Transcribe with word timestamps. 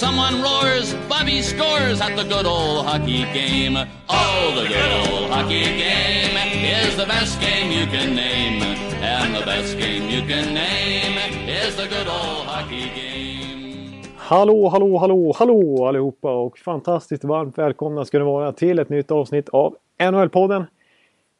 Someone 0.00 0.40
roars, 0.40 0.94
Bobby 1.10 1.42
scores 1.42 2.00
at 2.00 2.16
the 2.16 2.24
good 2.24 2.46
old 2.46 2.86
hockey 2.86 3.24
game. 3.34 3.76
Oh, 4.08 4.52
the 4.56 4.66
good 4.66 4.92
old 5.00 5.30
hockey 5.30 5.64
game 5.64 6.36
is 6.80 6.96
the 6.96 7.04
best 7.04 7.38
game 7.38 7.70
you 7.70 7.86
can 7.86 8.14
name. 8.14 8.62
And 9.02 9.36
the 9.36 9.44
best 9.44 9.76
game 9.76 10.08
you 10.08 10.22
can 10.22 10.54
name 10.54 11.18
is 11.46 11.76
the 11.76 11.86
good 11.86 12.08
old 12.08 12.46
hockey 12.46 12.88
game. 12.96 14.02
Hallå, 14.16 14.68
hallå, 14.68 14.98
hallå, 14.98 15.32
hallå 15.38 15.86
allihopa 15.86 16.32
och 16.32 16.58
fantastiskt 16.58 17.24
varmt 17.24 17.58
välkomna 17.58 18.04
ska 18.04 18.18
ni 18.18 18.24
vara 18.24 18.52
till 18.52 18.78
ett 18.78 18.88
nytt 18.88 19.10
avsnitt 19.10 19.48
av 19.48 19.76
NHL-podden. 19.98 20.66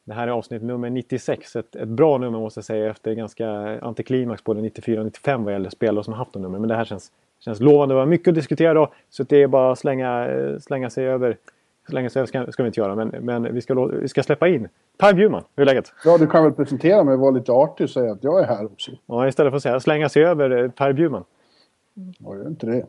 Det 0.04 0.14
här 0.14 0.28
är 0.28 0.32
avsnitt 0.32 0.62
nummer 0.62 0.90
96. 0.90 1.56
Ett, 1.56 1.76
ett 1.76 1.88
bra 1.88 2.18
nummer 2.18 2.38
måste 2.38 2.58
jag 2.58 2.64
säga 2.64 2.90
efter 2.90 3.14
ganska 3.14 3.48
antiklimax 3.82 4.44
både 4.44 4.60
94 4.60 5.00
och 5.00 5.06
95 5.06 5.44
vad 5.44 5.52
gäller 5.52 5.70
spelare 5.70 6.04
som 6.04 6.14
haft 6.14 6.32
de 6.32 6.42
nummer. 6.42 6.58
Men 6.58 6.68
det 6.68 6.76
här 6.76 6.84
känns, 6.84 7.12
känns 7.44 7.60
lovande. 7.60 7.94
Det 7.94 7.98
var 7.98 8.06
mycket 8.06 8.28
att 8.28 8.34
diskutera 8.34 8.74
då. 8.74 8.92
Så 9.08 9.22
det 9.22 9.42
är 9.42 9.46
bara 9.46 9.72
att 9.72 9.78
slänga, 9.78 10.28
slänga 10.60 10.90
sig 10.90 11.06
över. 11.06 11.36
Slänga 11.88 12.10
sig 12.10 12.20
över 12.20 12.26
ska, 12.26 12.52
ska 12.52 12.62
vi 12.62 12.66
inte 12.66 12.80
göra 12.80 12.94
men, 12.94 13.08
men 13.08 13.54
vi, 13.54 13.60
ska, 13.60 13.84
vi 13.84 14.08
ska 14.08 14.22
släppa 14.22 14.48
in 14.48 14.68
Per 14.98 15.14
Bjurman. 15.14 15.44
Hur 15.56 15.62
är 15.62 15.66
läget? 15.66 15.92
Ja, 16.04 16.18
du 16.18 16.26
kan 16.26 16.44
väl 16.44 16.52
presentera 16.52 17.04
mig 17.04 17.14
och 17.14 17.20
vara 17.20 17.30
lite 17.30 17.52
artig 17.52 17.84
och 17.84 17.90
säga 17.90 18.12
att 18.12 18.24
jag 18.24 18.40
är 18.40 18.46
här 18.46 18.64
också. 18.64 18.90
Ja, 19.06 19.28
istället 19.28 19.50
för 19.50 19.56
att 19.56 19.62
säga 19.62 19.80
slänga 19.80 20.08
sig 20.08 20.24
över 20.24 20.50
eh, 20.50 20.70
Per 20.70 20.92
Bjurman. 20.92 21.24
Ja, 21.94 22.36
gör 22.36 22.48
inte 22.48 22.66
det. 22.66 22.86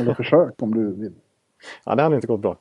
Eller 0.00 0.14
försök 0.14 0.62
om 0.62 0.74
du 0.74 0.94
vill. 0.94 1.12
Ja, 1.84 1.94
det 1.94 2.02
hade 2.02 2.14
inte 2.14 2.26
gått 2.26 2.40
bra. 2.40 2.56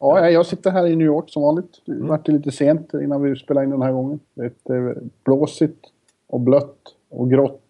Ja, 0.00 0.30
jag 0.30 0.46
sitter 0.46 0.70
här 0.70 0.86
i 0.86 0.96
New 0.96 1.06
York 1.06 1.24
som 1.28 1.42
vanligt. 1.42 1.82
Det 1.84 1.92
mm. 1.92 2.06
vart 2.06 2.28
lite 2.28 2.50
sent 2.50 2.94
innan 2.94 3.22
vi 3.22 3.36
spelade 3.36 3.64
in 3.64 3.70
den 3.70 3.82
här 3.82 3.92
gången. 3.92 4.20
Det 4.34 4.74
är 4.74 4.96
blåsigt 5.24 5.84
och 6.26 6.40
blött 6.40 6.78
och 7.10 7.30
grått 7.30 7.62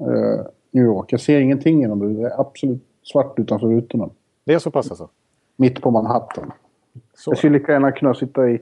eh, 0.00 0.46
New 0.70 0.84
York. 0.84 1.12
Jag 1.12 1.20
ser 1.20 1.40
ingenting 1.40 1.84
inomhus. 1.84 2.16
Det 2.16 2.26
är 2.26 2.40
absolut 2.40 2.82
svart 3.02 3.38
utanför 3.38 3.66
rutorna. 3.66 4.10
Det 4.44 4.54
är 4.54 4.58
så 4.58 4.70
pass 4.70 4.90
alltså? 4.90 5.08
Mitt 5.56 5.82
på 5.82 5.90
Manhattan. 5.90 6.52
Så. 7.14 7.30
Jag 7.30 7.38
skulle 7.38 7.58
lika 7.58 7.72
gärna 7.72 7.92
kunna 7.92 8.14
sitta 8.14 8.50
i 8.50 8.60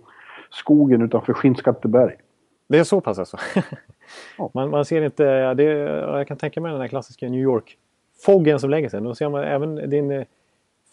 skogen 0.50 1.02
utanför 1.02 1.32
Skinnskatteberg. 1.32 2.14
Det 2.68 2.78
är 2.78 2.84
så 2.84 3.00
pass 3.00 3.18
alltså? 3.18 3.36
man, 4.54 4.70
man, 4.70 4.84
ser 4.84 5.02
inte... 5.02 5.54
Det, 5.54 5.62
jag 5.62 6.28
kan 6.28 6.36
tänka 6.36 6.60
mig 6.60 6.72
den 6.72 6.80
här 6.80 6.88
klassiska 6.88 7.28
New 7.28 7.40
York-foggen 7.40 8.60
som 8.60 8.70
lägger 8.70 8.88
sig. 8.88 9.00
Då 9.00 9.14
ser 9.14 9.28
man 9.28 9.44
även 9.44 9.90
din 9.90 10.24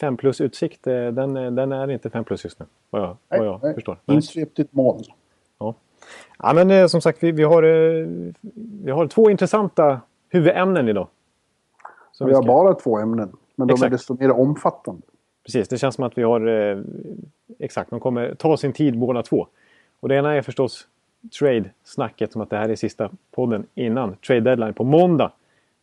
5 0.01 0.17
plus 0.17 0.41
utsikt, 0.41 0.87
eh, 0.87 1.07
den, 1.07 1.37
eh, 1.37 1.51
den 1.51 1.71
är 1.71 1.91
inte 1.91 2.09
5 2.09 2.23
plus 2.23 2.43
just 2.43 2.59
nu. 2.59 2.65
Vad 2.89 3.01
jag, 3.01 3.17
vad 3.27 3.47
jag 3.47 3.59
nej, 3.63 3.73
förstår. 3.73 3.97
Insvept 4.05 4.59
i 4.59 4.61
ett 4.61 4.73
moln. 4.73 5.03
Ja. 5.59 5.75
ja, 6.39 6.53
men 6.53 6.71
eh, 6.71 6.87
som 6.87 7.01
sagt 7.01 7.23
vi, 7.23 7.31
vi, 7.31 7.43
har, 7.43 7.63
vi 8.83 8.91
har 8.91 9.07
två 9.07 9.29
intressanta 9.29 10.01
huvudämnen 10.31 10.89
idag. 10.89 11.07
vi, 12.19 12.25
vi 12.25 12.33
har 12.33 12.43
bara 12.43 12.73
två 12.73 12.99
ämnen, 12.99 13.31
men 13.55 13.67
de 13.67 13.73
Exakt. 13.73 13.87
är 13.87 13.89
desto 13.89 14.17
mer 14.19 14.31
omfattande. 14.31 15.01
Precis, 15.45 15.67
det 15.67 15.77
känns 15.77 15.95
som 15.95 16.03
att 16.03 16.17
vi 16.17 16.23
har... 16.23 16.83
exakt, 17.59 17.89
de 17.89 17.99
kommer 17.99 18.35
ta 18.35 18.57
sin 18.57 18.73
tid 18.73 18.97
båda 18.97 19.23
två. 19.23 19.47
Och 19.99 20.09
det 20.09 20.15
ena 20.15 20.33
är 20.33 20.41
förstås 20.41 20.87
trade-snacket, 21.39 22.31
som 22.31 22.41
att 22.41 22.49
det 22.49 22.57
här 22.57 22.69
är 22.69 22.75
sista 22.75 23.09
podden 23.31 23.65
innan 23.75 24.15
trade 24.15 24.41
deadline 24.41 24.73
på 24.73 24.83
måndag 24.83 25.31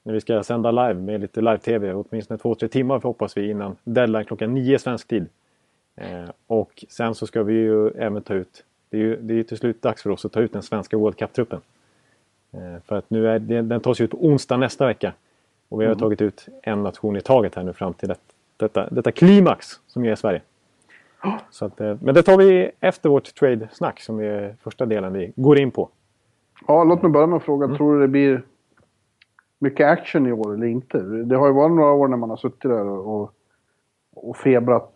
när 0.03 0.13
vi 0.13 0.21
ska 0.21 0.43
sända 0.43 0.71
live 0.71 0.95
med 0.95 1.21
lite 1.21 1.41
live-tv. 1.41 1.95
Åtminstone 1.95 2.39
två, 2.39 2.55
tre 2.55 2.69
timmar 2.69 3.01
hoppas 3.01 3.37
vi 3.37 3.51
innan 3.51 3.77
deadline 3.85 4.25
klockan 4.25 4.55
nio 4.55 4.79
svensk 4.79 5.09
tid. 5.09 5.27
Eh, 5.97 6.31
och 6.47 6.85
sen 6.89 7.15
så 7.15 7.27
ska 7.27 7.43
vi 7.43 7.55
ju 7.55 7.89
även 7.89 8.23
ta 8.23 8.35
ut, 8.35 8.65
det 8.91 8.97
är 8.97 9.01
ju, 9.01 9.17
det 9.17 9.35
är 9.35 9.37
ju 9.37 9.45
till 9.45 9.59
slut 9.59 9.83
dags 9.83 10.03
för 10.03 10.11
oss 10.11 10.25
att 10.25 10.33
ta 10.33 10.41
ut 10.41 10.53
den 10.53 10.63
svenska 10.63 10.97
World 10.97 11.17
Cup-truppen. 11.17 11.61
Eh, 12.53 12.83
för 12.85 12.97
att 12.97 13.11
nu 13.11 13.29
är 13.29 13.39
den 13.39 13.81
tas 13.81 14.01
ut 14.01 14.11
på 14.11 14.27
onsdag 14.27 14.57
nästa 14.57 14.87
vecka. 14.87 15.13
Och 15.69 15.81
vi 15.81 15.85
har 15.85 15.93
mm. 15.93 16.01
tagit 16.01 16.23
ut 16.23 16.47
en 16.63 16.83
nation 16.83 17.17
i 17.17 17.21
taget 17.21 17.55
här 17.55 17.63
nu 17.63 17.73
fram 17.73 17.95
till 17.95 18.09
det, 18.09 18.17
detta, 18.57 18.89
detta 18.91 19.13
klimax 19.13 19.67
som 19.87 20.05
är 20.05 20.15
Sverige. 20.15 20.43
Så 21.51 21.65
att, 21.65 21.81
eh, 21.81 21.97
men 22.01 22.15
det 22.15 22.23
tar 22.23 22.37
vi 22.37 22.71
efter 22.81 23.09
vårt 23.09 23.35
trade-snack 23.35 24.01
som 24.01 24.21
är 24.21 24.57
första 24.63 24.87
delen 24.87 25.13
vi 25.13 25.33
går 25.37 25.59
in 25.59 25.71
på. 25.71 25.89
Ja, 26.67 26.85
låt 26.85 27.03
mig 27.03 27.11
börja 27.11 27.27
med 27.27 27.37
att 27.37 27.43
fråga. 27.43 27.65
Mm. 27.65 27.77
Tror 27.77 27.95
du 27.95 28.01
det 28.01 28.09
blir 28.09 28.43
mycket 29.59 29.87
action 29.87 30.27
i 30.27 30.33
år 30.33 30.55
eller 30.55 30.67
inte. 30.67 30.99
Det 30.99 31.37
har 31.37 31.47
ju 31.47 31.53
varit 31.53 31.77
några 31.77 31.93
år 31.93 32.09
när 32.09 32.17
man 32.17 32.31
har 32.31 32.37
suttit 32.37 32.63
där 32.63 32.87
och, 32.87 33.33
och 34.15 34.37
febrat 34.37 34.95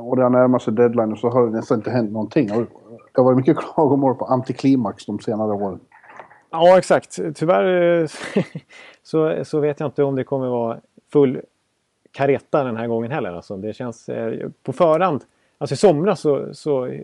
och 0.00 0.16
det 0.16 0.22
har 0.22 0.30
närmat 0.30 0.62
sig 0.62 0.74
deadline 0.74 1.12
och 1.12 1.18
så 1.18 1.28
har 1.28 1.46
det 1.46 1.52
nästan 1.52 1.78
inte 1.78 1.90
hänt 1.90 2.12
någonting. 2.12 2.46
Det 2.46 3.20
har 3.20 3.24
varit 3.24 3.36
mycket 3.36 3.56
klagomål 3.74 4.14
på 4.14 4.24
antiklimax 4.24 5.06
de 5.06 5.18
senare 5.18 5.52
åren. 5.52 5.80
Ja, 6.52 6.78
exakt. 6.78 7.18
Tyvärr 7.34 8.00
eh, 8.00 8.08
så, 9.02 9.44
så 9.44 9.60
vet 9.60 9.80
jag 9.80 9.86
inte 9.86 10.02
om 10.02 10.16
det 10.16 10.24
kommer 10.24 10.46
vara 10.46 10.78
full 11.12 11.40
kareta 12.10 12.64
den 12.64 12.76
här 12.76 12.86
gången 12.86 13.10
heller. 13.10 13.32
Alltså, 13.32 13.56
det 13.56 13.72
känns 13.72 14.08
eh, 14.08 14.48
på 14.62 14.72
förhand. 14.72 15.24
Alltså 15.58 15.74
i 15.74 15.76
somras 15.76 16.20
så, 16.20 16.54
så 16.54 16.86
eh, 16.86 17.00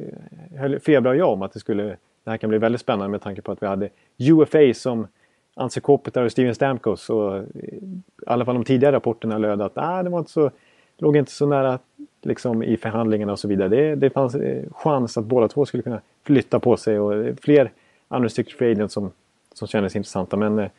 höll 0.57 0.81
Febra 0.81 1.11
och 1.11 1.17
jag 1.17 1.33
om 1.33 1.43
att 1.43 1.53
det 1.53 1.61
skulle 1.61 1.97
det 2.25 2.31
här 2.31 2.37
kan 2.37 2.51
bli 2.51 2.59
väldigt 2.59 2.81
spännande 2.81 3.09
med 3.09 3.23
tanke 3.23 3.43
på 3.43 3.53
att 3.53 3.63
vi 3.63 3.67
hade 3.67 3.89
UFA 4.19 4.75
som 4.75 5.07
Anse 5.55 5.81
Kopitar 5.81 6.23
och 6.23 6.33
Steven 6.33 6.55
Stamkos. 6.55 7.11
Och 7.11 7.39
I 7.55 7.81
alla 8.27 8.45
fall 8.45 8.55
de 8.55 8.65
tidigare 8.65 8.97
rapporterna 8.97 9.39
löd 9.39 9.63
att 9.63 9.73
ah, 9.75 10.03
det 10.03 10.11
var 10.11 10.19
inte 10.19 10.31
så, 10.31 10.51
låg 10.99 11.17
inte 11.17 11.33
så 11.33 11.47
nära 11.47 11.79
liksom, 12.23 12.63
i 12.63 12.77
förhandlingarna 12.77 13.33
och 13.33 13.39
så 13.39 13.49
vidare. 13.49 13.69
Det, 13.69 13.95
det 13.95 14.11
fanns 14.11 14.37
chans 14.71 15.19
att 15.19 15.25
båda 15.25 15.49
två 15.49 15.67
skulle 15.67 15.83
kunna 15.83 16.01
flytta 16.25 16.61
på 16.61 16.77
sig 16.77 16.99
och 16.99 17.39
fler 17.39 17.71
unrestricted 18.09 18.59
free 18.59 18.73
agents 18.73 18.95
som, 18.95 19.11
som 19.59 19.69
kändes 19.69 19.97
intressanta. 19.97 20.37
Men 20.37 20.59
eh, 20.59 20.71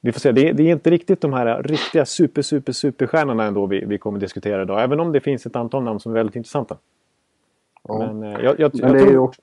vi 0.00 0.12
får 0.12 0.20
se. 0.20 0.32
Det, 0.32 0.52
det, 0.52 0.62
är 0.62 0.72
inte 0.72 0.90
riktigt 0.90 1.20
de 1.20 1.32
här 1.32 1.62
riktiga 1.62 2.06
super, 2.06 2.42
super, 2.42 2.72
superstjärnorna 2.72 3.44
ändå 3.44 3.66
vi, 3.66 3.84
vi 3.84 3.98
kommer 3.98 4.18
diskutera 4.18 4.62
idag. 4.62 4.82
Även 4.82 5.00
om 5.00 5.12
det 5.12 5.20
finns 5.20 5.46
ett 5.46 5.56
antal 5.56 5.82
namn 5.82 6.00
som 6.00 6.12
är 6.12 6.14
väldigt 6.14 6.36
intressanta. 6.36 6.76
Ja. 7.82 7.98
Men, 7.98 8.22
eh, 8.22 8.40
jag, 8.44 8.60
jag, 8.60 8.74
Men 8.74 8.92
det 8.92 8.98
tror... 8.98 9.08
är 9.08 9.12
ju 9.12 9.18
också 9.18 9.40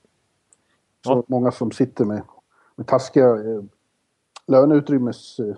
ja. 1.03 1.23
många 1.27 1.51
som 1.51 1.71
sitter 1.71 2.05
med, 2.05 2.21
med 2.75 2.87
taskiga 2.87 3.27
eh, 3.27 3.63
löneutrymmes... 4.47 5.39
Eh, 5.39 5.55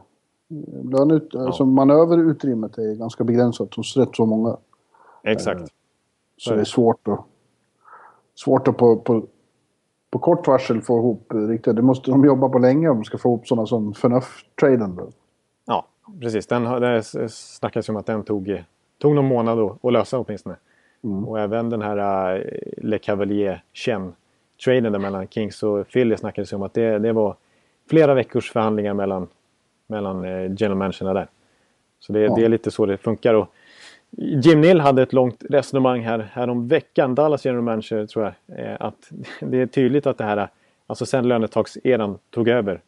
löneut, 0.84 1.28
ja. 1.32 1.46
alltså 1.46 1.66
manöverutrymmet 1.66 2.78
är 2.78 2.96
ganska 2.96 3.24
begränsat 3.24 3.74
hos 3.74 3.98
rätt 3.98 4.16
så 4.16 4.26
många. 4.26 4.58
Exakt. 5.24 5.62
Eh, 5.62 5.68
så 6.38 6.54
det 6.54 6.62
är 6.62 6.66
svårt 6.66 7.08
att, 7.08 7.20
svårt 8.36 8.68
att 8.68 8.78
på, 8.78 8.98
på, 8.98 9.28
på 10.14 10.20
kort 10.20 10.48
varsel 10.48 10.82
få 10.82 10.98
ihop 10.98 11.32
riktigt. 11.34 11.76
Det 11.76 11.82
måste 11.82 12.12
de 12.12 12.26
jobba 12.26 12.50
på 12.50 12.60
länge 12.60 12.90
om 12.90 12.98
de 12.98 13.04
ska 13.04 13.18
få 13.18 13.30
ihop 13.30 13.48
sådana 13.48 13.66
som 13.66 13.94
förnuft-traden. 13.94 15.12
Ja, 15.66 15.86
precis. 16.22 16.48
Den, 16.48 16.64
det 16.64 17.04
snackas 17.30 17.90
ju 17.90 17.94
om 17.94 17.98
att 17.98 18.06
den 18.06 18.24
tog, 18.24 18.64
tog 18.98 19.16
någon 19.16 19.26
månad 19.26 19.60
att, 19.60 19.94
lösa 19.94 20.20
åtminstone. 20.20 20.56
Mm. 21.04 21.28
Och 21.28 21.40
även 21.40 21.70
den 21.70 21.82
här 21.82 22.36
uh, 22.38 22.44
Le 22.78 22.98
Cavalier 22.98 23.64
Chen 23.74 24.14
traden 24.66 25.02
mellan 25.02 25.28
Kings 25.28 25.64
och 25.64 25.88
Philly 25.88 26.18
snackades 26.18 26.54
om 26.54 26.64
att 26.64 26.74
det, 26.74 27.00
det 27.00 27.12
var 27.12 27.36
flera 27.90 28.14
veckors 28.14 28.52
förhandlingar 28.52 28.94
mellan, 28.94 29.28
mellan 29.88 30.26
eh, 30.26 30.52
general 30.58 30.78
managerna 30.78 31.14
där. 31.14 31.28
Så 32.00 32.14
det, 32.14 32.20
ja. 32.20 32.36
det, 32.36 32.46
är 32.46 32.50
lite 32.50 32.72
så 32.72 32.86
det 32.86 32.98
funkar. 32.98 33.34
Och 33.34 33.48
Jim 34.18 34.62
Neal 34.62 34.80
hade 34.80 35.02
ett 35.02 35.14
långt 35.14 35.44
resonemang 35.50 36.02
här, 36.02 36.30
här 36.34 36.50
om 36.50 36.68
veckan, 36.68 37.16
Dallas 37.16 37.46
general 37.46 37.64
manager 37.64 38.06
tror 38.06 38.26
jag, 38.26 38.60
eh, 38.60 38.78
att 38.80 39.12
det 39.40 39.58
är 39.58 39.68
tydligt 39.68 40.08
att 40.08 40.18
det 40.18 40.24
här, 40.24 40.48
alltså 40.88 41.06
sen 41.06 41.28
lönetagseran 41.28 42.18
tog 42.30 42.48
över 42.48 42.82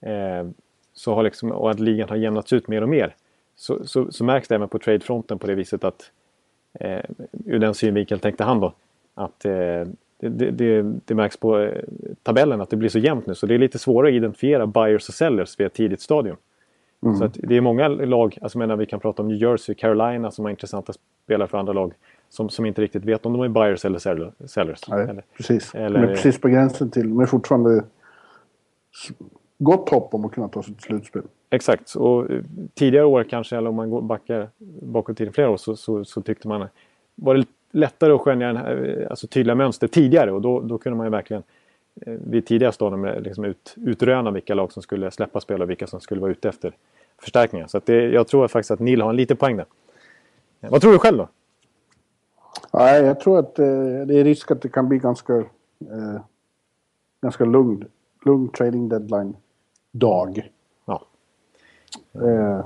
eh, 0.00 0.48
så 0.94 1.14
har 1.14 1.22
liksom, 1.22 1.52
och 1.52 1.70
att 1.70 1.80
ligan 1.80 2.08
har 2.08 2.16
jämnats 2.16 2.52
ut 2.52 2.68
mer 2.68 2.82
och 2.82 2.88
mer 2.88 3.14
så, 3.56 3.86
så, 3.86 4.12
så 4.12 4.24
märks 4.24 4.48
det 4.48 4.54
även 4.54 4.68
på 4.68 4.78
tradefronten 4.78 5.38
på 5.38 5.46
det 5.46 5.54
viset 5.54 5.84
att 5.84 6.10
eh, 6.80 7.00
ur 7.46 7.58
den 7.58 7.74
synvinkeln 7.74 8.20
tänkte 8.20 8.44
han 8.44 8.60
då 8.60 8.74
att 9.14 9.44
eh, 9.44 9.86
det, 10.18 10.50
det, 10.50 10.82
det, 11.04 11.14
märks 11.14 11.36
på 11.36 11.58
eh, 11.58 11.82
tabellen 12.22 12.60
att 12.60 12.70
det 12.70 12.76
blir 12.76 12.88
så 12.88 12.98
jämnt 12.98 13.26
nu 13.26 13.34
så 13.34 13.46
det 13.46 13.54
är 13.54 13.58
lite 13.58 13.78
svårare 13.78 14.10
att 14.10 14.16
identifiera 14.16 14.66
buyers 14.66 15.08
och 15.08 15.14
sellers 15.14 15.60
vid 15.60 15.66
ett 15.66 15.74
tidigt 15.74 16.00
stadium. 16.00 16.36
Mm. 17.02 17.16
Så 17.16 17.30
det 17.34 17.56
är 17.56 17.60
många 17.60 17.88
lag, 17.88 18.38
alltså 18.42 18.58
menar 18.58 18.76
vi 18.76 18.86
kan 18.86 19.00
prata 19.00 19.22
om 19.22 19.28
New 19.28 19.36
Jersey, 19.36 19.74
Carolina 19.74 20.30
som 20.30 20.44
har 20.44 20.50
intressanta 20.50 20.92
spelare 21.24 21.48
för 21.48 21.58
andra 21.58 21.72
lag 21.72 21.92
som, 22.28 22.48
som 22.48 22.66
inte 22.66 22.82
riktigt 22.82 23.04
vet 23.04 23.26
om 23.26 23.32
de 23.32 23.42
är 23.42 23.48
buyers 23.48 23.84
eller 23.84 23.98
sellers. 24.46 24.88
Nej, 24.88 25.08
eller, 25.08 25.24
precis. 25.36 25.74
Eller, 25.74 26.00
de 26.00 26.08
är 26.08 26.14
precis 26.14 26.40
på 26.40 26.48
gränsen 26.48 26.90
till, 26.90 27.08
de 27.08 27.20
är 27.20 27.26
fortfarande 27.26 27.84
gott 29.58 29.88
hopp 29.88 30.14
om 30.14 30.24
att 30.24 30.32
kunna 30.32 30.48
ta 30.48 30.62
sig 30.62 30.74
till 30.74 30.82
slutspel. 30.82 31.22
Exakt, 31.50 31.94
och 31.94 32.30
eh, 32.30 32.42
tidigare 32.74 33.06
år 33.06 33.24
kanske, 33.24 33.56
eller 33.56 33.68
om 33.68 33.76
man 33.76 33.90
går 33.90 34.02
backar 34.02 34.48
bakåt 34.82 35.20
i 35.20 35.30
flera 35.30 35.50
år 35.50 35.56
så, 35.56 35.76
så, 35.76 36.04
så 36.04 36.22
tyckte 36.22 36.48
man 36.48 36.66
var 37.14 37.34
det 37.34 37.46
lättare 37.70 38.12
att 38.12 38.20
skönja 38.20 38.46
den 38.46 38.56
här, 38.56 39.06
alltså 39.10 39.26
tydliga 39.26 39.54
mönster 39.54 39.86
tidigare 39.86 40.32
och 40.32 40.42
då, 40.42 40.60
då 40.60 40.78
kunde 40.78 40.96
man 40.96 41.06
ju 41.06 41.10
verkligen 41.10 41.42
eh, 41.42 41.46
vid 42.04 42.46
tidigare 42.46 42.72
stadium 42.72 43.04
liksom 43.04 43.44
ut, 43.44 43.74
utröna 43.76 44.30
vilka 44.30 44.54
lag 44.54 44.72
som 44.72 44.82
skulle 44.82 45.10
släppa 45.10 45.40
spel 45.40 45.62
och 45.62 45.70
vilka 45.70 45.86
som 45.86 46.00
skulle 46.00 46.20
vara 46.20 46.30
ute 46.30 46.48
efter 46.48 46.76
förstärkningar. 47.18 47.66
Så 47.66 47.80
det, 47.84 48.08
jag 48.08 48.28
tror 48.28 48.48
faktiskt 48.48 48.70
att 48.70 48.80
Neil 48.80 49.00
har 49.00 49.10
en 49.10 49.16
liten 49.16 49.36
poäng 49.36 49.56
där. 49.56 49.66
Vad 50.60 50.80
tror 50.80 50.92
du 50.92 50.98
själv 50.98 51.18
då? 51.18 51.28
Nej, 52.72 53.02
jag 53.02 53.20
tror 53.20 53.38
att 53.38 53.58
eh, 53.58 53.66
det 54.06 54.20
är 54.20 54.24
risk 54.24 54.50
att 54.50 54.62
det 54.62 54.68
kan 54.68 54.88
bli 54.88 54.98
ganska, 54.98 55.36
eh, 55.36 56.20
ganska 57.20 57.44
lugn, 57.44 57.84
lugn 58.24 58.48
trading 58.48 58.88
deadline 58.88 59.36
dag. 59.92 60.50
Ja. 60.84 61.02
Eh, 62.14 62.64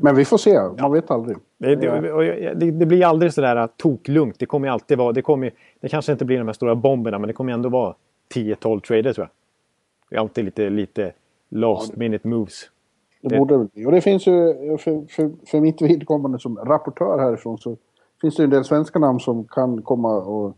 men 0.00 0.16
vi 0.16 0.24
får 0.24 0.38
se, 0.38 0.54
man 0.54 0.74
ja. 0.78 0.88
vet 0.88 1.10
aldrig. 1.10 1.36
Det, 1.58 1.76
det, 1.76 2.54
det, 2.54 2.70
det 2.70 2.86
blir 2.86 3.06
aldrig 3.06 3.32
sådär 3.32 3.68
toklugnt. 3.76 4.38
Det 4.38 4.46
kommer 4.46 4.68
alltid 4.68 4.98
vara, 4.98 5.12
det, 5.12 5.22
kommer, 5.22 5.52
det 5.80 5.88
kanske 5.88 6.12
inte 6.12 6.24
blir 6.24 6.38
de 6.38 6.46
här 6.46 6.52
stora 6.52 6.74
bomberna 6.74 7.18
men 7.18 7.26
det 7.26 7.32
kommer 7.32 7.52
ändå 7.52 7.68
vara 7.68 7.94
10-12 8.34 8.80
trader 8.80 9.12
tror 9.12 9.24
jag. 9.24 9.30
Det 10.10 10.16
är 10.16 10.20
alltid 10.20 10.44
lite, 10.44 10.70
lite 10.70 11.12
last 11.48 11.96
minute 11.96 12.28
moves. 12.28 12.70
Det, 13.20 13.38
borde 13.38 13.58
det 13.58 13.68
bli. 13.74 13.86
Och 13.86 13.92
det 13.92 14.00
finns 14.00 14.26
ju, 14.26 14.54
för, 14.78 15.06
för, 15.14 15.30
för 15.46 15.60
mitt 15.60 15.82
vidkommande 15.82 16.38
som 16.38 16.56
rapportör 16.56 17.18
härifrån 17.18 17.58
så 17.58 17.76
finns 18.20 18.36
det 18.36 18.44
en 18.44 18.50
del 18.50 18.64
svenska 18.64 18.98
namn 18.98 19.20
som 19.20 19.44
kan 19.44 19.82
komma 19.82 20.16
och 20.16 20.56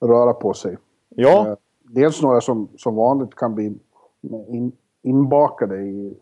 röra 0.00 0.32
på 0.32 0.54
sig. 0.54 0.76
Ja. 1.08 1.48
Eh, 1.48 1.54
dels 1.82 2.22
några 2.22 2.40
som, 2.40 2.68
som 2.76 2.96
vanligt 2.96 3.34
kan 3.34 3.54
bli 3.54 3.74
in, 4.48 4.72
inbakade 5.02 5.76
i, 5.82 6.16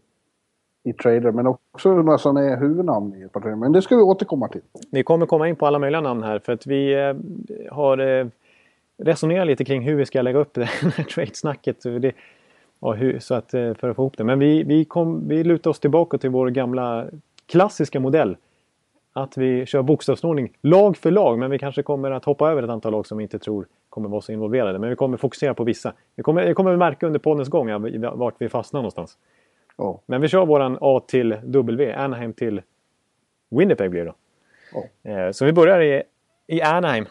i 0.84 0.92
trader, 0.92 1.30
men 1.30 1.46
också 1.46 1.94
några 1.94 2.18
som 2.18 2.36
är 2.36 2.56
huvudnamn 2.56 3.14
i 3.14 3.22
ett 3.22 3.32
par 3.32 3.56
Men 3.56 3.72
det 3.72 3.82
ska 3.82 3.96
vi 3.96 4.02
återkomma 4.02 4.48
till. 4.48 4.60
Vi 4.90 5.02
kommer 5.02 5.26
komma 5.26 5.48
in 5.48 5.56
på 5.56 5.66
alla 5.66 5.78
möjliga 5.78 6.00
namn 6.00 6.22
här 6.22 6.38
för 6.38 6.52
att 6.52 6.66
vi 6.66 6.94
eh, 6.94 7.14
har 7.70 7.98
eh, 7.98 8.26
resonerat 8.96 9.46
lite 9.46 9.64
kring 9.64 9.82
hur 9.82 9.94
vi 9.94 10.06
ska 10.06 10.22
lägga 10.22 10.38
upp 10.38 10.54
det 10.54 10.64
här 10.64 11.04
trade-snacket. 11.04 11.82
Det, 11.82 12.12
och 12.80 12.96
hur, 12.96 13.18
så 13.18 13.34
att, 13.34 13.54
eh, 13.54 13.74
för 13.74 13.88
att 13.88 13.96
få 13.96 14.02
ihop 14.02 14.16
det. 14.16 14.24
Men 14.24 14.38
vi, 14.38 14.62
vi, 14.62 14.84
kom, 14.84 15.28
vi 15.28 15.44
lutar 15.44 15.70
oss 15.70 15.80
tillbaka 15.80 16.18
till 16.18 16.30
vår 16.30 16.50
gamla 16.50 17.06
klassiska 17.46 18.00
modell 18.00 18.36
att 19.12 19.36
vi 19.36 19.66
kör 19.66 19.82
bokstavsordning 19.82 20.52
lag 20.62 20.96
för 20.96 21.10
lag. 21.10 21.38
Men 21.38 21.50
vi 21.50 21.58
kanske 21.58 21.82
kommer 21.82 22.10
att 22.10 22.24
hoppa 22.24 22.50
över 22.50 22.62
ett 22.62 22.70
antal 22.70 22.92
lag 22.92 23.06
som 23.06 23.18
vi 23.18 23.22
inte 23.22 23.38
tror 23.38 23.66
kommer 23.88 24.08
vara 24.08 24.20
så 24.20 24.32
involverade. 24.32 24.78
Men 24.78 24.90
vi 24.90 24.96
kommer 24.96 25.16
fokusera 25.16 25.54
på 25.54 25.64
vissa. 25.64 25.92
Vi 26.16 26.22
kommer, 26.22 26.46
vi 26.46 26.54
kommer 26.54 26.76
märka 26.76 27.06
under 27.06 27.20
poddens 27.20 27.48
gång 27.48 28.00
vart 28.14 28.34
vi 28.38 28.48
fastnar 28.48 28.80
någonstans. 28.80 29.18
Oh. 29.76 29.98
Men 30.06 30.20
vi 30.20 30.28
kör 30.28 30.46
våran 30.46 30.78
A 30.80 31.00
till 31.06 31.40
W, 31.44 31.92
Anaheim 31.92 32.32
till 32.32 32.62
Winnipeg 33.50 33.90
blir 33.90 34.04
det 34.04 34.12
då. 34.12 34.14
Oh. 34.78 35.30
så 35.30 35.44
vi 35.44 35.52
börjar 35.52 35.80
i, 35.80 36.02
i 36.46 36.62
Anaheim. 36.62 37.06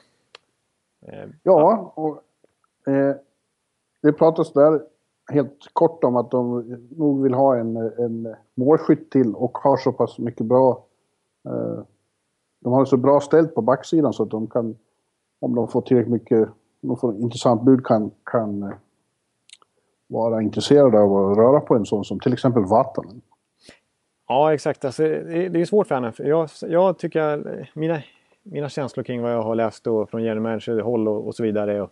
Eh, 1.08 1.30
ja, 1.44 1.94
och 1.96 2.24
eh, 2.94 3.16
det 4.02 4.14
pratas 4.14 4.54
där 4.54 4.82
helt 5.32 5.70
kort 5.74 6.04
om 6.04 6.16
att 6.16 6.32
de 6.32 6.62
nog 6.98 7.24
vill 7.24 7.34
ha 7.34 7.58
en, 7.58 7.78
en 7.78 8.36
målskytt 8.56 9.12
till 9.12 9.36
och 9.36 9.58
har 9.58 9.78
så 9.78 9.92
pass 9.92 10.20
mycket 10.20 10.46
bra 10.46 10.86
eh, 11.46 11.84
de 12.64 12.74
har 12.74 12.86
så 12.86 12.98
bra 12.98 13.20
ställt 13.20 13.56
på 13.56 13.62
backsidan 13.62 14.14
så 14.14 14.24
att 14.24 14.30
de 14.30 14.48
kan, 14.48 14.76
om 15.40 15.56
de 15.56 15.68
får 15.68 15.82
tillräckligt 15.82 16.14
mycket, 16.14 16.50
de 16.82 16.98
får 16.98 17.16
intressant 17.16 17.62
bud 17.62 17.86
kan, 17.86 18.12
kan 18.24 18.64
eh, 18.64 18.70
vara 20.08 20.42
intresserade 20.42 21.00
av 21.00 21.32
att 21.32 21.38
röra 21.38 21.60
på 21.60 21.76
en 21.76 21.86
sån 21.86 22.06
som 22.06 22.20
till 22.20 22.34
exempel 22.34 22.64
Vatanen. 22.64 23.22
Ja, 24.28 24.54
exakt. 24.54 24.86
Alltså, 24.86 25.04
det, 25.04 25.62
är 25.62 25.66
svårt 25.66 25.88
för 25.88 25.96
henne. 25.96 26.14
Jag, 26.18 26.50
jag 26.62 26.98
tycker 26.98 27.68
mina, 27.74 28.02
mina 28.44 28.70
känslor 28.70 29.04
kring 29.04 29.22
vad 29.22 29.34
jag 29.34 29.42
har 29.42 29.56
läst 29.56 29.84
då 29.84 30.06
från 30.06 30.24
general 30.24 30.42
manager-håll 30.42 31.08
och, 31.08 31.28
och, 31.28 31.36
så 31.36 31.44
vidare 31.44 31.82
och 31.82 31.92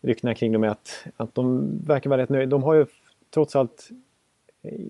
ryktena 0.00 0.34
kring 0.34 0.52
dem 0.52 0.64
är 0.64 0.68
att, 0.68 1.06
att 1.16 1.34
de 1.34 1.70
verkar 1.86 2.10
vara 2.10 2.22
rätt 2.22 2.28
nöjda. 2.28 2.50
De 2.50 2.62
har 2.62 2.74
ju 2.74 2.86
trots 3.30 3.56
allt 3.56 3.90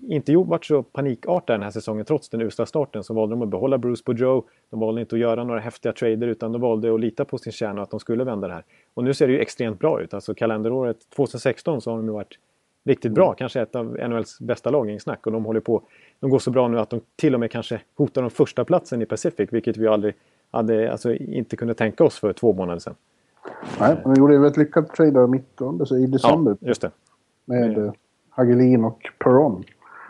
inte 0.07 0.35
varit 0.35 0.65
så 0.65 0.83
panikartade 0.83 1.57
den 1.57 1.63
här 1.63 1.71
säsongen 1.71 2.05
trots 2.05 2.29
den 2.29 2.41
usla 2.41 2.65
starten 2.65 3.03
så 3.03 3.13
valde 3.13 3.35
de 3.35 3.41
att 3.41 3.49
behålla 3.49 3.77
Bruce 3.77 4.03
Boudreau. 4.05 4.43
De 4.69 4.79
valde 4.79 5.01
inte 5.01 5.15
att 5.15 5.19
göra 5.19 5.43
några 5.43 5.59
häftiga 5.59 5.93
trader 5.93 6.27
utan 6.27 6.51
de 6.51 6.61
valde 6.61 6.93
att 6.93 6.99
lita 6.99 7.25
på 7.25 7.37
sin 7.37 7.53
kärna 7.53 7.81
och 7.81 7.83
att 7.83 7.91
de 7.91 7.99
skulle 7.99 8.23
vända 8.23 8.47
det 8.47 8.53
här. 8.53 8.63
Och 8.93 9.03
nu 9.03 9.13
ser 9.13 9.27
det 9.27 9.33
ju 9.33 9.39
extremt 9.39 9.79
bra 9.79 10.01
ut. 10.01 10.13
Alltså 10.13 10.33
kalenderåret 10.33 10.97
2016 11.15 11.81
så 11.81 11.91
har 11.91 11.97
de 11.97 12.05
ju 12.05 12.11
varit 12.11 12.39
riktigt 12.89 13.11
bra. 13.11 13.25
Mm. 13.25 13.35
Kanske 13.35 13.61
ett 13.61 13.75
av 13.75 13.97
NHLs 14.09 14.39
bästa 14.39 14.69
lag, 14.69 14.91
i 14.91 14.99
snack. 14.99 15.25
Och 15.25 15.31
de 15.31 15.45
håller 15.45 15.59
på. 15.59 15.81
De 16.19 16.29
går 16.29 16.39
så 16.39 16.51
bra 16.51 16.67
nu 16.67 16.79
att 16.79 16.89
de 16.89 17.01
till 17.15 17.33
och 17.33 17.39
med 17.39 17.51
kanske 17.51 17.81
hotar 17.95 18.21
de 18.21 18.31
första 18.31 18.65
platsen 18.65 19.01
i 19.01 19.05
Pacific. 19.05 19.53
Vilket 19.53 19.77
vi 19.77 19.87
aldrig 19.87 20.13
hade, 20.51 20.91
alltså 20.91 21.13
inte 21.13 21.55
kunde 21.55 21.73
tänka 21.73 22.03
oss 22.03 22.19
för 22.19 22.33
två 22.33 22.53
månader 22.53 22.79
sedan. 22.79 22.95
Nej, 23.79 23.97
de 24.03 24.13
gjorde 24.13 24.33
ju 24.33 24.47
ett 24.47 24.57
lyckat 24.57 24.95
trade 24.95 25.27
mitt 25.27 25.61
under, 25.61 25.97
i 25.97 26.07
december. 26.07 26.57
Ja, 26.59 26.67
just 26.67 26.81
det. 26.81 26.91
Med 27.45 27.77
mm. 27.77 27.91
Hagelin 28.29 28.85
och 28.85 29.01
Perron. 29.19 29.63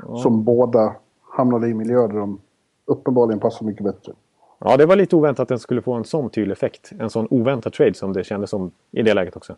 Ja. 0.07 0.17
Som 0.17 0.43
båda 0.43 0.95
hamnade 1.21 1.67
i 1.67 1.73
miljöer 1.73 2.07
där 2.07 2.19
de 2.19 2.39
uppenbarligen 2.85 3.39
passar 3.39 3.65
mycket 3.65 3.83
bättre. 3.83 4.13
Ja, 4.59 4.77
det 4.77 4.85
var 4.85 4.95
lite 4.95 5.15
oväntat 5.15 5.43
att 5.43 5.47
den 5.47 5.59
skulle 5.59 5.81
få 5.81 5.93
en 5.93 6.03
sån 6.03 6.29
tydlig 6.29 6.51
effekt. 6.51 6.91
En 6.99 7.09
sån 7.09 7.27
oväntad 7.29 7.73
trade 7.73 7.93
som 7.93 8.13
det 8.13 8.23
kändes 8.23 8.49
som 8.49 8.71
i 8.91 9.01
det 9.01 9.13
läget 9.13 9.35
också. 9.35 9.55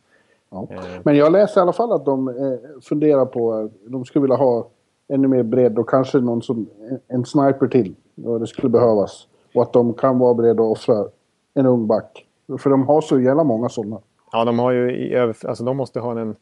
Ja. 0.51 0.67
Eh. 0.69 0.79
Men 1.03 1.15
jag 1.15 1.31
läser 1.31 1.61
i 1.61 1.63
alla 1.63 1.73
fall 1.73 1.91
att 1.91 2.05
de 2.05 2.27
eh, 2.27 2.33
funderar 2.81 3.25
på 3.25 3.53
att 3.53 3.71
de 3.87 4.05
skulle 4.05 4.21
vilja 4.21 4.35
ha 4.35 4.67
ännu 5.07 5.27
mer 5.27 5.43
bredd 5.43 5.79
och 5.79 5.89
kanske 5.89 6.19
någon 6.19 6.41
som, 6.41 6.67
en 7.07 7.25
sniper 7.25 7.67
till. 7.67 7.95
Och 8.25 8.39
det 8.39 8.47
skulle 8.47 8.69
behövas. 8.69 9.27
Och 9.55 9.61
att 9.61 9.73
de 9.73 9.93
kan 9.93 10.19
vara 10.19 10.33
beredda 10.33 10.63
att 10.63 10.71
offra 10.71 11.05
en 11.53 11.65
ung 11.65 11.87
back. 11.87 12.25
För 12.59 12.69
de 12.69 12.87
har 12.87 13.01
så 13.01 13.19
jävla 13.19 13.43
många 13.43 13.69
sådana. 13.69 13.99
Ja, 14.31 14.45
de 14.45 14.59
har 14.59 14.71
ju 14.71 14.91
i 14.91 15.13
över, 15.13 15.47
alltså 15.47 15.63
de 15.63 15.77
måste 15.77 15.99
ha 15.99 16.19
en 16.19 16.35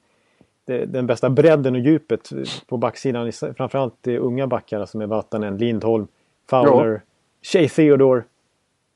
den 0.87 1.07
bästa 1.07 1.29
bredden 1.29 1.75
och 1.75 1.81
djupet 1.81 2.29
på 2.67 2.77
backsidan. 2.77 3.31
Framförallt 3.31 3.93
det 4.01 4.19
unga 4.19 4.47
backar 4.47 4.85
som 4.85 5.01
är 5.01 5.07
Vatanen, 5.07 5.57
Lindholm, 5.57 6.07
Fowler, 6.49 6.91
ja. 6.91 6.99
Shea 7.41 7.69
Theodore. 7.69 8.23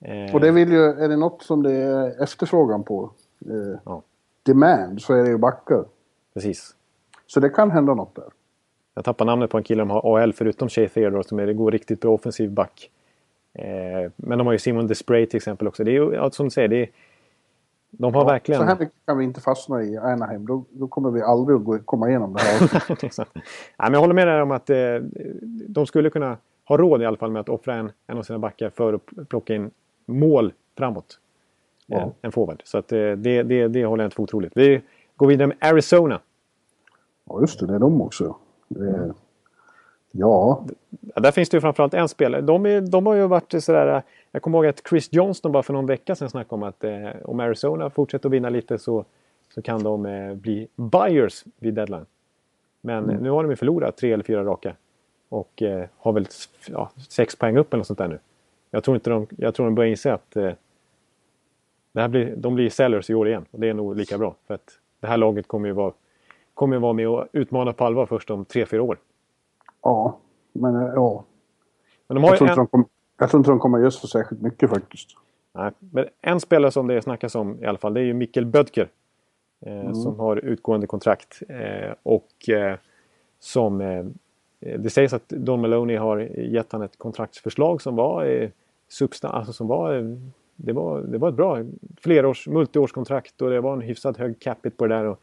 Eh. 0.01 0.36
Och 0.36 0.39
det 0.39 0.51
vill 0.51 0.71
ju, 0.71 0.83
är 0.83 1.10
det 1.10 1.18
något 1.18 1.44
som 1.44 1.63
det 1.63 1.71
är 1.71 2.24
efterfrågan 2.24 2.83
på, 2.83 3.10
eh, 3.50 3.80
ja. 3.86 4.01
Demand, 4.43 5.01
så 5.01 5.13
är 5.13 5.23
det 5.23 5.29
ju 5.29 5.37
backar. 5.37 5.85
Precis. 6.33 6.75
Så 7.27 7.39
det 7.39 7.49
kan 7.49 7.71
hända 7.71 7.93
något 7.93 8.15
där. 8.15 8.29
Jag 8.95 9.05
tappar 9.05 9.25
namnet 9.25 9.49
på 9.49 9.57
en 9.57 9.63
kille 9.63 9.81
de 9.81 9.89
har 9.89 10.19
AL 10.19 10.33
förutom 10.33 10.69
Shea 10.69 10.89
Theodore 10.89 11.23
som 11.23 11.39
är, 11.39 11.45
det 11.45 11.53
går 11.53 11.71
riktigt 11.71 12.01
bra 12.01 12.11
offensiv 12.11 12.51
back. 12.51 12.89
Eh, 13.53 14.11
men 14.15 14.37
de 14.37 14.47
har 14.47 14.51
ju 14.53 14.59
Simon 14.59 14.87
Despray 14.87 15.25
till 15.25 15.37
exempel 15.37 15.67
också. 15.67 15.83
Det 15.83 15.91
är 15.91 15.93
ju, 15.93 16.31
som 16.31 16.45
du 16.45 16.49
säger, 16.49 16.67
det 16.67 16.81
är, 16.81 16.89
de 17.89 18.13
har 18.13 18.21
ja, 18.21 18.27
verkligen... 18.27 18.61
Så 18.61 18.67
här 18.67 18.79
mycket 18.79 18.95
kan 19.05 19.17
vi 19.17 19.23
inte 19.23 19.41
fastna 19.41 19.83
i 19.83 19.97
Anaheim. 19.97 20.45
Då, 20.45 20.65
då 20.69 20.87
kommer 20.87 21.11
vi 21.11 21.21
aldrig 21.21 21.57
att 21.57 21.63
gå, 21.63 21.79
komma 21.79 22.09
igenom 22.09 22.33
det 22.33 22.41
här. 22.41 22.59
Nej, 23.17 23.25
men 23.77 23.93
jag 23.93 23.99
håller 23.99 24.13
med 24.13 24.27
dig 24.27 24.41
om 24.41 24.51
att 24.51 24.69
eh, 24.69 24.77
de 25.67 25.85
skulle 25.85 26.09
kunna 26.09 26.38
ha 26.65 26.77
råd 26.77 27.01
i 27.01 27.05
alla 27.05 27.17
fall 27.17 27.31
med 27.31 27.39
att 27.39 27.50
offra 27.50 27.75
en, 27.75 27.91
en 28.07 28.17
av 28.17 28.23
sina 28.23 28.39
backar 28.39 28.69
för 28.69 28.93
att 28.93 29.29
plocka 29.29 29.55
in 29.55 29.71
mål 30.05 30.53
framåt. 30.77 31.19
Ja. 31.93 32.01
Eh, 32.01 32.07
en 32.21 32.31
forward. 32.31 32.62
Så 32.65 32.77
att, 32.77 32.91
eh, 32.91 32.97
det, 32.97 33.43
det, 33.43 33.67
det 33.67 33.85
håller 33.85 34.03
jag 34.03 34.07
inte 34.07 34.15
för 34.15 34.23
otroligt. 34.23 34.51
Vi 34.55 34.81
går 35.15 35.27
vidare 35.27 35.47
med 35.47 35.57
Arizona. 35.59 36.19
Ja, 37.29 37.41
just 37.41 37.59
det. 37.59 37.65
Det 37.65 37.75
är 37.75 37.79
de 37.79 38.01
också. 38.01 38.35
Det, 38.67 39.13
ja. 40.12 40.65
Där 41.15 41.31
finns 41.31 41.50
det 41.50 41.57
ju 41.57 41.62
framförallt 41.62 41.93
en 41.93 42.09
spelare. 42.09 42.41
De, 42.41 42.65
är, 42.65 42.81
de 42.81 43.05
har 43.05 43.13
ju 43.13 43.27
varit 43.27 43.63
sådär... 43.63 44.03
Jag 44.31 44.41
kommer 44.41 44.57
ihåg 44.57 44.65
att 44.65 44.81
Chris 44.89 45.09
Johnston 45.12 45.51
bara 45.51 45.63
för 45.63 45.73
någon 45.73 45.85
vecka 45.85 46.15
sedan 46.15 46.29
snackade 46.29 46.55
om 46.55 46.63
att 46.63 46.83
eh, 46.83 47.09
om 47.23 47.39
Arizona 47.39 47.89
fortsätter 47.89 48.29
att 48.29 48.33
vinna 48.33 48.50
lite 48.50 48.77
så, 48.77 49.05
så 49.53 49.62
kan 49.62 49.83
de 49.83 50.05
eh, 50.05 50.33
bli 50.33 50.67
buyers 50.75 51.43
vid 51.59 51.73
deadline. 51.73 52.05
Men 52.81 53.03
mm. 53.03 53.15
nu 53.15 53.29
har 53.29 53.43
de 53.43 53.50
ju 53.50 53.55
förlorat 53.55 53.97
tre 53.97 54.13
eller 54.13 54.23
fyra 54.23 54.43
raka. 54.43 54.75
Och 55.29 55.62
eh, 55.62 55.85
har 55.97 56.13
väl 56.13 56.27
ja, 56.67 56.91
sex 57.09 57.35
poäng 57.35 57.57
upp 57.57 57.73
eller 57.73 57.79
något 57.79 57.88
sånt 57.88 58.00
där 58.00 58.07
nu. 58.07 58.19
Jag 58.71 58.83
tror, 58.83 58.95
inte 58.95 59.09
de, 59.09 59.27
jag 59.38 59.55
tror 59.55 59.65
de 59.65 59.75
börjar 59.75 59.89
inse 59.89 60.13
att 60.13 60.35
eh, 60.35 60.51
det 61.93 62.01
här 62.01 62.07
blir, 62.07 62.35
de 62.35 62.55
blir 62.55 62.69
sellers 62.69 63.09
i 63.09 63.13
år 63.13 63.27
igen. 63.27 63.45
Och 63.51 63.59
det 63.59 63.69
är 63.69 63.73
nog 63.73 63.95
lika 63.95 64.17
bra. 64.17 64.35
För 64.47 64.53
att 64.53 64.79
det 65.00 65.07
här 65.07 65.17
laget 65.17 65.47
kommer 65.47 65.67
ju 65.67 65.73
vara, 65.73 65.93
kommer 66.53 66.79
vara 66.79 66.93
med 66.93 67.07
och 67.07 67.27
utmana 67.31 67.73
på 67.73 67.85
allvar 67.85 68.05
först 68.05 68.29
om 68.29 68.45
tre, 68.45 68.65
fyra 68.65 68.83
år. 68.83 68.97
Ja, 69.81 70.17
men 70.53 70.75
eh, 70.75 70.91
ja. 70.95 71.23
Men 72.07 72.15
de 72.15 72.23
har 72.23 72.31
jag, 72.31 72.38
tror 72.38 72.50
en... 72.50 72.55
de 72.55 72.67
kom, 72.67 72.85
jag 73.17 73.29
tror 73.29 73.39
inte 73.39 73.51
de 73.51 73.59
kommer 73.59 73.79
göra 73.79 73.91
så 73.91 74.07
särskilt 74.07 74.41
mycket 74.41 74.69
faktiskt. 74.69 75.09
Nej, 75.53 75.71
men 75.79 76.05
en 76.21 76.39
spelare 76.39 76.71
som 76.71 76.88
det 76.88 77.01
snackas 77.01 77.35
om 77.35 77.63
i 77.63 77.65
alla 77.65 77.77
fall 77.77 77.93
det 77.93 78.00
är 78.00 78.05
ju 78.05 78.13
Mikkel 78.13 78.45
Bödker. 78.45 78.89
Eh, 79.65 79.79
mm. 79.79 79.95
Som 79.95 80.19
har 80.19 80.38
utgående 80.38 80.88
kontrakt. 80.88 81.41
Eh, 81.50 81.93
och 82.03 82.50
eh, 82.50 82.77
som... 83.39 83.81
Eh, 83.81 84.05
det 84.59 84.89
sägs 84.89 85.13
att 85.13 85.29
Don 85.29 85.62
Maloney 85.62 85.97
har 85.97 86.17
gett 86.39 86.71
han 86.71 86.81
ett 86.81 86.97
kontraktsförslag 86.97 87.81
som 87.81 87.95
var 87.95 88.25
eh, 88.25 88.50
substan 88.88 89.31
alltså 89.31 89.53
som 89.53 89.67
var, 89.67 89.95
eh, 89.95 90.03
det 90.55 90.74
var... 90.74 91.01
Det 91.01 91.17
var 91.17 91.29
ett 91.29 91.36
bra 91.36 91.63
flerårs, 92.01 92.48
multiårskontrakt 92.48 93.41
och 93.41 93.50
det 93.50 93.62
var 93.62 93.74
en 93.74 93.81
hyfsat 93.81 94.17
hög 94.17 94.39
capita 94.39 94.75
på 94.77 94.88
det 94.88 94.95
där. 94.95 95.05
Och, 95.05 95.19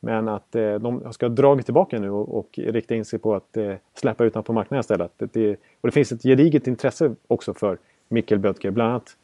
men 0.00 0.28
att 0.28 0.54
eh, 0.54 0.74
de 0.74 1.12
ska 1.12 1.28
dra 1.28 1.62
tillbaka 1.62 1.98
nu 1.98 2.10
och, 2.10 2.38
och 2.38 2.58
rikta 2.58 2.94
in 2.94 3.04
sig 3.04 3.18
på 3.18 3.34
att 3.34 3.56
eh, 3.56 3.74
släppa 3.94 4.24
ut 4.24 4.32
på 4.32 4.52
marknaden 4.52 4.80
istället. 4.80 5.12
Det, 5.18 5.56
och 5.80 5.88
det 5.88 5.92
finns 5.92 6.12
ett 6.12 6.22
gediget 6.22 6.66
intresse 6.66 7.14
också 7.26 7.54
för 7.54 7.78
Mikkel 8.08 8.38
Bödker. 8.38 8.70
Bland 8.70 8.90
annat 8.90 9.16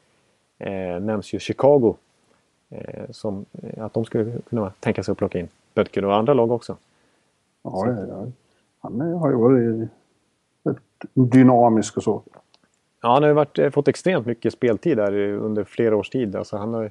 eh, 0.58 1.00
nämns 1.00 1.34
ju 1.34 1.38
Chicago. 1.38 1.96
Eh, 2.70 3.10
som, 3.10 3.44
eh, 3.52 3.84
att 3.84 3.94
de 3.94 4.04
skulle 4.04 4.40
kunna 4.40 4.72
tänka 4.80 5.02
sig 5.02 5.12
att 5.12 5.18
plocka 5.18 5.38
in. 5.38 5.48
Böttger 5.74 6.04
och 6.04 6.16
andra 6.16 6.34
lag 6.34 6.50
också. 6.50 6.76
Ja, 7.62 7.86
ja, 7.86 8.06
ja. 8.08 8.26
han 8.78 9.00
har 9.00 9.30
ju 9.30 9.36
varit 9.36 9.88
dynamisk 11.14 11.96
och 11.96 12.02
så. 12.02 12.22
Ja, 13.02 13.12
han 13.12 13.22
har 13.22 13.28
ju 13.28 13.34
varit, 13.34 13.58
eh, 13.58 13.70
fått 13.70 13.88
extremt 13.88 14.26
mycket 14.26 14.52
speltid 14.52 14.96
där 14.96 15.12
under 15.32 15.64
flera 15.64 15.96
års 15.96 16.10
tid. 16.10 16.36
Alltså 16.36 16.56
han 16.56 16.74
har, 16.74 16.90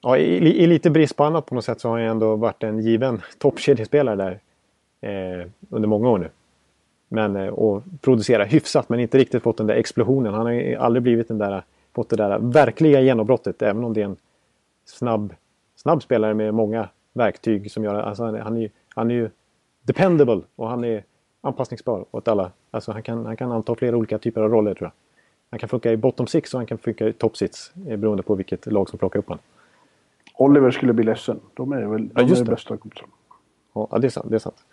ja, 0.00 0.16
i, 0.16 0.62
i, 0.62 0.66
lite 0.66 0.90
brist 0.90 1.16
på 1.16 1.24
annat 1.24 1.46
på 1.46 1.54
något 1.54 1.64
sätt 1.64 1.80
så 1.80 1.88
har 1.88 1.98
han 1.98 2.08
ändå 2.08 2.36
varit 2.36 2.62
en 2.62 2.80
given 2.80 3.22
toppkedjespelare 3.38 4.16
där 4.16 4.40
eh, 5.00 5.46
under 5.70 5.88
många 5.88 6.10
år 6.10 6.18
nu. 6.18 6.30
Men, 7.08 7.36
eh, 7.36 7.48
och 7.48 7.82
producerar 8.00 8.46
hyfsat 8.46 8.88
men 8.88 9.00
inte 9.00 9.18
riktigt 9.18 9.42
fått 9.42 9.56
den 9.56 9.66
där 9.66 9.74
explosionen. 9.74 10.34
Han 10.34 10.46
har 10.46 10.52
ju 10.52 10.76
aldrig 10.76 11.02
blivit 11.02 11.28
den 11.28 11.38
där, 11.38 11.62
fått 11.94 12.10
det 12.10 12.16
där 12.16 12.38
verkliga 12.38 13.00
genombrottet 13.00 13.62
även 13.62 13.84
om 13.84 13.92
det 13.92 14.00
är 14.00 14.04
en 14.04 14.16
snabb, 14.84 15.34
snabb 15.76 16.02
spelare 16.02 16.34
med 16.34 16.54
många 16.54 16.88
verktyg 17.12 17.70
som 17.70 17.84
gör... 17.84 17.94
Alltså 17.94 18.24
han, 18.24 18.40
han, 18.40 18.56
är, 18.56 18.70
han 18.88 19.10
är 19.10 19.14
ju 19.14 19.30
dependable 19.82 20.40
och 20.56 20.68
han 20.68 20.84
är 20.84 21.04
anpassningsbar 21.40 22.04
åt 22.10 22.28
alla. 22.28 22.50
Alltså 22.70 22.92
han 22.92 23.02
kan, 23.02 23.26
han 23.26 23.36
kan 23.36 23.52
anta 23.52 23.74
flera 23.74 23.96
olika 23.96 24.18
typer 24.18 24.40
av 24.40 24.50
roller 24.50 24.74
tror 24.74 24.86
jag. 24.86 25.03
Han 25.54 25.58
kan 25.58 25.68
funka 25.68 25.92
i 25.92 25.96
bottom 25.96 26.26
six 26.26 26.54
och 26.54 26.60
han 26.60 26.66
kan 26.66 26.78
funka 26.78 27.08
i 27.08 27.12
top 27.12 27.36
six 27.36 27.72
eh, 27.88 27.96
beroende 27.96 28.22
på 28.22 28.34
vilket 28.34 28.66
lag 28.66 28.88
som 28.88 28.98
plockar 28.98 29.18
upp 29.18 29.28
honom. 29.28 29.42
Oliver 30.34 30.70
skulle 30.70 30.92
bli 30.92 31.04
ledsen. 31.04 31.40
De 31.54 31.72
är 31.72 31.86
väl 31.86 32.08
de 32.08 32.12
ja, 32.14 32.22
är 32.22 32.44
det. 32.44 32.50
bästa 32.50 32.76
kompisarna. 32.76 33.12
Ja, 33.74 33.98
det 33.98 34.06
är 34.06 34.10
sant. 34.10 34.26
Det 34.30 34.34
är 34.34 34.38
sant. 34.38 34.64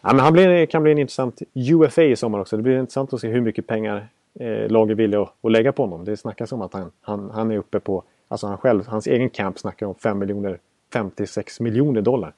Ja, 0.00 0.12
men 0.12 0.20
han 0.20 0.32
blir, 0.32 0.66
kan 0.66 0.82
bli 0.82 0.92
en 0.92 0.98
intressant 0.98 1.42
UFA 1.54 2.02
i 2.02 2.16
sommar 2.16 2.38
också. 2.38 2.56
Det 2.56 2.62
blir 2.62 2.78
intressant 2.78 3.12
att 3.12 3.20
se 3.20 3.28
hur 3.28 3.40
mycket 3.40 3.66
pengar 3.66 4.08
eh, 4.34 4.68
laget 4.68 4.96
vill 4.96 5.14
att, 5.14 5.34
att 5.42 5.52
lägga 5.52 5.72
på 5.72 5.82
honom. 5.82 6.04
Det 6.04 6.16
snackas 6.16 6.52
om 6.52 6.62
att 6.62 6.72
han, 6.72 6.90
han, 7.00 7.30
han 7.30 7.50
är 7.50 7.56
uppe 7.56 7.80
på, 7.80 8.02
alltså 8.28 8.46
han 8.46 8.58
själv, 8.58 8.86
hans 8.86 9.06
egen 9.06 9.30
camp 9.30 9.58
snackar 9.58 9.86
om 9.86 9.94
5 9.94 10.18
miljoner, 10.18 10.58
56 10.92 11.60
miljoner 11.60 12.00
dollar. 12.00 12.32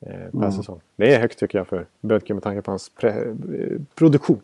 Eh, 0.00 0.12
per 0.12 0.34
mm. 0.34 0.52
säsong. 0.52 0.80
Det 0.96 1.14
är 1.14 1.20
högt 1.20 1.38
tycker 1.38 1.58
jag 1.58 1.66
för 1.66 1.86
Bödke 2.00 2.34
med 2.34 2.42
tanke 2.42 2.62
på 2.62 2.70
hans 2.70 2.88
pre, 2.88 3.10
eh, 3.10 3.34
produktion. 3.94 4.40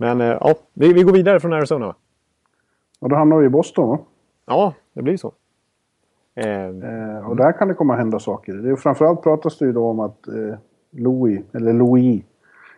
Men 0.00 0.20
eh, 0.20 0.26
ja, 0.26 0.54
vi, 0.72 0.92
vi 0.92 1.02
går 1.02 1.12
vidare 1.12 1.40
från 1.40 1.52
Arizona? 1.52 1.94
Och 3.00 3.08
då 3.08 3.16
hamnar 3.16 3.38
vi 3.38 3.46
i 3.46 3.48
Boston 3.48 3.88
va? 3.88 3.98
Ja, 4.46 4.74
det 4.92 5.02
blir 5.02 5.16
så. 5.16 5.32
Eh, 6.34 6.66
eh, 6.66 7.28
och 7.28 7.36
där 7.36 7.52
kan 7.52 7.68
det 7.68 7.74
komma 7.74 7.92
att 7.92 7.98
hända 7.98 8.18
saker. 8.18 8.52
Det 8.52 8.70
är, 8.70 8.76
framförallt 8.76 9.22
pratas 9.22 9.58
det 9.58 9.64
ju 9.64 9.72
då 9.72 9.88
om 9.88 10.00
att 10.00 10.28
eh, 10.28 10.58
Louis, 10.90 11.40
eller 11.52 11.72
Louis 11.72 12.24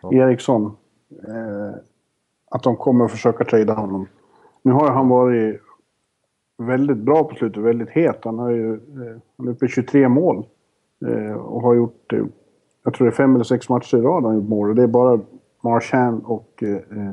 ja. 0.01 0.13
Eriksson, 0.13 0.75
eh, 1.27 1.75
att 2.51 2.63
de 2.63 2.75
kommer 2.75 3.05
att 3.05 3.11
försöka 3.11 3.45
trada 3.45 3.73
honom. 3.73 4.07
Nu 4.61 4.71
har 4.71 4.91
han 4.91 5.09
varit 5.09 5.61
väldigt 6.57 6.97
bra 6.97 7.23
på 7.23 7.35
slutet, 7.35 7.63
väldigt 7.63 7.89
het. 7.89 8.19
Han, 8.23 8.39
har 8.39 8.49
ju, 8.49 8.73
eh, 8.73 9.17
han 9.37 9.47
är 9.47 9.51
uppe 9.51 9.65
i 9.65 9.69
23 9.69 10.09
mål. 10.09 10.45
Och 11.37 11.61
har 11.61 11.73
gjort, 11.73 12.13
jag 12.83 12.93
tror 12.93 13.07
det 13.07 13.13
är 13.13 13.15
fem 13.15 13.35
eller 13.35 13.43
sex 13.43 13.69
matcher 13.69 13.97
i 13.97 14.01
rad 14.01 14.23
han 14.23 14.35
gjort 14.35 14.49
mål. 14.49 14.69
Och 14.69 14.75
det 14.75 14.83
är 14.83 14.87
bara 14.87 15.19
Marchand 15.61 16.23
och 16.25 16.63
eh, 16.63 17.11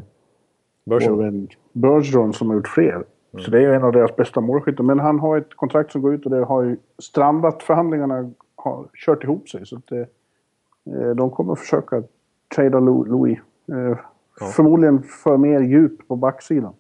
Bergeron. 0.84 1.48
Bergeron 1.72 2.32
som 2.32 2.48
har 2.48 2.56
gjort 2.56 2.68
fler. 2.68 2.94
Mm. 2.94 3.44
Så 3.44 3.50
det 3.50 3.64
är 3.64 3.72
en 3.72 3.84
av 3.84 3.92
deras 3.92 4.16
bästa 4.16 4.40
målskyttar. 4.40 4.84
Men 4.84 4.98
han 4.98 5.18
har 5.18 5.38
ett 5.38 5.54
kontrakt 5.54 5.92
som 5.92 6.02
går 6.02 6.14
ut 6.14 6.24
och 6.24 6.30
det 6.30 6.44
har 6.44 6.62
ju 6.62 6.76
strandat. 6.98 7.62
Förhandlingarna 7.62 8.30
har 8.56 8.86
kört 8.94 9.24
ihop 9.24 9.48
sig. 9.48 9.66
Så 9.66 9.76
att, 9.76 9.92
eh, 9.92 10.04
de 11.16 11.30
kommer 11.30 11.54
försöka 11.54 12.02
trada 12.54 12.80
Louis. 12.80 13.38
Eh, 13.72 13.98
ja. 14.40 14.46
Förmodligen 14.46 15.02
för 15.02 15.36
mer 15.36 15.60
djup 15.60 16.08
på 16.08 16.16
backsidan. 16.16 16.74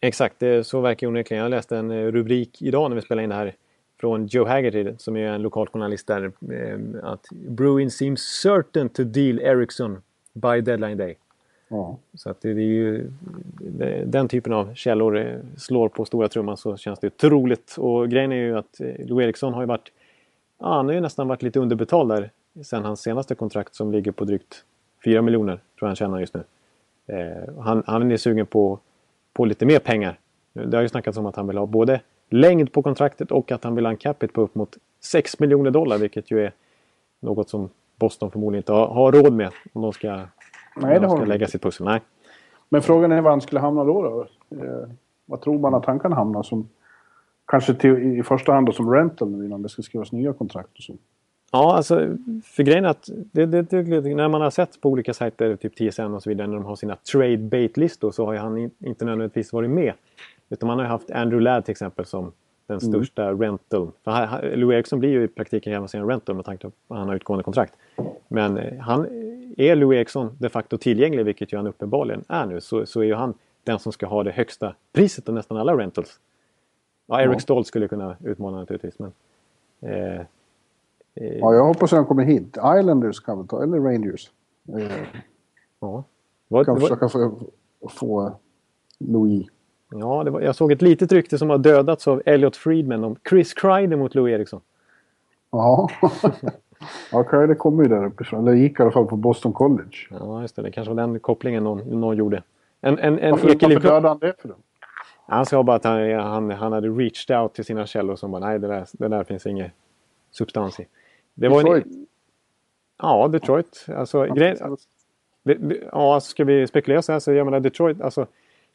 Exakt, 0.00 0.38
det 0.38 0.64
så 0.64 0.80
verkar 0.80 1.06
onekligen. 1.06 1.42
Jag 1.42 1.50
läste 1.50 1.76
en 1.76 2.12
rubrik 2.12 2.62
idag 2.62 2.90
när 2.90 2.94
vi 2.94 3.02
spelade 3.02 3.24
in 3.24 3.30
det 3.30 3.36
här 3.36 3.54
från 4.00 4.26
Joe 4.26 4.44
Haggerty 4.44 4.94
som 4.98 5.16
är 5.16 5.28
en 5.28 5.42
lokal 5.42 5.68
journalist 5.68 6.06
där. 6.06 6.32
Eh, 6.50 6.78
att 7.02 7.26
Bruin 7.30 7.90
seems 7.90 8.20
certain 8.20 8.88
to 8.88 9.04
deal 9.04 9.40
Ericsson 9.40 10.02
by 10.36 10.60
deadline 10.60 10.96
day. 10.96 11.16
Ja. 11.68 11.98
Så 12.14 12.30
att 12.30 12.40
det 12.40 12.50
är 12.50 12.54
ju 12.54 13.10
den 14.04 14.28
typen 14.28 14.52
av 14.52 14.74
källor 14.74 15.18
eh, 15.18 15.36
slår 15.56 15.88
på 15.88 16.04
stora 16.04 16.28
trumman 16.28 16.56
så 16.56 16.76
känns 16.76 16.98
det 16.98 17.06
otroligt. 17.06 17.76
Och 17.78 18.08
grejen 18.08 18.32
är 18.32 18.36
ju 18.36 18.58
att 18.58 18.80
eh, 18.80 19.06
Lou 19.06 19.22
Eriksson 19.22 19.54
har 19.54 19.62
ju 19.62 19.66
varit... 19.66 19.92
Ja, 20.58 20.74
han 20.74 20.86
har 20.86 20.92
ju 20.92 21.00
nästan 21.00 21.28
varit 21.28 21.42
lite 21.42 21.60
underbetald 21.60 22.10
där 22.10 22.30
sen 22.62 22.84
hans 22.84 23.00
senaste 23.00 23.34
kontrakt 23.34 23.74
som 23.74 23.92
ligger 23.92 24.12
på 24.12 24.24
drygt 24.24 24.64
4 25.04 25.22
miljoner 25.22 25.52
tror 25.52 25.62
jag 25.78 25.86
han 25.86 25.96
tjänar 25.96 26.20
just 26.20 26.34
nu. 26.34 26.44
Eh, 27.06 27.62
han, 27.62 27.82
han 27.86 28.12
är 28.12 28.16
sugen 28.16 28.46
på, 28.46 28.78
på 29.32 29.44
lite 29.44 29.66
mer 29.66 29.78
pengar. 29.78 30.18
Det 30.52 30.76
har 30.76 30.82
ju 30.82 30.88
snackats 30.88 31.18
om 31.18 31.26
att 31.26 31.36
han 31.36 31.46
vill 31.46 31.58
ha 31.58 31.66
både 31.66 32.00
längd 32.28 32.72
på 32.72 32.82
kontraktet 32.82 33.30
och 33.30 33.52
att 33.52 33.64
han 33.64 33.74
vill 33.74 33.86
ha 33.86 33.90
en 33.90 33.96
capita 33.96 34.32
på 34.32 34.40
upp 34.40 34.54
mot 34.54 34.76
6 35.00 35.38
miljoner 35.38 35.70
dollar 35.70 35.98
vilket 35.98 36.30
ju 36.30 36.44
är 36.44 36.52
något 37.20 37.48
som 37.48 37.70
Boston 37.96 38.30
förmodligen 38.30 38.60
inte 38.60 38.72
har, 38.72 38.86
har 38.86 39.12
råd 39.12 39.32
med 39.32 39.50
om 39.72 39.82
de 39.82 39.92
ska, 39.92 40.20
Nej, 40.76 41.00
de 41.00 41.10
ska 41.10 41.24
lägga 41.24 41.46
sitt 41.46 41.62
pussel. 41.62 41.86
Nej. 41.86 42.00
Men 42.68 42.82
frågan 42.82 43.12
är 43.12 43.20
var 43.20 43.30
han 43.30 43.40
skulle 43.40 43.60
hamna 43.60 43.84
då? 43.84 44.02
då? 44.02 44.26
Eh, 44.56 44.88
vad 45.26 45.40
tror 45.40 45.58
man 45.58 45.74
att 45.74 45.86
han 45.86 45.98
kan 45.98 46.12
hamna 46.12 46.42
som? 46.42 46.68
Kanske 47.46 47.74
till, 47.74 48.18
i 48.18 48.22
första 48.22 48.52
hand 48.52 48.66
då 48.66 48.72
som 48.72 48.94
rental 48.94 49.30
nu 49.30 49.44
innan 49.44 49.62
det 49.62 49.68
ska 49.68 49.82
skrivas 49.82 50.12
nya 50.12 50.32
kontrakt 50.32 50.78
och 50.78 50.82
så. 50.82 50.92
Ja, 51.52 51.76
alltså 51.76 52.16
för 52.44 52.62
grejen 52.62 52.84
är 52.84 52.88
att 52.88 53.10
det, 53.32 53.46
det, 53.46 53.62
det, 53.62 54.14
när 54.14 54.28
man 54.28 54.40
har 54.40 54.50
sett 54.50 54.80
på 54.80 54.88
olika 54.88 55.14
sajter, 55.14 55.56
typ 55.56 55.74
TSN 55.74 56.02
och 56.02 56.22
så 56.22 56.30
vidare, 56.30 56.46
när 56.46 56.54
de 56.54 56.64
har 56.64 56.76
sina 56.76 56.96
trade 56.96 57.38
bait-listor 57.38 58.10
så 58.10 58.26
har 58.26 58.32
ju 58.32 58.38
han 58.38 58.70
inte 58.78 59.04
nödvändigtvis 59.04 59.52
varit 59.52 59.70
med. 59.70 59.92
Utan 60.48 60.66
man 60.66 60.78
har 60.78 60.86
haft 60.86 61.10
Andrew 61.10 61.40
Ladd 61.40 61.64
till 61.64 61.72
exempel 61.72 62.04
som 62.04 62.32
den 62.66 62.78
mm. 62.78 62.92
största 62.92 63.24
mm. 63.24 63.42
rental. 63.42 63.90
För 64.04 64.56
Lou 64.56 64.74
Eriksson 64.74 64.98
blir 64.98 65.10
ju 65.10 65.24
i 65.24 65.28
praktiken 65.28 65.72
hela 65.72 65.88
sin 65.88 66.06
rental 66.06 66.36
med 66.36 66.44
tanke 66.44 66.70
på 66.88 66.94
att 66.94 66.98
han 66.98 67.08
har 67.08 67.16
utgående 67.16 67.44
kontrakt. 67.44 67.74
Men 68.28 68.58
eh, 68.58 68.78
han, 68.80 69.06
är 69.56 69.76
Lou 69.76 69.94
Eriksson 69.94 70.36
de 70.38 70.48
facto 70.48 70.78
tillgänglig, 70.78 71.24
vilket 71.24 71.52
ju 71.52 71.56
han 71.56 71.66
uppenbarligen 71.66 72.24
är 72.28 72.46
nu, 72.46 72.60
så, 72.60 72.86
så 72.86 73.00
är 73.00 73.04
ju 73.04 73.14
han 73.14 73.34
den 73.64 73.78
som 73.78 73.92
ska 73.92 74.06
ha 74.06 74.22
det 74.22 74.30
högsta 74.30 74.74
priset 74.92 75.28
av 75.28 75.34
nästan 75.34 75.56
alla 75.56 75.76
rentals. 75.76 76.20
Ja, 77.06 77.20
Eric 77.20 77.34
ja. 77.34 77.40
Stoltz 77.40 77.68
skulle 77.68 77.88
kunna 77.88 78.16
utmana 78.24 78.58
naturligtvis. 78.58 78.98
Men, 78.98 79.12
eh, 79.80 80.20
eh, 81.14 81.38
ja, 81.38 81.54
jag 81.54 81.64
hoppas 81.64 81.92
att 81.92 81.96
han 81.96 82.06
kommer 82.06 82.24
hit. 82.24 82.56
Islanders 82.78 83.20
kan 83.20 83.42
vi 83.42 83.48
ta, 83.48 83.62
eller 83.62 83.80
Rangers. 83.80 84.30
Eh, 84.68 85.06
ja. 85.80 86.04
Vad, 86.48 86.66
kan 86.66 86.80
försöka 86.80 87.08
få, 87.08 87.40
få 87.88 88.32
Louis. 88.98 89.46
Ja, 89.90 90.24
var, 90.30 90.40
jag 90.40 90.56
såg 90.56 90.72
ett 90.72 90.82
litet 90.82 91.12
rykte 91.12 91.38
som 91.38 91.50
har 91.50 91.58
dödats 91.58 92.08
av 92.08 92.22
Elliot 92.26 92.56
Friedman 92.56 93.04
om 93.04 93.16
Chris 93.28 93.54
Kreider 93.54 93.96
mot 93.96 94.14
Lou 94.14 94.30
Eriksson. 94.30 94.60
Ja, 95.50 95.88
ja 97.12 97.24
Kreider 97.24 97.54
kommer 97.54 97.82
ju 97.82 97.88
där 97.88 98.06
uppifrån. 98.06 98.48
Eller 98.48 98.56
gick 98.56 98.80
i 98.80 98.82
alla 98.82 98.92
fall 98.92 99.06
på 99.06 99.16
Boston 99.16 99.52
College. 99.52 99.96
Ja, 100.10 100.42
just 100.42 100.56
det. 100.56 100.62
Det 100.62 100.70
kanske 100.70 100.94
var 100.94 101.02
den 101.02 101.20
kopplingen 101.20 101.64
någon, 101.64 102.00
någon 102.00 102.16
gjorde. 102.16 102.42
En, 102.80 102.98
en, 102.98 103.18
en 103.18 103.30
varför, 103.30 103.48
varför 103.48 103.80
dödade 103.80 104.08
han 104.08 104.18
det 104.18 104.34
för 104.38 104.48
då? 104.48 104.54
Han 105.28 105.46
sa 105.46 105.62
bara 105.62 105.76
att 105.76 105.84
han, 105.84 106.10
han, 106.12 106.50
han 106.50 106.72
hade 106.72 106.88
reached 106.88 107.40
out 107.40 107.54
till 107.54 107.64
sina 107.64 107.86
källor 107.86 108.16
som 108.16 108.30
bara 108.30 108.46
nej, 108.46 108.58
det 108.58 108.68
där, 108.68 108.86
det 108.92 109.08
där 109.08 109.24
finns 109.24 109.46
ingen 109.46 109.70
substans 110.30 110.80
i. 110.80 110.86
Det 111.34 111.48
var 111.48 111.62
Detroit? 111.62 111.86
En, 111.86 112.06
ja, 112.98 113.28
Detroit. 113.28 113.86
Alltså, 113.96 114.24
grej, 114.24 114.56
ja, 115.92 116.20
ska 116.20 116.44
vi 116.44 116.66
spekulera 116.66 117.02
så 117.02 117.12
här 117.12 117.18
så 117.18 117.32
jag 117.32 117.44
menar 117.44 117.60
Detroit, 117.60 118.00
alltså 118.00 118.26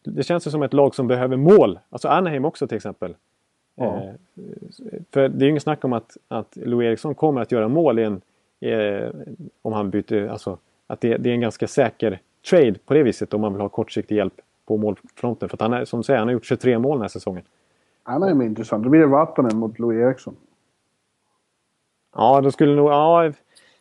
det 0.03 0.23
känns 0.23 0.47
ju 0.47 0.51
som 0.51 0.63
ett 0.63 0.73
lag 0.73 0.95
som 0.95 1.07
behöver 1.07 1.37
mål. 1.37 1.79
Alltså 1.89 2.07
Anaheim 2.07 2.45
också 2.45 2.67
till 2.67 2.77
exempel. 2.77 3.15
Ja. 3.75 3.97
Eh, 3.97 4.13
för 5.11 5.29
det 5.29 5.43
är 5.43 5.45
ju 5.45 5.49
inget 5.49 5.63
snack 5.63 5.85
om 5.85 5.93
att, 5.93 6.17
att 6.27 6.55
Louis 6.55 6.85
Eriksson 6.85 7.15
kommer 7.15 7.41
att 7.41 7.51
göra 7.51 7.67
mål 7.67 7.99
i 7.99 8.03
en, 8.03 8.21
eh, 8.59 9.09
om 9.61 9.73
han 9.73 9.89
byter, 9.89 10.27
alltså 10.27 10.57
att 10.87 11.01
det, 11.01 11.17
det, 11.17 11.29
är 11.29 11.33
en 11.33 11.41
ganska 11.41 11.67
säker 11.67 12.19
trade 12.49 12.75
på 12.85 12.93
det 12.93 13.03
viset 13.03 13.33
om 13.33 13.41
man 13.41 13.53
vill 13.53 13.61
ha 13.61 13.69
kortsiktig 13.69 14.15
hjälp 14.15 14.41
på 14.65 14.77
målfronten. 14.77 15.49
För 15.49 15.55
att 15.55 15.61
han 15.61 15.73
är, 15.73 15.85
som 15.85 15.99
du 15.99 16.03
säger, 16.03 16.19
han 16.19 16.27
har 16.27 16.33
gjort 16.33 16.45
23 16.45 16.79
mål 16.79 16.97
den 16.97 17.01
här 17.01 17.07
säsongen. 17.09 17.43
Anaheim 18.03 18.41
är 18.41 18.45
intressant. 18.45 18.83
Då 18.83 18.89
blir 18.89 18.99
det 18.99 19.07
Vatanen 19.07 19.57
mot 19.57 19.79
Louis 19.79 20.01
Eriksson. 20.01 20.35
Ja, 22.15 22.41
då 22.41 22.51
skulle 22.51 22.75
nog... 22.75 22.89
Ja, 22.89 23.31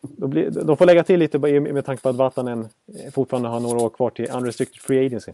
då 0.01 0.27
blir, 0.27 0.51
de 0.51 0.77
får 0.77 0.85
lägga 0.85 1.03
till 1.03 1.19
lite 1.19 1.39
med 1.61 1.85
tanke 1.85 2.03
på 2.03 2.09
att 2.09 2.15
Vatanen 2.15 2.67
fortfarande 3.11 3.49
har 3.49 3.59
några 3.59 3.77
år 3.77 3.89
kvar 3.89 4.09
till 4.09 4.27
unrestricted 4.33 4.81
free 4.81 5.05
agency. 5.05 5.31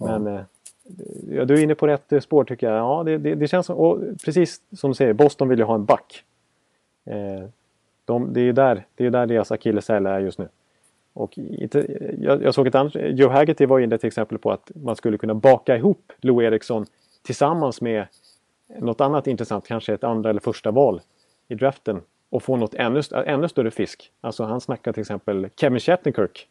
Men 0.00 0.26
eh, 0.26 0.42
ja, 1.30 1.44
du 1.44 1.54
är 1.54 1.62
inne 1.62 1.74
på 1.74 1.86
rätt 1.86 2.12
eh, 2.12 2.20
spår 2.20 2.44
tycker 2.44 2.66
jag. 2.70 2.76
Ja, 2.76 3.02
det, 3.04 3.18
det, 3.18 3.34
det 3.34 3.48
känns 3.48 3.66
som, 3.66 3.76
och 3.76 4.00
precis 4.24 4.62
som 4.76 4.90
du 4.90 4.94
säger, 4.94 5.12
Boston 5.12 5.48
vill 5.48 5.58
ju 5.58 5.64
ha 5.64 5.74
en 5.74 5.84
back. 5.84 6.24
Eh, 7.04 7.48
de, 8.04 8.32
det 8.32 8.40
är 8.40 8.44
ju 8.44 8.52
där, 8.52 8.86
det 8.94 9.06
är 9.06 9.10
där 9.10 9.26
deras 9.26 9.52
akilleshäl 9.52 10.06
är 10.06 10.20
just 10.20 10.38
nu. 10.38 10.48
Och 11.12 11.38
jag, 12.18 12.42
jag 12.42 12.54
såg 12.54 12.66
ett 12.66 12.74
annat, 12.74 12.94
Joe 12.94 13.28
Haggerty 13.28 13.66
var 13.66 13.80
inne 13.80 13.98
till 13.98 14.06
exempel 14.06 14.38
på 14.38 14.50
att 14.50 14.70
man 14.74 14.96
skulle 14.96 15.18
kunna 15.18 15.34
baka 15.34 15.76
ihop 15.76 16.12
Lou 16.20 16.44
Eriksson 16.44 16.86
tillsammans 17.22 17.80
med 17.80 18.06
något 18.78 19.00
annat 19.00 19.26
intressant, 19.26 19.66
kanske 19.66 19.94
ett 19.94 20.04
andra 20.04 20.30
eller 20.30 20.40
första 20.40 20.70
val 20.70 21.00
i 21.48 21.54
draften 21.54 22.00
och 22.30 22.42
få 22.42 22.56
något 22.56 22.74
ännu, 22.74 23.02
ännu 23.26 23.48
större 23.48 23.70
fisk. 23.70 24.12
Alltså 24.20 24.44
han 24.44 24.60
snackar 24.60 24.92
till 24.92 25.00
exempel 25.00 25.48
Kevin 25.56 25.80
Shattenkirk. 25.80 26.48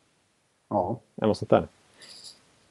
Ja. 0.69 0.99
Eller 1.17 1.27
något 1.27 1.37
sånt 1.37 1.49
där. 1.49 1.67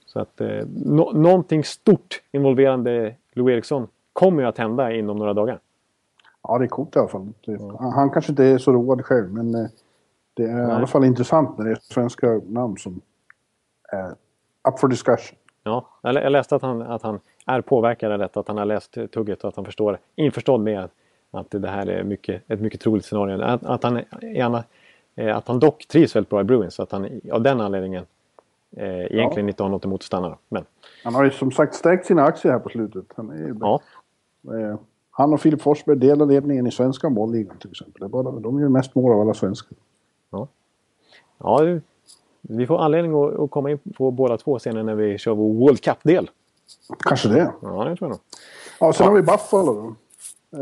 Så 0.08 0.20
att 0.20 0.40
eh, 0.40 0.66
no 0.84 1.12
någonting 1.12 1.64
stort 1.64 2.22
involverande 2.32 3.14
Lou 3.32 3.52
Eriksson 3.52 3.88
kommer 4.12 4.42
ju 4.42 4.48
att 4.48 4.58
hända 4.58 4.92
inom 4.92 5.16
några 5.18 5.34
dagar. 5.34 5.60
Ja, 6.42 6.58
det 6.58 6.64
är 6.64 6.68
coolt 6.68 6.96
i 6.96 6.98
alla 6.98 7.08
fall. 7.08 7.32
Han, 7.78 8.10
kanske 8.10 8.32
inte 8.32 8.44
är 8.44 8.58
så 8.58 8.72
road 8.72 9.04
själv, 9.04 9.32
men 9.32 9.54
eh, 9.54 9.70
det 10.34 10.42
är 10.42 10.68
i 10.68 10.72
alla 10.72 10.86
fall 10.86 11.04
intressant 11.04 11.58
när 11.58 11.64
det 11.64 11.70
är 11.70 11.78
svenska 11.80 12.40
namn 12.46 12.76
som 12.76 13.00
är 13.92 14.10
up 14.68 14.78
for 14.78 14.88
discussion. 14.88 15.38
Ja, 15.62 15.88
jag, 16.02 16.32
läste 16.32 16.56
att 16.56 16.62
han, 16.62 16.82
att 16.82 17.02
han 17.02 17.20
är 17.46 17.60
påverkad 17.60 18.12
av 18.12 18.18
detta, 18.18 18.40
att 18.40 18.48
han 18.48 18.56
har 18.56 18.64
läst 18.64 18.98
tugget 19.12 19.44
och 19.44 19.48
att 19.48 19.56
han 19.56 19.64
förstår, 19.64 19.98
införstådd 20.16 20.60
med 20.60 20.88
att, 21.30 21.50
det 21.50 21.68
här 21.68 21.86
är 21.86 22.04
mycket, 22.04 22.50
ett 22.50 22.60
mycket 22.60 22.80
troligt 22.80 23.04
scenario. 23.04 23.42
Att, 23.42 23.64
att, 23.64 23.82
han, 23.82 24.00
eh, 25.14 25.36
att 25.36 25.48
han 25.48 25.60
dock 25.60 25.88
trivs 25.88 26.16
väldigt 26.16 26.30
bra 26.30 26.40
i 26.40 26.44
Bruins, 26.44 26.74
så 26.74 26.82
att 26.82 26.92
han 26.92 27.20
av 27.32 27.42
den 27.42 27.60
anledningen 27.60 28.04
eh, 28.76 28.84
egentligen 28.86 29.46
ja. 29.46 29.50
inte 29.50 29.62
har 29.62 29.70
något 29.70 29.84
emot 29.84 30.00
att 30.00 30.06
stanna. 30.06 30.38
Men. 30.48 30.64
Han 31.04 31.14
har 31.14 31.24
ju 31.24 31.30
som 31.30 31.50
sagt 31.50 31.74
stärkt 31.74 32.06
sina 32.06 32.22
aktier 32.22 32.52
här 32.52 32.58
på 32.58 32.68
slutet. 32.68 33.04
Han, 33.16 33.30
är, 33.30 33.56
ja. 33.60 33.80
eh, 34.44 34.78
han 35.10 35.32
och 35.32 35.40
Filip 35.40 35.62
Forsberg 35.62 35.96
delar 35.96 36.26
ledningen 36.26 36.66
i 36.66 36.70
svenska 36.70 37.08
målligan 37.08 37.56
till 37.58 37.70
exempel. 37.70 38.00
Det 38.00 38.06
är 38.06 38.08
bara, 38.08 38.40
de 38.40 38.60
gör 38.60 38.68
mest 38.68 38.94
mål 38.94 39.12
av 39.12 39.20
alla 39.20 39.34
svenskar. 39.34 39.78
Ja, 40.30 40.48
ja 41.38 41.80
vi 42.40 42.66
får 42.66 42.78
anledning 42.78 43.24
att, 43.24 43.38
att 43.38 43.50
komma 43.50 43.70
in 43.70 43.78
på 43.78 44.10
båda 44.10 44.36
två 44.36 44.58
senare 44.58 44.82
när 44.82 44.94
vi 44.94 45.18
kör 45.18 45.34
vår 45.34 45.54
World 45.54 45.80
Cup-del. 45.80 46.30
Kanske 46.98 47.28
det. 47.28 47.52
Ja, 47.62 47.84
det 47.84 47.96
tror 47.96 47.98
jag 47.98 48.08
nog. 48.08 48.18
Ja, 48.80 48.92
sen 48.92 49.04
ja. 49.04 49.10
har 49.10 49.16
vi 49.16 49.22
Buffalo 49.22 49.74
då. 49.74 49.94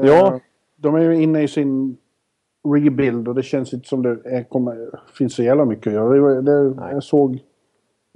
Ja. 0.07 0.35
Eh, 0.35 0.41
de 0.77 0.95
är 0.95 1.01
ju 1.01 1.23
inne 1.23 1.43
i 1.43 1.49
sin 1.49 1.97
rebuild 2.75 3.29
och 3.29 3.35
det 3.35 3.43
känns 3.43 3.73
inte 3.73 3.89
som 3.89 4.03
det 4.03 4.19
är, 4.25 4.43
kommer, 4.43 5.01
finns 5.19 5.35
så 5.35 5.43
jävla 5.43 5.65
mycket 5.65 5.87
att 5.87 5.93
göra. 5.93 6.41
Det, 6.41 6.43
det, 6.43 6.93
jag 6.93 7.05
såg 7.05 7.43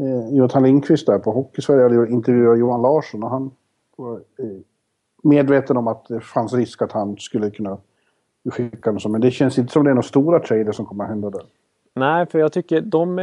eh, 0.01 0.37
Jonathan 0.37 0.63
Lindqvist 0.63 1.07
där 1.07 1.19
på 1.19 1.33
Hockeysverige 1.33 1.83
hade 1.83 2.11
intervjuat 2.11 2.59
Johan 2.59 2.83
Larsson 2.83 3.23
och 3.23 3.31
han 3.31 3.51
var 3.97 4.15
eh, 4.15 4.47
medveten 5.23 5.77
om 5.77 5.89
att 5.89 6.09
det 6.09 6.21
fanns 6.21 6.55
risk 6.55 6.83
att 6.83 6.93
han 6.93 7.17
skulle 7.17 7.51
kunna 7.51 7.79
skicka 8.51 8.93
något 8.93 9.11
Men 9.11 9.21
det 9.21 9.31
känns 9.31 9.59
inte 9.59 9.73
som 9.73 9.85
det 9.85 9.91
är 9.91 9.95
några 9.95 10.03
stora 10.03 10.41
trader 10.41 10.73
som 10.73 10.87
kommer 10.87 11.05
att 11.05 11.11
hända 11.11 11.31
där. 11.31 11.43
Nej, 11.95 12.27
för 12.27 12.39
jag 12.39 12.53
tycker 12.53 12.81
de, 12.81 13.17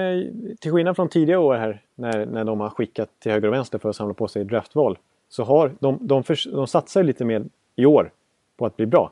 till 0.59 0.71
skillnad 0.71 0.95
från 0.95 1.09
tidigare 1.09 1.39
år 1.39 1.55
här 1.55 1.81
när, 1.95 2.25
när 2.25 2.43
de 2.43 2.59
har 2.59 2.69
skickat 2.69 3.09
till 3.19 3.31
höger 3.31 3.47
och 3.47 3.53
vänster 3.53 3.77
för 3.77 3.89
att 3.89 3.95
samla 3.95 4.13
på 4.13 4.27
sig 4.27 4.45
draftval. 4.45 4.97
Så 5.29 5.43
har 5.43 5.71
de, 5.79 5.97
de, 6.01 6.23
för, 6.23 6.51
de 6.55 6.67
satsar 6.67 7.03
lite 7.03 7.25
mer 7.25 7.45
i 7.75 7.85
år 7.85 8.11
på 8.57 8.65
att 8.65 8.77
bli 8.77 8.85
bra. 8.85 9.11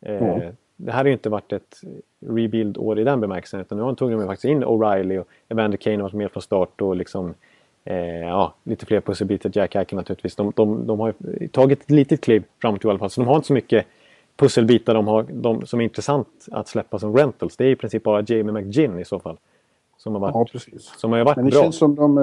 Eh, 0.00 0.38
Det 0.84 0.92
här 0.92 0.98
har 0.98 1.04
ju 1.04 1.12
inte 1.12 1.28
varit 1.28 1.52
ett 1.52 1.80
rebuild-år 2.26 2.98
i 2.98 3.04
den 3.04 3.20
bemärkelsen 3.20 3.60
utan 3.60 3.78
nu 3.78 3.94
tog 3.94 4.10
de 4.10 4.26
faktiskt 4.26 4.44
in 4.44 4.64
O'Reilly 4.64 5.18
och 5.18 5.28
Evander 5.48 5.78
Kane 5.78 5.96
har 5.96 6.02
varit 6.02 6.14
med 6.14 6.30
från 6.30 6.42
start 6.42 6.80
och 6.80 6.96
liksom 6.96 7.34
eh, 7.84 8.20
ja, 8.20 8.54
lite 8.64 8.86
fler 8.86 9.00
pusselbitar. 9.00 9.50
Jack 9.54 9.74
Eichen 9.74 9.96
naturligtvis. 9.96 10.36
De, 10.36 10.52
de, 10.56 10.86
de 10.86 11.00
har 11.00 11.14
tagit 11.48 11.82
ett 11.82 11.90
litet 11.90 12.20
kliv 12.20 12.44
framåt 12.60 12.84
i 12.84 12.88
alla 12.88 12.98
fall 12.98 13.10
så 13.10 13.20
de 13.20 13.28
har 13.28 13.36
inte 13.36 13.46
så 13.46 13.52
mycket 13.52 13.86
pusselbitar 14.36 14.94
de 14.94 15.06
har 15.06 15.26
de, 15.30 15.66
som 15.66 15.80
är 15.80 15.84
intressant 15.84 16.28
att 16.50 16.68
släppa 16.68 16.98
som 16.98 17.16
rentals. 17.16 17.56
Det 17.56 17.64
är 17.64 17.70
i 17.70 17.76
princip 17.76 18.02
bara 18.02 18.24
Jamie 18.26 18.52
McGinn 18.52 18.98
i 18.98 19.04
så 19.04 19.20
fall. 19.20 19.36
Som 19.96 20.12
har 20.12 20.20
varit, 20.20 20.34
ja, 20.34 20.46
precis. 20.52 20.84
Som 20.96 21.12
har 21.12 21.24
varit 21.24 21.36
Men 21.36 21.44
det 21.44 21.50
bra. 21.50 21.62
känns 21.62 21.76
som 21.76 21.94
de, 21.94 22.14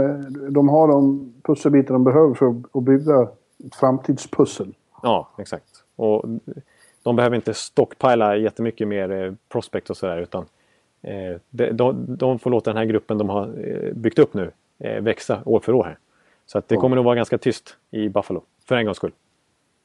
de 0.49 0.69
har 0.69 0.87
de 0.87 1.33
pusselbitar 1.41 1.93
de 1.93 2.03
behöver 2.03 2.33
för 2.33 2.55
att 2.73 2.83
bygga 2.83 3.21
ett 3.65 3.75
framtidspussel. 3.75 4.73
Ja, 5.03 5.29
exakt. 5.37 5.83
Och 5.95 6.25
de 7.07 7.15
behöver 7.15 7.35
inte 7.35 7.53
stockpila 7.53 8.35
jättemycket 8.35 8.87
mer 8.87 9.11
eh, 9.11 9.33
prospect 9.49 9.89
och 9.89 9.97
sådär 9.97 10.17
utan 10.17 10.45
eh, 11.01 11.37
de, 11.49 12.05
de, 12.17 12.39
får 12.39 12.49
låta 12.49 12.69
den 12.69 12.77
här 12.77 12.85
gruppen 12.85 13.17
de 13.17 13.29
har 13.29 13.43
eh, 13.43 13.93
byggt 13.93 14.19
upp 14.19 14.33
nu 14.33 14.51
eh, 14.79 15.03
växa 15.03 15.41
år 15.45 15.59
för 15.59 15.73
år 15.73 15.83
här. 15.83 15.97
Så 16.45 16.57
att 16.57 16.67
det 16.67 16.75
kommer 16.75 16.95
nog 16.95 17.05
vara 17.05 17.15
ganska 17.15 17.37
tyst 17.37 17.77
i 17.91 18.09
Buffalo, 18.09 18.41
för 18.65 18.75
en 18.75 18.85
gångs 18.85 18.97
skull. 18.97 19.11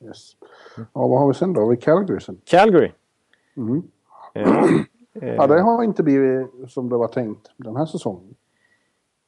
Yes. 0.05 0.37
Ja, 0.77 1.07
vad 1.09 1.21
har 1.21 1.29
vi 1.29 1.35
sen 1.35 1.53
då? 1.53 1.61
Har 1.61 1.69
vi 1.69 1.77
Calgary 1.77 2.21
sen? 2.21 2.41
Calgary! 2.45 2.91
Mm. 3.57 3.83
Ja, 4.33 4.69
ja, 5.13 5.47
det 5.47 5.61
har 5.61 5.83
inte 5.83 6.03
blivit 6.03 6.47
som 6.69 6.89
det 6.89 6.97
var 6.97 7.09
tänkt 7.09 7.51
den 7.57 7.77
här 7.77 7.87
säsongen. 7.87 8.35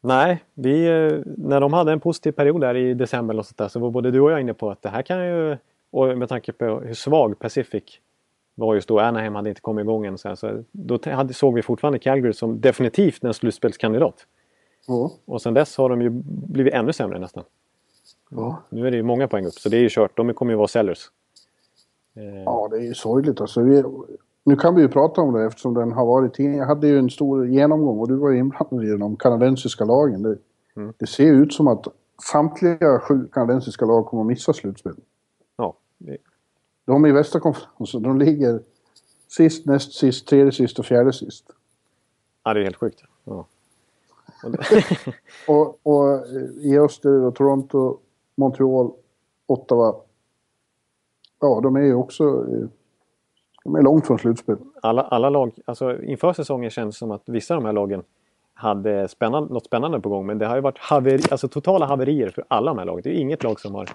Nej, 0.01 0.45
vi, 0.55 0.87
eh, 0.87 1.21
när 1.25 1.61
de 1.61 1.73
hade 1.73 1.93
en 1.93 2.01
positiv 2.01 2.33
period 2.33 2.61
där 2.61 2.77
i 2.77 2.95
december 2.95 3.39
och 3.39 3.47
sånt 3.47 3.59
där, 3.59 3.69
så 3.69 3.81
var 3.81 3.91
både 3.91 4.11
du 4.11 4.21
och 4.21 4.33
jag 4.33 4.41
inne 4.41 4.55
på 4.55 4.71
att 4.71 4.83
det 4.83 4.89
här 4.89 5.03
kan 5.03 5.27
ju... 5.27 5.57
Och 5.95 6.19
med 6.19 6.29
tanke 6.29 6.53
på 6.53 6.81
hur 6.81 6.95
svag 6.95 7.39
Pacific 7.39 7.85
var 8.55 8.75
just 8.75 8.89
då, 8.89 9.01
Anaheim 9.01 9.35
hade 9.35 9.49
inte 9.49 9.61
kommit 9.61 9.83
igång 9.83 10.07
än. 10.07 10.19
Så, 10.19 10.29
här, 10.29 10.35
så 10.35 10.65
då 10.73 10.99
hade, 11.05 11.35
såg 11.35 11.55
vi 11.55 11.63
fortfarande 11.63 11.99
Calgary 11.99 12.33
som 12.33 12.61
definitivt 12.61 13.25
en 13.25 13.35
slutspelskandidat. 13.35 14.27
Mm. 14.89 15.09
Och 15.25 15.43
sen 15.43 15.55
dess 15.55 15.77
har 15.77 15.89
de 15.89 16.03
ju 16.03 16.11
blivit 16.49 16.75
ännu 16.75 16.93
sämre 16.93 17.19
nästan. 17.19 17.45
Ja. 18.31 18.63
Nu 18.69 18.87
är 18.87 18.91
det 18.91 18.97
ju 18.97 19.03
många 19.03 19.29
poäng 19.29 19.47
upp, 19.47 19.53
så 19.53 19.69
det 19.69 19.77
är 19.77 19.81
ju 19.81 19.89
kört. 19.91 20.17
De 20.17 20.35
kommer 20.35 20.53
ju 20.53 20.57
vara 20.57 20.69
sellers. 20.69 21.11
Eh. 22.17 22.43
Ja, 22.45 22.69
det 22.71 22.77
är 22.77 22.83
ju 22.83 22.95
sorgligt 22.95 23.41
alltså. 23.41 23.63
Vi, 23.63 23.83
nu 24.45 24.57
kan 24.57 24.75
vi 24.75 24.83
ju 24.83 24.89
prata 24.89 25.21
om 25.21 25.35
det 25.35 25.45
eftersom 25.45 25.75
den 25.75 25.93
har 25.93 26.07
varit 26.07 26.35
tidning. 26.35 26.59
Jag 26.59 26.67
hade 26.67 26.89
ju 26.89 26.99
en 26.99 27.11
stor 27.11 27.47
genomgång 27.49 27.99
och 27.99 28.09
du 28.09 28.17
var 28.17 28.31
ju 28.31 28.39
inblandad 28.39 28.85
i 28.85 28.97
de 28.97 29.17
kanadensiska 29.17 29.85
lagen. 29.85 30.23
Det, 30.23 30.39
mm. 30.77 30.93
det 30.97 31.07
ser 31.07 31.33
ut 31.33 31.53
som 31.53 31.69
att 31.69 31.87
samtliga 32.33 33.01
sju 33.01 33.29
kanadensiska 33.33 33.85
lag 33.85 34.07
kommer 34.07 34.23
att 34.23 34.27
missa 34.27 34.53
slutspel. 34.53 34.95
De 36.85 37.05
är 37.05 37.09
i 37.09 37.13
västra 37.13 37.41
konferensen. 37.41 38.03
De 38.03 38.19
ligger 38.19 38.61
sist, 39.29 39.67
näst 39.67 39.93
sist, 39.93 40.27
tredje 40.27 40.53
sist 40.53 40.79
och 40.79 40.87
fjärde 40.87 41.13
sist. 41.13 41.45
Ja, 42.45 42.55
det 42.55 42.61
är 42.61 42.65
helt 42.65 42.77
sjukt. 42.77 43.03
Ja. 43.25 43.47
och, 45.49 45.87
och 45.87 46.27
i 46.61 46.79
öster 46.79 47.11
och 47.11 47.35
Toronto, 47.35 47.99
Montreal, 48.35 48.93
Ottawa. 49.47 49.95
Ja, 51.41 51.61
de 51.63 51.77
är 51.77 51.81
ju 51.81 51.95
också 51.95 52.47
de 53.65 53.75
är 53.75 53.83
långt 53.83 54.07
från 54.07 54.19
slutspel. 54.19 54.57
Alla, 54.83 55.03
alla 55.03 55.31
lag, 55.31 55.53
alltså 55.65 56.03
inför 56.03 56.33
säsongen 56.33 56.71
känns 56.71 56.95
det 56.95 56.99
som 56.99 57.11
att 57.11 57.23
vissa 57.27 57.55
av 57.55 57.61
de 57.61 57.67
här 57.67 57.73
lagen 57.73 58.03
hade 58.55 59.09
spännande, 59.09 59.55
något 59.55 59.67
spännande 59.67 60.01
på 60.01 60.09
gång. 60.09 60.27
Men 60.27 60.39
det 60.39 60.47
har 60.47 60.55
ju 60.55 60.61
varit 60.61 60.79
haveri, 60.79 61.23
alltså 61.31 61.49
totala 61.49 61.87
haverier 61.87 62.31
för 62.31 62.45
alla 62.49 62.71
de 62.71 62.79
här 62.79 62.85
lagen. 62.85 63.03
Det 63.03 63.11
är 63.11 63.15
ju 63.15 63.21
inget 63.21 63.43
lag 63.43 63.61
som 63.61 63.75
har 63.75 63.89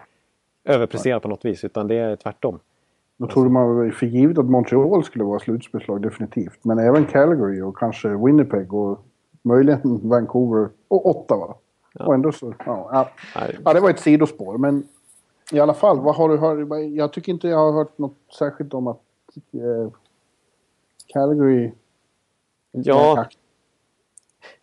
överpresterat 0.69 1.21
på 1.21 1.27
något 1.27 1.45
vis, 1.45 1.63
utan 1.63 1.88
det 1.88 1.95
är 1.95 2.15
tvärtom. 2.15 2.60
Då 3.17 3.27
trodde 3.27 3.49
man 3.49 3.91
för 3.91 4.05
givet 4.05 4.38
att 4.38 4.45
Montreal 4.45 5.03
skulle 5.03 5.23
vara 5.23 5.39
slutspelslag 5.39 6.01
definitivt. 6.01 6.60
Men 6.62 6.79
även 6.79 7.05
Calgary 7.05 7.62
och 7.62 7.77
kanske 7.77 8.10
Winnipeg 8.10 8.73
och 8.73 9.05
möjligen 9.41 10.10
Vancouver 10.10 10.69
och 10.88 11.10
Ottawa. 11.10 11.55
Ja. 11.93 12.05
Och 12.05 12.13
ändå 12.13 12.32
så, 12.32 12.53
ja, 12.65 12.89
ja. 12.91 13.10
ja, 13.65 13.73
det 13.73 13.79
var 13.79 13.89
ett 13.89 13.99
sidospår. 13.99 14.58
Men 14.58 14.84
i 15.51 15.60
alla 15.60 15.73
fall, 15.73 15.99
vad 15.99 16.15
har 16.15 16.29
du 16.29 16.38
hört? 16.38 16.84
Jag 16.95 17.13
tycker 17.13 17.32
inte 17.32 17.47
jag 17.47 17.58
har 17.58 17.71
hört 17.71 17.97
något 17.97 18.17
särskilt 18.39 18.73
om 18.73 18.88
att 18.88 19.01
eh, 19.53 19.91
Calgary... 21.08 21.71
Ja. 22.71 23.25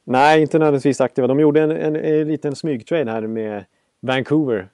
Nej, 0.05 0.42
inte 0.42 0.59
nödvändigtvis 0.59 1.01
aktiva. 1.01 1.27
De 1.27 1.40
gjorde 1.40 1.62
en, 1.62 1.71
en, 1.71 1.97
en 1.97 2.29
liten 2.29 2.57
smygtrade 2.57 3.11
här 3.11 3.27
med 3.27 3.64
Vancouver. 4.01 4.69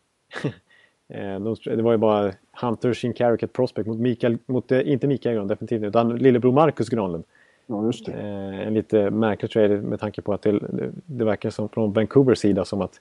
Eh, 1.15 1.41
de, 1.41 1.57
det 1.65 1.83
var 1.83 1.93
ju 1.93 1.99
bara 1.99 2.33
Hunter 2.61 2.95
Shinkarik, 2.95 3.43
ett 3.43 3.53
prospect 3.53 3.89
mot 3.89 3.99
Mikael, 3.99 4.39
mot, 4.47 4.73
eh, 4.73 4.93
inte 4.93 5.07
Mikael 5.07 5.35
Granlund 5.35 5.51
definitivt 5.51 5.83
utan 5.83 6.17
lillebror 6.17 6.53
Marcus 6.53 6.89
Granlund. 6.89 7.25
Ja, 7.67 7.87
just 7.87 8.07
det. 8.07 8.13
Eh, 8.13 8.67
en 8.67 8.75
lite 8.75 9.11
märklig 9.11 9.51
trade 9.51 9.77
med 9.77 10.01
tanke 10.01 10.23
på 10.23 10.35
att 10.35 10.43
det, 10.43 10.61
det, 11.07 11.25
verkar 11.25 11.51
som 11.51 11.69
från 11.69 11.93
Vancouvers 11.93 12.39
sida 12.39 12.65
som 12.65 12.81
att, 12.81 13.01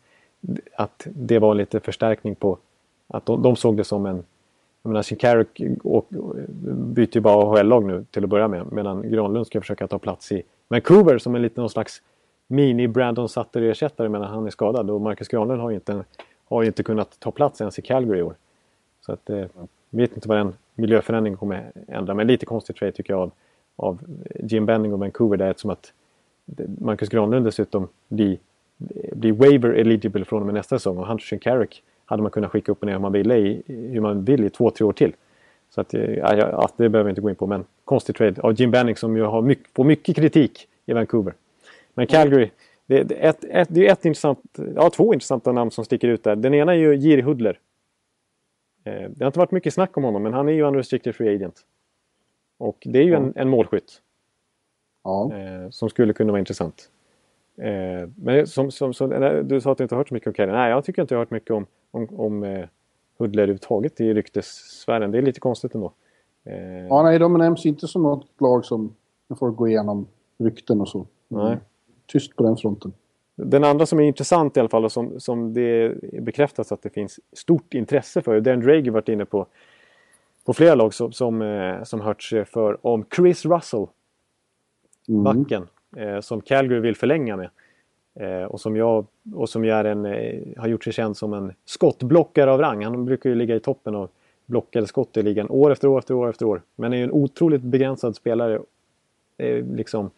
att 0.76 1.08
det 1.14 1.40
var 1.40 1.56
lite 1.56 1.80
förstärkning 1.80 2.36
på 2.36 2.58
att 3.08 3.26
de, 3.26 3.42
de 3.42 3.56
såg 3.56 3.78
det 3.78 3.84
som 3.84 4.06
en 4.06 4.24
jag 4.84 4.90
menar, 4.90 5.04
Shinkarik 5.04 5.62
byter 6.64 7.16
ju 7.16 7.22
bara 7.22 7.44
AHL-lag 7.44 7.86
nu 7.86 8.06
till 8.12 8.24
att 8.24 8.30
börja 8.30 8.48
med. 8.48 8.72
Medan 8.72 9.12
Granlund 9.12 9.48
ska 9.48 9.62
försöka 9.62 9.88
ta 9.88 10.00
plats 10.00 10.32
i 10.32 10.44
Vancouver 10.68 11.18
som 11.18 11.36
en 11.36 11.42
liten 11.42 11.62
någon 11.62 11.70
slags 11.70 12.02
mini-Brandon 12.48 13.28
Sutter-ersättare 13.28 14.10
medan 14.10 14.28
han 14.28 14.46
är 14.46 14.50
skadad. 14.50 14.90
Och 14.90 15.02
Marcus 15.02 15.28
Granlund 15.28 15.62
har 15.62 15.70
ju 15.70 15.76
inte, 15.76 16.04
har 16.56 16.62
ju 16.62 16.68
inte 16.68 16.84
kunnat 16.84 17.20
ta 17.20 17.32
plats 17.32 17.62
ens 17.62 17.80
i 17.80 17.82
Calgary 17.82 18.20
i 18.20 18.22
år. 18.22 18.36
Så 19.06 19.12
att, 19.12 19.30
eh, 19.30 19.46
vet 19.90 20.16
inte 20.16 20.28
vad 20.28 20.38
den 20.38 20.54
miljöförändringen 20.76 21.38
kommer 21.38 21.72
ändra. 21.88 22.14
Men 22.14 22.28
lite 22.28 22.46
konstigt 22.46 22.76
trade 22.76 22.92
tycker 22.92 23.14
jag 23.14 23.22
av, 23.22 23.32
av 23.76 24.00
Jim 24.40 24.66
Benning 24.66 24.94
och 24.94 25.00
Vancouver. 25.00 25.38
Det 25.38 25.46
är 25.46 25.54
som 25.58 25.70
att 25.70 25.94
Marcus 26.80 27.10
Granlund 27.10 27.46
dessutom 27.46 27.88
blir, 28.08 28.38
blir 29.14 29.32
waiver 29.32 29.70
eligible 29.70 30.26
från 30.26 30.40
och 30.40 30.46
med 30.46 30.56
nästa 30.56 30.80
säsong. 30.80 30.98
Och 30.98 31.08
Hunter 31.08 31.38
Carrick 31.38 31.84
hade 32.06 32.22
man 32.22 32.32
kunnat 32.32 32.52
skicka 32.52 32.72
upp 32.72 32.82
och 32.82 32.86
ner 32.86 32.94
hur 32.94 33.00
man 33.00 33.12
ville 33.12 33.38
i, 33.38 33.64
hur 33.66 34.02
man 34.02 34.26
vill 34.26 34.44
i 34.44 34.50
två, 34.50 34.72
tre 34.72 34.86
år 34.86 34.94
till. 34.94 35.14
Så 35.70 35.82
att, 35.82 35.94
eh, 35.94 36.14
ja, 36.14 36.36
ja, 36.36 36.70
det 36.78 36.90
behöver 36.90 37.04
vi 37.04 37.10
inte 37.10 37.22
gå 37.22 37.30
in 37.30 37.36
på. 37.36 37.48
Men 37.48 37.66
konstig 37.86 38.16
trade 38.16 38.42
av 38.42 38.54
Jim 38.54 38.72
Benning 38.72 38.96
som 38.96 39.18
ju 39.18 39.24
har 39.24 39.42
mycket, 39.42 39.68
får 39.74 39.84
mycket 39.84 40.16
kritik 40.16 40.68
i 40.86 40.94
Vancouver. 40.94 41.34
Men 41.94 42.08
Calgary, 42.08 42.50
det, 42.92 43.04
det, 43.04 43.26
är 43.26 43.30
ett, 43.30 43.44
ett, 43.44 43.68
det 43.72 43.88
är 43.88 43.92
ett 43.92 44.06
intressant, 44.06 44.40
ja, 44.76 44.90
två 44.90 45.14
intressanta 45.14 45.52
namn 45.52 45.72
som 45.72 45.86
sticker 45.86 46.08
ut 46.08 46.24
där. 46.24 46.36
Den 46.36 46.54
ena 46.54 46.74
är 46.74 46.78
ju 46.78 46.96
Jiri 46.96 47.22
Hudler. 47.22 47.60
Eh, 48.84 49.10
det 49.10 49.24
har 49.24 49.28
inte 49.28 49.40
varit 49.40 49.52
mycket 49.52 49.74
snack 49.74 49.98
om 49.98 50.04
honom 50.04 50.24
men 50.24 50.34
han 50.34 50.50
är 50.50 50.54
ju 50.54 50.62
unrestricted 50.62 51.16
free 51.16 51.36
agent. 51.36 51.62
Och 52.58 52.78
det 52.86 53.00
är 53.00 53.04
ju 53.04 53.14
en, 53.14 53.34
en 53.36 53.50
målskytt. 53.50 54.02
Ja. 55.04 55.32
Eh, 55.34 55.70
som 55.70 55.90
skulle 55.90 56.14
kunna 56.14 56.32
vara 56.32 56.40
intressant. 56.40 56.90
Eh, 57.58 58.10
men 58.16 58.48
som, 58.48 58.72
som, 58.72 58.94
som, 58.94 59.10
du 59.44 59.62
sa 59.62 59.72
att 59.72 59.78
du 59.78 59.84
inte 59.84 59.96
har 59.96 59.98
hört 60.00 60.08
så 60.08 60.14
mycket 60.14 60.28
om 60.28 60.34
Kelly. 60.34 60.52
Nej, 60.52 60.70
jag 60.70 60.86
tycker 60.86 61.02
inte 61.02 61.14
jag 61.14 61.20
har 61.20 61.26
hört 61.26 61.32
mycket 61.32 61.52
om, 61.52 61.66
om, 61.92 62.08
om 62.12 62.44
eh, 62.44 62.66
Hudler 63.18 63.44
överhuvudtaget 63.44 64.02
i 64.02 64.14
ryktessfären. 64.14 65.12
Det 65.12 65.18
är 65.18 65.22
lite 65.22 65.40
konstigt 65.40 65.76
ändå. 65.76 65.94
Eh, 66.44 66.88
Ja, 66.88 67.04
nej, 67.04 67.20
de 67.20 67.34
nämns 67.34 67.66
inte 67.66 67.88
som 67.88 68.04
något 68.04 68.42
lag 68.42 68.66
som 68.66 68.96
får 69.40 69.52
gå 69.52 69.68
igenom 69.68 70.08
rykten 70.38 70.82
och 70.82 70.88
så. 70.88 71.08
Nej. 71.28 71.58
Tyst 72.12 72.36
på 72.36 72.44
den 72.44 72.58
fronten. 72.58 72.94
Den 73.36 73.64
andra 73.64 73.86
som 73.86 74.00
är 74.00 74.04
intressant 74.04 74.58
i 74.58 74.60
alla 74.60 74.70
fall 74.70 74.86
och 74.86 74.92
som, 74.92 75.20
som 75.20 75.54
det 75.54 75.96
bekräftas 76.22 76.72
att 76.72 76.82
det 76.82 76.90
finns 76.90 77.20
stort 77.34 77.74
intresse 77.74 78.22
för. 78.22 78.42
Den 78.42 78.60
Drager 78.60 78.92
varit 78.92 79.10
inne 79.10 79.26
på, 79.26 79.46
på 80.46 80.54
flera 80.54 80.76
lag 80.76 80.94
som, 80.94 81.12
som, 81.12 81.42
eh, 81.42 81.84
som 81.84 82.02
hört 82.02 82.24
sig 82.24 82.46
för 82.46 82.88
om 82.88 83.06
Chris 83.16 83.46
Russell, 83.46 83.88
Mm. 85.08 85.24
backen, 85.24 85.68
eh, 85.98 86.20
som 86.20 86.42
Calgary 86.42 86.80
vill 86.80 86.96
förlänga 86.96 87.38
med. 87.38 87.50
Eh, 88.16 88.44
och 88.44 88.62
som, 88.62 88.76
jag, 88.76 89.06
och 89.36 89.50
som 89.50 89.66
ju 89.66 89.72
är 89.72 89.86
en, 89.86 90.06
eh, 90.06 90.42
har 90.58 90.68
gjort 90.68 90.84
sig 90.84 90.94
känd 90.94 91.18
som 91.18 91.34
en 91.34 91.54
skottblockare 91.66 92.52
av 92.52 92.60
rang. 92.60 92.84
Han 92.84 93.06
brukar 93.06 93.30
ju 93.30 93.36
ligga 93.36 93.56
i 93.56 93.60
toppen 93.60 93.96
av 93.96 94.10
blockade 94.46 94.88
skott 94.88 95.18
i 95.18 95.24
ligan 95.24 95.50
år 95.50 95.72
efter 95.72 95.88
år 95.88 96.00
efter 96.00 96.14
år 96.14 96.30
efter 96.30 96.46
år. 96.46 96.62
Men 96.76 96.94
är 96.94 96.98
ju 96.98 97.04
en 97.04 97.12
otroligt 97.12 97.62
begränsad 97.62 98.16
spelare 98.16 98.62
eh, 99.38 99.66
liksom, 99.66 100.10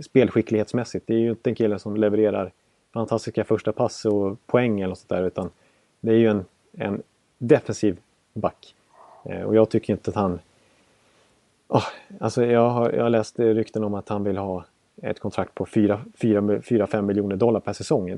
spelskicklighetsmässigt. 0.00 1.06
Det 1.06 1.14
är 1.14 1.18
ju 1.18 1.30
inte 1.30 1.50
en 1.50 1.54
kille 1.54 1.78
som 1.78 1.96
levererar 1.96 2.52
fantastiska 2.92 3.44
första 3.44 3.72
pass 3.72 4.04
och 4.04 4.46
poäng 4.46 4.80
eller 4.80 4.88
något 4.88 4.98
sånt 4.98 5.08
där. 5.08 5.22
Utan 5.22 5.50
det 6.00 6.12
är 6.12 6.16
ju 6.16 6.28
en, 6.28 6.44
en 6.72 7.02
defensiv 7.38 7.98
back. 8.32 8.74
Eh, 9.24 9.42
och 9.42 9.56
jag 9.56 9.70
tycker 9.70 9.92
inte 9.92 10.10
att 10.10 10.16
han... 10.16 10.38
Oh, 11.68 11.84
alltså 12.20 12.44
jag 12.44 12.70
har, 12.70 12.92
jag 12.92 13.02
har 13.02 13.10
läst 13.10 13.38
rykten 13.38 13.84
om 13.84 13.94
att 13.94 14.08
han 14.08 14.24
vill 14.24 14.36
ha 14.36 14.64
ett 15.02 15.20
kontrakt 15.20 15.54
på 15.54 15.64
4-5 15.64 17.02
miljoner 17.02 17.36
dollar 17.36 17.60
per 17.60 17.72
säsong 17.72 18.10
i, 18.10 18.16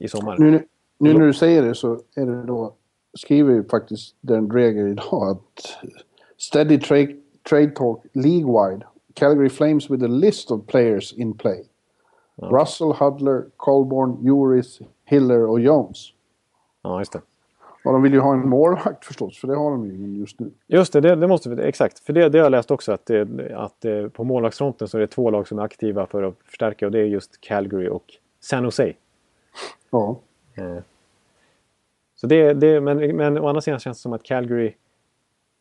i 0.00 0.08
sommar. 0.08 0.38
Nu, 0.38 0.50
nu, 0.50 0.62
nu 0.98 1.12
när 1.12 1.26
du 1.26 1.34
säger 1.34 1.62
det 1.62 1.74
så 1.74 2.00
är 2.16 2.26
det 2.26 2.42
då, 2.42 2.74
skriver 3.14 3.52
ju 3.52 3.64
faktiskt 3.64 4.16
den 4.20 4.48
Dreger 4.48 4.88
idag 4.88 5.30
att 5.30 5.78
Steady 6.38 6.78
trade, 6.80 7.16
trade 7.48 7.70
talk 7.70 8.04
league-wide. 8.12 8.82
Calgary 9.14 9.48
Flames 9.48 9.90
with 9.90 10.04
a 10.04 10.08
list 10.08 10.50
of 10.50 10.66
players 10.66 11.12
in 11.12 11.34
play. 11.34 11.64
Russell, 12.36 12.92
Hudler, 12.92 13.44
Colborn, 13.56 14.18
Juris, 14.22 14.80
Hiller 15.04 15.46
och 15.46 15.60
Jones. 15.60 16.12
Ja, 16.82 16.98
just 16.98 17.12
det. 17.12 17.20
Och 17.84 17.92
de 17.92 18.02
vill 18.02 18.12
ju 18.12 18.20
ha 18.20 18.32
en 18.32 18.48
målvakt 18.48 19.04
förstås, 19.04 19.38
för 19.38 19.48
det 19.48 19.56
har 19.56 19.70
de 19.70 19.86
ju 19.86 20.18
just 20.20 20.40
nu. 20.40 20.50
Just 20.66 20.92
det, 20.92 21.00
det, 21.00 21.16
det 21.16 21.28
måste 21.28 21.50
vi, 21.50 21.62
exakt. 21.62 21.98
För 21.98 22.12
det, 22.12 22.28
det 22.28 22.38
har 22.38 22.44
jag 22.44 22.50
läst 22.50 22.70
också 22.70 22.92
att, 22.92 23.10
att 23.54 23.84
på 24.12 24.24
målvaktsfronten 24.24 24.88
så 24.88 24.96
är 24.96 25.00
det 25.00 25.06
två 25.06 25.30
lag 25.30 25.48
som 25.48 25.58
är 25.58 25.62
aktiva 25.62 26.06
för 26.06 26.22
att 26.22 26.34
förstärka 26.44 26.86
och 26.86 26.92
det 26.92 26.98
är 26.98 27.04
just 27.04 27.40
Calgary 27.40 27.88
och 27.88 28.04
San 28.40 28.64
Jose. 28.64 28.92
Ja. 29.90 30.18
Eh, 30.54 30.78
Så 32.14 32.26
det, 32.26 32.54
det, 32.54 32.80
men, 32.80 33.16
men 33.16 33.38
å 33.38 33.48
andra 33.48 33.60
sidan 33.60 33.80
känns 33.80 33.98
det 33.98 34.02
som 34.02 34.12
att 34.12 34.22
Calgary... 34.22 34.74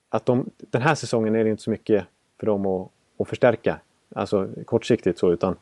Att 0.10 0.26
de, 0.26 0.50
den 0.58 0.82
här 0.82 0.96
säsongen 0.96 1.36
är 1.36 1.44
det 1.44 1.50
inte 1.50 1.64
så 1.64 1.70
mycket 1.70 2.06
för 2.40 2.46
dem 2.46 2.66
att, 2.66 2.92
att 3.22 3.28
förstärka. 3.28 3.80
Alltså 4.16 4.48
kortsiktigt 4.66 5.20
så 5.20 5.32
utan 5.32 5.56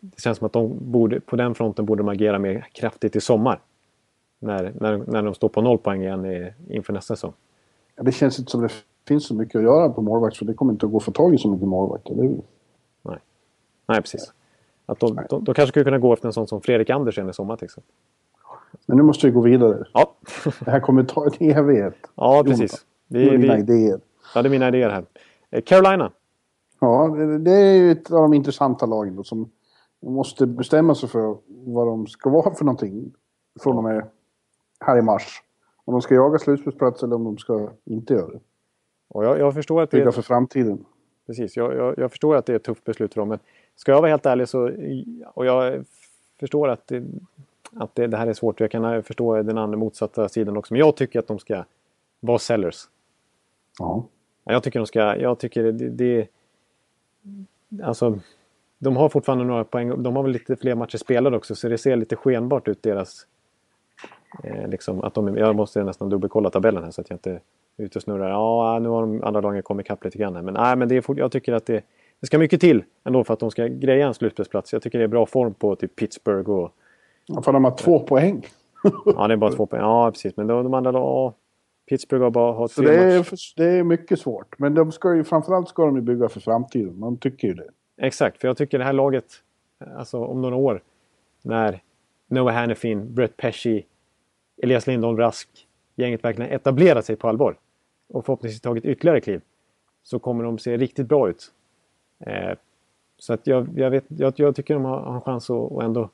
det 0.00 0.20
känns 0.20 0.38
som 0.38 0.46
att 0.46 0.52
de 0.52 0.72
borde, 0.80 1.20
på 1.20 1.36
den 1.36 1.54
fronten 1.54 1.84
borde 1.84 2.00
de 2.02 2.08
agera 2.08 2.38
mer 2.38 2.66
kraftigt 2.72 3.16
i 3.16 3.20
sommar. 3.20 3.60
När, 4.38 4.72
när, 4.80 4.96
när 5.06 5.22
de 5.22 5.34
står 5.34 5.48
på 5.48 5.62
noll 5.62 5.78
poäng 5.78 6.02
igen 6.02 6.26
i, 6.26 6.52
inför 6.68 6.92
nästa 6.92 7.16
säsong. 7.16 7.32
Ja, 7.96 8.02
Det 8.02 8.12
känns 8.12 8.38
inte 8.38 8.50
som 8.50 8.60
det 8.62 8.70
finns 9.08 9.26
så 9.26 9.34
mycket 9.34 9.56
att 9.56 9.62
göra 9.62 9.88
på 9.88 10.02
målvakt, 10.02 10.36
för 10.36 10.44
det 10.44 10.54
kommer 10.54 10.72
inte 10.72 10.86
att 10.86 10.92
gå 10.92 10.98
att 10.98 11.04
få 11.04 11.12
tag 11.12 11.34
i 11.34 11.38
så 11.38 11.48
mycket 11.50 11.68
målvakter. 11.68 12.14
Det 12.14 12.20
är 12.20 12.24
ju- 12.24 12.40
Nej, 13.02 13.18
Nej 13.86 14.00
precis. 14.00 14.32
Att 14.86 15.00
de, 15.00 15.20
de, 15.30 15.44
de 15.44 15.54
kanske 15.54 15.66
skulle 15.66 15.84
kunna 15.84 15.98
gå 15.98 16.12
efter 16.12 16.26
en 16.26 16.32
sån 16.32 16.46
som 16.46 16.60
Fredrik 16.60 16.90
Andersen 16.90 17.28
i 17.30 17.32
sommar 17.32 17.56
till 17.56 17.64
exempel. 17.64 17.92
Men 18.86 18.96
nu 18.96 19.02
måste 19.02 19.26
vi 19.26 19.32
gå 19.32 19.40
vidare. 19.40 19.84
Ja, 19.94 20.14
Det 20.64 20.70
här 20.70 20.80
kommer 20.80 21.04
ta 21.04 21.26
en 21.26 21.50
evighet. 21.50 21.94
ja 22.14 22.42
precis. 22.46 22.84
Det 23.08 23.22
är 23.28 23.38
dina 23.38 23.54
vi, 23.54 23.60
idéer. 23.60 24.00
ja, 24.34 24.42
det 24.42 24.48
är 24.48 24.50
mina 24.50 24.68
idéer 24.68 24.90
här. 24.90 25.04
Eh, 25.50 25.62
Carolina. 25.62 26.10
Ja, 26.84 27.08
det, 27.38 27.50
är 27.50 27.74
ju 27.74 27.90
ett 27.92 28.10
av 28.10 28.22
de 28.22 28.34
intressanta 28.34 28.86
lagen 28.86 29.16
då, 29.16 29.24
som 29.24 29.50
måste 30.00 30.46
bestämma 30.46 30.94
sig 30.94 31.08
för 31.08 31.36
vad 31.48 31.86
de 31.86 32.06
ska 32.06 32.30
vara 32.30 32.54
för 32.54 32.64
någonting 32.64 33.12
från 33.60 33.76
och 33.76 33.84
med 33.84 34.06
här 34.80 34.98
i 34.98 35.02
mars. 35.02 35.42
Om 35.84 35.92
de 35.92 36.02
ska 36.02 36.14
jaga 36.14 36.38
slutspelsplats 36.38 37.02
eller 37.02 37.16
om 37.16 37.24
de 37.24 37.38
ska 37.38 37.70
inte 37.84 38.14
göra 38.14 38.30
det. 38.30 38.40
Och 39.08 39.24
jag, 39.24 39.38
jag 39.38 39.54
förstår 39.54 39.82
att 39.82 39.90
det 39.90 40.00
är, 40.00 40.10
för 40.10 40.22
framtiden. 40.22 40.84
precis, 41.26 41.56
jag, 41.56 41.76
jag, 41.76 41.98
jag 41.98 42.10
förstår 42.10 42.36
att 42.36 42.46
det 42.46 42.52
är 42.52 42.56
ett 42.56 42.64
tufft 42.64 42.84
beslut 42.84 43.14
för 43.14 43.20
dem. 43.20 43.28
Men 43.28 43.38
ska 43.76 43.92
jag 43.92 44.00
vara 44.00 44.10
helt 44.10 44.26
ärlig 44.26 44.48
så... 44.48 44.70
Och 45.34 45.46
jag 45.46 45.84
förstår 46.40 46.68
att, 46.68 46.86
det, 46.86 47.04
att 47.76 47.94
det, 47.94 48.06
det 48.06 48.16
här 48.16 48.26
är 48.26 48.32
svårt. 48.32 48.60
Jag 48.60 48.70
kan 48.70 49.02
förstå 49.02 49.42
den 49.42 49.58
andra 49.58 49.78
motsatta 49.78 50.28
sidan 50.28 50.56
också. 50.56 50.74
Men 50.74 50.78
jag 50.80 50.96
tycker 50.96 51.18
att 51.18 51.26
de 51.26 51.38
ska 51.38 51.64
vara 52.20 52.38
sellers. 52.38 52.84
Ja. 53.78 54.04
Ja, 54.44 54.52
Jag 54.52 54.62
tycker 54.62 54.78
de 54.78 54.86
ska... 54.86 55.16
Jag 55.16 55.38
tycker 55.38 55.72
det... 55.72 55.88
det 55.88 56.28
alltså, 57.82 58.18
de 58.78 58.96
har 58.96 59.08
fortfarande 59.08 59.44
några 59.44 59.64
poäng. 59.64 60.02
De 60.02 60.16
har 60.16 60.22
väl 60.22 60.32
lite 60.32 60.56
fler 60.56 60.74
matcher 60.74 60.98
spelade 60.98 61.36
också. 61.36 61.54
Så 61.54 61.68
det 61.68 61.78
ser 61.78 61.96
lite 61.96 62.16
skenbart 62.16 62.68
ut 62.68 62.82
deras... 62.82 63.26
Eh, 64.44 64.68
liksom, 64.68 65.00
att 65.00 65.14
de, 65.14 65.36
jag 65.36 65.56
måste 65.56 65.84
nästan 65.84 66.08
dubbelkolla 66.08 66.50
tabellen 66.50 66.84
här 66.84 66.90
så 66.90 67.00
att 67.00 67.10
jag 67.10 67.14
inte 67.14 67.30
är 67.30 67.84
ute 67.84 67.98
och 67.98 68.02
snurrar. 68.02 68.30
Ja, 68.30 68.78
nu 68.82 68.88
har 68.88 69.00
de 69.00 69.22
andra 69.22 69.40
lagen 69.40 69.62
kommit 69.62 69.86
ikapp 69.86 70.04
lite 70.04 70.18
grann 70.18 70.36
här. 70.36 70.42
Men, 70.42 70.54
nej, 70.54 70.76
men 70.76 70.88
det 70.88 70.96
är, 70.96 71.18
jag 71.18 71.32
tycker 71.32 71.52
att 71.52 71.66
det, 71.66 71.84
det 72.20 72.26
ska 72.26 72.38
mycket 72.38 72.60
till 72.60 72.84
ändå 73.04 73.24
för 73.24 73.34
att 73.34 73.40
de 73.40 73.50
ska 73.50 73.66
greja 73.66 74.06
en 74.06 74.14
slutspelsplats. 74.14 74.72
Jag 74.72 74.82
tycker 74.82 74.98
det 74.98 75.04
är 75.04 75.08
bra 75.08 75.26
form 75.26 75.54
på 75.54 75.76
typ 75.76 75.96
Pittsburgh 75.96 76.50
och... 76.50 76.72
Ja, 77.26 77.42
För 77.42 77.52
de 77.52 77.64
har 77.64 77.76
två 77.76 77.98
poäng. 77.98 78.46
Ja, 79.04 79.28
det 79.28 79.34
är 79.34 79.36
bara 79.36 79.52
två 79.52 79.66
poäng. 79.66 79.82
Ja, 79.82 80.10
precis. 80.10 80.36
Men 80.36 80.46
de, 80.46 80.62
de 80.64 80.74
andra... 80.74 80.92
Ja, 80.92 81.34
Pittsburgh 81.88 82.22
har 82.22 82.30
bara 82.30 82.52
har 82.52 82.68
Så 82.68 82.82
tre 82.82 82.90
det 82.90 83.18
matcher. 83.18 83.32
är, 83.32 83.56
det 83.56 83.78
är 83.78 83.82
mycket 83.84 84.20
svårt. 84.20 84.58
Men 84.58 84.74
de 84.74 84.92
ska 84.92 85.14
ju, 85.14 85.24
framförallt 85.24 85.68
ska 85.68 85.86
de 85.86 85.96
ju 85.96 86.02
bygga 86.02 86.28
för 86.28 86.40
framtiden. 86.40 86.98
Man 86.98 87.16
tycker 87.16 87.48
ju 87.48 87.54
det. 87.54 87.70
Exakt, 87.96 88.40
för 88.40 88.48
jag 88.48 88.56
tycker 88.56 88.78
det 88.78 88.84
här 88.84 88.92
laget, 88.92 89.24
alltså 89.96 90.18
om 90.24 90.42
några 90.42 90.56
år, 90.56 90.82
när 91.42 91.80
Noah 92.28 92.54
Hannifin, 92.54 93.14
Brett 93.14 93.36
Pesci, 93.36 93.84
Elias 94.62 94.86
Lindholm 94.86 95.18
Rask, 95.18 95.48
gänget 95.96 96.24
verkligen 96.24 96.50
etablerat 96.50 97.04
sig 97.04 97.16
på 97.16 97.28
allvar 97.28 97.56
och 98.08 98.26
förhoppningsvis 98.26 98.60
tagit 98.60 98.84
ytterligare 98.84 99.20
kliv, 99.20 99.40
så 100.02 100.18
kommer 100.18 100.44
de 100.44 100.58
se 100.58 100.76
riktigt 100.76 101.06
bra 101.08 101.28
ut. 101.30 101.52
Eh, 102.20 102.52
så 103.18 103.32
att 103.32 103.46
jag, 103.46 103.78
jag, 103.78 103.90
vet, 103.90 104.04
jag, 104.08 104.32
jag 104.36 104.56
tycker 104.56 104.74
de 104.74 104.84
har, 104.84 105.00
har 105.00 105.14
en 105.14 105.20
chans 105.20 105.50
att, 105.50 105.72
att 105.72 105.82
ändå 105.82 106.10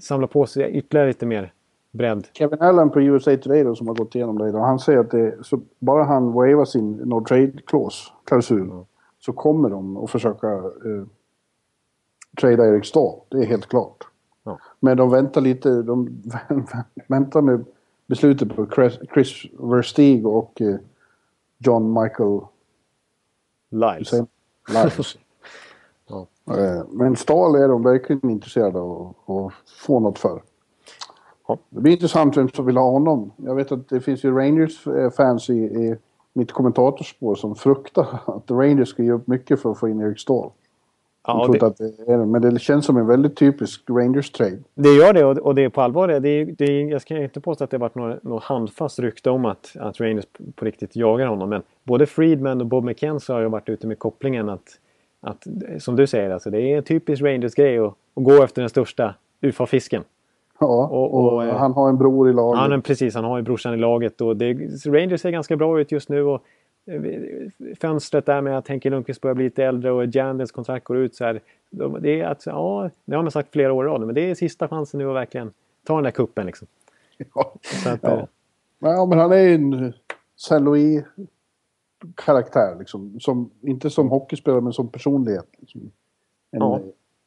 samla 0.00 0.26
på 0.26 0.46
sig 0.46 0.70
ytterligare 0.70 1.08
lite 1.08 1.26
mer 1.26 1.52
bredd. 1.90 2.28
Kevin 2.32 2.60
Allen 2.62 2.90
på 2.90 3.00
USA 3.00 3.36
Today 3.36 3.64
då, 3.64 3.74
som 3.74 3.88
har 3.88 3.94
gått 3.94 4.14
igenom 4.14 4.38
det 4.38 4.48
idag, 4.48 4.60
han 4.60 4.78
säger 4.78 4.98
att 4.98 5.10
det, 5.10 5.36
så 5.42 5.60
bara 5.78 6.04
han 6.04 6.32
wavar 6.32 6.64
sin 6.64 6.92
no 6.92 7.24
trade 7.24 7.52
clause, 7.66 8.10
klausul, 8.24 8.84
så 9.18 9.32
kommer 9.32 9.70
de 9.70 9.96
att 9.96 10.10
försöka 10.10 10.48
eh, 10.52 11.04
trada 12.40 12.66
Erik 12.68 12.84
Stahl. 12.84 13.20
Det 13.28 13.38
är 13.38 13.44
helt 13.46 13.66
klart. 13.66 14.04
Ja. 14.44 14.58
Men 14.80 14.96
de 14.96 15.10
väntar 15.10 15.40
lite, 15.40 15.82
de 15.82 16.22
väntar 17.08 17.40
med 17.42 17.64
beslutet 18.06 18.56
på 18.56 18.66
Chris, 19.14 19.44
Verstig 19.58 20.26
och 20.26 20.60
eh, 20.60 20.76
John 21.58 22.02
Michael 22.02 22.40
Lives. 23.70 24.12
Lives. 24.68 25.16
Ja. 26.12 26.26
Eh, 26.56 26.82
Men 26.90 27.16
Stahl 27.16 27.54
är 27.54 27.68
de 27.68 27.82
verkligen 27.82 28.30
intresserade 28.30 28.78
av 28.78 29.14
att- 29.26 29.30
att 29.30 29.52
få 29.86 30.00
något 30.00 30.18
för. 30.18 30.42
Det 31.70 31.80
blir 31.80 31.92
intressant 31.92 32.36
vem 32.36 32.48
som 32.48 32.66
vill 32.66 32.76
ha 32.76 32.90
honom. 32.90 33.30
Jag 33.36 33.54
vet 33.54 33.72
att 33.72 33.88
det 33.88 34.00
finns 34.00 34.24
ju 34.24 34.38
Rangers-fans 34.38 35.50
i, 35.50 35.54
i 35.54 35.96
mitt 36.32 36.52
kommentatorspår 36.52 37.34
som 37.34 37.54
fruktar 37.54 38.06
att 38.26 38.50
Rangers 38.50 38.88
ska 38.88 39.02
ge 39.02 39.12
upp 39.12 39.26
mycket 39.26 39.62
för 39.62 39.70
att 39.70 39.78
få 39.78 39.88
in 39.88 40.00
Erik 40.00 40.18
Stahl. 40.18 40.50
Jag 41.26 41.36
Ja, 41.36 41.48
det, 41.52 41.62
att 41.62 41.76
det 41.76 42.12
är 42.12 42.24
men 42.24 42.42
det 42.42 42.58
känns 42.58 42.86
som 42.86 42.96
en 42.96 43.06
väldigt 43.06 43.36
typisk 43.36 43.82
Rangers-trade. 43.90 44.58
Det 44.74 44.88
gör 44.88 45.12
det 45.12 45.24
och, 45.24 45.54
det 45.54 45.62
är 45.62 45.68
på 45.68 45.80
allvar. 45.80 46.08
Det 46.08 46.28
är, 46.28 46.44
det 46.58 46.64
är, 46.64 46.90
jag 46.90 47.02
ska 47.02 47.18
inte 47.18 47.40
påstå 47.40 47.64
att 47.64 47.70
det 47.70 47.76
har 47.76 47.80
varit 47.80 47.94
något, 47.94 48.22
något 48.22 48.42
handfast 48.42 48.98
rykte 48.98 49.30
om 49.30 49.44
att, 49.44 49.76
att 49.80 50.00
Rangers 50.00 50.24
på, 50.26 50.42
på 50.54 50.64
riktigt 50.64 50.96
jagar 50.96 51.26
honom. 51.26 51.48
Men 51.48 51.62
både 51.84 52.06
Friedman 52.06 52.60
och 52.60 52.66
Bob 52.66 52.84
McKenzie 52.84 53.34
har 53.34 53.40
ju 53.40 53.48
varit 53.48 53.68
ute 53.68 53.86
med 53.86 53.98
kopplingen 53.98 54.48
att, 54.48 54.78
att 55.20 55.46
som 55.78 55.96
du 55.96 56.06
säger, 56.06 56.30
alltså, 56.30 56.50
det 56.50 56.60
är 56.60 56.76
en 56.76 56.82
typisk 56.82 57.22
Rangers-grej 57.22 57.78
att, 57.78 57.86
att 57.86 58.24
gå 58.24 58.42
efter 58.42 58.62
den 58.62 58.68
största 58.68 59.14
UFA-fisken. 59.40 60.04
Ja, 60.60 60.86
Och- 60.86 61.14
och, 61.14 61.32
och, 61.34 61.44
eh, 61.44 61.56
han 61.56 61.72
har 61.72 61.88
en 61.88 61.98
bror 61.98 62.30
i 62.30 62.32
laget. 62.32 62.58
Han, 62.60 62.82
precis, 62.82 63.14
han 63.14 63.24
har 63.24 63.36
ju 63.36 63.42
brorsan 63.42 63.74
i 63.74 63.76
laget 63.76 64.20
och 64.20 64.36
det, 64.36 64.52
Rangers 64.86 65.20
ser 65.20 65.30
ganska 65.30 65.56
bra 65.56 65.80
ut 65.80 65.92
just 65.92 66.08
nu. 66.08 66.22
Och, 66.22 66.42
eh, 66.86 67.02
fönstret 67.80 68.26
där 68.26 68.40
med 68.40 68.58
att 68.58 68.68
Henke 68.68 68.90
Lundqvist 68.90 69.20
börjar 69.20 69.34
bli 69.34 69.44
lite 69.44 69.64
äldre 69.64 69.90
och 69.92 70.06
Jandels 70.06 70.52
kontrakt 70.52 70.84
går 70.84 70.96
ut 70.96 71.14
så 71.14 71.24
här. 71.24 71.40
De, 71.70 71.96
det 72.02 72.20
är 72.20 72.24
att, 72.26 72.46
ja, 72.46 72.90
det 73.04 73.16
har 73.16 73.22
man 73.22 73.30
sagt 73.32 73.52
flera 73.52 73.72
år 73.72 73.84
i 73.86 73.88
rad 73.88 74.00
men 74.06 74.14
det 74.14 74.30
är 74.30 74.34
sista 74.34 74.68
chansen 74.68 74.98
nu 74.98 75.08
att 75.08 75.14
verkligen 75.14 75.52
ta 75.86 75.94
den 75.94 76.04
där 76.04 76.10
kuppen 76.10 76.46
liksom. 76.46 76.68
Ja. 77.34 77.52
Att, 77.86 78.00
Ja. 78.02 78.10
eh, 78.10 78.24
Ja, 78.82 79.06
men 79.06 79.18
han 79.18 79.32
är 79.32 79.36
ju 79.36 79.54
en 79.54 79.92
Saint 80.36 81.04
karaktär 82.14 82.76
liksom. 82.78 83.20
Som, 83.20 83.50
inte 83.60 83.90
som 83.90 84.08
hockeyspelare 84.10 84.60
men 84.60 84.72
som 84.72 84.88
personlighet. 84.88 85.46
Liksom. 85.58 85.80
En 86.50 86.60
Ja. 86.60 86.80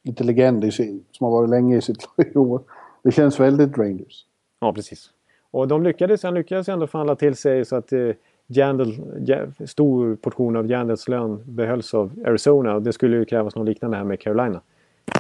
lite 0.04 0.24
legend 0.24 0.64
i 0.64 0.72
sin, 0.72 1.04
som 1.12 1.26
har 1.26 1.32
varit 1.32 1.50
länge 1.50 1.78
i 1.78 1.82
sitt 1.82 2.08
år. 2.36 2.62
Det 3.04 3.12
känns 3.12 3.40
väldigt 3.40 3.78
Rangers. 3.78 4.26
Ja, 4.60 4.74
precis. 4.74 5.10
Och 5.52 5.68
de 5.68 5.84
lyckades, 5.84 6.24
han 6.24 6.34
lyckades 6.34 6.70
ändå 6.70 6.88
förhandla 6.88 7.16
till 7.16 7.36
sig 7.36 7.66
så 7.66 7.76
att 7.76 7.94
eh, 7.94 8.10
Jandel, 8.48 8.94
ja, 9.26 9.38
stor 9.66 10.16
portion 10.16 10.56
av 10.56 10.68
Jandels 10.68 11.08
lön 11.08 11.44
behölls 11.46 11.94
av 11.94 12.12
Arizona 12.26 12.76
och 12.76 12.82
det 12.82 12.94
skulle 12.94 13.18
ju 13.18 13.26
krävas 13.26 13.56
något 13.56 13.68
liknande 13.68 13.98
här 13.98 14.04
med 14.04 14.20
Carolina. 14.20 14.62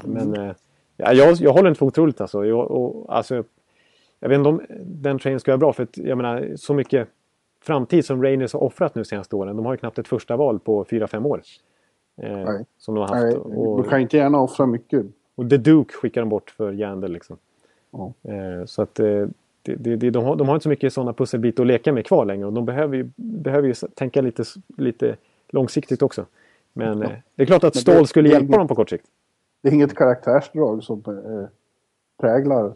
Men 0.03 0.33
eh, 0.33 0.55
ja, 0.97 1.13
jag, 1.13 1.35
jag 1.35 1.53
håller 1.53 1.69
inte 1.69 1.79
för 1.79 1.85
otroligt 1.85 2.21
alltså. 2.21 2.45
Jag, 2.45 2.71
och, 2.71 3.15
alltså. 3.15 3.43
Jag 4.19 4.29
vet 4.29 4.37
inte 4.37 4.49
om 4.49 4.61
den 4.85 5.19
trainen 5.19 5.39
ska 5.39 5.51
vara 5.51 5.57
bra 5.57 5.73
för 5.73 5.83
att 5.83 5.97
jag 5.97 6.17
menar 6.17 6.53
så 6.55 6.73
mycket 6.73 7.07
framtid 7.61 8.05
som 8.05 8.23
Rangers 8.23 8.53
har 8.53 8.63
offrat 8.63 8.95
nu 8.95 9.05
senaste 9.05 9.35
åren. 9.35 9.55
De 9.55 9.65
har 9.65 9.73
ju 9.73 9.77
knappt 9.77 9.99
ett 9.99 10.07
första 10.07 10.35
val 10.37 10.59
på 10.59 10.83
4-5 10.83 11.25
år. 11.25 11.41
Eh, 12.21 12.37
Nej. 12.37 12.65
Som 12.77 12.95
de 12.95 13.01
har 13.01 13.07
haft. 13.07 13.23
Nej, 13.23 13.35
och, 13.35 13.83
du 13.83 13.89
kan 13.89 14.01
inte 14.01 14.17
gärna 14.17 14.39
offra 14.39 14.65
mycket. 14.65 15.05
och 15.35 15.49
The 15.49 15.57
Duke 15.57 15.93
skickar 15.93 16.21
de 16.21 16.29
bort 16.29 16.49
för 16.49 16.71
Jandel 16.71 17.11
liksom. 17.11 17.37
Eh, 18.23 18.65
så 18.65 18.81
att 18.81 18.99
eh, 18.99 19.27
det, 19.61 19.95
det, 19.95 20.09
de, 20.09 20.23
har, 20.25 20.35
de 20.35 20.47
har 20.47 20.55
inte 20.55 20.63
så 20.63 20.69
mycket 20.69 20.93
sådana 20.93 21.13
pusselbitar 21.13 21.63
att 21.63 21.67
leka 21.67 21.93
med 21.93 22.05
kvar 22.05 22.25
längre 22.25 22.45
och 22.45 22.53
de 22.53 22.65
behöver 22.65 22.95
ju, 22.97 23.09
behöver 23.15 23.67
ju 23.67 23.73
tänka 23.73 24.21
lite, 24.21 24.43
lite 24.77 25.15
långsiktigt 25.49 26.01
också. 26.01 26.25
Men 26.73 27.01
eh, 27.03 27.11
det 27.35 27.43
är 27.43 27.47
klart 27.47 27.63
att 27.63 27.75
Ståhl 27.75 28.07
skulle 28.07 28.29
hjälpa 28.29 28.45
inget- 28.45 28.57
dem 28.57 28.67
på 28.67 28.75
kort 28.75 28.89
sikt. 28.89 29.05
Det 29.61 29.69
är 29.69 29.73
inget 29.73 29.95
karaktärsdrag 29.95 30.83
som 30.83 31.03
präglar 32.21 32.73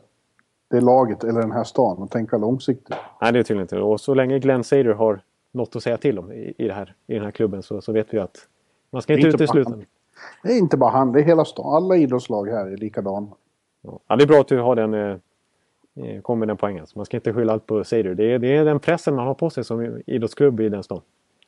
det 0.69 0.81
laget 0.81 1.23
eller 1.23 1.41
den 1.41 1.51
här 1.51 1.63
stan 1.63 2.03
att 2.03 2.11
tänka 2.11 2.37
långsiktigt. 2.37 2.95
Nej, 3.21 3.33
det 3.33 3.39
är 3.39 3.43
tydligen 3.43 3.61
inte. 3.61 3.79
Och 3.79 4.01
så 4.01 4.13
länge 4.13 4.39
Glenn 4.39 4.63
Sader 4.63 4.93
har 4.93 5.19
något 5.51 5.75
att 5.75 5.83
säga 5.83 5.97
till 5.97 6.19
om 6.19 6.31
i, 6.31 6.53
i, 6.57 6.67
det 6.67 6.73
här, 6.73 6.93
i 7.07 7.13
den 7.13 7.23
här 7.23 7.31
klubben 7.31 7.63
så, 7.63 7.81
så 7.81 7.91
vet 7.91 8.13
vi 8.13 8.19
att 8.19 8.47
man 8.91 9.01
ska 9.01 9.13
inte 9.13 9.27
utesluta. 9.27 9.73
Det 10.43 10.51
är 10.51 10.57
inte 10.57 10.77
bara 10.77 10.89
han, 10.89 11.11
det 11.11 11.19
är 11.19 11.23
hela 11.23 11.45
stan. 11.45 11.75
Alla 11.75 11.95
idrottslag 11.95 12.49
här 12.49 12.65
är 12.67 12.77
likadana. 12.77 13.27
Ja, 14.07 14.15
det 14.15 14.23
är 14.23 14.27
bra 14.27 14.39
att 14.39 14.47
du 14.47 14.59
har 14.59 14.75
den, 14.75 14.93
eh, 14.93 15.17
eh, 15.95 16.21
kom 16.21 16.39
med 16.39 16.47
den 16.47 16.57
poängen. 16.57 16.87
Så 16.87 16.99
man 16.99 17.05
ska 17.05 17.17
inte 17.17 17.33
skylla 17.33 17.53
allt 17.53 17.65
på 17.65 17.83
Sader. 17.83 18.13
Det 18.15 18.33
är, 18.33 18.39
det 18.39 18.55
är 18.55 18.65
den 18.65 18.79
pressen 18.79 19.15
man 19.15 19.27
har 19.27 19.33
på 19.33 19.49
sig 19.49 19.63
som 19.63 20.01
idrottsklubb 20.05 20.59
i 20.59 20.69
den 20.69 20.83
stan. 20.83 21.01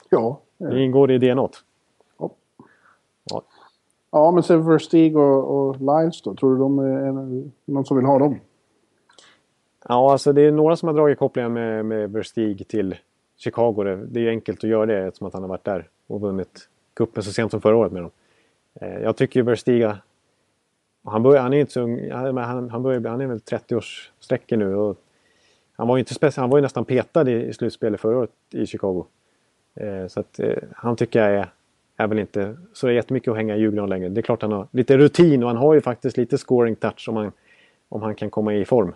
Ja. 0.09 0.39
Det 0.57 0.83
ingår 0.83 1.11
i 1.11 1.17
DNA. 1.17 1.49
Ja. 2.17 2.31
Ja. 3.23 3.43
Ja, 4.11 4.31
men 4.31 4.43
sen 4.43 4.65
Verstig 4.65 5.17
och, 5.17 5.69
och 5.69 5.75
Lyles 5.79 6.21
då? 6.21 6.35
Tror 6.35 6.53
du 6.55 6.59
de 6.59 6.79
är 6.79 7.43
någon 7.65 7.85
som 7.85 7.97
vill 7.97 8.05
ha 8.05 8.19
dem? 8.19 8.39
Ja, 9.87 10.11
alltså 10.11 10.33
det 10.33 10.41
är 10.41 10.51
några 10.51 10.75
som 10.75 10.87
har 10.87 10.93
dragit 10.93 11.19
kopplingar 11.19 11.49
med, 11.49 11.85
med 11.85 12.11
Verstig 12.11 12.67
till 12.67 12.95
Chicago. 13.37 13.83
Det, 13.83 13.95
det 13.95 14.19
är 14.19 14.23
ju 14.23 14.29
enkelt 14.29 14.63
att 14.63 14.69
göra 14.69 14.85
det 14.85 15.07
eftersom 15.07 15.27
att 15.27 15.33
han 15.33 15.41
har 15.41 15.49
varit 15.49 15.63
där 15.63 15.87
och 16.07 16.21
vunnit 16.21 16.69
cupen 16.93 17.23
så 17.23 17.31
sent 17.31 17.51
som 17.51 17.61
förra 17.61 17.75
året 17.75 17.91
med 17.91 18.01
dem. 18.01 18.11
Eh, 18.73 18.99
jag 18.99 19.17
tycker 19.17 19.39
ju 19.39 19.43
Verstiga... 19.43 19.97
Han, 21.03 21.23
börjar, 21.23 21.41
han 21.41 21.53
är 21.53 21.59
inte 21.59 21.71
så 21.71 21.81
ung, 21.81 22.11
han, 22.11 22.69
han, 22.69 22.83
börjar, 22.83 23.09
han 23.09 23.21
är 23.21 23.27
väl 23.27 23.37
30-årsstrecket 23.37 24.57
nu. 24.57 24.75
Och 24.75 24.97
han 25.75 25.87
var 25.87 25.97
ju 25.97 25.99
inte 25.99 26.13
speci- 26.13 26.39
han 26.39 26.49
var 26.49 26.57
ju 26.57 26.61
nästan 26.61 26.85
petad 26.85 27.29
i, 27.29 27.47
i 27.47 27.53
slutspelet 27.53 28.01
förra 28.01 28.17
året 28.17 28.31
i 28.51 28.65
Chicago. 28.65 29.05
Eh, 29.75 30.07
så 30.07 30.19
att 30.19 30.39
eh, 30.39 30.57
han 30.75 30.95
tycker 30.95 31.19
jag 31.19 31.39
är, 31.39 31.49
är 31.97 32.07
väl 32.07 32.19
inte 32.19 32.57
så 32.73 32.91
jättemycket 32.91 33.31
att 33.31 33.37
hänga 33.37 33.55
i 33.55 33.59
julgran 33.59 33.89
längre. 33.89 34.09
Det 34.09 34.19
är 34.19 34.23
klart 34.23 34.41
han 34.41 34.51
har 34.51 34.67
lite 34.71 34.97
rutin 34.97 35.43
och 35.43 35.49
han 35.49 35.57
har 35.57 35.73
ju 35.73 35.81
faktiskt 35.81 36.17
lite 36.17 36.37
scoring 36.37 36.75
touch 36.75 37.09
om 37.09 37.15
han, 37.15 37.31
om 37.89 38.01
han 38.01 38.15
kan 38.15 38.29
komma 38.29 38.53
i 38.53 38.65
form. 38.65 38.93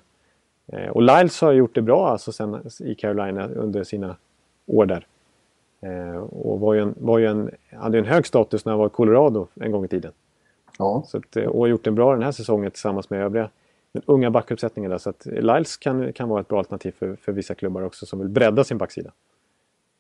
Eh, 0.68 0.90
och 0.90 1.02
Lyles 1.02 1.42
har 1.42 1.52
gjort 1.52 1.76
det 1.76 1.82
bra 1.82 2.08
alltså 2.08 2.32
sen 2.32 2.70
i 2.80 2.96
Carolina 2.96 3.48
under 3.48 3.84
sina 3.84 4.16
år 4.66 4.86
där. 4.86 5.06
Eh, 5.82 6.18
och 6.18 6.60
var 6.60 6.74
ju 6.74 6.82
en, 6.82 6.96
var 6.98 7.20
ju 7.20 7.28
en, 7.28 7.52
hade 7.72 7.98
ju 7.98 8.00
en 8.00 8.10
hög 8.10 8.26
status 8.26 8.66
när 8.66 8.72
han 8.72 8.80
var 8.80 8.88
i 8.88 8.90
Colorado 8.90 9.48
en 9.56 9.72
gång 9.72 9.86
i 9.86 9.88
tiden. 9.88 10.12
Ja. 10.80 11.04
Så 11.08 11.18
att, 11.18 11.36
eh, 11.36 11.46
och 11.46 11.60
har 11.60 11.68
gjort 11.68 11.84
det 11.84 11.92
bra 11.92 12.14
den 12.14 12.24
här 12.24 12.32
säsongen 12.32 12.72
tillsammans 12.72 13.10
med 13.10 13.22
övriga 13.22 13.50
den 13.92 14.04
unga 14.06 14.32
backuppsättningen. 14.32 14.92
Där. 14.92 14.98
Så 14.98 15.10
att 15.10 15.26
Lyles 15.26 15.78
kan, 15.78 16.14
kan 16.14 16.30
vara 16.30 16.42
ett 16.42 16.48
bra 16.48 16.60
alternativ 16.60 16.92
för, 16.92 17.16
för 17.16 17.32
vissa 17.32 17.56
klubbar 17.56 17.82
också 17.82 18.06
som 18.06 18.20
vill 18.20 18.30
bredda 18.30 18.64
sin 18.64 18.78
backsida. 18.78 19.12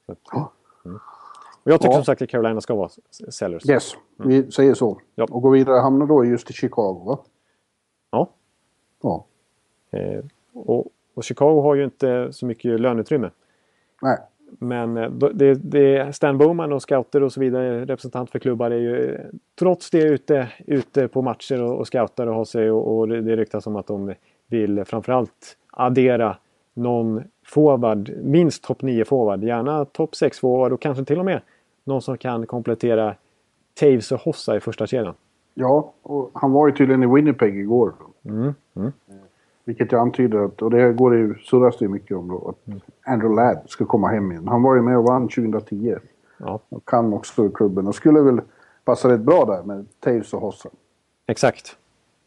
Att, 0.06 0.18
Ja. 0.32 0.52
och 1.64 1.72
jag 1.72 1.82
tycker 1.82 1.92
Ja. 1.94 1.98
som 1.98 2.06
sagt 2.06 2.22
att 2.22 2.30
Carolina 2.30 2.62
ska 2.62 2.76
vara 2.76 2.90
sellers. 3.30 3.70
Yes, 3.70 3.92
vi 4.18 4.52
säger 4.52 4.74
så. 4.74 5.00
Ja. 5.16 5.28
Och 5.32 5.42
går 5.42 5.52
vidare 5.52 5.80
hamnar 5.80 6.06
då 6.06 6.26
just 6.26 6.50
i 6.50 6.54
Chicago, 6.54 7.04
va? 7.06 7.20
Ja. 8.12 8.30
Ja. 9.04 9.26
Eh, 9.92 10.24
och, 10.54 10.88
och 11.14 11.24
Chicago 11.24 11.62
har 11.62 11.76
ju 11.76 11.84
inte 11.84 12.34
så 12.34 12.46
mycket 12.46 12.80
löneutrymme. 12.80 13.30
Nej. 14.02 14.18
Men 14.60 14.98
eh, 14.98 15.10
det, 15.10 15.54
det, 15.54 16.16
Stan 16.16 16.38
Bowman 16.38 16.74
och 16.74 16.82
scouter 16.82 17.24
och 17.24 17.34
så 17.34 17.40
vidare, 17.40 17.86
representant 17.86 18.32
för 18.32 18.40
klubbar, 18.40 18.72
är 18.72 18.78
ju 18.78 19.14
eh, 19.14 19.20
trots 19.60 19.90
det 19.90 20.04
ute, 20.04 20.48
ute 20.66 21.08
på 21.08 21.22
matcher 21.22 21.62
och, 21.62 21.80
och 21.80 21.88
scoutar 21.88 22.28
och 22.28 22.36
har 22.36 22.46
sig 22.46 22.72
och, 22.72 22.98
och 22.98 23.08
det, 23.08 23.22
det 23.22 23.36
ryktas 23.36 23.68
om 23.68 23.76
att 23.76 23.88
de 23.88 24.14
vill 24.48 24.86
framförallt 24.86 25.58
addera 25.72 26.38
någon 26.74 27.24
forward, 27.46 28.12
minst 28.24 28.64
topp 28.64 28.82
9 28.82 29.06
forward, 29.06 29.44
gärna 29.44 29.86
topp 29.86 30.16
6 30.16 30.40
forward 30.40 30.74
och 30.74 30.82
kanske 30.82 31.06
till 31.06 31.20
och 31.20 31.26
med 31.26 31.42
någon 31.84 32.02
som 32.02 32.18
kan 32.18 32.46
komplettera 32.46 33.16
Taves 33.80 34.12
och 34.12 34.20
Hossa 34.20 34.58
i 34.58 34.60
första 34.60 34.88
kedjan. 34.88 35.14
Ja, 35.54 35.94
och 36.02 36.32
han 36.34 36.52
var 36.52 36.68
ju 36.68 36.74
tydligen 36.74 37.04
i 37.04 37.16
Winnipeg 37.16 37.58
igår. 37.58 37.94
Mm. 38.26 38.54
Mm. 38.76 38.92
Vilket 39.66 39.92
jag 39.92 40.02
antyder 40.02 40.46
att, 40.46 40.62
och 40.62 40.72
det 40.72 40.94
går 40.94 41.12
det 41.12 41.18
ju, 41.18 41.36
surras 41.36 41.78
det 41.78 41.88
mycket 41.88 42.18
om 42.18 42.28
då, 42.28 42.50
att 42.50 42.74
Andrew 43.06 43.36
Ladd 43.44 43.62
ska 43.68 43.86
komma 43.86 44.08
hem 44.08 44.32
igen. 44.32 44.48
Han 44.48 44.64
var 44.64 44.76
ju 44.76 44.82
med 44.82 44.98
och 44.98 45.04
vann 45.04 45.28
2010. 45.28 45.96
Ja, 46.38 46.60
Och 46.70 46.86
kan 46.86 47.14
också 47.14 47.50
klubben 47.50 47.88
och 47.88 47.96
skulle 47.96 48.22
väl 48.22 48.42
passa 48.86 49.10
rätt 49.10 49.20
bra 49.20 49.46
där 49.46 49.64
med 49.64 49.86
Taves 50.00 50.34
och 50.34 50.42
Hossa. 50.42 50.70
exakt. 51.28 51.78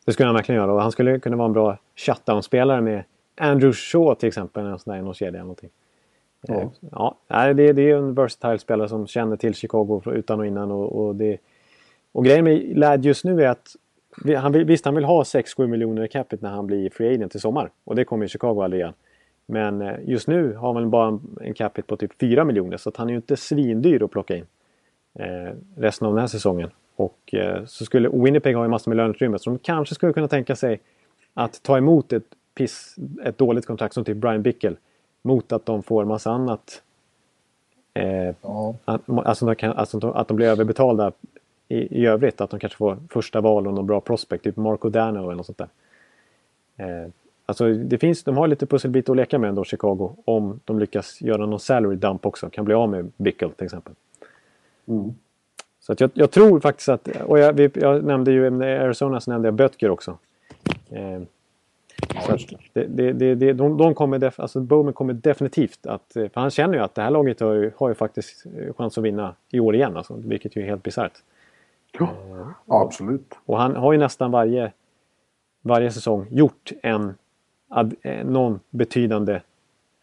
Det 0.05 0.12
skulle 0.12 0.27
han 0.27 0.35
verkligen 0.35 0.61
göra 0.61 0.72
och 0.72 0.83
han 0.83 0.92
skulle 0.92 1.18
kunna 1.18 1.37
vara 1.37 1.46
en 1.46 1.53
bra 1.53 1.79
shutdown-spelare 1.96 2.81
med 2.81 3.05
Andrew 3.40 3.72
Shaw 3.72 4.14
till 4.14 4.29
exempel, 4.29 4.66
en 4.66 4.79
sån 4.79 4.92
där 4.92 5.01
i 5.01 5.03
någon 5.03 5.14
kedja 5.14 5.29
eller 5.29 5.40
någonting. 5.40 5.70
Ja. 6.40 6.55
Eh, 6.55 6.68
ja, 7.29 7.53
det, 7.55 7.72
det 7.72 7.90
är 7.90 7.96
en 7.96 8.14
versatile 8.14 8.59
spelare 8.59 8.88
som 8.88 9.07
känner 9.07 9.37
till 9.37 9.55
Chicago 9.55 10.03
utan 10.07 10.40
och 10.40 10.46
innan. 10.46 10.70
Och, 10.70 11.07
och, 11.07 11.16
det, 11.16 11.38
och 12.12 12.25
grejen 12.25 12.44
med 12.44 12.79
Ladd 12.79 13.05
just 13.05 13.25
nu 13.25 13.42
är 13.42 13.49
att 13.49 13.77
han 14.37 14.52
vill, 14.52 14.64
visst, 14.64 14.85
han 14.85 14.94
vill 14.94 15.05
ha 15.05 15.22
6-7 15.22 15.66
miljoner 15.66 16.05
i 16.05 16.09
capita 16.09 16.46
när 16.46 16.55
han 16.55 16.66
blir 16.66 16.90
free 16.90 17.14
agent 17.14 17.35
i 17.35 17.38
sommar. 17.38 17.70
Och 17.85 17.94
det 17.96 18.05
kommer 18.05 18.24
ju 18.24 18.29
Chicago 18.29 18.62
aldrig 18.62 18.81
igen. 18.83 18.94
Men 19.46 19.83
eh, 19.83 19.94
just 20.05 20.29
nu 20.29 20.55
har 20.55 20.74
man 20.74 20.90
bara 20.90 21.09
en, 21.09 21.20
en 21.40 21.55
capita 21.55 21.87
på 21.87 21.96
typ 21.96 22.12
4 22.20 22.44
miljoner 22.44 22.76
så 22.76 22.88
att 22.88 22.96
han 22.96 23.07
är 23.07 23.11
ju 23.11 23.16
inte 23.16 23.37
svindyr 23.37 24.02
att 24.02 24.11
plocka 24.11 24.37
in 24.37 24.46
eh, 25.18 25.52
resten 25.76 26.07
av 26.09 26.14
den 26.14 26.20
här 26.20 26.29
säsongen. 26.29 26.70
Och 26.96 27.35
eh, 27.35 27.64
så 27.64 27.85
skulle 27.85 28.09
Winnipeg 28.09 28.57
har 28.57 28.62
ju 28.64 28.68
massor 28.70 28.90
med 28.90 28.96
löneutrymme 28.96 29.38
så 29.38 29.50
de 29.50 29.59
kanske 29.59 29.94
skulle 29.94 30.12
kunna 30.12 30.29
tänka 30.29 30.57
sig 30.57 30.81
att 31.35 31.62
ta 31.62 31.79
emot 31.79 32.12
ett, 32.12 32.24
piss, 32.55 32.96
ett 33.24 33.38
dåligt 33.38 33.66
kontrakt 33.66 33.94
som 33.94 34.05
typ 34.05 34.16
Brian 34.16 34.42
Bickel 34.42 34.76
mot 35.22 35.52
att 35.52 35.66
de 35.66 35.83
får 35.83 36.05
massa 36.05 36.31
annat. 36.31 36.83
Eh, 37.94 38.35
Ja. 38.42 38.74
att, 38.85 39.02
alltså, 39.09 39.46
de 39.46 39.55
kan, 39.55 39.72
alltså 39.72 40.11
att 40.11 40.29
de 40.29 40.37
blir 40.37 40.46
överbetalda 40.46 41.12
i, 41.68 42.02
i 42.02 42.07
övrigt. 42.07 42.40
Att 42.40 42.50
de 42.50 42.61
kanske 42.61 42.76
får 42.76 42.98
första 43.11 43.40
val 43.40 43.66
och 43.66 43.74
någon 43.74 43.87
bra 43.87 44.00
prospect, 44.00 44.44
typ 44.44 44.57
Marco 44.57 44.88
Dano 44.88 45.22
eller 45.22 45.35
något 45.35 45.46
sånt 45.46 45.59
där. 45.59 45.68
Eh, 46.76 47.11
alltså 47.46 47.72
det 47.72 47.98
finns, 47.98 48.24
de 48.24 48.37
har 48.37 48.48
lite 48.48 48.66
pusselbitar 48.66 49.12
att 49.12 49.16
leka 49.16 49.38
med 49.38 49.48
ändå, 49.48 49.64
Chicago. 49.64 50.16
Om 50.24 50.61
de 50.64 50.79
lyckas 50.79 51.20
göra 51.20 51.46
någon 51.46 51.61
salary 51.61 51.96
dump 51.96 52.26
också. 52.26 52.50
Kan 52.50 52.64
bli 52.64 52.74
av 52.74 52.88
med 52.88 53.12
Bickel 53.16 53.50
till 53.50 53.64
exempel. 53.64 53.92
Mm. 54.88 55.14
Så 55.81 55.92
att 55.92 56.00
jag, 56.00 56.11
jag 56.14 56.31
tror 56.31 56.61
faktiskt 56.61 56.88
att, 56.88 57.09
och 57.09 57.38
jag, 57.38 57.52
vi, 57.52 57.70
jag 57.74 58.05
nämnde 58.05 58.33
ju 58.33 58.64
Arizona 58.64 59.20
så 59.20 59.31
nämnde 59.31 59.46
jag 59.46 59.55
Böttger 59.55 59.90
också. 59.90 60.18
Eh, 60.90 61.20
att 62.14 62.40
det, 62.72 62.85
det, 62.85 63.12
det, 63.12 63.35
det, 63.35 63.52
de, 63.52 63.76
de 63.76 63.94
kommer 63.94 64.18
def, 64.18 64.40
alltså 64.40 64.61
Bowman 64.61 64.92
kommer 64.92 65.12
definitivt 65.12 65.87
att, 65.87 66.12
för 66.12 66.31
han 66.35 66.50
känner 66.50 66.74
ju 66.74 66.81
att 66.81 66.94
det 66.94 67.02
här 67.02 67.11
laget 67.11 67.40
har 67.40 67.52
ju, 67.52 67.70
har 67.76 67.88
ju 67.88 67.94
faktiskt 67.94 68.44
chans 68.76 68.98
att 68.98 69.05
vinna 69.05 69.35
i 69.50 69.61
år 69.61 69.74
igen, 69.74 69.96
alltså, 69.96 70.14
vilket 70.14 70.57
ju 70.57 70.62
är 70.62 70.66
helt 70.66 70.83
bisarrt. 70.83 71.22
Ja, 71.98 72.54
absolut. 72.66 73.35
Och 73.46 73.59
han 73.59 73.76
har 73.76 73.92
ju 73.92 73.98
nästan 73.98 74.30
varje, 74.30 74.72
varje 75.62 75.90
säsong 75.90 76.26
gjort 76.30 76.72
en, 76.82 77.14
eh, 78.02 78.26
någon 78.26 78.61
betydande 78.70 79.40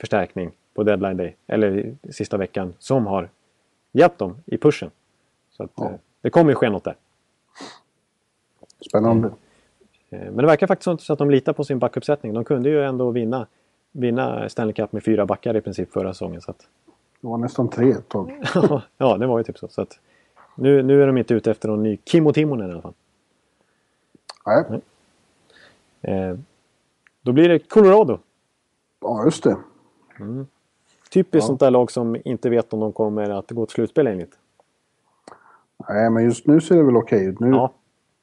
förstärkning 0.02 0.52
på 0.74 0.84
deadline 0.84 1.18
day, 1.18 1.36
eller 1.48 1.96
sista 2.12 2.38
veckan, 2.38 2.74
som 2.80 3.06
har 3.08 3.30
hjälpt 3.92 4.18
dem 4.20 4.36
i 4.46 4.58
pushen. 4.58 4.92
Så 5.52 5.64
att, 5.64 5.72
Ja. 5.76 5.86
eh, 5.86 5.96
det 6.22 6.30
kommer 6.30 6.50
ju 6.52 6.56
ske 6.56 6.70
något 6.70 6.84
där. 6.84 6.96
Spännande. 8.90 9.28
Eh, 10.10 10.20
Men 10.20 10.38
det 10.38 10.46
verkar 10.46 10.68
faktiskt 10.68 11.06
så 11.06 11.14
att 11.14 11.20
de 11.20 11.30
litar 11.32 11.54
på 11.54 11.64
sin 11.64 11.80
backuppsättning. 11.80 12.34
De 12.34 12.44
kunde 12.44 12.70
ju 12.70 12.84
ändå 12.84 13.10
vinna, 13.12 13.48
vinna 13.92 14.50
Stanley 14.50 14.74
Cup 14.74 14.92
med 14.92 15.04
fyra 15.04 15.26
backar 15.26 15.56
i 15.56 15.62
princip 15.62 15.92
förra 15.94 16.14
säsongen. 16.14 16.42
Så 16.42 16.52
att, 16.52 16.68
Det 17.22 17.28
var 17.28 17.38
nästan 17.38 17.70
tre 17.70 17.90
ett 17.92 18.10
tag. 18.10 18.44
ja, 18.98 19.18
det 19.18 19.28
var 19.28 19.38
ju 19.38 19.44
typ 19.44 19.58
så. 19.58 19.68
så 19.68 19.82
att, 19.82 20.00
nu, 20.56 20.84
nu 20.84 21.04
är 21.04 21.08
de 21.08 21.18
inte 21.18 21.34
ute 21.34 21.52
efter 21.52 21.70
någon 21.70 21.84
ny 21.84 21.98
Kimmo 22.06 22.34
Timonen 22.34 22.70
i 22.70 22.74
alla 22.74 22.82
fall. 22.82 22.94
Nej. 24.46 24.82
Eh, 26.02 26.38
då 27.22 27.32
blir 27.32 27.50
det 27.50 27.60
Colorado. 27.60 28.20
Ja, 29.02 29.26
just 29.26 29.44
det. 29.44 29.58
Typiskt 31.10 31.34
Ja. 31.44 31.48
sånt 31.48 31.60
där 31.60 31.72
lag 31.72 31.92
som 31.92 32.18
inte 32.26 32.50
vet 32.50 32.74
om 32.74 32.80
de 32.80 32.94
kommer 32.94 33.30
att 33.30 33.52
gå 33.52 33.66
till 33.66 33.74
slutspel 33.74 34.08
enligt. 34.08 34.38
Nej, 35.90 36.10
men 36.10 36.24
just 36.24 36.48
nu 36.48 36.62
ser 36.62 36.76
det 36.76 36.84
väl 36.84 36.98
okej 36.98 37.26
ut. 37.26 37.40
Nu, 37.40 37.48
Ja, 37.50 37.74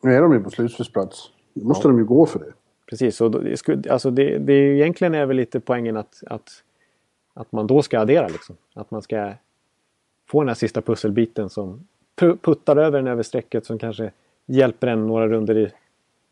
nu 0.02 0.14
är 0.14 0.22
de 0.22 0.32
ju 0.32 0.40
på 0.40 0.50
slutspelsplats. 0.50 1.30
Nu 1.52 1.64
måste 1.64 1.88
de 1.88 1.98
ju 1.98 2.04
gå 2.04 2.26
för 2.26 2.38
det. 2.38 2.52
precis. 2.86 3.20
Och 3.20 3.30
då, 3.30 3.38
det, 3.38 3.56
skulle, 3.56 3.92
alltså 3.92 4.10
det, 4.10 4.38
det 4.38 4.52
är 4.52 4.62
ju 4.62 4.74
egentligen 4.76 5.14
är 5.14 5.26
väl 5.26 5.36
lite 5.36 5.60
poängen 5.60 5.96
att, 5.96 6.22
att, 6.26 6.48
att 7.34 7.52
man 7.52 7.66
då 7.66 7.82
ska 7.82 8.00
addera. 8.00 8.28
Liksom. 8.28 8.56
Att 8.74 8.90
man 8.90 9.02
ska 9.02 9.32
få 10.26 10.40
den 10.40 10.48
här 10.48 10.54
sista 10.54 10.82
pusselbiten 10.82 11.50
som 11.50 11.86
puttar 12.20 12.76
över 12.76 12.98
den 12.98 13.06
över 13.06 13.22
strecket 13.22 13.66
som 13.66 13.78
kanske 13.78 14.10
hjälper 14.46 14.86
en 14.86 15.06
några 15.06 15.28
runder 15.28 15.58
i, 15.58 15.70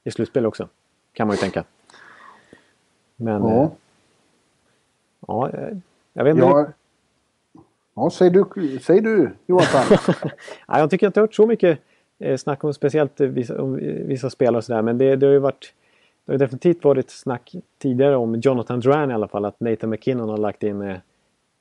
i 0.05 0.11
slutspel 0.11 0.47
också. 0.47 0.69
Kan 1.13 1.27
man 1.27 1.37
ju 1.37 1.41
tänka. 1.41 1.65
Men... 3.17 3.43
Ja. 3.43 3.65
Eh, 3.65 3.71
ja, 5.27 5.51
jag 6.13 6.25
vet 6.25 6.35
inte. 6.35 6.47
Ja, 6.47 6.67
ja 7.95 8.11
säg 8.11 8.31
du, 8.31 8.45
säg 8.83 9.01
du 9.01 9.31
ja, 9.47 9.69
jag 10.67 10.91
tycker 10.91 11.07
inte 11.07 11.21
jag 11.21 11.23
har 11.23 11.27
hört 11.27 11.35
så 11.35 11.47
mycket 11.47 11.79
eh, 12.19 12.37
snack 12.37 12.65
om 12.65 12.75
speciellt 12.75 13.21
vissa, 13.21 13.63
om 13.63 13.77
vissa 14.07 14.31
spelare 14.31 14.57
och 14.57 14.65
sådär. 14.65 14.83
Men 14.83 14.99
det, 14.99 15.17
det 15.17 15.27
har 15.27 15.33
ju 15.33 15.39
varit... 15.39 15.75
Det 16.25 16.33
har 16.33 16.39
definitivt 16.39 16.85
varit 16.85 17.11
snack 17.11 17.55
tidigare 17.79 18.17
om 18.17 18.35
Jonathan 18.35 18.81
Duran 18.81 19.11
i 19.11 19.15
alla 19.15 19.29
fall. 19.29 19.45
Att 19.45 19.61
Nathan 19.61 19.91
McKinnon 19.91 20.29
har 20.29 20.39
lagt 20.39 20.63
in 20.63 20.83
eh, 20.83 20.97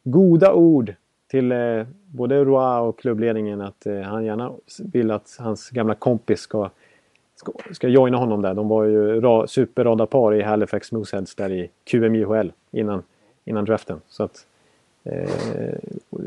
goda 0.03 0.53
ord 0.53 0.93
till 1.27 1.51
eh, 1.51 1.85
både 2.05 2.43
Roy 2.43 2.79
och 2.79 2.99
klubbledningen 2.99 3.61
att 3.61 3.85
eh, 3.85 3.99
han 3.99 4.25
gärna 4.25 4.51
vill 4.79 5.11
att 5.11 5.37
hans 5.39 5.69
gamla 5.69 5.95
kompis 5.95 6.39
ska, 6.39 6.69
ska, 7.35 7.51
ska 7.71 7.87
joina 7.87 8.17
honom 8.17 8.41
där. 8.41 8.53
De 8.53 8.67
var 8.67 8.83
ju 8.83 9.21
ra, 9.21 9.47
superradarpar 9.47 10.33
i 10.33 10.41
Halifax 10.41 10.91
Mooseheads 10.91 11.35
där 11.35 11.51
i 11.51 11.69
QMJHL 11.83 12.51
innan, 12.71 13.03
innan 13.45 13.65
draften. 13.65 14.01
Så 14.07 14.23
att, 14.23 14.45
eh, 15.03 15.29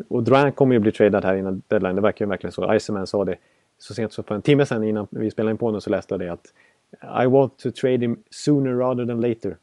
och 0.08 0.22
Duran 0.22 0.52
kommer 0.52 0.74
ju 0.74 0.78
bli 0.78 0.92
tradad 0.92 1.24
här 1.24 1.34
innan 1.34 1.62
deadline. 1.68 1.96
Det 1.96 2.02
verkar 2.02 2.24
ju 2.24 2.28
verkligen 2.28 2.52
så. 2.52 2.74
Iceman 2.74 3.06
sa 3.06 3.24
det 3.24 3.36
så 3.78 3.94
sent 3.94 4.12
som 4.12 4.24
för 4.24 4.34
en 4.34 4.42
timme 4.42 4.66
sedan 4.66 4.84
innan 4.84 5.06
vi 5.10 5.30
spelade 5.30 5.50
in 5.50 5.58
på 5.58 5.70
nu 5.70 5.80
så 5.80 5.90
läste 5.90 6.14
jag 6.14 6.20
det 6.20 6.28
att 6.28 6.52
I 7.24 7.26
want 7.26 7.58
to 7.58 7.70
trade 7.70 7.98
him 7.98 8.22
sooner 8.30 8.72
rather 8.72 9.06
than 9.06 9.20
later. 9.20 9.56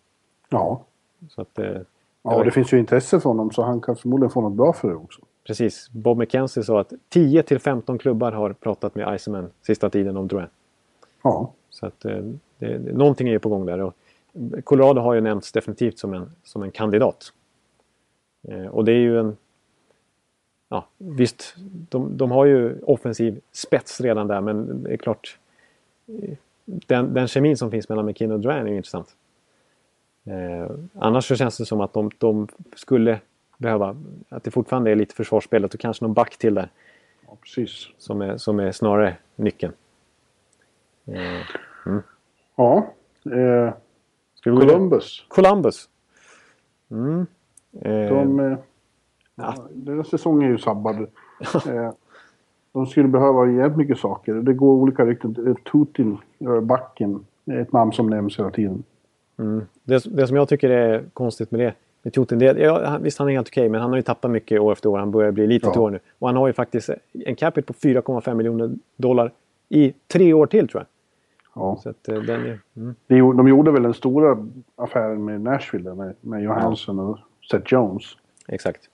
Ja. 0.49 0.81
Så 1.29 1.41
att, 1.41 1.59
eh, 1.59 1.81
ja, 2.23 2.43
det 2.43 2.51
finns 2.51 2.73
ju 2.73 2.79
intresse 2.79 3.19
för 3.19 3.29
honom 3.29 3.51
så 3.51 3.63
han 3.63 3.81
kan 3.81 3.95
förmodligen 3.95 4.31
få 4.31 4.41
något 4.41 4.53
bra 4.53 4.73
för 4.73 4.89
det 4.89 4.95
också. 4.95 5.21
Precis. 5.47 5.89
Bob 5.91 6.17
McKenzie 6.17 6.63
sa 6.63 6.79
att 6.79 6.93
10 7.09 7.43
till 7.43 7.59
15 7.59 7.97
klubbar 7.97 8.31
har 8.31 8.53
pratat 8.53 8.95
med 8.95 9.15
Iceman 9.15 9.49
sista 9.61 9.89
tiden 9.89 10.17
om 10.17 10.27
Drouin. 10.27 10.47
Ja. 11.23 11.53
Så 11.69 11.85
att 11.85 12.05
eh, 12.05 12.23
det, 12.57 12.79
någonting 12.79 13.27
är 13.27 13.31
ju 13.31 13.39
på 13.39 13.49
gång 13.49 13.65
där. 13.65 13.81
Och 13.81 13.93
Colorado 14.63 15.01
har 15.01 15.13
ju 15.13 15.21
nämnts 15.21 15.51
definitivt 15.51 15.99
som 15.99 16.13
en, 16.13 16.31
som 16.43 16.63
en 16.63 16.71
kandidat. 16.71 17.33
Eh, 18.47 18.65
och 18.65 18.85
det 18.85 18.91
är 18.91 18.99
ju 18.99 19.19
en... 19.19 19.37
Ja, 20.69 20.87
visst, 20.97 21.55
de, 21.89 22.17
de 22.17 22.31
har 22.31 22.45
ju 22.45 22.81
offensiv 22.81 23.41
spets 23.51 24.01
redan 24.01 24.27
där 24.27 24.41
men 24.41 24.83
det 24.83 24.93
är 24.93 24.97
klart... 24.97 25.37
Den, 26.65 27.13
den 27.13 27.27
kemin 27.27 27.57
som 27.57 27.71
finns 27.71 27.89
mellan 27.89 28.05
McKinnon 28.05 28.35
och 28.35 28.39
Drouin 28.39 28.67
är 28.67 28.71
ju 28.71 28.77
intressant. 28.77 29.15
Eh, 30.25 30.71
annars 30.93 31.27
så 31.27 31.35
känns 31.35 31.57
det 31.57 31.65
som 31.65 31.81
att 31.81 31.93
de, 31.93 32.11
de 32.17 32.47
skulle 32.75 33.19
behöva... 33.57 33.95
Att 34.29 34.43
det 34.43 34.51
fortfarande 34.51 34.91
är 34.91 34.95
lite 34.95 35.15
försvarsspelet 35.15 35.73
och 35.73 35.79
kanske 35.79 36.05
någon 36.05 36.13
back 36.13 36.37
till 36.37 36.53
där. 36.53 36.69
Ja, 37.27 37.37
precis. 37.41 37.87
Som 37.97 38.21
är, 38.21 38.37
som 38.37 38.59
är 38.59 38.71
snarare 38.71 39.17
nyckeln. 39.35 39.73
Eh, 41.05 41.41
mm. 41.85 42.01
Ja. 42.55 42.93
Eh, 43.25 43.73
Columbus. 44.43 45.25
Columbus. 45.27 45.89
Mm. 46.91 47.25
Eh, 47.81 48.09
de, 48.09 48.39
eh, 48.39 48.57
ja. 49.35 49.55
Deras 49.71 50.07
säsong 50.07 50.43
är 50.43 50.47
ju 50.47 50.57
sabbad. 50.57 50.95
eh, 51.67 51.91
de 52.71 52.85
skulle 52.85 53.07
behöva 53.07 53.51
jävligt 53.51 53.77
mycket 53.77 53.97
saker. 53.97 54.33
Det 54.33 54.53
går 54.53 54.73
olika 54.73 55.05
rykten. 55.05 55.55
Tutin, 55.71 56.17
backen, 56.61 57.25
är 57.45 57.59
ett 57.59 57.71
namn 57.71 57.91
som 57.91 58.07
nämns 58.09 58.39
hela 58.39 58.51
tiden. 58.51 58.83
Mm. 59.37 59.65
Det, 59.83 60.03
det 60.05 60.27
som 60.27 60.37
jag 60.37 60.49
tycker 60.49 60.69
är 60.69 61.03
konstigt 61.13 61.51
med 61.51 61.59
det 61.59 61.73
med 62.01 62.13
Toten. 62.13 62.39
Det, 62.39 62.59
ja, 62.59 62.97
visst, 63.01 63.19
han 63.19 63.29
är 63.29 63.33
helt 63.33 63.47
okej, 63.47 63.61
okay, 63.61 63.69
men 63.69 63.81
han 63.81 63.89
har 63.89 63.97
ju 63.97 64.01
tappat 64.01 64.31
mycket 64.31 64.59
år 64.61 64.71
efter 64.71 64.89
år. 64.89 64.97
Han 64.97 65.11
börjar 65.11 65.31
bli 65.31 65.47
lite 65.47 65.71
ja. 65.73 65.81
år 65.81 65.89
nu. 65.89 65.99
Och 66.19 66.27
han 66.27 66.35
har 66.35 66.47
ju 66.47 66.53
faktiskt 66.53 66.89
en 67.25 67.35
capita 67.35 67.67
på 67.67 67.73
4,5 67.73 68.33
miljoner 68.33 68.71
dollar 68.95 69.31
i 69.69 69.93
tre 70.07 70.33
år 70.33 70.45
till, 70.45 70.67
tror 70.67 70.81
jag. 70.81 70.87
Ja. 71.63 71.79
Så 71.83 71.89
att, 71.89 72.07
eh, 72.07 72.21
den 72.21 72.45
är, 72.45 72.59
mm. 72.75 72.95
De 73.07 73.47
gjorde 73.47 73.71
väl 73.71 73.83
den 73.83 73.93
stora 73.93 74.47
affären 74.75 75.25
med 75.25 75.41
Nashville, 75.41 75.93
med, 75.93 76.15
med 76.21 76.43
Johansson 76.43 76.99
och 76.99 77.19
Seth 77.51 77.73
Jones. 77.73 78.03
Exakt. 78.47 78.89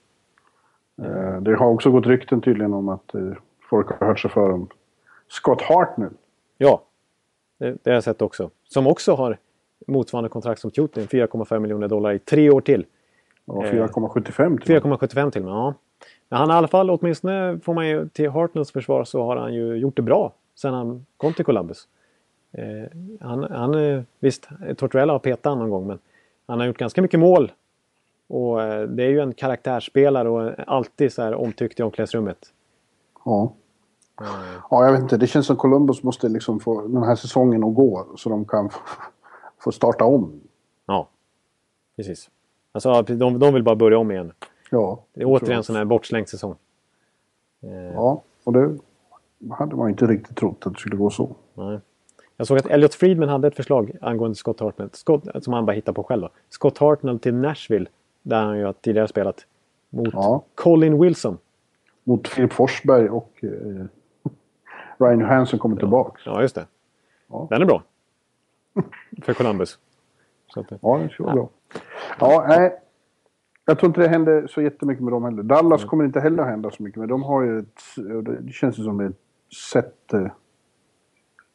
Eh, 1.02 1.40
det 1.40 1.56
har 1.56 1.66
också 1.66 1.90
gått 1.90 2.06
rykten 2.06 2.40
tydligen 2.40 2.72
om 2.72 2.88
att 2.88 3.14
eh, 3.14 3.32
folk 3.70 3.88
har 3.88 4.06
hört 4.06 4.20
sig 4.20 4.30
för 4.30 4.50
om 4.50 4.68
Scott 5.28 5.62
Hartnell. 5.62 6.12
Ja, 6.58 6.82
det, 7.58 7.76
det 7.82 7.90
har 7.90 7.94
jag 7.94 8.04
sett 8.04 8.22
också. 8.22 8.50
Som 8.64 8.86
också 8.86 9.14
har 9.14 9.38
motsvarande 9.86 10.28
kontrakt 10.28 10.60
som 10.60 10.70
Putin, 10.70 11.06
4,5 11.06 11.58
miljoner 11.58 11.88
dollar 11.88 12.12
i 12.12 12.18
tre 12.18 12.50
år 12.50 12.60
till. 12.60 12.86
Ja, 13.44 13.54
4,75 13.54 14.60
till 14.60 14.74
4,75 14.74 15.30
till 15.30 15.42
ja. 15.42 15.74
Men 16.28 16.38
han 16.38 16.50
i 16.50 16.52
alla 16.52 16.68
fall, 16.68 16.90
åtminstone 16.90 17.60
får 17.64 17.74
man 17.74 17.88
ju 17.88 18.08
till 18.08 18.30
Hartnells 18.30 18.72
försvar 18.72 19.04
så 19.04 19.22
har 19.22 19.36
han 19.36 19.54
ju 19.54 19.74
gjort 19.74 19.96
det 19.96 20.02
bra 20.02 20.32
sen 20.54 20.74
han 20.74 21.06
kom 21.16 21.34
till 21.34 21.44
Columbus. 21.44 21.88
Eh, 22.52 22.98
han, 23.20 23.42
han, 23.50 24.04
visst, 24.20 24.48
Tortorella 24.76 25.12
har 25.12 25.18
petat 25.18 25.58
någon 25.58 25.70
gång 25.70 25.86
men 25.86 25.98
han 26.46 26.60
har 26.60 26.66
gjort 26.66 26.78
ganska 26.78 27.02
mycket 27.02 27.20
mål. 27.20 27.52
Och 28.26 28.62
eh, 28.62 28.88
det 28.88 29.04
är 29.04 29.08
ju 29.08 29.20
en 29.20 29.34
karaktärsspelare 29.34 30.28
och 30.28 30.52
alltid 30.66 31.12
så 31.12 31.22
här 31.22 31.34
omtyckt 31.34 31.80
i 31.80 31.82
omklädningsrummet. 31.82 32.38
Ja. 33.24 33.52
Mm. 34.20 34.32
Ja, 34.70 34.84
jag 34.84 34.92
vet 34.92 35.00
inte. 35.00 35.16
Det 35.16 35.26
känns 35.26 35.46
som 35.46 35.56
Columbus 35.56 36.02
måste 36.02 36.28
liksom 36.28 36.60
få 36.60 36.82
den 36.82 37.02
här 37.02 37.16
säsongen 37.16 37.64
att 37.64 37.74
gå 37.74 38.06
så 38.16 38.28
de 38.28 38.44
kan 38.44 38.70
få 39.64 39.72
starta 39.72 40.04
om. 40.04 40.40
Ja, 40.86 41.08
precis. 41.96 42.30
Alltså, 42.72 43.02
de, 43.02 43.38
de 43.38 43.54
vill 43.54 43.62
bara 43.62 43.76
börja 43.76 43.98
om 43.98 44.10
igen. 44.10 44.32
Ja. 44.70 45.04
Det 45.14 45.20
är 45.20 45.24
återigen 45.24 45.56
en 45.56 45.64
sån 45.64 45.76
här 45.76 45.84
bortslängd 45.84 46.28
säsong. 46.28 46.54
Eh. 47.62 47.70
Ja, 47.70 48.22
och 48.44 48.52
det 48.52 48.78
hade 49.50 49.76
man 49.76 49.88
inte 49.88 50.06
riktigt 50.06 50.36
trott 50.36 50.66
att 50.66 50.74
det 50.74 50.80
skulle 50.80 50.96
gå 50.96 51.10
så. 51.10 51.36
Nej. 51.54 51.80
Jag 52.36 52.46
såg 52.46 52.58
att 52.58 52.66
Elliot 52.66 52.94
Friedman 52.94 53.28
hade 53.28 53.48
ett 53.48 53.56
förslag 53.56 53.92
angående 54.00 54.34
Scott 54.34 54.60
Hartnell. 54.60 54.90
Scott, 54.92 55.44
som 55.44 55.52
han 55.52 55.66
bara 55.66 55.72
hittade 55.72 55.94
på 55.94 56.04
själv. 56.04 56.22
Då. 56.22 56.28
Scott 56.48 56.78
Hartnell 56.78 57.18
till 57.18 57.34
Nashville. 57.34 57.86
Där 58.22 58.42
han 58.42 58.58
ju 58.58 58.72
tidigare 58.72 59.08
spelat. 59.08 59.46
Mot 59.90 60.08
ja. 60.12 60.44
Colin 60.54 61.00
Wilson. 61.00 61.38
Mot 62.04 62.28
Filip 62.28 62.52
Forsberg 62.52 63.08
och 63.08 63.30
eh, 63.42 63.48
Ryan 64.98 65.20
Johansson 65.20 65.58
kommer 65.58 65.76
ja. 65.76 65.80
tillbaka. 65.80 66.20
Ja, 66.24 66.42
just 66.42 66.54
det. 66.54 66.66
Ja. 67.28 67.46
Den 67.50 67.62
är 67.62 67.66
bra. 67.66 67.82
För 69.22 69.34
Columbus. 69.34 69.78
Att, 70.56 70.66
ja, 70.82 70.98
det 70.98 71.08
skulle 71.08 71.26
vara 71.26 71.34
bra. 71.34 71.48
Ja, 72.20 72.44
nej. 72.48 72.80
Jag 73.66 73.78
tror 73.78 73.88
inte 73.88 74.00
det 74.00 74.08
händer 74.08 74.46
så 74.46 74.62
jättemycket 74.62 75.04
med 75.04 75.12
dem 75.12 75.24
heller. 75.24 75.42
Dallas 75.42 75.80
mm. 75.80 75.88
kommer 75.88 76.04
inte 76.04 76.20
heller 76.20 76.44
hända 76.44 76.70
så 76.70 76.82
mycket 76.82 77.00
med. 77.00 77.08
De 77.08 77.22
har 77.22 77.42
ju 77.42 77.58
ett... 77.58 77.82
Det 78.40 78.52
känns 78.52 78.76
som 78.76 79.00
ett 79.00 79.16
sätt... 79.72 80.12
Eh, 80.12 80.30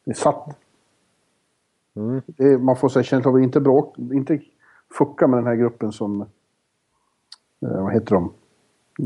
det 0.04 0.10
är 0.10 0.14
satt. 0.14 0.58
Mm. 1.96 2.22
Det 2.26 2.58
man 2.58 2.76
får 2.76 2.88
säga 2.88 3.02
känslan 3.02 3.34
av 3.34 3.36
att 3.36 3.44
inte 3.44 3.60
bråk, 3.60 3.98
inte 3.98 4.40
fucka 4.98 5.26
med 5.26 5.38
den 5.38 5.46
här 5.46 5.54
gruppen 5.54 5.92
som... 5.92 6.20
Eh, 7.62 7.82
vad 7.82 7.92
heter 7.92 8.14
de? 8.14 8.32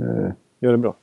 Eh, 0.02 0.32
Gör 0.60 0.72
det 0.72 0.78
bra. 0.78 0.96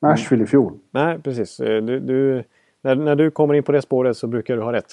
Nashville 0.00 0.44
i 0.44 0.46
fjol. 0.46 0.78
Nej, 0.90 1.18
precis. 1.18 1.56
Du, 1.56 2.00
du, 2.00 2.44
när, 2.80 2.94
när 2.94 3.16
du 3.16 3.30
kommer 3.30 3.54
in 3.54 3.62
på 3.62 3.72
det 3.72 3.82
spåret 3.82 4.16
så 4.16 4.26
brukar 4.26 4.56
du 4.56 4.62
ha 4.62 4.72
rätt. 4.72 4.92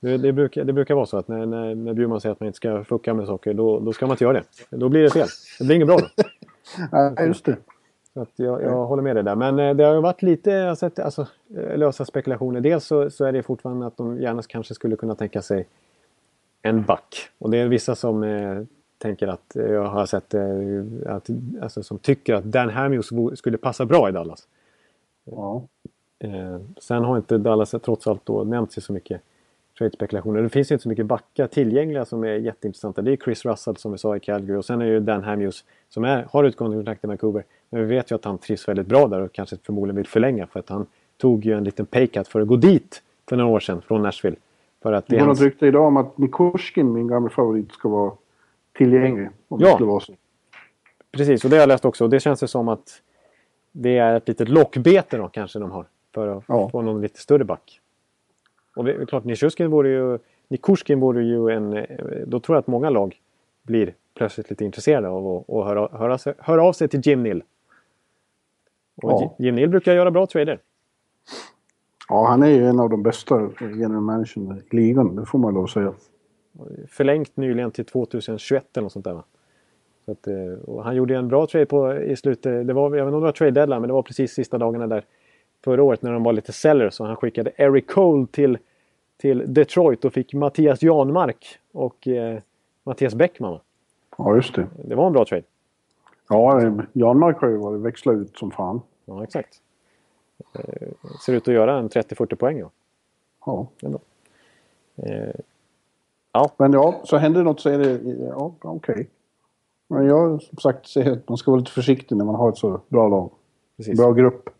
Det, 0.00 0.32
brukar, 0.32 0.64
det 0.64 0.72
brukar 0.72 0.94
vara 0.94 1.06
så 1.06 1.16
att 1.16 1.28
när, 1.28 1.46
när, 1.46 1.74
när 1.74 1.94
Bjurman 1.94 2.20
säger 2.20 2.32
att 2.32 2.40
man 2.40 2.46
inte 2.46 2.56
ska 2.56 2.84
fucka 2.84 3.14
med 3.14 3.26
saker, 3.26 3.54
då, 3.54 3.80
då 3.80 3.92
ska 3.92 4.06
man 4.06 4.14
inte 4.14 4.24
göra 4.24 4.32
det. 4.32 4.76
Då 4.76 4.88
blir 4.88 5.02
det 5.02 5.10
fel. 5.10 5.28
Det 5.58 5.64
blir 5.64 5.76
inget 5.76 5.88
bra 5.88 5.96
då. 5.96 6.24
ja, 6.90 7.24
just 7.26 7.44
det. 7.44 7.56
Så 8.14 8.20
att 8.20 8.32
jag, 8.36 8.62
jag 8.62 8.86
håller 8.86 9.02
med 9.02 9.16
dig 9.16 9.24
där. 9.24 9.34
Men 9.34 9.58
eh, 9.58 9.74
det 9.74 9.84
har 9.84 9.94
ju 9.94 10.00
varit 10.00 10.22
lite 10.22 10.50
jag 10.50 10.68
har 10.68 10.74
sett, 10.74 10.98
alltså, 10.98 11.26
eh, 11.56 11.78
lösa 11.78 12.04
spekulationer. 12.04 12.60
Dels 12.60 12.84
så, 12.84 13.10
så, 13.10 13.24
är 13.24 13.32
det 13.32 13.42
fortfarande 13.42 13.86
att 13.86 13.96
de 13.96 14.20
gärna 14.20 14.42
kanske 14.42 14.74
skulle 14.74 14.96
kunna 14.96 15.14
tänka 15.14 15.42
sig 15.42 15.66
en 16.62 16.82
back. 16.82 17.28
Och 17.38 17.50
det 17.50 17.58
är 17.58 17.68
vissa 17.68 17.94
som 17.94 18.22
eh, 18.22 18.62
tänker 18.98 19.28
att, 19.28 19.56
eh, 19.56 19.66
jag 19.66 19.84
har 19.84 20.06
sett 20.06 20.34
eh, 20.34 21.14
att, 21.14 21.30
alltså, 21.62 21.82
som 21.82 21.98
tycker 21.98 22.34
att 22.34 22.44
Dan 22.44 22.70
Hamius 22.70 23.10
skulle 23.34 23.58
passa 23.58 23.86
bra 23.86 24.08
i 24.08 24.12
Dallas. 24.12 24.48
Ja. 25.24 25.62
Eh, 26.24 26.60
sen 26.78 27.04
har 27.04 27.16
inte 27.16 27.38
Dallas 27.38 27.70
trots 27.70 28.06
allt 28.06 28.26
då 28.26 28.44
nämnt 28.44 28.72
sig 28.72 28.82
så 28.82 28.92
mycket 28.92 29.20
trade-spekulationer. 29.78 30.42
Det 30.42 30.48
finns 30.48 30.70
ju 30.70 30.74
inte 30.74 30.82
så 30.82 30.88
mycket 30.88 31.06
backar 31.06 31.46
tillgängliga 31.46 32.04
som 32.04 32.24
är 32.24 32.34
jätteintressanta. 32.34 33.02
Det 33.02 33.12
är 33.12 33.16
Chris 33.16 33.44
Russell 33.44 33.76
som 33.76 33.92
vi 33.92 33.98
sa 33.98 34.16
i 34.16 34.20
Calgary 34.20 34.58
och 34.58 34.64
sen 34.64 34.80
är 34.80 34.86
det 34.86 34.92
ju 34.92 35.00
Dan 35.00 35.24
Hamius 35.24 35.64
som 35.88 36.04
är, 36.04 36.26
har 36.30 36.44
utgående 36.44 36.76
kontrakt 36.76 37.04
i 37.04 37.06
Vancouver. 37.06 37.44
Men 37.70 37.80
vi 37.80 37.86
vet 37.86 38.10
ju 38.10 38.14
att 38.14 38.24
han 38.24 38.38
trivs 38.38 38.68
väldigt 38.68 38.86
bra 38.86 39.08
där 39.08 39.20
och 39.20 39.32
kanske 39.32 39.56
förmodligen 39.56 39.96
vill 39.96 40.06
förlänga 40.06 40.46
för 40.46 40.60
att 40.60 40.68
han 40.68 40.86
tog 41.16 41.44
ju 41.44 41.52
en 41.52 41.64
liten 41.64 41.86
paycut 41.86 42.28
för 42.28 42.40
att 42.40 42.48
gå 42.48 42.56
dit 42.56 43.02
för 43.28 43.36
några 43.36 43.50
år 43.50 43.60
sedan 43.60 43.82
från 43.82 44.02
Nashville. 44.02 44.36
För 44.82 44.92
att 44.92 45.06
det, 45.06 45.16
det 45.16 45.20
var 45.20 45.26
hans... 45.26 45.40
något 45.40 45.44
rykte 45.44 45.66
idag 45.66 45.86
om 45.86 45.96
att 45.96 46.18
Nikushkin, 46.18 46.92
min 46.92 47.08
gamla 47.08 47.30
favorit, 47.30 47.72
ska 47.72 47.88
vara 47.88 48.12
tillgänglig. 48.72 49.28
Om 49.48 49.60
ja. 49.60 49.66
det 49.66 49.74
skulle 49.74 49.88
vara 49.88 50.00
så. 50.00 50.12
Precis, 51.12 51.44
och 51.44 51.50
det 51.50 51.56
har 51.56 51.60
jag 51.60 51.68
läst 51.68 51.84
också. 51.84 52.04
Och 52.04 52.10
det 52.10 52.20
känns 52.20 52.42
ju 52.42 52.46
som 52.46 52.68
att 52.68 53.02
det 53.72 53.98
är 53.98 54.16
ett 54.16 54.28
litet 54.28 54.48
lockbete 54.48 55.16
då 55.16 55.28
kanske 55.28 55.58
de 55.58 55.70
har. 55.70 55.86
För 56.14 56.28
att 56.28 56.44
ja. 56.48 56.68
få 56.68 56.82
någon 56.82 57.00
lite 57.00 57.20
större 57.20 57.44
back. 57.44 57.80
Och 58.76 58.84
det 58.84 58.92
är 58.92 59.06
klart, 59.06 59.24
Nikushkin 59.24 59.70
vore 59.70 59.88
ju, 59.88 60.18
Nikushkin 60.48 61.00
vore 61.00 61.24
ju 61.24 61.48
en... 61.48 61.86
Då 62.26 62.40
tror 62.40 62.56
jag 62.56 62.60
att 62.60 62.66
många 62.66 62.90
lag 62.90 63.20
blir 63.62 63.94
plötsligt 64.14 64.50
lite 64.50 64.64
intresserade 64.64 65.08
av 65.08 65.44
att, 65.48 65.64
höra, 65.64 65.88
höra, 65.92 66.18
höra 66.38 66.64
av 66.64 66.72
sig 66.72 66.88
till 66.88 67.00
Jim 67.04 67.22
Nill. 67.22 67.42
Och 69.02 69.10
Ja. 69.10 69.36
Jim 69.38 69.54
Neal 69.54 69.68
brukar 69.68 69.94
göra 69.94 70.10
bra 70.10 70.26
trader. 70.26 70.58
Ja, 72.08 72.26
han 72.28 72.42
är 72.42 72.48
ju 72.48 72.66
en 72.66 72.80
av 72.80 72.90
de 72.90 73.02
bästa 73.02 73.50
general 73.60 74.00
managerna 74.00 74.58
i 74.70 74.76
ligan, 74.76 75.16
det 75.16 75.26
får 75.26 75.38
man 75.38 75.54
lov 75.54 75.64
att 75.64 75.70
säga. 75.70 75.92
Förlängt 76.88 77.36
nyligen 77.36 77.70
till 77.70 77.84
2021 77.84 78.76
eller 78.76 78.82
något 78.82 78.92
sånt 78.92 79.04
där 79.04 79.14
va? 79.14 79.24
Så 80.04 80.12
att, 80.12 80.26
eh, 80.26 80.82
han 80.82 80.96
gjorde 80.96 81.16
en 81.16 81.28
bra 81.28 81.46
trade 81.46 81.66
på, 81.66 81.94
i 81.94 82.16
slutet. 82.16 82.66
Det 82.66 82.72
var, 82.72 82.82
jag 82.82 82.90
vet 82.90 83.00
inte 83.00 83.14
om 83.14 83.20
det 83.22 83.26
var 83.26 83.32
trade 83.32 83.50
deadline, 83.50 83.80
men 83.80 83.88
det 83.88 83.94
var 83.94 84.02
precis 84.02 84.32
sista 84.32 84.58
dagarna 84.58 84.86
där 84.86 85.04
förra 85.64 85.82
året 85.82 86.02
när 86.02 86.12
de 86.12 86.22
var 86.22 86.32
lite 86.32 86.52
sellers. 86.52 86.94
Så 86.94 87.04
han 87.04 87.16
skickade 87.16 87.52
Eric 87.56 87.86
Cole 87.90 88.26
till, 88.30 88.58
till 89.16 89.54
Detroit 89.54 90.04
och 90.04 90.12
fick 90.12 90.34
Mattias 90.34 90.82
Janmark 90.82 91.58
och 91.72 92.08
eh, 92.08 92.38
Mattias 92.84 93.14
Bäckman. 93.14 93.58
Ja, 94.18 94.36
just 94.36 94.54
det. 94.54 94.66
Det 94.84 94.94
var 94.94 95.06
en 95.06 95.12
bra 95.12 95.24
trade. 95.24 95.44
Ja, 96.28 96.60
Janmark 96.92 97.40
har 97.40 97.48
ju 97.48 97.56
varit 97.56 97.80
växla 97.80 98.12
ut 98.12 98.38
som 98.38 98.50
fan. 98.50 98.80
Ja, 99.04 99.24
exakt. 99.24 99.60
Eh, 100.54 100.88
ser 101.26 101.32
ut 101.32 101.48
att 101.48 101.54
göra 101.54 101.78
en 101.78 101.88
30-40 101.88 102.34
poäng. 102.34 102.58
Ja. 102.58 102.70
Ja. 103.46 103.66
Bra. 103.80 104.00
Eh, 104.96 106.50
Men 106.56 106.72
ja, 106.72 107.00
så 107.04 107.16
händer 107.16 107.40
det 107.40 107.44
något 107.44 107.60
så 107.60 107.70
är 107.70 107.78
det... 107.78 108.00
Ja, 108.28 108.54
okej. 108.60 109.08
Men 109.88 110.06
jag 110.06 110.42
som 110.42 110.58
sagt 110.58 110.88
säger 110.88 111.12
att 111.12 111.28
man 111.28 111.38
ska 111.38 111.50
vara 111.50 111.58
lite 111.58 111.72
försiktig 111.72 112.16
när 112.16 112.24
man 112.24 112.34
har 112.34 112.48
ett 112.48 112.58
så 112.58 112.80
bra 112.88 113.08
lag. 113.08 113.30
precis. 113.76 113.98
Bra 113.98 114.12
grupp. 114.12 114.50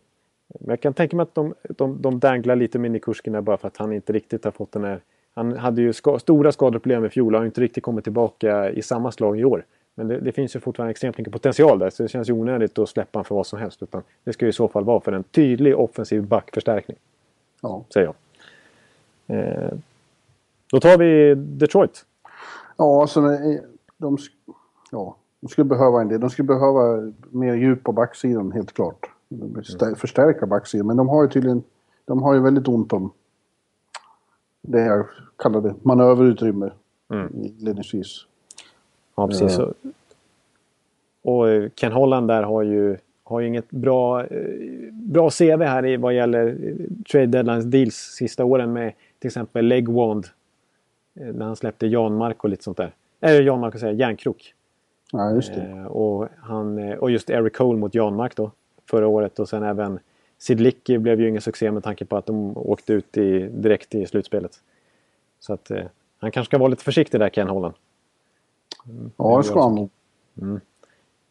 Men 0.47 0.69
jag 0.69 0.81
kan 0.81 0.93
tänka 0.93 1.15
mig 1.15 1.23
att 1.23 1.35
de, 1.35 1.53
de, 1.63 2.01
de 2.01 2.19
danglar 2.19 2.55
lite 2.55 2.79
med 2.79 2.91
Nikushkin 2.91 3.33
där 3.33 3.41
bara 3.41 3.57
för 3.57 3.67
att 3.67 3.77
han 3.77 3.93
inte 3.93 4.13
riktigt 4.13 4.43
har 4.45 4.51
fått 4.51 4.71
den 4.71 4.83
här... 4.83 4.99
Han 5.33 5.57
hade 5.57 5.81
ju 5.81 5.93
ska, 5.93 6.19
stora 6.19 6.51
skadeproblem 6.51 7.05
i 7.05 7.09
fjol 7.09 7.35
och 7.35 7.39
har 7.41 7.45
inte 7.45 7.61
riktigt 7.61 7.83
kommit 7.83 8.03
tillbaka 8.03 8.71
i 8.71 8.81
samma 8.81 9.11
slag 9.11 9.39
i 9.39 9.43
år. 9.43 9.65
Men 9.95 10.07
det, 10.07 10.19
det 10.19 10.31
finns 10.31 10.55
ju 10.55 10.59
fortfarande 10.59 10.91
extremt 10.91 11.17
mycket 11.17 11.33
potential 11.33 11.79
där 11.79 11.89
så 11.89 12.03
det 12.03 12.09
känns 12.09 12.29
ju 12.29 12.33
onödigt 12.33 12.79
att 12.79 12.89
släppa 12.89 13.19
honom 13.19 13.25
för 13.25 13.35
vad 13.35 13.47
som 13.47 13.59
helst. 13.59 13.83
Utan 13.83 14.03
det 14.23 14.33
ska 14.33 14.45
ju 14.45 14.49
i 14.49 14.53
så 14.53 14.67
fall 14.67 14.83
vara 14.83 14.99
för 14.99 15.11
en 15.11 15.23
tydlig 15.23 15.77
offensiv 15.77 16.23
backförstärkning, 16.23 16.97
Ja. 17.61 17.83
säger 17.93 18.05
jag. 18.05 18.15
Eh, 19.37 19.73
då 20.71 20.79
tar 20.79 20.97
vi 20.97 21.35
Detroit. 21.35 22.05
Ja, 22.77 23.01
alltså 23.01 23.21
de, 23.21 23.59
de, 23.97 24.17
ja, 24.91 25.15
de 25.39 25.47
skulle 25.47 25.65
behöva 25.65 26.01
en 26.01 26.07
del. 26.07 26.19
De 26.19 26.29
skulle 26.29 26.47
behöva 26.47 27.11
mer 27.29 27.53
djup 27.55 27.83
på 27.83 27.91
backsidan, 27.91 28.51
helt 28.51 28.73
klart. 28.73 29.09
Förstärka 29.95 30.45
backsidan. 30.45 30.87
Men 30.87 30.97
de 30.97 31.09
har 31.09 31.23
ju 31.23 31.29
tydligen... 31.29 31.63
De 32.05 32.23
har 32.23 32.33
ju 32.33 32.39
väldigt 32.39 32.67
ont 32.67 32.93
om 32.93 33.11
det 34.61 34.79
jag 34.85 35.05
kallade 35.37 35.75
manöverutrymme 35.81 36.71
Mm. 37.09 37.43
inledningsvis. 37.43 38.25
Ja, 39.15 39.27
precis. 39.27 39.59
Eh. 39.59 39.69
Och, 41.21 41.49
eh, 41.49 41.69
Ken 41.69 41.91
Holland 41.91 42.27
där 42.27 42.43
har 42.43 42.61
ju, 42.63 42.97
har 43.23 43.39
ju 43.39 43.47
inget 43.47 43.71
bra, 43.71 44.25
eh, 44.25 44.93
bra 44.93 45.29
CV 45.29 45.63
här 45.63 45.85
i 45.85 45.97
vad 45.97 46.13
gäller 46.13 46.57
trade 47.11 47.25
deadlines 47.25 47.65
deals 47.65 47.95
sista 47.95 48.45
åren 48.45 48.73
med 48.73 48.93
till 49.19 49.27
exempel 49.27 49.65
Legwand. 49.65 50.25
När 51.13 51.45
han 51.45 51.55
släppte 51.55 51.87
Jan 51.87 52.15
Mark 52.17 52.43
och 52.43 52.49
lite 52.49 52.63
sånt 52.63 52.77
där. 52.77 52.93
Eller 53.21 53.41
Jan 53.41 53.59
Mark, 53.59 53.79
säga 53.79 53.91
Järnkrok. 53.91 54.53
Ja, 55.11 55.31
just 55.31 55.53
det. 55.55 55.85
Och, 55.85 56.27
han, 56.39 56.93
och 56.97 57.11
just 57.11 57.29
Eric 57.29 57.55
Cole 57.55 57.79
mot 57.79 57.95
Jan 57.95 58.15
Mark 58.15 58.35
då. 58.35 58.51
Förra 58.89 59.07
året 59.07 59.39
och 59.39 59.49
sen 59.49 59.63
även 59.63 59.99
Sid 60.37 60.59
Licky 60.61 60.97
blev 60.97 61.21
ju 61.21 61.29
ingen 61.29 61.41
succé 61.41 61.71
med 61.71 61.83
tanke 61.83 62.05
på 62.05 62.17
att 62.17 62.25
de 62.25 62.57
åkte 62.57 62.93
ut 62.93 63.17
i, 63.17 63.39
direkt 63.53 63.95
i 63.95 64.05
slutspelet. 64.05 64.59
Så 65.39 65.53
att 65.53 65.71
eh, 65.71 65.83
han 66.17 66.31
kanske 66.31 66.49
ska 66.49 66.57
vara 66.57 66.67
lite 66.69 66.83
försiktig 66.83 67.19
där 67.19 67.29
Ken 67.29 67.47
Holland. 67.47 67.73
ja, 69.17 69.37
det 69.37 69.43
ska 69.43 69.61
han 69.61 69.75
nog. 69.75 69.89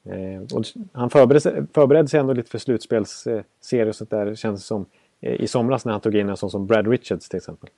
Eh, 0.04 0.42
och 0.56 0.64
han 0.92 1.10
förberedde, 1.10 1.40
sig- 1.40 1.62
förberedde 1.74 2.08
sig 2.08 2.20
ändå 2.20 2.32
lite 2.32 2.50
för 2.50 2.58
slutspelsserie 2.58 3.88
och 3.88 3.94
sånt 3.94 4.10
där. 4.10 4.34
Känns 4.34 4.60
det 4.60 4.66
som 4.66 4.86
eh, 5.20 5.32
i 5.40 5.46
somras 5.46 5.84
när 5.84 5.92
han 5.92 6.00
tog 6.00 6.14
in 6.14 6.28
en 6.28 6.36
sån 6.36 6.50
som 6.50 6.66
Brad 6.66 6.86
Richards 6.88 7.28
till 7.28 7.36
exempel. 7.36 7.70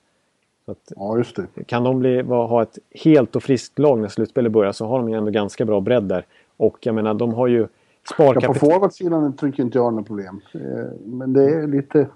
Så 0.65 0.71
att, 0.73 0.93
Ja, 0.97 1.19
just 1.19 1.37
det. 1.37 1.65
kan 1.67 1.85
de 1.85 1.99
bli, 1.99 2.23
va- 2.23 2.47
ha 2.47 2.63
ett 2.63 2.79
helt 2.91 3.37
och 3.37 3.43
friskt 3.43 3.79
lag 3.79 3.99
när 3.99 4.09
slutspelet 4.09 4.53
börjar 4.53 4.73
så 4.73 4.87
har 4.87 4.99
de 4.99 5.09
ju 5.09 5.15
ändå 5.17 5.31
ganska 5.31 5.65
bra 5.65 5.81
bredd 5.81 6.03
där. 6.05 6.25
Och 6.57 6.79
jag 6.81 6.95
menar, 6.95 7.15
de 7.15 7.35
har 7.35 7.47
ju 7.47 7.67
Ja, 8.11 8.17
på 8.17 8.33
sparkapital. 8.33 8.55
forwardsidan 8.71 9.33
tycker 9.37 9.63
inte 9.63 9.79
jag 9.79 9.85
har 9.85 9.91
några 9.91 10.05
problem. 10.05 10.41
Eh, 10.55 10.61
Men 11.05 11.33
det 11.33 11.45
är 11.55 11.67
lite 11.67 12.09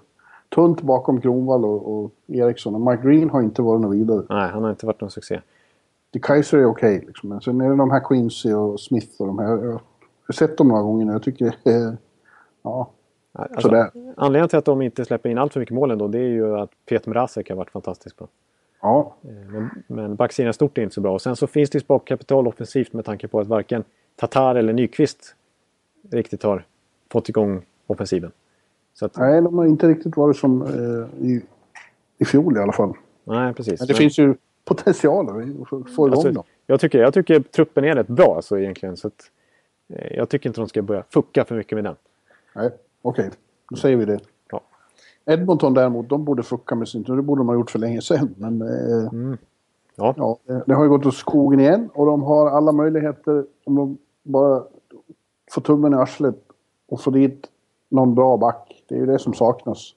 tunt 0.55 0.81
bakom 0.81 1.21
Kronwall 1.21 1.65
och, 1.65 2.03
och 2.03 2.11
Eriksson. 2.27 2.75
Och 2.75 2.81
Mike 2.81 3.03
Green 3.03 3.29
har 3.29 3.41
inte 3.41 3.61
varit 3.61 3.81
något 3.81 3.95
vidare. 3.95 4.23
Nej, 4.29 4.49
han 4.49 4.63
har 4.63 4.69
inte 4.69 4.85
varit 4.85 5.01
någon 5.01 5.11
succé. 5.11 5.41
De 6.11 6.19
Kaiser 6.19 6.57
är 6.57 6.65
okej. 6.65 7.03
liksom. 7.07 7.29
Men 7.29 7.41
sen 7.41 7.61
är 7.61 7.69
det 7.69 7.75
de 7.75 7.91
här 7.91 7.99
Quincy 7.99 8.53
och 8.53 8.79
Smith 8.79 9.21
och 9.21 9.27
de 9.27 9.39
här. 9.39 9.47
Jag 9.65 9.79
har 10.27 10.33
sett 10.33 10.57
dem 10.57 10.67
några 10.67 10.81
gånger 10.81 11.05
nu. 11.05 11.11
Jag 11.11 11.23
tycker... 11.23 11.45
Eh, 11.47 11.93
ja, 12.63 12.89
Alltså, 13.33 13.61
sådär. 13.61 13.91
anledningen 14.17 14.49
till 14.49 14.57
att 14.59 14.65
de 14.65 14.81
inte 14.81 15.05
släpper 15.05 15.29
in 15.29 15.37
allt 15.37 15.53
för 15.53 15.59
mycket 15.59 15.75
mål 15.75 15.91
ändå, 15.91 16.07
det 16.07 16.19
är 16.19 16.27
ju 16.29 16.57
att 16.59 16.69
Peter 16.89 17.09
Mrazek 17.09 17.49
har 17.49 17.55
varit 17.57 17.69
fantastiskt 17.71 18.17
bra. 18.17 18.27
Ja, 18.81 19.15
Eh, 19.23 19.29
Men, 19.51 19.69
men 19.87 20.15
backsidan 20.15 20.53
stort 20.53 20.77
är 20.77 20.81
inte 20.81 20.95
så 20.95 21.01
bra. 21.01 21.13
Och 21.13 21.21
sen 21.21 21.35
så 21.35 21.47
finns 21.47 21.69
det 21.69 21.75
ju 21.75 21.79
sparkapital 21.79 22.47
offensivt 22.47 22.93
med 22.93 23.05
tanke 23.05 23.27
på 23.27 23.39
att 23.39 23.47
varken 23.47 23.83
Tatar 24.15 24.55
eller 24.55 24.73
Nyqvist 24.73 25.35
riktigt 26.09 26.43
har 26.43 26.65
fått 27.11 27.29
igång 27.29 27.61
offensiven. 27.87 28.31
Att, 29.01 29.17
nej, 29.17 29.41
de 29.41 29.57
har 29.57 29.65
inte 29.65 29.87
riktigt 29.87 30.17
varit 30.17 30.37
som 30.37 30.61
eh, 30.61 31.25
i, 31.27 31.41
i 32.17 32.25
fjol 32.25 32.57
i 32.57 32.59
alla 32.59 32.71
fall. 32.71 32.93
nej, 33.23 33.53
precis. 33.53 33.79
Men 33.79 33.87
det 33.87 33.93
Men, 33.93 33.97
finns 33.97 34.17
ju 34.19 34.35
potential 34.65 35.29
att 35.29 35.67
få- 35.69 35.83
igång 36.07 36.11
alltså, 36.11 36.31
dem. 36.31 36.43
jag, 36.67 36.79
tycker, 36.79 36.99
jag 36.99 37.13
tycker 37.13 37.39
truppen 37.39 37.83
är 37.83 37.95
rätt 37.95 38.07
bra 38.07 38.35
alltså, 38.35 38.59
egentligen. 38.59 38.97
Så 38.97 39.07
att, 39.07 39.31
eh, 39.93 40.17
jag 40.17 40.29
tycker 40.29 40.49
inte 40.49 40.61
de 40.61 40.67
ska 40.69 40.81
börja 40.81 41.03
fucka 41.09 41.45
för 41.45 41.55
mycket 41.55 41.75
med 41.75 41.83
den. 41.83 41.95
Nej, 42.55 42.69
okej. 43.01 43.29
Då 43.69 43.75
säger 43.75 43.97
vi 43.97 44.05
det. 44.05 44.19
Ja. 44.51 44.61
Edmonton 45.25 45.73
däremot, 45.73 46.09
de 46.09 46.25
borde 46.25 46.43
fucka 46.43 46.75
med 46.75 46.87
sin... 46.87 47.03
Det 47.03 47.21
borde 47.21 47.39
de 47.39 47.47
ha 47.47 47.55
gjort 47.55 47.71
för 47.71 47.79
länge 47.79 48.01
sedan. 48.01 48.35
Men 48.37 48.61
eh, 48.61 49.07
Mm. 49.13 49.37
Ja. 49.95 50.13
ja, 50.17 50.37
det- 50.45 50.63
det 50.67 50.73
har 50.73 50.83
ju 50.83 50.89
gått 50.89 51.05
åt 51.05 51.15
skogen 51.15 51.59
igen. 51.59 51.89
Och 51.93 52.05
de 52.05 52.23
har 52.23 52.49
alla 52.49 52.71
möjligheter 52.71 53.45
om 53.63 53.75
de 53.75 53.97
bara 54.23 54.63
får 55.53 55.61
tummen 55.61 55.93
i 55.93 55.95
arslet 55.95 56.35
och 56.87 57.01
får 57.01 57.11
dit 57.11 57.47
någon 57.89 58.15
bra 58.15 58.37
back. 58.37 58.83
Det 58.87 58.95
är 58.95 58.99
ju 58.99 59.05
det 59.05 59.19
som 59.19 59.33
saknas. 59.33 59.95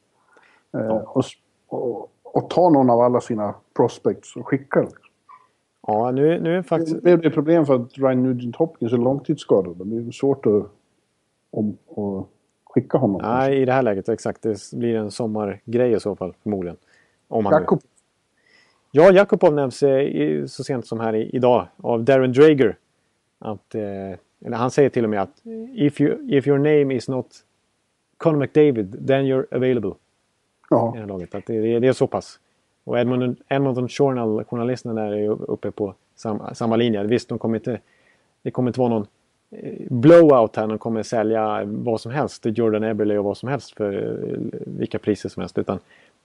Eh, 0.75 0.97
och, 0.97 1.25
s- 1.25 1.33
och, 1.69 2.11
och 2.23 2.51
ta 2.51 2.71
någon 2.71 2.91
av 2.91 3.01
alla 3.01 3.21
sina 3.21 3.55
prospects 3.77 4.37
och 4.37 4.49
skicka. 4.49 4.87
Ja, 5.87 6.11
nu, 6.11 6.41
nu 6.41 6.57
är 6.59 6.63
faktiskt... 6.63 6.95
Det 6.95 7.01
blev 7.03 7.21
det 7.21 7.31
problem 7.31 7.67
för 7.67 7.75
att 7.75 7.99
Ryan 7.99 8.23
Nugent 8.23 8.57
Hopkins 8.57 8.93
är 8.93 8.97
långtidsskadad. 8.97 9.77
Det 9.77 9.85
blir 9.85 10.11
svårt 10.13 10.47
att, 10.47 10.67
om, 11.51 11.77
att 11.97 12.27
skicka 12.65 12.99
honom. 12.99 13.21
Nej, 13.25 13.63
i 13.63 13.65
det 13.65 13.73
här 13.73 13.83
läget, 13.83 14.09
exakt. 14.09 14.43
Det 14.43 14.71
blir 14.73 14.97
en 14.97 15.11
sommargrej 15.11 15.93
i 15.93 16.01
så 16.01 16.17
fall, 16.17 16.35
förmodligen. 16.43 16.77
Om 17.29 17.47
han 17.47 17.55
Jakob, 17.55 17.81
Ja, 18.97 19.13
Jakubov 19.13 19.55
nämns 19.55 19.83
eh, 19.83 20.47
så 20.47 20.65
sent 20.65 20.87
som 20.87 21.01
här 21.01 21.15
idag 21.35 21.67
av 21.77 22.05
Darren 22.05 22.33
Drager. 22.33 22.77
Att, 23.39 23.75
eh, 23.75 23.83
eller 24.45 24.57
han 24.57 24.71
säger 24.71 24.89
till 24.89 25.05
och 25.05 25.11
med 25.11 25.23
att 25.23 25.43
if, 25.75 26.01
you, 26.01 26.19
if 26.29 26.47
your 26.47 26.59
name 26.59 26.95
is 26.95 27.09
not 27.09 27.27
Conor 28.17 28.39
McDavid, 28.39 29.07
then 29.07 29.25
you're 29.25 29.47
available 29.51 29.91
i 29.91 29.95
ja, 30.71 30.91
det 30.95 31.01
här 31.01 31.07
laget. 31.07 31.35
Att 31.35 31.47
det, 31.47 31.79
det, 31.79 31.89
är 31.89 31.93
så 31.93 32.07
pass. 32.07 32.39
Och 32.85 32.99
Edmonton, 32.99 33.37
Edmonton 33.49 33.89
Journal, 33.89 34.45
journalisterna 34.45 35.03
där 35.03 35.13
är 35.13 35.51
uppe 35.51 35.71
på 35.71 35.95
sam, 36.17 36.43
samma 36.53 36.77
linje. 36.77 37.03
Visst, 37.03 37.29
de 37.29 37.39
kommer 37.39 37.57
inte, 37.57 37.81
det 38.43 38.51
kommer 38.51 38.69
inte 38.69 38.81
vara 38.81 38.89
någon 38.89 39.07
eh, 39.51 39.73
blowout 39.89 40.57
här. 40.57 40.67
De 40.67 40.79
kommer 40.79 41.03
sälja 41.03 41.65
vad 41.65 42.01
som 42.01 42.13
helst 42.13 42.47
Jordan 42.47 42.85
Eberle 42.85 43.19
och 43.19 43.25
vad 43.25 43.37
som 43.37 43.49
helst 43.49 43.77
för 43.77 43.93
eh, 43.93 44.39
vilka 44.67 44.99
priser 44.99 45.29
som 45.29 45.41
helst. 45.41 45.59
Utan, 45.59 45.79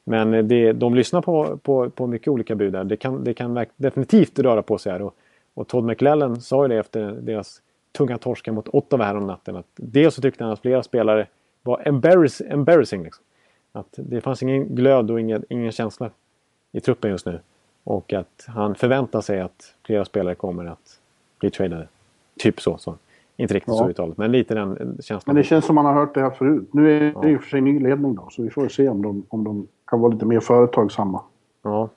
men 0.04 0.48
det, 0.48 0.74
de 0.74 0.96
lyssnar 0.96 1.22
på, 1.22 1.58
på, 1.58 1.90
på 1.90 2.08
mycket 2.08 2.28
olika 2.28 2.56
bud 2.56 2.74
där. 2.74 2.84
Det 2.84 2.98
kan, 2.98 3.24
det 3.24 3.34
kan 3.34 3.66
definitivt 3.76 4.40
röra 4.40 4.62
på 4.62 4.78
sig 4.78 4.92
här. 4.92 5.02
Och, 5.02 5.16
och 5.54 5.68
Todd 5.68 5.84
McLellan 5.84 6.42
sa 6.42 6.64
ju 6.64 6.68
det 6.68 6.78
efter 6.78 7.12
deras 7.12 7.62
tunga 7.92 8.18
torska 8.18 8.52
mot 8.52 8.68
Ottawa 8.68 9.06
här 9.06 9.16
om 9.18 9.28
natten. 9.28 9.56
Att 9.56 9.66
dels 9.76 10.16
så 10.16 10.22
tyckte 10.22 10.44
han 10.44 10.54
att 10.54 10.60
flera 10.60 10.84
spelare 10.84 11.28
var 11.64 11.88
embarrass, 11.88 12.42
embarrassing. 12.42 13.04
Liksom. 13.04 13.24
Att 13.72 13.94
det 13.98 14.22
fanns 14.22 14.44
ingen 14.44 14.76
glöd 14.76 15.12
och 15.12 15.20
ingen, 15.20 15.44
ingen 15.50 15.72
känsla 15.72 16.10
i 16.72 16.80
truppen 16.80 17.12
just 17.12 17.26
nu. 17.26 17.40
Och 17.84 18.14
att 18.14 18.46
han 18.48 18.76
förväntar 18.76 19.22
sig 19.22 19.42
att 19.42 19.76
flera 19.86 20.06
spelare 20.06 20.36
kommer 20.36 20.66
att 20.66 21.00
bli 21.40 21.50
tradade. 21.50 21.88
Typ 22.40 22.62
så. 22.62 22.78
så. 22.78 22.96
Inte 23.38 23.54
riktigt 23.54 23.74
Ja. 23.74 23.78
så 23.78 23.90
uttalat, 23.90 24.18
men 24.18 24.32
lite 24.32 24.54
den 24.56 24.78
känslan. 24.78 25.22
men 25.26 25.36
det 25.36 25.44
känns 25.44 25.66
som 25.66 25.76
man 25.76 25.86
har 25.86 25.94
hört 25.94 26.14
det 26.14 26.22
här 26.22 26.30
förut. 26.30 26.70
Nu 26.74 26.98
är 26.98 27.22
det 27.22 27.30
i 27.32 27.36
och 27.38 27.42
för 27.42 27.50
sig 27.50 27.62
ny 27.62 27.80
ledning 27.80 28.16
då, 28.16 28.28
så 28.32 28.42
vi 28.44 28.50
får 28.50 28.68
se 28.68 28.90
om 28.90 29.02
de, 29.02 29.26
om 29.30 29.44
de 29.44 29.68
kan 29.88 30.00
vara 30.00 30.14
lite 30.14 30.26
mer 30.26 30.40
företagsamma. 30.40 31.22
Ja, 31.62 31.90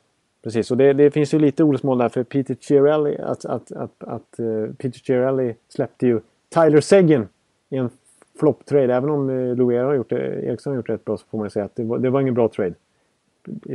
precis. 0.42 0.70
Och 0.70 0.76
det, 0.76 0.92
det 0.92 1.10
finns 1.10 1.34
ju 1.34 1.38
lite 1.38 1.64
orosmål 1.64 1.98
där 1.98 2.08
för 2.08 2.24
Peter 2.24 2.54
Chiarelli. 2.60 3.18
Att, 3.18 3.44
att, 3.44 3.72
att, 3.72 4.04
att 4.04 4.38
eh, 4.38 4.74
Peter 4.78 4.98
Chiarelli 4.98 5.54
släppte 5.68 6.06
ju 6.06 6.20
Tyler 6.48 6.80
Seguin 6.80 7.28
i 7.70 7.76
en 7.76 7.90
flopp-trade. 8.38 8.94
Även 8.94 9.10
om 9.10 9.30
uh, 9.30 9.56
Louera 9.56 9.86
har 9.86 9.94
gjort 9.94 10.10
det, 10.10 10.44
Eriksson 10.44 10.70
har 10.70 10.76
gjort 10.76 10.88
rätt 10.88 11.04
bra 11.04 11.16
så 11.16 11.26
får 11.30 11.38
man 11.38 11.50
säga 11.50 11.64
att 11.64 11.76
det 11.76 11.84
var, 11.84 11.98
det 11.98 12.10
var 12.10 12.20
ingen 12.20 12.34
bra 12.34 12.48
trade. 12.48 12.74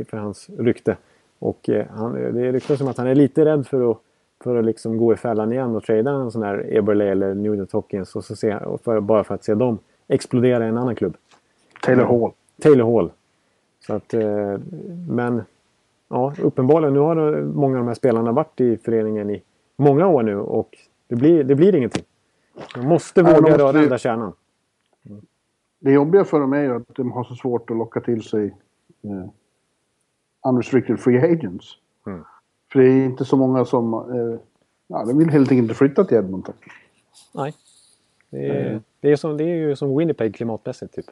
För 0.08 0.16
hans 0.16 0.50
rykte. 0.58 0.96
Och 1.38 1.68
eh, 1.68 1.86
han, 1.90 2.12
det 2.12 2.52
ryktas 2.52 2.78
som 2.78 2.88
att 2.88 2.96
han 2.96 3.06
är 3.06 3.14
lite 3.14 3.44
rädd 3.44 3.66
för 3.66 3.90
att, 3.90 3.98
för 4.44 4.56
att 4.56 4.64
liksom 4.64 4.98
gå 4.98 5.12
i 5.12 5.16
fällan 5.16 5.52
igen 5.52 5.76
och 5.76 5.82
trada 5.82 6.10
en 6.10 6.30
sån 6.30 6.42
här 6.42 6.76
Eberle 6.76 7.10
eller 7.10 7.34
Nugent 7.34 7.72
Hopkins. 7.72 8.16
Och 8.16 8.24
så 8.24 8.36
se, 8.36 8.58
för, 8.84 9.00
bara 9.00 9.24
för 9.24 9.34
att 9.34 9.44
se 9.44 9.54
dem 9.54 9.78
explodera 10.08 10.64
i 10.64 10.68
en 10.68 10.78
annan 10.78 10.94
klubb. 10.94 11.16
Taylor 11.82 12.04
Hall. 12.04 12.32
Taylor 12.62 12.94
Hall. 12.94 13.10
Så 13.86 13.94
att, 13.94 14.14
eh, 14.14 14.58
men 15.08 15.42
ja, 16.08 16.34
uppenbarligen, 16.42 16.94
nu 16.94 17.00
har 17.00 17.42
många 17.42 17.76
av 17.78 17.84
de 17.84 17.88
här 17.88 17.94
spelarna 17.94 18.32
varit 18.32 18.60
i 18.60 18.76
föreningen 18.76 19.30
i 19.30 19.42
många 19.76 20.06
år 20.06 20.22
nu 20.22 20.36
och 20.36 20.68
det 21.08 21.14
blir, 21.16 21.44
det 21.44 21.54
blir 21.54 21.74
ingenting. 21.74 22.04
De 22.74 22.86
måste 22.86 23.22
Nej, 23.22 23.32
de 23.32 23.36
våga 23.40 23.50
måste 23.50 23.62
röra 23.64 23.72
den 23.72 23.88
där 23.88 23.98
kärnan. 23.98 24.32
Det 25.80 25.92
jobbiga 25.92 26.24
för 26.24 26.40
dem 26.40 26.52
är 26.52 26.62
ju 26.62 26.76
att 26.76 26.94
de 26.94 27.12
har 27.12 27.24
så 27.24 27.34
svårt 27.34 27.70
att 27.70 27.76
locka 27.76 28.00
till 28.00 28.22
sig 28.22 28.44
eh, 29.02 29.30
unrestricted 30.48 31.00
free 31.00 31.18
agents. 31.32 31.66
Mm. 32.06 32.24
För 32.72 32.78
det 32.78 32.86
är 32.88 33.04
inte 33.04 33.24
så 33.24 33.36
många 33.36 33.64
som... 33.64 33.94
Eh, 33.94 34.40
ja, 34.86 35.04
de 35.04 35.18
vill 35.18 35.30
helt 35.30 35.50
enkelt 35.50 35.62
inte 35.62 35.74
flytta 35.74 36.04
till 36.04 36.16
Edmonton. 36.16 36.54
Nej. 37.34 37.54
Det 38.30 38.46
är, 38.48 38.68
Mm. 38.68 38.82
det 39.00 39.12
är, 39.12 39.16
som, 39.16 39.36
det 39.36 39.44
är 39.44 39.54
ju 39.56 39.76
som 39.76 39.96
Winnipeg 39.98 40.34
klimatmässigt 40.34 40.94
typ. 40.94 41.06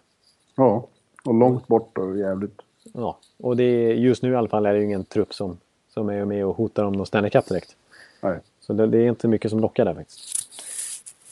Ja, 0.56 0.86
och 1.24 1.34
långt 1.34 1.66
bort 1.66 1.98
och 1.98 2.18
jävligt. 2.18 2.60
Ja, 2.96 3.18
och 3.36 3.56
det 3.56 3.64
är, 3.64 3.94
just 3.94 4.22
nu 4.22 4.32
i 4.32 4.36
alla 4.36 4.48
fall 4.48 4.66
är 4.66 4.72
det 4.72 4.78
ju 4.78 4.84
ingen 4.84 5.04
trupp 5.04 5.34
som, 5.34 5.58
som 5.88 6.08
är 6.08 6.24
med 6.24 6.46
och 6.46 6.56
hotar 6.56 6.84
om 6.84 6.92
någon 6.92 7.06
Stanley 7.06 7.30
Cup 7.30 7.48
direkt. 7.48 7.76
Nej. 8.20 8.38
Så 8.60 8.72
det, 8.72 8.86
det 8.86 8.98
är 8.98 9.08
inte 9.08 9.28
mycket 9.28 9.50
som 9.50 9.60
lockar 9.60 9.84
där 9.84 9.94
faktiskt. 9.94 10.48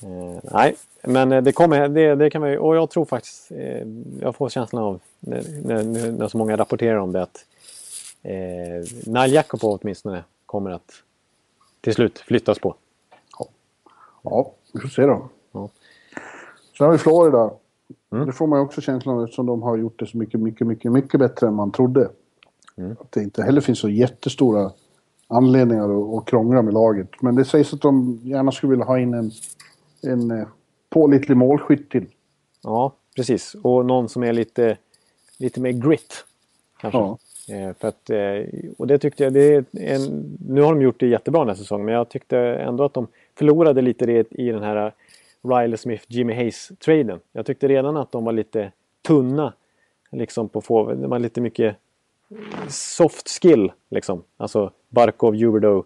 Eh, 0.03 0.41
nej, 0.43 0.77
men 1.03 1.33
eh, 1.33 1.43
det 1.43 1.53
kommer, 1.53 1.89
det, 1.89 2.15
det 2.15 2.31
kan 2.31 2.41
man 2.41 2.51
ju, 2.51 2.59
och 2.59 2.77
jag 2.77 2.91
tror 2.91 3.05
faktiskt, 3.05 3.51
eh, 3.53 3.87
jag 4.21 4.37
får 4.37 4.49
känslan 4.49 4.83
av 4.83 5.01
när, 5.21 5.43
när, 5.65 6.13
när 6.13 6.29
så 6.29 6.39
många 6.39 6.57
rapporterar 6.57 6.97
om 6.97 7.13
det 7.13 7.23
att 7.23 7.47
eh, 8.23 8.33
Nile 9.07 9.27
Jakobov 9.27 9.79
åtminstone 9.83 10.25
kommer 10.47 10.71
att 10.71 11.03
till 11.81 11.95
slut 11.95 12.19
flyttas 12.19 12.59
på. 12.59 12.75
Ja, 14.23 14.53
vi 14.73 14.81
får 14.81 14.89
se 14.89 15.03
då. 15.03 15.29
Ja. 15.53 15.69
Sen 16.79 16.87
har 16.87 16.93
vi 16.93 16.99
Florida. 16.99 17.51
Mm. 18.15 18.27
Det 18.27 18.33
får 18.33 18.47
man 18.47 18.59
ju 18.59 18.65
också 18.65 18.81
känslan 18.81 19.17
av 19.17 19.25
eftersom 19.25 19.47
de 19.47 19.63
har 19.63 19.77
gjort 19.77 19.99
det 19.99 20.07
så 20.07 20.19
mycket, 20.19 20.41
mycket, 20.41 20.67
mycket, 20.67 20.93
mycket 20.93 21.21
bättre 21.21 21.47
än 21.47 21.55
man 21.55 21.73
trodde. 21.73 22.09
Mm. 22.77 22.93
Att 23.01 23.13
det 23.13 23.23
inte 23.23 23.43
heller 23.43 23.61
finns 23.61 23.79
så 23.79 23.89
jättestora 23.89 24.71
anledningar 25.29 25.85
att, 25.85 26.19
att 26.19 26.25
krångla 26.25 26.63
med 26.63 26.75
laget. 26.75 27.09
Men 27.21 27.35
det 27.35 27.45
sägs 27.45 27.75
att 27.75 27.81
de 27.81 28.21
gärna 28.23 28.53
skulle 28.53 28.71
vilja 28.71 28.85
ha 28.85 28.99
in 28.99 29.15
en, 29.15 29.31
en 30.03 30.31
eh, 30.31 30.47
pålitlig 30.91 31.37
målskytt 31.37 31.91
till. 31.91 32.07
Ja, 32.63 32.93
precis. 33.17 33.57
Och 33.63 33.87
någon 33.87 34.09
som 34.09 34.23
är 34.23 34.33
lite, 34.33 34.77
lite 35.39 35.61
mer 35.61 35.73
grit. 35.73 36.25
Kanske. 36.81 36.99
Ja. 36.99 37.19
Eh, 37.49 37.75
för 37.79 37.89
att, 37.89 38.11
eh, 38.11 38.71
och 38.79 38.87
det 38.87 38.99
tyckte 38.99 39.25
jag, 39.25 39.33
det 39.33 39.55
är 39.55 39.65
en, 39.73 40.37
nu 40.49 40.61
har 40.61 40.75
de 40.75 40.83
gjort 40.83 41.01
det 41.01 41.07
jättebra 41.07 41.41
den 41.41 41.49
här 41.49 41.55
säsongen 41.55 41.87
men 41.87 41.95
jag 41.95 42.09
tyckte 42.09 42.39
ändå 42.39 42.85
att 42.85 42.95
de 42.95 43.07
förlorade 43.35 43.83
lite 43.83 44.07
det 44.07 44.33
i 44.33 44.51
den 44.51 44.63
här 44.63 44.93
Riley 45.45 45.77
Smith, 45.77 46.05
Jimmy 46.09 46.33
Hayes-traden. 46.33 47.21
Jag 47.33 47.47
tyckte 47.47 47.69
redan 47.69 47.97
att 47.97 48.13
de 48.13 48.25
var 48.25 48.33
lite 48.33 48.73
tunna 49.03 49.53
liksom 50.11 50.49
på 50.49 50.61
få, 50.61 50.93
det 50.93 51.07
var 51.07 51.19
lite 51.19 51.41
mycket 51.41 51.77
soft 52.69 53.29
skill 53.29 53.73
liksom. 53.89 54.23
Alltså 54.37 54.71
Barkov, 54.89 55.35
Huberdeau 55.35 55.85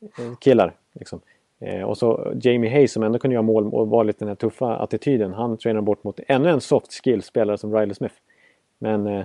eh, 0.00 0.36
killar 0.40 0.74
liksom. 0.92 1.20
Eh, 1.58 1.82
och 1.82 1.98
så 1.98 2.32
Jamie 2.42 2.70
Hayes 2.70 2.92
som 2.92 3.02
ändå 3.02 3.18
kunde 3.18 3.34
göra 3.34 3.42
mål 3.42 3.74
och 3.74 3.88
var 3.88 4.04
lite 4.04 4.18
den 4.18 4.28
här 4.28 4.34
tuffa 4.34 4.76
attityden. 4.76 5.32
Han 5.32 5.56
tränar 5.56 5.80
bort 5.80 6.04
mot 6.04 6.20
ännu 6.28 6.48
en 6.48 6.60
soft 6.60 6.92
skill 7.04 7.22
spelare 7.22 7.58
som 7.58 7.74
Riley 7.74 7.94
Smith. 7.94 8.14
Men 8.78 9.06
eh, 9.06 9.24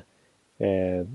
eh, 0.58 1.08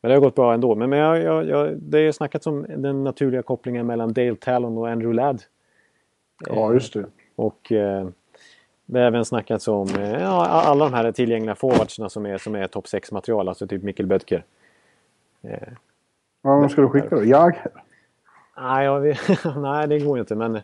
men 0.00 0.08
det 0.08 0.14
har 0.14 0.20
gått 0.20 0.34
bra 0.34 0.54
ändå. 0.54 0.74
Men, 0.74 0.90
men 0.90 0.98
jag, 0.98 1.22
jag, 1.22 1.48
jag, 1.48 1.76
det 1.76 1.98
är 1.98 2.12
snackats 2.12 2.46
om 2.46 2.66
den 2.68 3.04
naturliga 3.04 3.42
kopplingen 3.42 3.86
mellan 3.86 4.12
Dale 4.12 4.36
Talon 4.36 4.78
och 4.78 4.88
Andrew 4.88 5.16
Ladd. 5.16 5.42
Ja, 6.46 6.72
just 6.72 6.92
det. 6.92 7.04
Och 7.38 7.72
eh, 7.72 8.08
det 8.86 8.98
har 8.98 9.06
även 9.06 9.24
snackats 9.24 9.68
om 9.68 9.88
eh, 9.88 10.22
ja, 10.22 10.46
alla 10.46 10.84
de 10.84 10.94
här 10.94 11.12
tillgängliga 11.12 11.54
forwardsarna 11.54 12.08
som 12.08 12.26
är, 12.26 12.38
som 12.38 12.54
är 12.54 12.66
topp 12.66 12.86
6-material. 12.86 13.48
Alltså 13.48 13.66
typ 13.66 13.82
Mikkel 13.82 14.06
Bödker. 14.06 14.44
Eh, 15.42 15.68
Ja, 16.42 16.60
vem 16.60 16.68
ska 16.68 16.82
du 16.82 16.88
skicka 16.88 17.08
då? 17.08 17.24
Jag? 17.24 17.58
nej, 18.56 18.84
jag 18.84 19.00
vet, 19.00 19.18
nej, 19.56 19.88
det 19.88 19.98
går 19.98 20.18
inte. 20.18 20.34
Men 20.34 20.56
eh, 20.56 20.62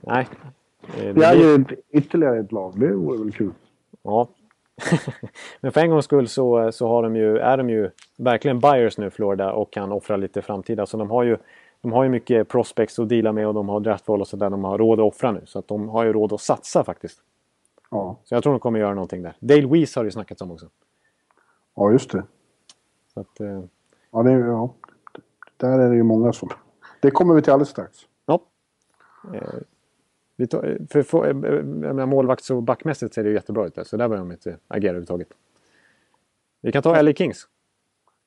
nej. 0.00 0.28
Eh, 0.98 1.14
det 1.14 1.20
Jag 1.20 1.40
är 1.40 1.64
ytterligare 1.90 2.38
ett 2.40 2.52
lag. 2.52 2.80
Det 2.80 2.92
vore 2.92 3.18
väl 3.18 3.32
kul. 3.32 3.52
Ja. 4.02 4.28
Men 5.60 5.72
för 5.72 5.80
en 5.80 5.90
gångs 5.90 6.04
skull 6.04 6.28
så, 6.28 6.72
så 6.72 6.88
har 6.88 7.02
de 7.02 7.16
ju, 7.16 7.38
är 7.38 7.56
de 7.56 7.70
ju 7.70 7.90
verkligen 8.16 8.60
buyers 8.60 8.98
nu 8.98 9.10
Florida 9.10 9.52
och 9.52 9.72
kan 9.72 9.92
offra 9.92 10.16
lite 10.16 10.42
framtida. 10.42 10.86
Så 10.86 10.96
de 10.96 11.10
har 11.10 11.22
ju, 11.22 11.36
de 11.82 11.92
har 11.92 12.02
ju 12.04 12.08
mycket 12.10 12.48
prospects 12.48 12.98
att 12.98 13.08
deala 13.08 13.32
med 13.32 13.46
och 13.46 13.54
de 13.54 13.68
har 13.68 13.80
draftval 13.80 14.20
och 14.20 14.28
sådär. 14.28 14.50
De 14.50 14.64
har 14.64 14.78
råd 14.78 15.00
att 15.00 15.06
offra 15.06 15.32
nu. 15.32 15.42
Så 15.46 15.58
att 15.58 15.68
de 15.68 15.88
har 15.88 16.04
ju 16.04 16.12
råd 16.12 16.32
att 16.32 16.40
satsa 16.40 16.84
faktiskt. 16.84 17.22
Ja, 17.90 18.16
Så 18.24 18.34
jag 18.34 18.42
tror 18.42 18.52
de 18.52 18.60
kommer 18.60 18.78
göra 18.80 18.94
någonting 18.94 19.22
där. 19.22 19.36
Dale 19.40 19.66
Weiss 19.66 19.96
har 19.96 20.02
det 20.02 20.06
ju 20.06 20.10
snackats 20.12 20.42
om 20.42 20.50
också. 20.50 20.68
ja 21.76 21.92
just 21.92 22.10
det. 22.10 22.24
Så 23.14 23.20
att, 23.20 23.40
eh, 23.40 23.62
Ja, 24.10 24.22
det, 24.22 24.32
ja. 24.32 24.74
Där 25.56 25.78
är 25.78 25.90
det 25.90 25.96
ju 25.96 26.02
många 26.02 26.32
som... 26.32 26.48
Det 27.00 27.10
kommer 27.10 27.34
vi 27.34 27.42
till 27.42 27.52
alldeles 27.52 27.68
strax. 27.68 27.98
ja. 28.26 28.40
Eh, 29.34 29.42
vi 30.36 30.46
tar, 30.46 30.78
för, 30.90 31.02
för, 31.02 31.24
eh, 31.24 31.54
jag 31.54 31.64
menar, 31.66 32.06
målvakts 32.06 32.50
och 32.50 32.62
backmässigt 32.62 33.14
ser 33.14 33.22
det 33.22 33.28
ju 33.28 33.34
jättebra 33.34 33.66
ut 33.66 33.74
där. 33.74 33.84
Så 33.84 33.96
där 33.96 34.08
behöver 34.08 34.28
de 34.28 34.32
inte 34.32 34.56
agera 34.68 34.90
överhuvudtaget. 34.90 35.28
Vi 36.60 36.72
kan 36.72 36.82
ta 36.82 37.02
LA 37.02 37.12
Kings. 37.12 37.48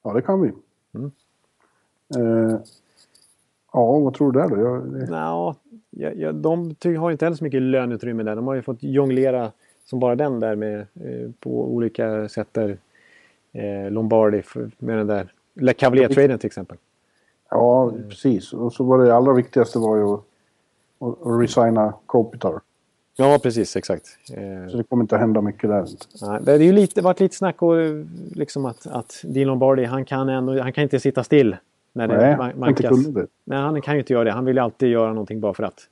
Ja, 0.03 0.13
det 0.13 0.21
kan 0.21 0.41
vi. 0.41 0.51
Mm. 0.93 1.11
Eh, 2.17 2.59
ja, 3.73 3.99
vad 3.99 4.13
tror 4.13 4.31
du 4.31 4.39
där 4.39 4.47
då? 4.49 4.57
Jag, 4.61 4.93
det, 4.93 5.05
Nja, 5.11 5.55
ja, 5.89 6.11
ja, 6.15 6.31
de 6.31 6.75
har 6.97 7.11
inte 7.11 7.25
heller 7.25 7.37
så 7.37 7.43
mycket 7.43 7.61
löneutrymme 7.61 8.23
där. 8.23 8.35
De 8.35 8.47
har 8.47 8.55
ju 8.55 8.61
fått 8.61 8.83
jonglera 8.83 9.51
som 9.85 9.99
bara 9.99 10.15
den 10.15 10.39
där 10.39 10.55
med, 10.55 10.79
eh, 10.79 11.31
på 11.39 11.49
olika 11.73 12.29
sätt 12.29 12.47
där. 12.51 12.77
Eh, 13.51 13.91
Lombardi 13.91 14.41
för, 14.41 14.71
med 14.77 14.97
den 14.97 15.07
där 15.07 15.31
Le 15.53 15.73
Cavalier-traden 15.73 16.37
till 16.39 16.47
exempel. 16.47 16.77
ja, 17.49 17.91
precis. 18.09 18.53
Och 18.53 18.73
så 18.73 18.83
var 18.83 19.05
det 19.05 19.15
allra 19.15 19.33
viktigaste 19.33 19.79
var 19.79 19.97
ju 19.97 20.13
att, 20.13 20.21
resigna 21.41 21.93
Kopitar. 22.05 22.59
Ja, 23.15 23.39
precis. 23.43 23.75
Exakt. 23.75 24.05
Eh, 24.33 24.71
Så 24.71 24.77
det 24.77 24.83
kommer 24.83 25.03
inte 25.03 25.15
att 25.15 25.21
hända 25.21 25.41
mycket 25.41 25.69
där. 25.69 25.85
nej, 26.21 26.39
det 26.43 26.51
är 26.51 26.59
ju 26.59 26.71
lite, 26.71 27.01
varit 27.01 27.19
lite 27.19 27.35
snack 27.35 27.61
och 27.61 27.81
eh, 27.81 28.05
liksom 28.35 28.65
att, 28.65 28.87
att 28.87 29.21
Dean 29.23 29.47
Lombardi, 29.47 29.85
han 29.85 30.05
kan, 30.05 30.29
ändå, 30.29 30.61
han 30.61 30.73
kan 30.73 30.83
inte 30.83 30.99
sitta 30.99 31.23
still. 31.23 31.55
När 31.93 32.07
det 32.07 32.17
Nej, 32.17 32.37
man- 32.37 32.61
han 32.61 32.69
inte 32.69 32.83
kunde 32.83 33.21
det. 33.21 33.27
Nej, 33.43 33.59
han 33.59 33.81
kan 33.81 33.93
ju 33.93 33.99
inte 33.99 34.13
göra 34.13 34.23
det. 34.23 34.31
Han 34.31 34.45
vill 34.45 34.55
ju 34.55 34.61
alltid 34.61 34.89
göra 34.89 35.09
någonting 35.09 35.39
bara 35.39 35.53
för 35.53 35.63
att. 35.63 35.89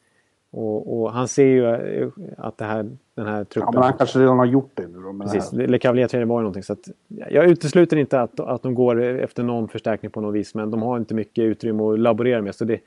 Och, 0.52 1.02
och 1.02 1.12
han 1.12 1.28
ser 1.28 1.45
ju 1.45 1.66
eh, 1.66 2.10
att 2.38 2.58
det 2.58 2.66
här, 2.66 2.89
den 3.16 3.26
här 3.26 3.38
Ja, 3.38 3.43
truppen... 3.43 3.74
men 3.74 3.84
han 3.84 3.93
kanske 3.93 4.20
redan 4.20 4.39
har 4.39 4.45
gjort 4.45 4.72
det 4.74 4.88
nu 4.88 4.99
då. 5.02 5.20
Precis. 5.24 5.54
Le 5.54 5.80
Cavalier 5.80 6.26
var 6.26 6.39
ju 6.39 6.43
någonting. 6.43 6.64
Så 6.64 6.74
att, 6.74 6.89
jag 7.30 7.45
utesluter 7.45 7.97
inte 7.97 8.22
att, 8.22 8.39
att 8.39 8.64
de 8.64 8.76
går 8.76 9.02
efter 9.02 9.43
någon 9.43 9.68
förstärkning 9.68 10.12
på 10.12 10.22
något 10.22 10.36
vis. 10.36 10.56
Men 10.56 10.72
de 10.72 10.82
har 10.82 10.97
inte 10.97 11.14
mycket 11.14 11.43
utrymme 11.43 11.84
att 11.84 11.99
laborera 11.99 12.41
med. 12.41 12.56
Så 12.56 12.66
det, 12.66 12.80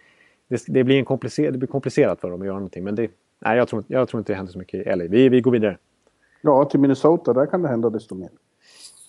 det, 0.48 0.64
det, 0.66 0.84
blir, 0.84 0.98
en 0.98 1.04
komplicer, 1.04 1.52
det 1.52 1.58
blir 1.58 1.68
komplicerat 1.68 2.20
för 2.20 2.30
dem 2.30 2.40
att 2.40 2.46
göra 2.46 2.56
någonting. 2.56 2.84
Men 2.84 2.94
det, 2.94 3.10
nej, 3.38 3.58
jag, 3.58 3.68
tror, 3.68 3.84
jag 3.86 4.08
tror 4.08 4.20
inte 4.20 4.32
det 4.32 4.36
händer 4.36 4.52
så 4.52 4.58
mycket 4.58 4.86
i 4.86 4.96
LA. 4.96 5.04
Vi, 5.04 5.28
vi 5.28 5.40
går 5.40 5.50
vidare. 5.50 5.78
Ja, 6.40 6.64
till 6.64 6.80
Minnesota, 6.80 7.32
där 7.32 7.46
kan 7.46 7.62
det 7.62 7.68
hända 7.68 7.90
desto 7.90 8.14
mer. 8.14 8.28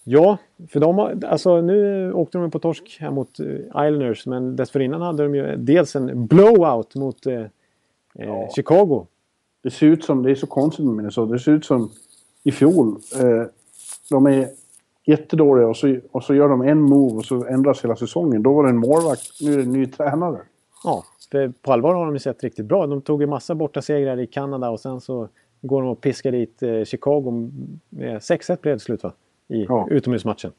Ja, 0.07 0.37
för 0.67 0.79
de 0.79 0.97
har, 0.97 1.19
alltså, 1.25 1.61
nu 1.61 2.11
åkte 2.13 2.37
de 2.37 2.51
på 2.51 2.59
torsk 2.59 2.97
här 2.99 3.11
mot 3.11 3.39
eh, 3.39 3.45
Islanders. 3.85 4.25
Men 4.25 4.55
dessförinnan 4.55 5.01
hade 5.01 5.23
de 5.23 5.35
ju 5.35 5.55
dels 5.57 5.95
en 5.95 6.27
blowout 6.27 6.95
mot 6.95 7.25
eh, 7.25 7.41
eh, 8.19 8.49
Chicago. 8.55 9.07
Det 9.63 9.71
ser 9.71 9.87
ut 9.87 10.03
som, 10.03 10.23
det 10.23 10.31
är 10.31 10.35
så 10.35 10.47
konstigt 10.47 10.85
med 10.85 10.95
Minnesota, 10.95 11.33
det 11.33 11.39
ser 11.39 11.51
ut 11.51 11.65
som 11.65 11.89
i 12.43 12.51
fjol. 12.51 12.87
Eh, 13.21 13.43
de 14.09 14.25
är 14.25 14.47
jättedåliga 15.05 15.67
och 15.67 15.77
så, 15.77 15.97
och 16.11 16.23
så 16.23 16.35
gör 16.35 16.49
de 16.49 16.61
en 16.61 16.81
move 16.81 17.15
och 17.15 17.25
så 17.25 17.45
ändras 17.45 17.83
hela 17.83 17.95
säsongen. 17.95 18.43
Då 18.43 18.53
var 18.53 18.63
det 18.63 18.69
en 18.69 18.77
målvakt, 18.77 19.41
nu 19.41 19.53
är 19.53 19.57
det 19.57 19.63
en 19.63 19.71
ny 19.71 19.85
tränare. 19.85 20.41
Ja, 20.83 21.03
för 21.31 21.53
på 21.61 21.73
allvar 21.73 21.93
har 21.93 22.05
de 22.05 22.15
ju 22.15 22.19
sett 22.19 22.43
riktigt 22.43 22.65
bra. 22.65 22.87
De 22.87 23.01
tog 23.01 23.21
ju 23.21 23.27
massa 23.27 23.55
borta 23.55 23.81
segrar 23.81 24.19
i 24.19 24.27
Kanada 24.27 24.69
och 24.69 24.79
sen 24.79 25.01
så 25.01 25.29
går 25.61 25.81
de 25.81 25.91
och 25.91 26.01
piskar 26.01 26.31
dit 26.31 26.63
eh, 26.63 26.83
Chicago 26.83 27.51
med 27.89 28.17
6-1 28.17 28.61
blev 28.61 28.75
det 28.75 28.79
slut 28.79 29.03
va? 29.03 29.13
I 29.47 29.63
Ja. 29.69 29.87
utomhusmatchen. 29.89 30.51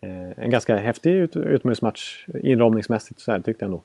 Eh, 0.00 0.44
en 0.44 0.50
ganska 0.50 0.76
häftig 0.76 1.10
ut, 1.12 1.36
utomhusmatch 1.36 2.26
inramningsmässigt 2.42 3.20
så 3.20 3.32
här 3.32 3.40
tyckte 3.40 3.64
jag 3.64 3.68
ändå. 3.68 3.82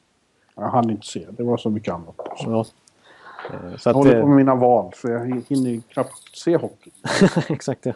Jag 0.55 0.63
hann 0.69 0.89
inte 0.89 1.07
se, 1.07 1.25
det 1.29 1.43
var 1.43 1.57
så 1.57 1.69
mycket 1.69 1.93
annat. 1.93 2.15
Så. 2.37 2.51
Ja. 2.51 2.65
Eh, 3.53 3.77
så 3.77 3.89
Jag 3.89 3.91
att, 3.91 3.95
håller 3.95 4.21
på 4.21 4.27
med 4.27 4.35
mina 4.35 4.55
val, 4.55 4.91
så 4.95 5.09
jag 5.09 5.19
hinner 5.49 5.69
ju 5.69 5.81
knappt 5.81 6.37
se 6.37 6.57
hockey. 6.57 6.91
exakt 7.49 7.85
ja. 7.85 7.93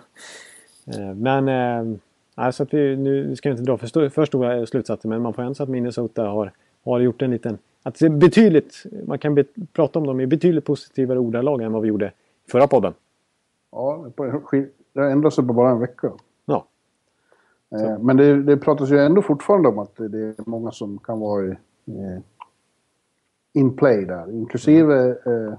Eh, 0.93 1.15
men 1.15 1.47
eh, 1.47 1.97
nej, 2.35 2.53
så 2.53 2.63
att 2.63 2.73
vi, 2.73 2.95
nu 2.95 3.35
ska 3.35 3.49
vi 3.49 3.51
inte 3.51 3.63
dra 3.71 3.77
för, 3.77 3.87
stor, 3.87 4.09
för 4.09 4.25
stora 4.25 4.65
slutsatser 4.65 5.09
men 5.09 5.21
man 5.21 5.33
får 5.33 5.41
ändå 5.41 5.55
säga 5.55 5.63
att 5.63 5.69
Minnesota 5.69 6.23
har, 6.23 6.51
har 6.83 6.99
gjort 6.99 7.21
en 7.21 7.31
liten... 7.31 7.57
Att 7.83 7.99
det 7.99 8.05
är 8.05 8.09
betydligt, 8.09 8.83
man 9.07 9.19
kan 9.19 9.35
be, 9.35 9.43
prata 9.73 9.99
om 9.99 10.07
dem 10.07 10.19
i 10.19 10.27
betydligt 10.27 10.65
positivare 10.65 11.19
ordalag 11.19 11.61
än 11.61 11.71
vad 11.71 11.81
vi 11.81 11.87
gjorde 11.87 12.11
förra 12.51 12.67
podden. 12.67 12.93
Ja, 13.71 14.05
det 14.99 15.05
har 15.05 15.11
ändrat 15.11 15.33
sig 15.33 15.47
på 15.47 15.53
bara 15.53 15.69
en 15.69 15.79
vecka. 15.79 16.11
Ja, 16.45 16.65
Eh, 17.75 17.99
Men 17.99 18.17
det, 18.17 18.43
det 18.43 18.57
pratas 18.57 18.91
ju 18.91 18.99
ändå 18.99 19.21
fortfarande 19.21 19.69
om 19.69 19.79
att 19.79 19.95
det, 19.95 20.07
det 20.07 20.19
är 20.19 20.35
många 20.49 20.71
som 20.71 20.97
kan 20.97 21.19
vara 21.19 21.45
i, 21.45 21.49
eh, 21.87 22.19
in 23.53 23.75
play 23.75 24.05
där. 24.05 24.31
Inklusive 24.31 25.09
eh, 25.09 25.53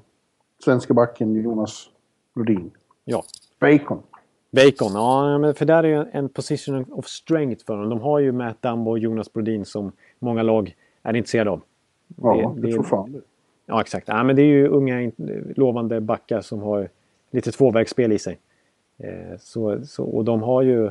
svenska 0.64 0.94
backen 0.94 1.34
Jonas 1.34 1.90
Rodin. 2.34 2.70
Ja. 3.04 3.22
Bacon. 3.60 4.02
Bacon, 4.50 4.92
ja 4.92 5.38
men 5.38 5.54
för 5.54 5.64
där 5.64 5.84
är 5.84 5.88
ju 5.88 6.04
en 6.12 6.28
position 6.28 6.86
of 6.92 7.06
strength 7.06 7.64
för 7.66 7.76
dem. 7.76 7.88
De 7.88 8.00
har 8.00 8.18
ju 8.18 8.32
Matt 8.32 8.62
Dumbo 8.62 8.90
och 8.90 8.98
Jonas 8.98 9.32
Brodin 9.32 9.64
som 9.64 9.92
många 10.18 10.42
lag 10.42 10.76
är 11.02 11.16
intresserade 11.16 11.50
av. 11.50 11.60
Ja, 12.22 12.54
det, 12.56 12.66
det 12.66 12.72
tror 12.72 12.82
fan 12.82 13.12
det. 13.12 13.20
Ja, 13.66 13.80
exakt. 13.80 14.08
Ja, 14.08 14.22
men 14.22 14.36
det 14.36 14.42
är 14.42 14.46
ju 14.46 14.68
unga 14.68 15.12
lovande 15.56 16.00
backar 16.00 16.40
som 16.40 16.62
har 16.62 16.88
lite 17.30 17.52
tvåvägsspel 17.52 18.12
i 18.12 18.18
sig. 18.18 18.38
Eh, 19.00 19.38
så, 19.40 19.84
så, 19.84 20.04
och 20.04 20.24
de 20.24 20.42
har 20.42 20.62
ju... 20.62 20.86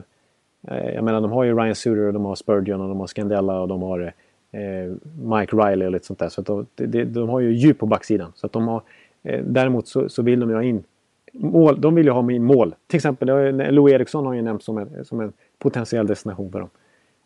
Eh, 0.67 0.89
jag 0.95 1.03
menar, 1.03 1.21
de 1.21 1.31
har 1.31 1.43
ju 1.43 1.55
Ryan 1.57 1.75
Suter 1.75 2.01
och 2.01 2.13
de 2.13 2.25
har 2.25 2.35
Spurgeon 2.35 2.81
och 2.81 2.87
de 2.87 2.99
har 2.99 3.07
Scandella 3.07 3.59
och 3.59 3.67
de 3.67 3.81
har 3.81 4.13
eh, 4.51 4.93
Mike 5.37 5.55
Riley 5.55 5.85
och 5.85 5.91
lite 5.91 6.05
sånt 6.05 6.19
där. 6.19 6.29
Så 6.29 6.41
de, 6.41 6.65
de, 6.75 7.05
de, 7.05 7.29
har 7.29 7.39
ju 7.39 7.53
djup 7.53 7.79
på 7.79 7.85
backsidan. 7.85 8.31
Så 8.35 8.45
att 8.45 8.51
de 8.51 8.67
har, 8.67 8.81
däremot 9.43 9.87
så, 9.87 10.09
så, 10.09 10.21
vill 10.21 10.39
de 10.39 10.49
ju 10.49 10.55
ha 10.55 10.63
in 10.63 10.83
mål. 11.33 11.81
De 11.81 11.95
vill 11.95 12.05
ju 12.05 12.11
ha 12.11 12.31
in 12.31 12.43
mål. 12.43 12.75
Till 12.87 12.97
exempel, 12.97 13.27
Lou 13.73 13.91
Eriksson 13.91 14.25
har 14.25 14.33
ju 14.33 14.41
nämnts 14.41 14.65
som 14.65 14.77
en, 14.77 15.05
som 15.05 15.19
en 15.19 15.33
potentiell 15.57 16.07
destination 16.07 16.51
för 16.51 16.59
dem. 16.59 16.69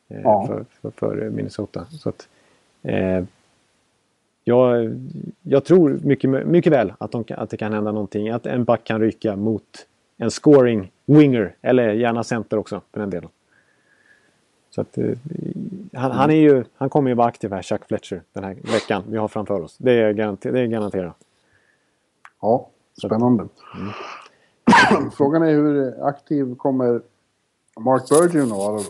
Ja. 0.07 0.47
för, 0.47 0.65
för, 0.81 0.91
för, 0.91 1.29
Minnesota. 1.29 1.85
Så 1.85 2.09
att, 2.09 2.27
eh, 2.81 3.23
jag, 4.43 4.95
jag 5.41 5.65
tror 5.65 5.99
mycket, 6.03 6.47
mycket 6.47 6.73
väl 6.73 6.93
att, 6.97 7.11
de, 7.11 7.25
att 7.29 7.49
det 7.49 7.57
kan 7.57 7.73
hända 7.73 7.91
någonting. 7.91 8.29
Att 8.29 8.45
en 8.45 8.63
back 8.63 8.83
kan 8.83 9.01
ryka 9.01 9.35
mot 9.35 9.87
en 10.17 10.31
scoring 10.31 10.91
winger. 11.05 11.55
Eller 11.61 11.93
gärna 11.93 12.23
center 12.23 12.57
också 12.57 12.81
för 12.91 12.99
den 12.99 13.09
delen. 13.09 13.29
Så 14.69 14.81
att, 14.81 14.97
eh, 14.97 15.17
han, 15.93 16.11
han, 16.11 16.31
är 16.31 16.35
ju, 16.35 16.63
han 16.75 16.89
kommer 16.89 17.09
ju 17.09 17.15
vara 17.15 17.27
aktiv 17.27 17.51
här, 17.51 17.61
Chuck 17.61 17.85
Fletcher, 17.87 18.21
den 18.33 18.43
här 18.43 18.57
veckan 18.63 19.03
vi 19.07 19.17
har 19.17 19.27
framför 19.27 19.61
oss. 19.61 19.77
Det 19.77 19.91
är, 19.91 20.13
garanter, 20.13 20.51
det 20.51 20.59
är 20.59 20.65
garanterat. 20.65 21.15
Ja, 22.41 22.69
spännande. 23.01 23.47
Mm. 23.75 25.11
Frågan 25.17 25.43
är 25.43 25.51
hur 25.51 26.05
aktiv 26.07 26.55
kommer 26.55 27.01
Mark 27.79 28.09
Burgeon 28.09 28.51
att 28.51 28.57
vara 28.57 28.77
då? 28.77 28.83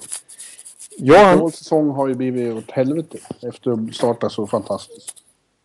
Ja, 0.97 1.36
Vår 1.39 1.49
säsong 1.49 1.89
har 1.89 2.07
ju 2.07 2.13
blivit 2.13 2.53
åt 2.53 2.71
helvete 2.71 3.17
efter 3.41 3.71
att 3.71 3.95
starta 3.95 4.30
så 4.30 4.47
fantastiskt. 4.47 5.22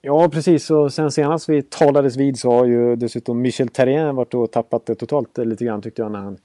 Ja, 0.09 0.29
precis. 0.33 0.71
Och 0.71 0.93
sen 0.93 1.11
senast 1.11 1.49
vi 1.49 1.63
talades 1.63 2.17
vid 2.17 2.39
så 2.39 2.51
har 2.51 2.65
ju 2.65 2.97
dessutom 2.97 3.41
Michel 3.41 3.69
Terrien 3.69 4.17
varit 4.17 4.35
och 4.35 4.51
tappat 4.51 4.87
det 4.87 4.95
totalt 4.95 5.39
lite 5.39 5.65
grann 5.65 5.83
tyckte 5.83 6.03
jag 6.03 6.13
när 6.13 6.19
han, 6.19 6.37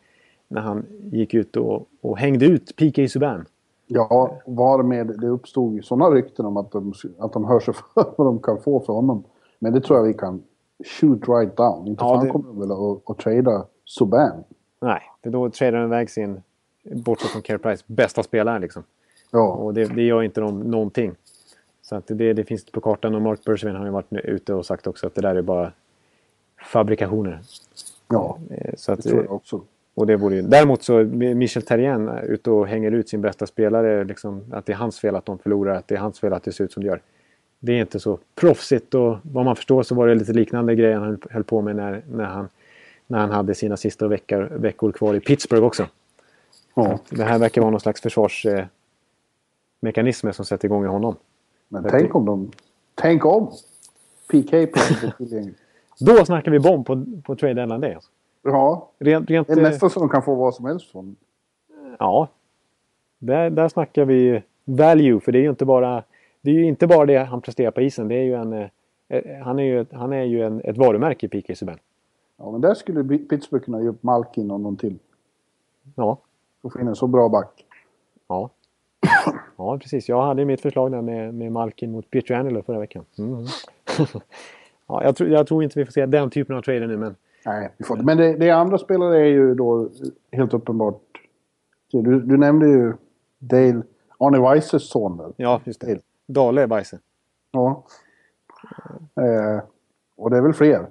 när 0.48 0.62
han 0.62 0.86
gick 1.12 1.34
ut 1.34 1.58
och, 1.58 1.88
och 2.02 2.18
hängde 2.18 2.46
ut 2.46 2.76
PK 2.76 3.08
Subban. 3.08 3.46
Ja, 3.88 4.42
varmed 4.46 5.20
det 5.20 5.28
uppstod 5.28 5.76
ju 5.76 5.82
sådana 5.82 6.16
rykten 6.16 6.46
om 6.46 6.58
att 6.58 6.72
de, 6.72 6.94
att 7.20 7.34
de 7.34 7.46
hör 7.46 7.60
sig 7.60 7.74
för 7.94 8.14
vad 8.18 8.28
de 8.28 8.40
kan 8.40 8.62
få 8.62 8.80
för 8.80 8.94
honom. 8.94 9.24
Men 9.60 9.74
det 9.74 9.82
tror 9.82 10.00
jag 10.00 10.06
vi 10.06 10.14
kan 10.14 10.44
shoot 11.00 11.30
right 11.30 11.58
down. 11.58 11.88
Inte 11.88 12.04
ja, 12.04 12.16
fan 12.16 12.26
det... 12.26 12.32
kommer 12.32 12.48
de 12.48 12.60
väl 12.60 12.72
att, 12.72 13.10
att 13.10 13.18
trada 13.18 13.66
Subban. 13.86 14.44
Nej, 14.82 15.02
det 15.22 15.30
då 15.30 15.50
tradar 15.50 15.80
de 15.80 15.86
iväg 15.86 16.10
sin, 16.10 16.42
bortsett 16.84 17.32
från 17.32 17.42
Care 17.42 17.58
Price, 17.58 17.84
bästa 17.88 18.24
spelare 18.24 18.60
liksom. 18.60 18.84
Ja. 19.32 19.48
Och 19.48 19.74
det, 19.74 19.86
det 19.86 20.04
gör 20.04 20.24
inte 20.24 20.42
de 20.42 20.60
någonting. 20.60 21.16
Så 21.84 21.96
att 21.96 22.08
det, 22.08 22.34
det 22.34 22.44
finns 22.44 22.66
på 22.66 22.82
kartan 22.82 23.16
och 23.16 23.22
Mark 23.22 23.44
Bergevin 23.44 23.76
har 23.76 23.86
ju 23.86 23.92
varit 23.92 24.08
ute 24.12 24.54
och 24.54 24.66
sagt 24.66 24.88
också 24.88 25.08
att 25.08 25.16
det 25.16 25.22
där 25.22 25.36
är 25.36 25.42
bara 25.42 25.72
fabrikationer. 26.72 27.40
Ja, 28.10 28.38
eh, 28.50 28.74
så 28.78 28.92
att, 28.92 29.04
det 29.04 29.10
tror 29.10 29.24
jag 29.24 29.32
också. 29.32 29.62
Och 29.94 30.08
det 30.08 30.16
vore 30.16 30.36
ju, 30.36 30.42
däremot 30.42 30.84
så 30.84 31.04
Michel 31.04 31.64
Terrien 31.64 32.10
ute 32.10 32.52
och 32.52 32.68
hänger 32.68 32.92
ut 32.92 33.10
sin 33.10 33.22
bästa 33.22 33.48
spelare. 33.48 34.04
Liksom, 34.04 34.44
att 34.52 34.66
det 34.66 34.72
är 34.72 34.78
hans 34.78 35.00
fel 35.00 35.16
att 35.16 35.26
de 35.26 35.40
förlorar, 35.40 35.76
att 35.76 35.88
det 35.88 35.96
är 35.96 36.00
hans 36.00 36.20
fel 36.20 36.34
att 36.34 36.44
det 36.44 36.52
ser 36.52 36.64
ut 36.64 36.72
som 36.72 36.84
det 36.84 36.90
gör. 36.90 37.02
Det 37.60 37.72
är 37.72 37.82
inte 37.82 38.00
så 38.00 38.20
proffsigt 38.36 38.94
och 38.94 39.18
vad 39.22 39.46
man 39.46 39.56
förstår 39.56 39.84
så 39.84 39.96
var 39.96 40.08
det 40.08 40.16
lite 40.16 40.34
liknande 40.34 40.76
grejer 40.76 40.98
han 40.98 41.22
höll 41.30 41.44
på 41.44 41.62
med 41.62 41.76
när, 41.76 42.02
när, 42.12 42.26
han, 42.26 42.50
när 43.08 43.20
han 43.20 43.32
hade 43.32 43.56
sina 43.56 43.78
sista 43.78 44.08
veckor, 44.08 44.50
veckor 44.52 44.92
kvar 44.92 45.16
i 45.16 45.20
Pittsburgh 45.20 45.64
också. 45.64 45.88
Ja. 46.76 47.00
Det 47.10 47.24
här 47.24 47.40
verkar 47.40 47.62
vara 47.62 47.72
någon 47.72 47.80
slags 47.80 48.02
försvarsmekanismer 48.02 50.32
som 50.32 50.46
sätter 50.46 50.66
igång 50.66 50.84
i 50.84 50.88
honom. 50.88 51.16
Men 51.74 51.92
tänk 51.92 52.16
om 52.16 52.26
de... 52.26 52.52
Tänk 52.96 53.26
om! 53.26 53.52
PK 54.32 54.58
Då 56.00 56.26
snackar 56.26 56.52
vi 56.52 56.60
bomb 56.60 56.86
på, 56.86 57.06
på 57.24 57.36
trade 57.36 57.54
deadline. 57.54 57.96
Alltså. 57.96 58.10
Ja. 58.44 58.90
Rent, 59.00 59.30
rent, 59.30 59.48
det 59.48 59.54
är 59.54 59.62
nästan 59.62 59.90
så 59.90 60.00
de 60.00 60.10
kan 60.10 60.24
få 60.24 60.36
vad 60.36 60.56
som 60.56 60.66
helst 60.66 60.92
från. 60.92 61.16
Ja. 62.00 62.28
Där, 63.20 63.50
där 63.50 63.68
snackar 63.68 64.06
vi 64.06 64.44
value. 64.66 65.20
För 65.20 65.32
det 65.32 65.38
är 65.38 65.42
ju 65.42 65.50
inte 65.50 65.66
bara 65.66 66.04
det, 66.42 66.50
är 66.50 66.56
ju 66.56 66.66
inte 66.66 66.88
bara 66.88 67.06
det 67.06 67.18
han 67.18 67.42
presterar 67.42 67.72
på 67.72 67.82
isen. 67.82 68.08
Det 68.08 68.16
är 68.16 68.24
ju 68.24 68.34
en, 68.34 68.54
eh, 68.54 68.70
han 69.44 69.60
är 69.60 69.64
ju, 69.64 69.86
han 69.92 70.14
är 70.14 70.24
ju 70.24 70.44
en, 70.44 70.62
ett 70.62 70.78
varumärke 70.78 71.26
i 71.26 71.30
PK 71.30 71.56
Subban. 71.56 71.78
Ja, 72.38 72.52
men 72.52 72.62
där 72.62 72.74
skulle 72.74 73.18
Pittsburgh 73.18 73.66
kunna 73.66 73.82
ge 73.82 73.88
upp 73.88 74.04
Malkin 74.04 74.52
och 74.52 74.60
någon 74.60 74.78
till. 74.78 75.00
Ja. 75.96 76.18
Och 76.62 76.74
få 76.74 76.80
in 76.80 76.88
en 76.88 76.96
så 76.96 77.08
bra 77.08 77.30
back. 77.30 77.66
Ja. 78.28 78.50
Ja, 79.58 79.78
precis. 79.78 80.10
Jag 80.10 80.22
hade 80.22 80.46
mitt 80.46 80.62
förslag 80.62 80.92
där 80.92 81.02
med, 81.02 81.34
med 81.34 81.52
Malkin 81.52 81.92
mot 81.92 82.12
Pietrangelo 82.12 82.64
förra 82.64 82.80
veckan. 82.80 83.06
Mm. 83.18 83.46
ja, 84.88 85.04
jag, 85.04 85.16
tror, 85.16 85.30
jag 85.30 85.48
tror 85.48 85.64
inte 85.64 85.80
vi 85.80 85.86
får 85.86 85.92
se 85.92 86.06
den 86.06 86.30
typen 86.30 86.56
av 86.56 86.62
trader 86.62 86.88
nu, 86.88 86.98
men... 86.98 87.16
Nej, 87.46 87.74
vi 87.78 87.86
får 87.86 87.98
inte. 87.98 88.06
Men 88.06 88.18
det, 88.18 88.34
det 88.38 88.50
andra 88.50 88.78
spelare 88.78 89.20
är 89.20 89.26
ju 89.26 89.56
då 89.56 89.90
helt 90.32 90.54
uppenbart... 90.54 91.02
Du, 91.92 92.20
du 92.22 92.38
nämnde 92.38 92.68
ju 92.68 92.94
Dale, 93.40 93.82
Arne 94.18 94.40
Weises 94.40 94.90
son 94.90 95.18
väl? 95.18 95.34
Ja, 95.38 95.62
just 95.64 95.82
det. 95.82 96.00
Dale 96.28 96.66
Weise. 96.66 97.00
Ja. 97.52 97.86
Eh, 99.16 99.64
och 100.16 100.30
det 100.30 100.38
är 100.38 100.42
väl 100.42 100.54
fler? 100.54 100.88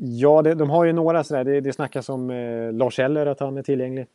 Ja, 0.00 0.42
det, 0.42 0.54
de 0.54 0.70
har 0.70 0.84
ju 0.84 0.92
några 0.92 1.24
sådär. 1.24 1.44
Det, 1.44 1.60
det 1.60 1.72
snackas 1.72 2.08
om 2.08 2.30
eh, 2.30 2.72
Lars 2.72 2.98
Eller 2.98 3.26
att 3.26 3.40
han 3.40 3.58
är 3.58 3.62
tillgänglig. 3.62 4.06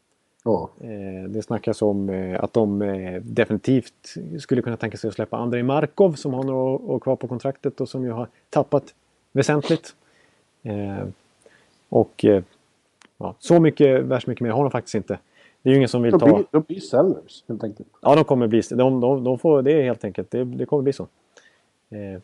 Eh, 0.45 1.29
det 1.29 1.41
snackas 1.41 1.81
om 1.81 2.09
eh, 2.09 2.43
att 2.43 2.53
de 2.53 2.81
eh, 2.81 3.21
definitivt 3.21 4.15
skulle 4.39 4.61
kunna 4.61 4.77
tänka 4.77 4.97
sig 4.97 5.07
att 5.07 5.13
släppa 5.13 5.37
Andrei 5.37 5.63
Markov 5.63 6.13
som 6.13 6.33
har 6.33 6.43
några 6.43 6.59
år 6.59 6.99
kvar 6.99 7.15
på 7.15 7.27
kontraktet 7.27 7.81
och 7.81 7.89
som 7.89 8.03
ju 8.03 8.11
har 8.11 8.27
tappat 8.49 8.93
väsentligt. 9.31 9.95
Och 11.89 12.25
ja, 13.17 13.35
så 13.39 13.59
mycket, 13.59 14.03
värst 14.03 14.27
mycket 14.27 14.41
mer 14.41 14.51
har 14.51 14.63
de 14.63 14.71
faktiskt 14.71 14.95
inte. 14.95 15.19
Det 15.61 15.69
är 15.69 15.71
ju 15.71 15.77
ingen 15.77 15.89
som 15.89 16.01
vill 16.01 16.11
de 16.11 16.19
ta... 16.19 16.25
Blir, 16.25 16.45
de 16.51 16.61
blir 16.61 16.79
sellers 16.79 17.43
helt 17.47 17.63
enkelt. 17.63 17.89
Ja, 18.01 18.15
de 18.15 18.23
kommer 18.23 18.47
bli... 18.47 18.61
De, 18.69 18.99
de, 19.01 19.23
de 19.23 19.39
får, 19.39 19.61
det 19.61 19.71
är 19.71 19.83
helt 19.83 20.03
enkelt, 20.03 20.31
det, 20.31 20.43
det 20.43 20.65
kommer 20.65 20.83
bli 20.83 20.93
så. 20.93 21.07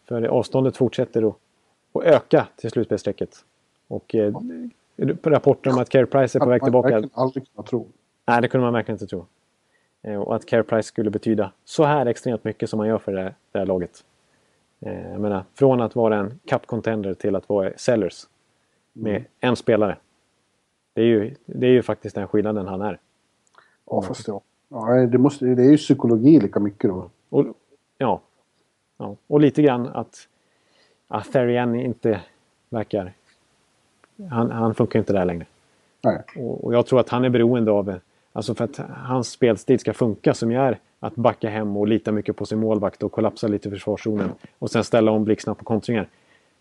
för 0.06 0.24
avståndet 0.28 0.78
fortsätter 0.78 1.30
att, 1.30 1.36
att 1.94 2.04
öka 2.04 2.48
till 2.56 2.72
slutspelsstrecket. 2.72 3.46
Och 3.88 4.16
ja. 4.16 4.42
rapporter 5.24 5.72
om 5.72 5.80
att 5.80 5.90
Care 5.90 6.06
Price 6.06 6.38
är 6.38 6.40
på 6.40 6.50
väg 6.50 6.64
tillbaka. 6.64 7.00
Man 7.00 7.10
aldrig 7.14 7.46
kunna 7.54 7.68
tro. 7.68 7.88
Nej, 8.32 8.42
det 8.42 8.48
kunde 8.48 8.66
man 8.66 8.74
verkligen 8.74 8.96
inte 8.96 9.08
tro. 9.08 9.26
Eh, 10.02 10.16
och 10.16 10.36
att 10.36 10.46
Care 10.46 10.64
Price 10.64 10.88
skulle 10.88 11.10
betyda 11.10 11.52
så 11.66 11.84
här 11.84 12.06
extremt 12.06 12.44
mycket 12.44 12.70
som 12.70 12.78
man 12.78 12.88
gör 12.88 12.98
för 12.98 13.12
det 13.12 13.22
här, 13.22 13.34
det 13.52 13.60
här 13.60 13.66
laget. 13.66 14.04
Eh, 14.80 15.12
jag 15.12 15.22
menar, 15.22 15.44
från 15.54 15.82
att 15.82 15.96
vara 15.96 16.18
en 16.18 16.40
cup 16.46 16.66
contender 16.66 17.14
till 17.14 17.36
att 17.36 17.50
vara 17.50 17.72
sellers. 17.76 18.28
Med 18.94 19.16
mm. 19.16 19.24
en 19.40 19.56
spelare. 19.56 19.98
Det 20.94 21.02
är, 21.02 21.06
ju, 21.06 21.36
det 21.46 21.68
är 21.68 21.72
ju 21.72 21.82
faktiskt 21.82 22.16
den 22.16 22.28
skillnaden 22.28 22.68
han 22.68 22.82
är. 22.82 23.00
Ja, 23.86 24.02
fast 24.02 24.28
ja. 24.28 24.42
ja 24.70 24.94
det, 24.94 25.18
måste, 25.18 25.46
det 25.46 25.64
är 25.64 25.72
ju 25.72 25.78
psykologi 25.78 26.40
lika 26.40 26.60
mycket 26.60 26.90
då. 26.90 27.10
Och, 27.30 27.46
ja. 27.98 28.22
ja. 28.98 29.16
Och 29.28 29.40
lite 29.40 29.62
grann 29.62 29.88
att, 29.88 30.28
att 31.08 31.32
Therian 31.32 31.76
inte 31.76 32.22
verkar... 32.70 33.14
Han, 34.30 34.52
han 34.52 34.76
funkar 34.76 35.00
inte 35.00 35.14
där 35.14 35.26
längre. 35.26 35.46
Nej. 36.02 36.22
Och, 36.36 36.64
och 36.64 36.74
jag 36.74 36.86
tror 36.86 37.00
att 37.00 37.10
han 37.10 37.26
är 37.26 37.30
beroende 37.30 37.72
av 37.72 38.00
Alltså 38.34 38.56
för 38.56 38.64
att 38.64 38.80
hans 38.90 39.32
spelstil 39.32 39.80
ska 39.80 39.94
funka 39.94 40.34
som 40.34 40.52
är 40.52 40.80
att 41.00 41.16
backa 41.16 41.50
hem 41.50 41.78
och 41.78 41.88
lita 41.88 42.12
mycket 42.12 42.36
på 42.36 42.46
sin 42.46 42.60
målvakt 42.60 43.04
och 43.04 43.12
kollapsa 43.12 43.48
lite 43.48 43.68
i 43.68 43.72
försvarszonen. 43.72 44.30
Och 44.60 44.72
sen 44.72 44.84
ställa 44.84 45.12
om 45.12 45.24
blixtsnabbt 45.24 45.60
på 45.60 45.66
kontringar. 45.66 46.08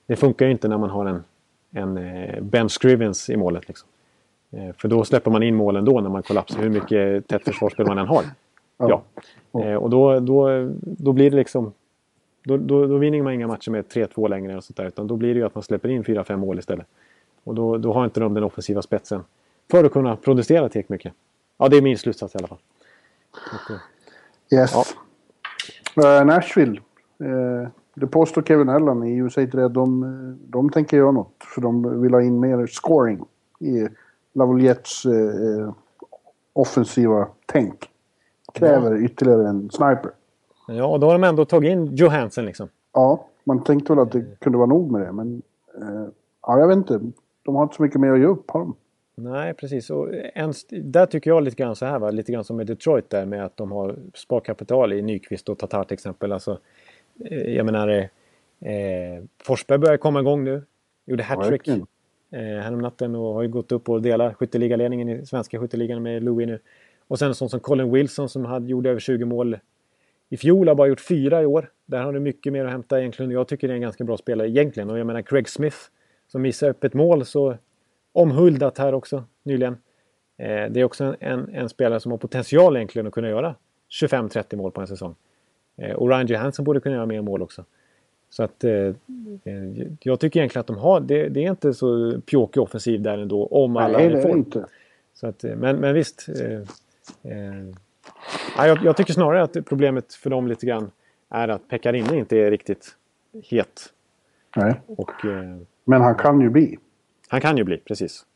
Det 0.06 0.16
funkar 0.16 0.46
ju 0.46 0.52
inte 0.52 0.68
när 0.68 0.78
man 0.78 0.90
har 0.90 1.06
en, 1.06 1.24
en 1.70 1.96
eh, 1.96 2.40
Ben 2.40 2.68
Scrivens 2.68 3.30
i 3.30 3.36
målet. 3.36 3.68
Liksom. 3.68 3.88
Eh, 4.50 4.72
för 4.76 4.88
då 4.88 5.04
släpper 5.04 5.30
man 5.30 5.42
in 5.42 5.54
målen 5.54 5.84
då 5.84 6.00
när 6.00 6.10
man 6.10 6.22
kollapsar 6.22 6.62
hur 6.62 6.70
mycket 6.70 7.28
tätt 7.28 7.44
försvarsspel 7.44 7.86
man 7.86 7.98
än 7.98 8.06
har. 8.06 8.24
Ja. 8.78 9.02
ja. 9.52 9.64
Eh, 9.64 9.74
och 9.74 9.90
då, 9.90 10.20
då, 10.20 10.70
då 10.80 11.12
blir 11.12 11.30
det 11.30 11.36
liksom... 11.36 11.72
Då, 12.44 12.56
då, 12.56 12.86
då 12.86 12.96
vinner 12.96 13.22
man 13.22 13.32
inga 13.32 13.46
matcher 13.46 13.70
med 13.70 13.84
3-2 13.84 14.28
längre. 14.28 14.56
Och 14.56 14.64
sånt 14.64 14.76
där, 14.76 14.86
utan 14.86 15.06
då 15.06 15.16
blir 15.16 15.34
det 15.34 15.40
ju 15.40 15.46
att 15.46 15.54
man 15.54 15.62
släpper 15.62 15.88
in 15.88 16.04
4-5 16.04 16.36
mål 16.36 16.58
istället. 16.58 16.86
Och 17.44 17.54
då, 17.54 17.78
då 17.78 17.92
har 17.92 18.04
inte 18.04 18.20
de 18.20 18.34
den 18.34 18.44
offensiva 18.44 18.82
spetsen 18.82 19.22
för 19.70 19.84
att 19.84 19.92
kunna 19.92 20.16
producera 20.16 20.68
tillräckligt 20.68 20.88
mycket. 20.88 21.12
Ja, 21.60 21.68
det 21.68 21.76
är 21.76 21.82
min 21.82 21.98
slutsats 21.98 22.34
i 22.34 22.38
alla 22.38 22.46
fall. 22.46 22.58
Okay. 23.54 23.76
Yes. 24.60 24.72
Ja. 25.94 26.20
Uh, 26.20 26.26
Nashville. 26.26 26.80
Uh, 27.20 27.68
det 27.94 28.06
påstår 28.06 28.42
Kevin 28.42 28.68
Allen 28.68 29.04
i 29.04 29.16
USA 29.16 29.46
Today 29.46 29.68
de, 29.68 30.38
de 30.48 30.70
tänker 30.70 30.96
göra 30.96 31.10
något. 31.10 31.34
För 31.54 31.60
de 31.60 32.02
vill 32.02 32.14
ha 32.14 32.22
in 32.22 32.40
mer 32.40 32.66
scoring 32.66 33.24
i 33.58 33.88
Lavaliettes 34.32 35.06
uh, 35.06 35.72
offensiva 36.52 37.28
tänk. 37.46 37.90
Kräver 38.54 38.90
ja. 38.90 38.98
ytterligare 38.98 39.48
en 39.48 39.70
sniper. 39.70 40.10
Ja, 40.66 40.86
och 40.86 41.00
då 41.00 41.06
har 41.06 41.12
de 41.12 41.24
ändå 41.24 41.44
tagit 41.44 41.70
in 41.70 41.96
Johansson 41.96 42.44
liksom. 42.44 42.68
Ja, 42.92 43.26
man 43.44 43.64
tänkte 43.64 43.92
väl 43.92 44.02
att 44.02 44.12
det 44.12 44.40
kunde 44.40 44.58
vara 44.58 44.68
nog 44.68 44.90
med 44.90 45.00
det. 45.00 45.12
Men 45.12 45.42
ja, 46.42 46.58
jag 46.58 46.68
vet 46.68 46.76
inte. 46.76 47.00
De 47.42 47.54
har 47.54 47.62
inte 47.62 47.76
så 47.76 47.82
mycket 47.82 48.00
mer 48.00 48.12
att 48.12 48.18
ge 48.18 48.26
upp, 48.26 48.50
har 48.50 48.60
de? 48.60 48.74
Nej, 49.14 49.54
precis. 49.54 49.90
Och 49.90 50.08
en, 50.34 50.52
där 50.70 51.06
tycker 51.06 51.30
jag 51.30 51.42
lite 51.42 51.56
grann 51.56 51.76
så 51.76 51.86
här, 51.86 51.98
va? 51.98 52.10
lite 52.10 52.32
grann 52.32 52.44
som 52.44 52.56
med 52.56 52.66
Detroit 52.66 53.10
där 53.10 53.26
med 53.26 53.44
att 53.44 53.56
de 53.56 53.72
har 53.72 53.96
sparkapital 54.14 54.92
i 54.92 55.02
Nyqvist 55.02 55.48
och 55.48 55.58
Tatar 55.58 55.84
till 55.84 55.94
exempel. 55.94 56.32
Alltså, 56.32 56.58
eh, 57.24 57.38
jag 57.38 57.66
menar, 57.66 57.88
eh, 57.88 59.24
Forsberg 59.42 59.78
börjar 59.78 59.96
komma 59.96 60.20
igång 60.20 60.44
nu. 60.44 60.62
Gjorde 61.06 61.22
hattrick 61.22 61.68
eh, 61.68 61.82
häromnatten 62.40 63.14
och 63.14 63.34
har 63.34 63.42
ju 63.42 63.48
gått 63.48 63.72
upp 63.72 63.88
och 63.88 64.02
delar 64.02 64.34
skytteligaledningen 64.34 65.08
i 65.08 65.26
svenska 65.26 65.60
skytteligan 65.60 66.02
med 66.02 66.22
Louis 66.22 66.46
nu. 66.46 66.58
Och 67.08 67.18
sen 67.18 67.28
en 67.28 67.34
sån 67.34 67.50
som 67.50 67.60
Colin 67.60 67.92
Wilson 67.92 68.28
som 68.28 68.44
hade, 68.44 68.66
gjorde 68.66 68.90
över 68.90 69.00
20 69.00 69.24
mål 69.24 69.58
i 70.28 70.36
fjol, 70.36 70.68
har 70.68 70.74
bara 70.74 70.88
gjort 70.88 71.00
fyra 71.00 71.42
i 71.42 71.46
år. 71.46 71.70
Där 71.86 72.02
har 72.02 72.12
du 72.12 72.20
mycket 72.20 72.52
mer 72.52 72.64
att 72.64 72.70
hämta 72.70 73.00
egentligen. 73.00 73.30
Jag 73.30 73.48
tycker 73.48 73.68
det 73.68 73.72
är 73.72 73.76
en 73.76 73.82
ganska 73.82 74.04
bra 74.04 74.16
spelare 74.16 74.48
egentligen. 74.48 74.90
Och 74.90 74.98
jag 74.98 75.06
menar 75.06 75.22
Craig 75.22 75.48
Smith 75.48 75.76
som 76.28 76.42
missar 76.42 76.68
upp 76.68 76.84
ett 76.84 76.94
mål 76.94 77.24
så 77.24 77.56
omhuldat 78.12 78.78
här 78.78 78.94
också 78.94 79.24
nyligen. 79.42 79.76
Eh, 80.36 80.70
det 80.70 80.80
är 80.80 80.84
också 80.84 81.16
en, 81.20 81.48
en, 81.54 81.68
spelare 81.68 82.00
som 82.00 82.10
har 82.10 82.18
potential 82.18 82.76
egentligen 82.76 83.06
att 83.06 83.12
kunna 83.12 83.28
göra 83.28 83.54
25-30 84.02 84.56
mål 84.56 84.70
på 84.70 84.80
en 84.80 84.86
säsong. 84.86 85.14
Eh, 85.76 85.92
och 85.92 86.08
Ryan 86.08 86.26
Johansson 86.26 86.64
borde 86.64 86.80
kunna 86.80 86.94
göra 86.94 87.06
mer 87.06 87.22
mål 87.22 87.42
också. 87.42 87.64
Så 88.30 88.42
att 88.42 88.64
eh, 88.64 88.72
eh 88.72 88.94
jag 90.00 90.20
tycker 90.20 90.40
egentligen 90.40 90.60
att 90.60 90.66
de 90.66 90.78
har, 90.78 91.00
det, 91.00 91.28
det 91.28 91.44
är 91.44 91.50
inte 91.50 91.74
så 91.74 92.20
pjåkig 92.20 92.62
offensiv 92.62 93.02
där 93.02 93.18
ändå 93.18 93.46
om 93.46 93.76
alla 93.76 93.98
Nej, 93.98 94.08
det 94.08 94.22
är 94.22 94.28
inte. 94.28 94.66
Så 95.14 95.26
att, 95.26 95.44
eh, 95.44 95.56
men, 95.56 95.76
men 95.76 95.94
visst. 95.94 96.26
Eh, 97.22 97.66
jag, 98.56 98.84
jag, 98.84 98.96
tycker 98.96 99.12
snarare 99.12 99.42
att 99.42 99.56
problemet 99.64 100.14
för 100.14 100.30
dem 100.30 100.48
lite 100.48 100.66
grann 100.66 100.90
är 101.30 101.48
att 101.48 101.68
Pekarinne 101.68 102.16
inte 102.16 102.36
är 102.36 102.50
riktigt 102.50 102.96
het. 103.42 103.92
Nej. 104.56 104.80
Och, 104.86 105.10
men 105.84 106.00
han 106.00 106.14
kan 106.14 106.40
ju 106.40 106.50
bli. 106.50 106.78
Han 107.30 107.40
kan 107.40 107.56
ju 107.56 107.64
bli, 107.64 107.76
precis. 107.76 108.26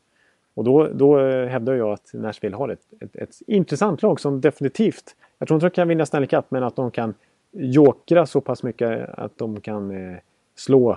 Och 0.53 0.63
då, 0.63 0.87
då 0.93 1.19
eh, 1.19 1.47
hävdar 1.47 1.73
jag 1.73 1.89
att 1.89 2.11
Nashville 2.13 2.55
har 2.55 2.69
ett, 2.69 2.81
ett, 2.99 3.15
ett 3.15 3.41
intressant 3.47 4.01
lag 4.01 4.19
som 4.19 4.41
definitivt, 4.41 5.15
jag 5.37 5.47
tror 5.47 5.55
inte 5.57 5.65
de 5.65 5.75
kan 5.75 5.87
vinna 5.87 6.05
Stanley 6.05 6.27
Cup, 6.27 6.45
men 6.49 6.63
att 6.63 6.75
de 6.75 6.91
kan 6.91 7.13
jokra 7.51 8.25
så 8.25 8.41
pass 8.41 8.63
mycket 8.63 9.09
att 9.09 9.37
de 9.37 9.61
kan 9.61 9.91
eh, 9.91 10.17
slå... 10.55 10.91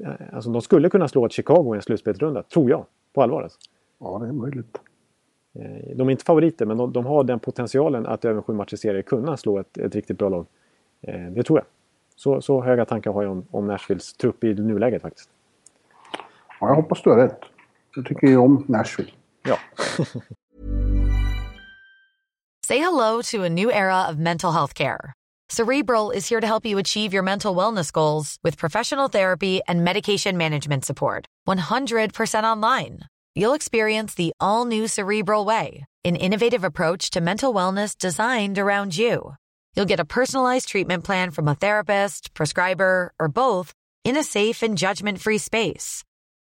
Eh, 0.00 0.10
alltså 0.32 0.50
de 0.50 0.62
skulle 0.62 0.90
kunna 0.90 1.08
slå 1.08 1.26
ett 1.26 1.32
Chicago 1.32 1.74
i 1.74 1.76
en 1.76 1.82
slutspelsrunda, 1.82 2.42
tror 2.42 2.70
jag. 2.70 2.84
På 3.12 3.22
allvar 3.22 3.42
alltså. 3.42 3.58
Ja, 3.98 4.18
det 4.22 4.28
är 4.28 4.32
möjligt. 4.32 4.78
Eh, 5.54 5.96
de 5.96 6.08
är 6.08 6.10
inte 6.10 6.24
favoriter, 6.24 6.66
men 6.66 6.76
de, 6.76 6.92
de, 6.92 7.06
har 7.06 7.24
den 7.24 7.38
potentialen 7.38 8.06
att 8.06 8.24
över 8.24 8.42
sju 8.42 8.52
matcher 8.52 8.76
serier 8.76 9.02
kunna 9.02 9.36
slå 9.36 9.58
ett, 9.58 9.78
ett 9.78 9.94
riktigt 9.94 10.18
bra 10.18 10.28
lag. 10.28 10.46
Eh, 11.00 11.20
det 11.20 11.42
tror 11.42 11.58
jag. 11.58 11.66
Så, 12.16 12.40
så 12.40 12.62
höga 12.62 12.84
tankar 12.84 13.12
har 13.12 13.22
jag 13.22 13.32
om, 13.32 13.46
om 13.50 13.66
Nashvilles 13.66 14.14
trupp 14.14 14.44
i 14.44 14.54
nuläget 14.54 15.02
faktiskt. 15.02 15.30
Ja, 16.60 16.68
jag 16.68 16.74
hoppas 16.74 17.02
du 17.02 17.10
har 17.10 17.16
rätt. 17.16 17.40
Jag 17.94 18.06
tycker 18.06 18.26
ju 18.26 18.36
om 18.36 18.64
Nashville. 18.68 19.10
Ja. 19.42 19.58
Say 22.66 22.78
hello 22.78 23.22
to 23.22 23.44
a 23.44 23.48
new 23.48 23.70
era 23.72 24.08
of 24.10 24.18
mental 24.18 24.52
health 24.52 24.74
care. 24.74 25.14
Cerebral 25.48 26.10
is 26.10 26.28
here 26.28 26.40
to 26.40 26.46
help 26.46 26.66
you 26.66 26.76
achieve 26.78 27.14
your 27.14 27.22
mental 27.22 27.54
wellness 27.56 27.90
goals 27.90 28.36
with 28.44 28.58
professional 28.58 29.08
therapy 29.08 29.62
and 29.66 29.82
medication 29.82 30.36
management 30.36 30.84
support. 30.84 31.24
100% 31.48 32.44
online. 32.44 33.00
You'll 33.34 33.54
experience 33.54 34.14
the 34.14 34.32
all 34.38 34.66
new 34.66 34.86
Cerebral 34.86 35.46
Way, 35.46 35.86
an 36.04 36.16
innovative 36.16 36.64
approach 36.64 37.08
to 37.10 37.22
mental 37.22 37.54
wellness 37.54 37.96
designed 37.96 38.58
around 38.58 38.98
you. 38.98 39.34
You'll 39.74 39.86
get 39.86 40.00
a 40.00 40.04
personalized 40.04 40.68
treatment 40.68 41.04
plan 41.04 41.30
from 41.30 41.48
a 41.48 41.54
therapist, 41.54 42.34
prescriber, 42.34 43.12
or 43.18 43.28
both 43.28 43.72
in 44.04 44.16
a 44.16 44.22
safe 44.22 44.62
and 44.62 44.76
judgment 44.76 45.20
free 45.20 45.38
space. 45.38 46.04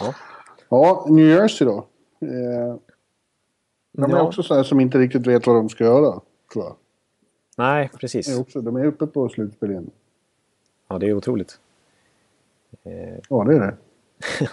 Ja, 0.00 0.14
ja 0.68 1.06
New 1.08 1.26
Jersey 1.26 1.66
då. 1.66 1.76
Eh, 2.20 2.76
de 3.92 4.04
är 4.12 4.16
ja. 4.16 4.22
också 4.22 4.42
sådana 4.42 4.64
som 4.64 4.80
inte 4.80 4.98
riktigt 4.98 5.26
vet 5.26 5.46
vad 5.46 5.56
de 5.56 5.68
ska 5.68 5.84
göra, 5.84 6.20
tror 6.52 6.64
jag. 6.64 6.76
Nej, 7.56 7.90
precis. 8.00 8.26
De 8.26 8.32
är, 8.32 8.40
också, 8.40 8.60
de 8.60 8.76
är 8.76 8.84
uppe 8.84 9.06
på 9.06 9.28
slutspel 9.28 9.70
igen. 9.70 9.90
Ja, 10.88 10.98
det 10.98 11.06
är 11.06 11.14
otroligt. 11.14 11.60
Eh... 12.84 13.18
Ja, 13.28 13.44
det 13.44 13.56
är 13.56 13.60
det. 13.60 13.76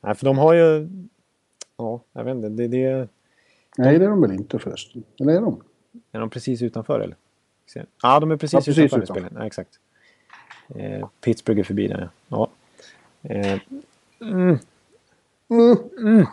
Nej, 0.00 0.14
för 0.14 0.24
de 0.24 0.38
har 0.38 0.54
ju... 0.54 0.88
Ja, 1.76 2.00
jag 2.12 2.24
vet 2.24 2.34
inte. 2.34 2.48
Det, 2.48 2.68
det... 2.68 3.08
Nej, 3.78 3.98
det 3.98 4.04
är 4.04 4.08
de 4.08 4.20
väl 4.20 4.32
inte 4.32 4.58
förresten? 4.58 5.04
Eller 5.20 5.32
är 5.32 5.40
de? 5.40 5.62
Är 6.12 6.20
de 6.20 6.30
precis 6.30 6.62
utanför 6.62 7.00
eller? 7.00 7.16
Ja, 8.02 8.20
de 8.20 8.30
är 8.30 8.36
precis, 8.36 8.52
ja, 8.52 8.58
precis 8.58 8.78
utanför, 8.78 9.02
utanför. 9.02 9.20
spelen. 9.20 9.32
Ja, 9.36 9.46
exakt. 9.46 9.78
Eh, 10.74 11.08
Pittsburgh 11.20 11.60
är 11.60 11.64
förbi 11.64 11.88
där, 11.88 12.10
ja. 12.28 12.50
Eh, 13.22 13.58
Mm. 14.20 14.58
Mm. 15.50 15.76
Mm. 15.98 16.16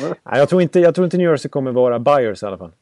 Nej, 0.00 0.38
jag, 0.38 0.48
tror 0.48 0.62
inte, 0.62 0.80
jag 0.80 0.94
tror 0.94 1.04
inte 1.04 1.16
New 1.16 1.30
Jersey 1.30 1.48
kommer 1.48 1.72
vara 1.72 1.98
buyers 1.98 2.42
i 2.42 2.46
alla 2.46 2.58
fall. 2.58 2.72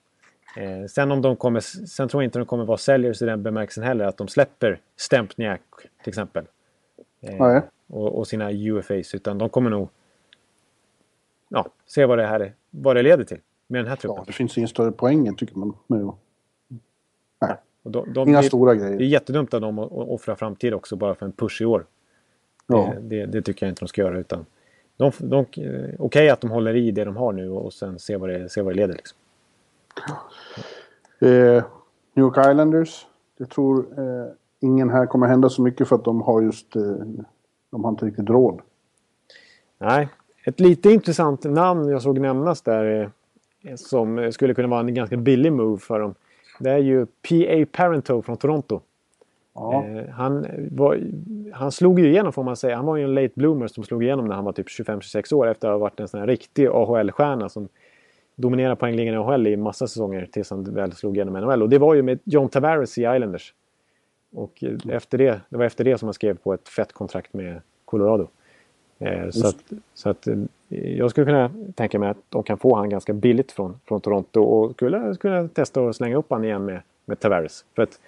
Eh, 0.57 0.87
sen, 0.87 1.13
om 1.13 1.23
de 1.23 1.37
kommer, 1.37 1.61
sen 1.61 2.09
tror 2.09 2.23
jag 2.23 2.27
inte 2.27 2.39
de 2.39 2.47
kommer 2.47 2.65
vara 2.65 2.79
säljers 2.79 3.23
i 3.23 3.25
den 3.25 3.43
bemärkelsen 3.43 3.85
heller. 3.85 4.05
Att 4.05 4.17
de 4.17 4.29
släpper 4.29 4.81
Stempniak 4.97 5.61
till 6.03 6.09
exempel. 6.09 6.45
Eh, 7.21 7.63
och, 7.87 8.19
och, 8.19 8.27
sina 8.27 8.53
UFAs. 8.53 9.15
Utan 9.15 9.39
de 9.39 9.49
kommer 9.49 9.71
nog 9.71 9.89
ja, 11.49 11.67
se 11.87 12.07
vad 12.07 12.19
det, 12.19 12.27
här, 12.27 12.53
vad 12.71 12.97
det 12.97 13.03
leder 13.03 13.25
till 13.25 13.41
med 13.67 13.81
den 13.81 13.89
här 13.89 13.97
truppen. 13.97 14.17
Ja, 14.19 14.25
det 14.27 14.33
finns 14.33 14.59
ingen 14.59 14.69
större 14.69 14.93
poäng 14.93 15.37
tycker 15.37 15.57
man. 15.57 15.77
Men, 15.87 16.13
nej. 17.41 17.57
De, 17.83 18.13
de, 18.13 18.29
Inga 18.29 18.41
det, 18.41 18.47
stora 18.47 18.75
grejer. 18.75 18.99
Det 18.99 19.05
är 19.05 19.09
jättedumt 19.09 19.55
av 19.55 19.61
dem 19.61 19.79
att 19.79 19.93
offra 19.93 20.37
framtid 20.37 20.75
också 20.75 20.97
bara 20.97 21.15
för 21.15 21.27
en 21.27 21.33
push 21.33 21.63
i 21.63 21.65
år. 21.65 21.87
Ja. 22.67 22.95
Det, 23.01 23.27
det, 23.27 23.43
tycker 23.43 23.67
jag 23.67 23.71
inte 23.71 23.81
de 23.81 23.89
ska 23.89 24.01
göra. 24.01 24.19
Utan 24.19 24.47
de, 24.97 25.13
de, 25.19 25.41
Okej 25.41 25.97
okay 25.99 26.29
att 26.29 26.41
de 26.41 26.51
håller 26.51 26.77
i 26.77 26.91
det 26.91 27.05
de 27.05 27.17
har 27.17 27.33
nu 27.33 27.51
och 27.51 27.73
sen 27.73 27.99
se 27.99 28.17
vad 28.17 28.29
det, 28.29 28.49
se 28.49 28.63
vad 28.63 28.73
det 28.73 28.77
leder. 28.77 28.95
Liksom. 28.95 29.19
Eh, 31.19 31.65
New 32.15 32.25
York 32.25 32.39
Islanders. 32.39 33.07
Jag 33.39 33.51
tror 33.51 33.87
eh, 33.99 34.27
ingen 34.61 34.91
här 34.91 35.07
kommer 35.07 35.27
hända 35.27 35.49
så 35.49 35.63
mycket 35.63 35.89
för 35.89 35.97
att 35.97 36.05
de 36.05 36.23
har 36.23 36.43
just... 36.43 36.77
Eh, 36.77 36.83
de 37.71 37.85
har 37.85 37.91
inte 37.91 38.07
riktigt 38.07 38.31
råd. 38.31 38.61
Nej. 39.79 40.09
Ett 40.45 40.61
lite 40.61 40.91
intressant 40.91 41.45
namn 41.45 41.89
jag 41.89 42.03
såg 42.03 42.19
nämnas 42.19 42.63
där 42.63 43.13
eh, 43.63 43.75
som 43.77 44.33
skulle 44.33 44.55
kunna 44.55 44.69
vara 44.69 44.81
en 44.81 44.95
ganska 44.95 45.17
billig 45.17 45.53
move 45.53 45.79
för 45.79 46.01
dem. 46.01 46.15
Det 46.59 46.71
är 46.71 46.79
ju 46.79 47.07
P.A. 47.07 47.67
Parento 47.73 48.23
från 48.23 48.37
Toronto. 48.37 48.81
Ja. 49.55 49.85
Eh, 49.85 50.09
han, 50.11 50.47
var, 50.71 51.01
han 51.53 51.73
slog 51.73 52.01
ju 52.01 52.09
igenom 52.09 52.33
får 52.33 52.43
man 52.43 52.57
säga. 52.57 52.77
Han 52.77 52.87
var 52.87 52.97
ju 52.97 53.05
en 53.05 53.15
late 53.15 53.33
bloomer 53.35 53.67
som 53.67 53.85
slog 53.85 54.05
igenom 54.05 54.27
när 54.27 54.35
han 54.35 54.45
var 54.45 54.53
typ 54.53 54.69
25-26 54.69 55.35
år 55.35 55.47
efter 55.47 55.69
att 55.69 55.73
ha 55.73 55.79
varit 55.79 56.01
en 56.01 56.09
sån 56.09 56.21
här 56.21 56.27
riktig 56.27 56.67
AHL-stjärna 56.67 57.49
som 57.49 57.69
dominerade 58.37 58.77
poängligan 58.77 59.15
i 59.15 59.17
AHL 59.17 59.47
i 59.47 59.57
massa 59.57 59.87
säsonger 59.87 60.29
tills 60.33 60.51
han 60.51 60.75
väl 60.75 60.93
slog 60.93 61.17
igenom 61.17 61.35
NHL. 61.35 61.63
Och 61.63 61.69
det 61.69 61.79
var 61.79 61.95
ju 61.95 62.03
med 62.03 62.19
John 62.25 62.49
Tavares 62.49 62.99
i 62.99 63.01
Islanders. 63.01 63.55
Och 64.33 64.65
efter 64.89 65.19
det, 65.19 65.41
det 65.49 65.57
var 65.57 65.65
efter 65.65 65.85
det 65.85 65.99
som 65.99 66.07
han 66.07 66.15
skrev 66.15 66.39
på 66.39 66.55
ett 66.55 66.69
fett 66.69 66.93
kontrakt 66.93 67.33
med 67.33 67.61
Colorado. 67.85 68.29
Eh, 68.99 69.31
så 69.31 69.47
att, 69.47 69.73
så 69.95 70.09
att, 70.09 70.27
eh, 70.27 70.39
jag 70.69 71.11
skulle 71.11 71.27
kunna 71.27 71.51
tänka 71.75 71.99
mig 71.99 72.09
att 72.09 72.23
de 72.29 72.43
kan 72.43 72.59
få 72.59 72.77
han 72.77 72.89
ganska 72.89 73.13
billigt 73.13 73.53
från, 73.53 73.81
från 73.85 74.01
Toronto 74.01 74.41
och 74.41 74.73
skulle 74.73 75.17
kunna 75.21 75.49
testa 75.49 75.89
att 75.89 75.97
slänga 75.97 76.17
upp 76.17 76.27
han 76.31 76.45
igen 76.45 76.65
med, 76.65 76.81
med 77.05 77.21
Tavares. 77.21 77.65
För 77.75 77.83
att 77.83 78.01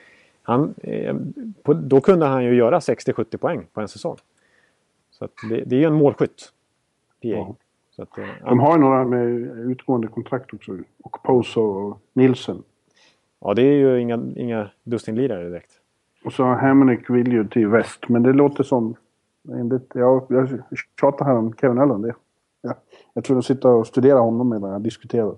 han, 0.47 0.74
eh, 0.82 1.16
på, 1.62 1.74
då 1.74 2.01
kunde 2.01 2.26
han 2.26 2.44
ju 2.44 2.55
göra 2.55 2.78
60-70 2.78 3.36
poäng 3.36 3.66
på 3.72 3.80
en 3.80 3.88
säsong. 3.88 4.16
Så 5.11 5.28
det, 5.49 5.64
det, 5.66 5.76
är 5.76 5.80
ju 5.80 5.86
en 5.86 5.94
målskytt. 5.94 6.53
PA. 7.22 7.28
Ja. 7.28 7.55
Så 7.90 8.03
att, 8.03 8.18
eh, 8.18 8.24
De 8.44 8.59
har 8.59 8.76
ju 8.76 8.80
några 8.80 9.05
med 9.05 9.28
utgående 9.70 10.09
kontrakt 10.09 10.55
också. 10.55 10.78
Och 11.03 11.22
Poso 11.22 11.61
och 11.61 12.01
Nilsen. 12.12 12.62
Ja, 13.40 13.55
det 13.55 13.62
är 13.62 13.72
ju 13.72 14.01
inga, 14.01 14.20
inga 14.36 14.70
dussinlirare 14.84 15.49
direkt. 15.49 15.72
Och 16.24 16.32
så 16.32 16.44
Hamonic 16.44 17.01
vill 17.09 17.32
ju 17.32 17.49
till 17.49 17.68
väst, 17.68 18.09
men 18.09 18.22
det 18.22 18.32
låter 18.32 18.64
som... 18.64 18.94
Enligt, 19.49 19.90
ja, 19.94 20.26
jag 20.28 20.49
tjatar 21.01 21.24
här 21.24 21.36
om 21.36 21.55
Kevin 21.61 21.78
Allen. 21.78 22.03
Det, 22.03 22.14
ja, 22.62 22.74
jag 23.14 23.24
tror 23.24 23.38
att 23.38 23.44
sitta 23.44 23.68
och 23.68 23.86
studera 23.86 24.18
honom 24.18 24.49
medan 24.49 24.72
jag 24.72 24.82
diskuterar. 24.82 25.34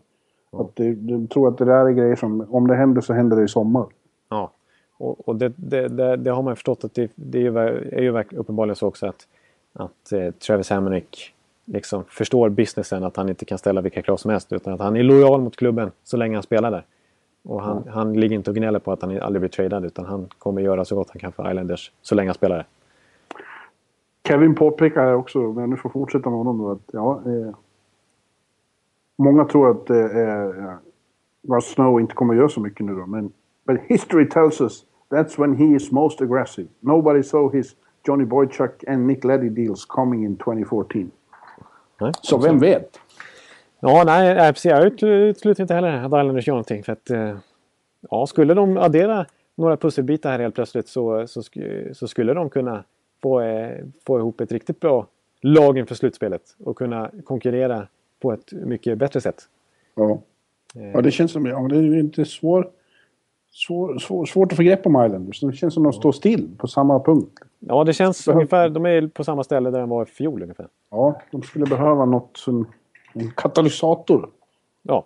Ja. 0.52 0.60
Att 0.60 0.76
det, 0.76 0.84
jag 0.84 1.30
tror 1.30 1.48
att 1.48 1.58
det 1.58 1.64
där 1.64 1.86
är 1.86 1.90
grejer 1.90 2.16
som, 2.16 2.46
om 2.54 2.66
det 2.66 2.76
händer 2.76 3.00
så 3.00 3.12
händer 3.12 3.36
det 3.36 3.42
i 3.44 3.48
sommar. 3.48 3.86
Och, 4.98 5.28
och 5.28 5.36
det, 5.36 5.52
det, 5.56 5.88
det, 5.88 6.16
det, 6.16 6.30
har 6.30 6.42
man 6.42 6.56
förstått 6.56 6.84
att 6.84 6.94
det, 6.94 7.10
det 7.14 7.38
är, 7.38 7.42
ju, 7.42 7.58
är 7.92 8.02
ju 8.02 8.24
uppenbarligen 8.30 8.76
så 8.76 8.86
också 8.86 9.06
att, 9.06 9.26
att 9.72 10.12
eh, 10.12 10.30
Travis 10.30 10.70
Hammonick 10.70 11.34
liksom 11.64 12.04
förstår 12.08 12.48
businessen 12.48 13.04
att 13.04 13.16
han 13.16 13.28
inte 13.28 13.44
kan 13.44 13.58
ställa 13.58 13.80
vilka 13.80 14.02
krav 14.02 14.16
som 14.16 14.30
helst 14.30 14.52
utan 14.52 14.72
att 14.72 14.80
han 14.80 14.96
är 14.96 15.02
lojal 15.02 15.40
mot 15.40 15.56
klubben 15.56 15.90
så 16.04 16.16
länge 16.16 16.36
han 16.36 16.42
spelar 16.42 16.70
där. 16.70 16.84
Och 17.42 17.62
han, 17.62 17.76
mm. 17.76 17.88
han 17.94 18.20
ligger 18.20 18.36
inte 18.36 18.50
och 18.50 18.56
gnäller 18.56 18.78
på 18.78 18.92
att 18.92 19.02
han 19.02 19.20
aldrig 19.20 19.40
blir 19.40 19.48
tradad 19.48 19.84
utan 19.84 20.04
han 20.04 20.28
kommer 20.38 20.62
göra 20.62 20.84
så 20.84 20.96
gott 20.96 21.10
han 21.10 21.20
kan 21.20 21.32
för 21.32 21.50
Islanders 21.50 21.92
så 22.02 22.14
länge 22.14 22.28
han 22.28 22.34
spelar 22.34 22.56
där. 22.56 22.66
Kevin 24.28 24.54
påpekar 24.54 25.00
här 25.00 25.14
också, 25.14 25.46
om 25.46 25.58
jag 25.58 25.68
nu 25.68 25.76
får 25.76 25.90
fortsätta 25.90 26.30
med 26.30 26.38
honom 26.38 26.58
då, 26.58 26.70
att 26.70 26.90
ja, 26.92 27.22
eh, 27.26 27.54
många 29.18 29.44
tror 29.44 29.70
att 29.70 29.90
eh, 29.90 30.76
Russ 31.48 31.64
Snow 31.64 32.00
inte 32.00 32.14
kommer 32.14 32.34
att 32.34 32.38
göra 32.38 32.48
så 32.48 32.60
mycket 32.60 32.86
nu 32.86 32.94
då, 32.94 33.06
men 33.06 33.32
but 33.66 33.80
history 33.88 34.28
tells 34.28 34.60
us 34.60 34.84
that's 35.10 35.38
when 35.38 35.56
he 35.56 35.76
is 35.76 35.92
most 35.92 36.20
aggressive. 36.20 36.68
Nobody 36.80 37.22
saw 37.22 37.50
his 37.50 37.74
Johnny 38.06 38.24
Boychuk 38.24 38.84
and 38.88 39.06
Nick 39.06 39.24
Leddy 39.24 39.48
deals 39.48 39.84
coming 39.84 40.24
in 40.24 40.36
2014. 40.36 41.10
Nej, 42.00 42.12
så 42.22 42.38
vem 42.38 42.58
vet? 42.58 43.00
Ja, 43.80 44.04
nej, 44.06 44.52
precis. 44.52 44.64
Jag 44.64 44.86
utesluter 44.86 45.62
inte 45.62 45.74
heller 45.74 45.92
att 45.92 46.06
Islanders 46.06 46.46
gör 46.46 46.54
någonting. 46.54 46.82
För 46.82 46.92
att, 46.92 47.10
eh, 47.10 47.36
ja, 48.10 48.26
skulle 48.26 48.54
de 48.54 48.76
addera 48.76 49.26
några 49.54 49.76
pusselbitar 49.76 50.30
här 50.30 50.38
helt 50.38 50.54
plötsligt 50.54 50.88
så, 50.88 51.26
så, 51.26 51.42
så 51.92 52.08
skulle 52.08 52.34
de 52.34 52.50
kunna 52.50 52.84
få, 53.22 53.40
eh, 53.40 53.84
få 54.06 54.18
ihop 54.18 54.40
ett 54.40 54.52
riktigt 54.52 54.80
bra 54.80 55.06
lag 55.40 55.78
inför 55.78 55.94
slutspelet 55.94 56.42
och 56.64 56.76
kunna 56.76 57.10
konkurrera 57.24 57.88
på 58.20 58.32
ett 58.32 58.52
mycket 58.52 58.98
bättre 58.98 59.20
sätt. 59.20 59.42
Ja, 59.94 60.22
eh. 60.74 60.90
ja 60.90 61.00
det 61.00 61.10
känns 61.10 61.32
som 61.32 61.46
ja, 61.46 61.68
det 61.68 61.76
är 61.76 61.98
inte 61.98 62.24
svår, 62.24 62.70
svår, 63.66 63.98
svår, 63.98 64.26
svårt 64.26 64.52
att 64.52 64.56
få 64.56 64.62
grepp 64.62 64.86
om 64.86 65.04
Islanders. 65.06 65.40
Det 65.40 65.52
känns 65.52 65.74
som 65.74 65.82
de 65.82 65.92
står 65.92 66.12
still 66.12 66.48
på 66.58 66.66
samma 66.66 67.00
punkt. 67.00 67.38
Ja, 67.58 67.84
det 67.84 67.92
känns 67.92 68.24
Behöv... 68.24 68.36
ungefär. 68.36 68.68
De 68.68 68.86
är 68.86 69.06
på 69.06 69.24
samma 69.24 69.44
ställe 69.44 69.70
där 69.70 69.80
de 69.80 69.88
var 69.88 70.02
i 70.02 70.06
fjol 70.06 70.42
ungefär. 70.42 70.68
Ja, 70.90 71.20
de 71.30 71.42
skulle 71.42 71.66
behöva 71.66 72.04
något 72.04 72.36
som 72.36 72.66
en 73.12 73.30
katalysator. 73.36 74.30
Ja, 74.82 75.04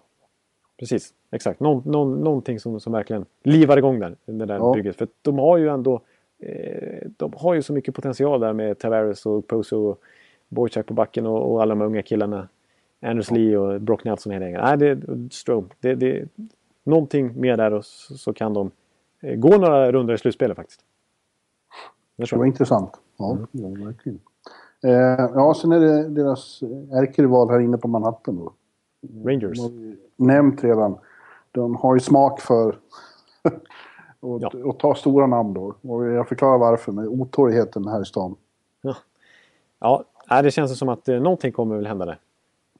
precis. 0.78 1.14
Exakt. 1.30 1.61
Någon, 1.61 1.82
någon, 1.92 2.20
någonting 2.20 2.61
som, 2.61 2.80
som 2.80 2.92
verkligen 2.92 3.24
livar 3.42 3.76
igång 3.76 4.00
där, 4.00 4.16
det 4.24 4.46
där 4.46 4.55
ja. 4.55 4.72
bygget. 4.74 4.96
För 4.96 5.09
de 5.22 5.38
har 5.38 5.57
ju 5.57 5.68
ändå 5.68 6.00
eh, 6.38 7.09
de 7.16 7.32
har 7.36 7.55
ju 7.55 7.62
så 7.62 7.72
mycket 7.72 7.94
potential 7.94 8.40
där 8.40 8.53
med 8.53 8.78
Tavares 8.78 9.26
och 9.26 9.46
Poso 9.46 9.76
och 9.76 10.00
Boychuk 10.48 10.86
på 10.86 10.94
backen 10.94 11.26
och, 11.26 11.53
och 11.53 11.62
alla 11.62 11.74
de 11.74 11.82
unga 11.82 12.03
killarna. 12.03 12.48
Anders. 13.00 13.30
Lee 13.30 13.57
och 13.57 13.80
Brock 13.80 14.05
Nelson 14.05 14.32
hela 14.32 14.44
gänget. 14.44 14.61
Nej, 14.62 14.76
det 14.78 14.98
Strome. 15.32 15.68
Det, 15.80 15.94
det, 15.94 16.28
någonting 16.85 17.41
mer 17.41 17.57
där 17.57 17.72
och 17.72 17.85
så, 17.85 18.14
så 18.14 18.33
kan 18.33 18.55
de 18.55 18.70
eh, 19.20 19.35
gå 19.37 19.49
några 19.49 19.93
rundor 19.93 20.14
i 20.14 20.18
slutspelet 20.18 20.57
faktiskt. 20.57 20.80
Det, 22.16 22.24
det 22.30 22.37
var 22.37 22.45
intressant. 22.45 23.01
Ja, 23.16 23.33
mm. 23.33 23.47
ja 23.51 23.85
verkligen. 23.87 24.20
Eh, 24.85 25.30
ja, 25.35 25.55
sen 25.55 25.72
är 25.72 25.80
det 25.80 26.09
deras 26.09 26.62
ärkerival 26.93 27.51
här 27.51 27.61
inne 27.61 27.78
på 27.78 27.89
Manhattan 27.89 28.37
då. 28.37 28.53
Rangers. 29.24 29.59
Nämnt 30.16 30.64
redan. 30.64 30.99
De 31.53 31.76
har 31.76 31.95
ju 31.95 32.01
smak 32.01 32.41
för 32.41 32.78
och, 34.20 34.41
ja. 34.43 34.51
och 34.64 34.78
ta 34.78 34.95
stora 34.95 35.26
namn 35.26 35.55
då. 35.55 35.74
Och 35.83 36.07
jag 36.07 36.28
förklarar 36.28 36.59
varför 36.59 36.93
med 36.93 37.09
otåligheten 37.09 37.89
här 37.89 38.03
i 38.03 38.05
stan. 38.05 38.37
Ja, 39.80 40.05
ja 40.28 40.43
det 40.43 40.51
känns 40.51 40.78
som 40.78 40.89
att 40.89 41.09
eh, 41.09 41.20
någonting 41.20 41.53
kommer 41.53 41.76
väl 41.76 41.87
hända 41.87 42.05
där. 42.05 42.18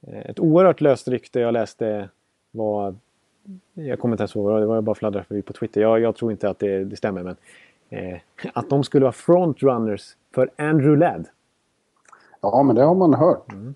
Eh, 0.07 0.31
ett 0.31 0.41
oerhört 0.41 0.81
löst 0.81 1.09
rykte 1.09 1.41
jag 1.41 1.53
läste 1.53 2.09
var... 2.51 2.95
Jag 3.75 3.99
kommer 3.99 4.15
inte 4.15 4.23
ens 4.23 4.37
ihåg, 4.37 4.61
det 4.61 4.67
var 4.67 4.81
bara 4.81 4.95
fladdra 4.95 5.25
förbi 5.25 5.43
på 5.43 5.53
Twitter. 5.53 5.81
Jag, 5.81 6.01
jag, 6.01 6.17
tror 6.17 6.33
inte 6.33 6.51
att 6.51 6.59
det, 6.59 6.85
det 6.85 6.97
stämmer 6.97 7.23
men... 7.23 7.37
Eh, 7.89 8.19
att 8.55 8.71
de 8.71 8.85
skulle 8.85 9.03
vara 9.05 9.13
frontrunners 9.13 10.17
för 10.35 10.51
Andrew 10.57 10.97
Ladd. 10.97 11.27
Ja, 12.41 12.63
men 12.63 12.77
det 12.77 12.83
har 12.83 12.95
man 12.95 13.15
hört. 13.15 13.53
Mm. 13.53 13.75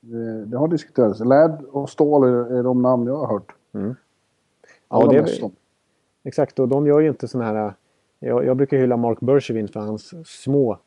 Det, 0.00 0.44
det, 0.44 0.58
har 0.58 0.68
diskuterats. 0.68 1.20
Ladd 1.20 1.62
och 1.62 1.90
Ståhl 1.90 2.24
är, 2.24 2.58
är 2.58 2.62
de 2.62 2.82
namn 2.82 3.06
jag 3.06 3.16
har 3.16 3.26
hört. 3.26 3.52
Mm. 3.72 3.94
Ja, 4.88 5.06
det, 5.06 5.50
Exakt, 6.24 6.58
och 6.58 6.68
de 6.68 6.86
gör 6.86 7.00
ju 7.00 7.08
inte 7.08 7.28
sådana 7.28 7.52
här... 7.52 7.74
Jag, 8.18 8.44
jag 8.44 8.56
brukar 8.56 8.76
hylla 8.76 8.96
Mark 8.96 9.20
Bergevin 9.20 9.68
för 9.68 9.80
hans 9.80 10.14
små 10.26 10.78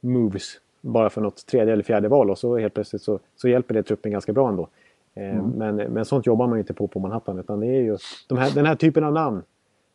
moves. 0.00 0.60
Bara 0.80 1.10
för 1.10 1.20
något 1.20 1.46
tredje 1.46 1.72
eller 1.72 1.82
fjärde 1.82 2.08
val 2.08 2.30
och 2.30 2.38
så 2.38 2.58
helt 2.58 2.74
plötsligt 2.74 3.02
så, 3.02 3.18
så 3.36 3.48
hjälper 3.48 3.74
det 3.74 3.82
truppen 3.82 4.12
ganska 4.12 4.32
bra 4.32 4.48
ändå. 4.48 4.68
Eh, 5.14 5.38
mm. 5.38 5.50
men, 5.50 5.76
men 5.76 6.04
sånt 6.04 6.26
jobbar 6.26 6.46
man 6.46 6.56
ju 6.56 6.60
inte 6.60 6.74
på 6.74 6.86
på 6.86 6.98
Manhattan 6.98 7.38
utan 7.38 7.60
det 7.60 7.66
är 7.66 7.80
ju 7.80 7.98
de 8.28 8.38
här, 8.38 8.50
den 8.54 8.66
här 8.66 8.74
typen 8.74 9.04
av 9.04 9.12
namn 9.12 9.42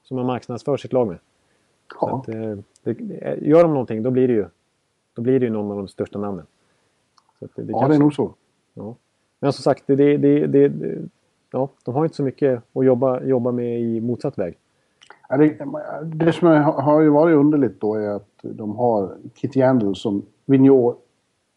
som 0.03 0.17
man 0.17 0.25
marknadsför 0.25 0.77
sitt 0.77 0.93
lag 0.93 1.07
med. 1.07 1.17
Ja. 2.01 2.19
Att, 2.19 2.29
eh, 2.29 2.57
det, 2.83 2.99
gör 3.41 3.63
de 3.63 3.71
någonting 3.71 4.03
då 4.03 4.11
blir 4.11 4.27
det 4.27 4.33
ju 4.33 4.45
då 5.13 5.21
blir 5.21 5.39
det 5.39 5.45
ju 5.45 5.51
någon 5.51 5.71
av 5.71 5.77
de 5.77 5.87
största 5.87 6.19
namnen. 6.19 6.45
Så 7.39 7.47
det, 7.55 7.63
det 7.63 7.71
ja, 7.71 7.79
kanske, 7.79 7.93
det 7.93 7.97
är 7.97 7.99
nog 7.99 8.13
så. 8.13 8.33
Ja. 8.73 8.95
Men 9.39 9.53
som 9.53 9.63
sagt, 9.63 9.83
det, 9.85 10.17
det, 10.17 10.71
ja, 11.51 11.69
de 11.83 11.95
har 11.95 12.03
inte 12.03 12.15
så 12.15 12.23
mycket 12.23 12.63
att 12.73 12.85
jobba, 12.85 13.23
jobba 13.23 13.51
med 13.51 13.81
i 13.81 14.01
motsatt 14.01 14.37
väg. 14.37 14.57
Det, 16.03 16.33
som 16.33 16.47
har 16.63 17.01
ju 17.01 17.09
varit 17.09 17.35
underligt 17.35 17.81
då 17.81 17.95
är 17.95 18.09
att 18.09 18.29
de 18.41 18.75
har 18.75 19.15
Kitty 19.35 19.59
Yandel 19.59 19.95
som 19.95 20.25
Vigneault 20.45 20.97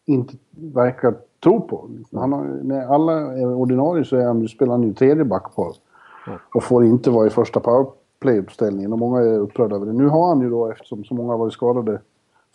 inte 0.05 0.33
verkar 0.51 1.15
tro 1.43 1.61
på. 1.61 1.89
Han 2.13 2.33
har, 2.33 2.43
när 2.63 2.85
alla 2.93 3.13
är 3.13 3.53
ordinarie 3.53 4.05
så 4.05 4.15
är 4.15 4.25
han, 4.25 4.47
spelar 4.47 4.71
han 4.71 4.83
ju 4.83 4.93
tredje 4.93 5.25
backpar. 5.25 5.71
Och 6.55 6.63
får 6.63 6.85
inte 6.85 7.09
vara 7.09 7.27
i 7.27 7.29
första 7.29 7.59
powerplay-uppställningen 7.59 8.93
och 8.93 8.99
många 8.99 9.19
är 9.19 9.39
upprörda 9.39 9.75
över 9.75 9.85
det. 9.85 9.93
Nu 9.93 10.07
har 10.07 10.27
han 10.27 10.41
ju 10.41 10.49
då, 10.49 10.71
eftersom 10.71 11.03
så 11.03 11.13
många 11.13 11.31
har 11.31 11.37
varit 11.37 11.53
skadade, 11.53 12.01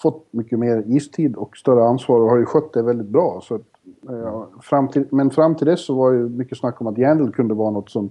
fått 0.02 0.26
mycket 0.30 0.58
mer 0.58 0.82
istid 0.86 1.36
och 1.36 1.56
större 1.56 1.84
ansvar 1.84 2.20
och 2.20 2.30
har 2.30 2.36
ju 2.36 2.46
skött 2.46 2.72
det 2.72 2.82
väldigt 2.82 3.06
bra. 3.06 3.40
Så 3.42 3.58
ja, 4.06 4.48
fram 4.62 4.88
till, 4.88 5.06
men 5.10 5.30
fram 5.30 5.54
till 5.54 5.66
dess 5.66 5.86
så 5.86 5.94
var 5.94 6.12
det 6.12 6.18
ju 6.18 6.28
mycket 6.28 6.58
snack 6.58 6.80
om 6.80 6.86
att 6.86 6.98
Yandel 6.98 7.32
kunde 7.32 7.54
vara 7.54 7.70
något 7.70 7.90
som 7.90 8.10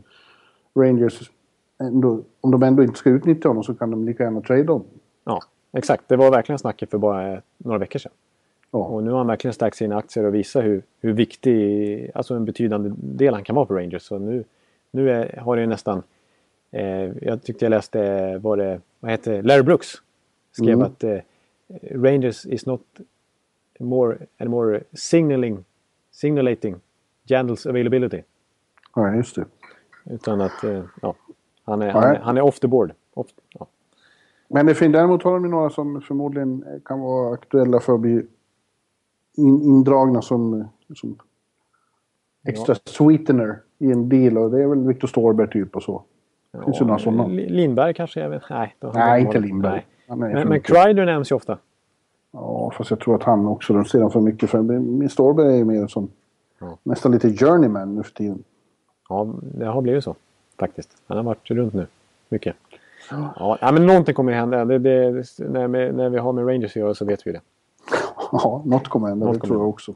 Rangers 0.80 1.32
ändå, 1.80 2.20
om 2.42 2.52
de 2.52 2.64
ändå 2.64 2.84
inte 2.84 2.98
ska 2.98 3.10
utnyttja 3.10 3.50
honom 3.50 3.64
så 3.64 3.74
kan 3.74 3.92
de 3.92 4.06
lika 4.06 4.24
gärna 4.24 4.42
trade 4.42 4.72
honom. 4.72 4.88
Ja, 5.24 5.40
exakt. 5.74 6.04
Det 6.08 6.16
var 6.16 6.32
verkligen 6.32 6.60
snacket 6.60 6.92
för 6.92 6.98
bara 6.98 7.42
några 7.58 7.78
veckor 7.78 8.00
sedan. 8.00 8.12
Ja. 8.72 8.80
Och 8.80 9.04
nu 9.04 9.12
har 9.12 9.18
han 9.18 9.28
verkligen 9.28 9.54
stärkt 9.54 9.78
sina 9.78 9.98
aktier 9.98 10.26
och 10.26 10.36
visat 10.36 10.64
hur, 10.64 10.84
hur 11.02 11.14
viktig, 11.14 12.12
alltså 12.16 12.34
en 12.34 12.46
betydande 12.46 12.92
del 12.98 13.34
han 13.34 13.44
kan 13.44 13.56
vara 13.56 13.66
på 13.66 13.74
Rangers. 13.74 14.02
Så 14.02 14.20
nu, 14.20 14.44
nu 14.92 15.12
är, 15.12 15.38
har 15.38 15.58
det 15.58 15.66
nästan, 15.66 16.04
eh, 16.72 17.12
jag 17.22 17.44
tyckte 17.44 17.66
jag 17.66 17.70
läste, 17.70 18.38
var 18.38 18.58
det, 18.58 18.82
vad 19.00 19.12
heter 19.12 19.44
Larry 19.44 19.64
Brooks 19.64 20.02
skrev 20.52 20.74
mm. 20.74 20.82
att 20.82 21.04
eh, 21.04 21.20
Rangers 21.92 22.46
is 22.46 22.66
not 22.66 22.82
more 23.80 24.18
and 24.38 24.50
more 24.50 24.84
signaling, 24.94 25.66
signalating 26.12 26.76
Jandals 27.24 27.66
availability. 27.66 28.22
Ja, 28.96 29.16
just 29.16 29.36
det. 29.36 29.46
Utan 30.04 30.42
att, 30.42 30.64
eh, 30.64 30.84
ja, 31.02 31.16
han 31.64 31.82
är, 31.82 31.90
han 31.92 32.04
är, 32.04 32.20
han 32.20 32.38
är, 32.38 32.42
off 32.42 32.60
the 32.60 32.68
board. 32.68 32.94
Off, 33.14 33.28
ja. 33.50 33.68
Men 34.48 34.66
det 34.66 34.76
finns 34.76 34.94
däremot 34.94 35.24
har 35.24 35.34
de 35.34 35.52
några 35.52 35.70
som 35.70 36.02
förmodligen 36.02 36.66
kan 36.86 37.00
vara 37.00 37.34
aktuella 37.34 37.80
för 37.80 37.94
att 37.94 38.00
bli 38.00 38.26
in, 39.38 39.62
indragna 39.62 40.22
som, 40.22 40.68
som 40.96 41.18
extra 42.48 42.76
ja. 42.76 42.92
sweetener 42.92 43.60
i 43.78 43.92
en 43.92 44.10
deal. 44.10 44.38
Och 44.38 44.52
det 44.52 44.64
är 44.64 44.68
väl 44.68 44.88
Victor 44.88 45.08
Storberg 45.08 45.50
typ 45.50 45.76
och 45.76 45.84
så. 45.84 46.04
Ja, 46.52 46.64
finns 46.66 46.82
ju 46.82 46.86
några 46.86 47.00
sådana. 47.00 47.28
Lindberg 47.28 47.94
kanske? 47.94 48.20
Jag 48.20 48.30
vet. 48.30 48.44
Nej, 48.50 48.76
Nej 48.94 49.22
inte 49.22 49.40
Lindberg. 49.40 49.86
Nej. 50.08 50.34
Men, 50.34 50.48
men 50.48 50.62
Kreider 50.62 51.06
nämns 51.06 51.32
ju 51.32 51.36
ofta. 51.36 51.58
Ja, 52.32 52.72
fast 52.78 52.90
jag 52.90 53.00
tror 53.00 53.16
att 53.16 53.24
han 53.24 53.48
också, 53.48 53.74
de 53.74 53.86
ser 53.86 54.10
för 54.10 54.22
mycket 54.22 54.50
för. 54.50 54.62
Min 54.62 55.10
Storberg 55.10 55.54
är 55.54 55.58
ju 55.58 55.66
mer 55.66 55.88
som 55.88 56.10
ja. 56.60 56.78
nästan 56.84 57.12
lite 57.12 57.34
journeyman 57.34 57.96
nu 57.96 58.04
för 58.04 58.12
tiden. 58.14 58.44
Ja, 59.10 59.34
det 59.42 59.66
har 59.66 59.82
blivit 59.82 60.04
så 60.04 60.16
faktiskt. 60.60 60.90
Han 61.08 61.18
har 61.18 61.24
varit 61.24 61.52
runt 61.52 61.74
nu 61.74 61.88
mycket. 62.30 62.56
Ja, 63.12 63.58
ja 63.62 63.72
men 63.72 63.86
någonting 63.86 64.16
kommer 64.16 64.32
ju 64.32 64.38
hända. 64.38 64.66
Det, 64.66 64.80
det, 64.80 65.12
när, 65.38 65.68
vi, 65.68 65.92
när 65.92 66.10
vi 66.10 66.18
har 66.18 66.34
med 66.34 66.48
Rangers 66.48 66.72
att 66.72 66.76
göra 66.76 66.94
så 66.94 67.06
vet 67.06 67.28
vi 67.28 67.32
det. 67.32 67.42
Ja, 68.32 68.62
något 68.66 68.88
kommer 68.88 69.08
hända. 69.08 69.26
Något 69.26 69.42
det 69.42 69.48
tror 69.48 69.60
jag 69.60 69.70
också. 69.70 69.94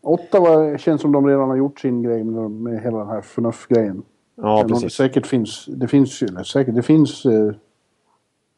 Ottawa 0.00 0.78
känns 0.78 1.00
som 1.00 1.12
de 1.12 1.26
redan 1.26 1.48
har 1.48 1.56
gjort 1.56 1.80
sin 1.80 2.02
grej 2.02 2.24
med, 2.24 2.50
med 2.50 2.82
hela 2.82 2.98
den 2.98 3.08
här 3.08 3.20
förnuft-grejen. 3.20 4.02
Ja, 4.34 4.64
precis. 4.68 4.82
Någon, 4.82 4.90
säkert 4.90 5.26
finns, 5.26 5.66
det 5.66 5.88
finns 5.88 6.22
ju, 6.22 6.28
säkert, 6.44 6.74
det 6.74 6.82
finns, 6.82 7.24
eh, 7.26 7.54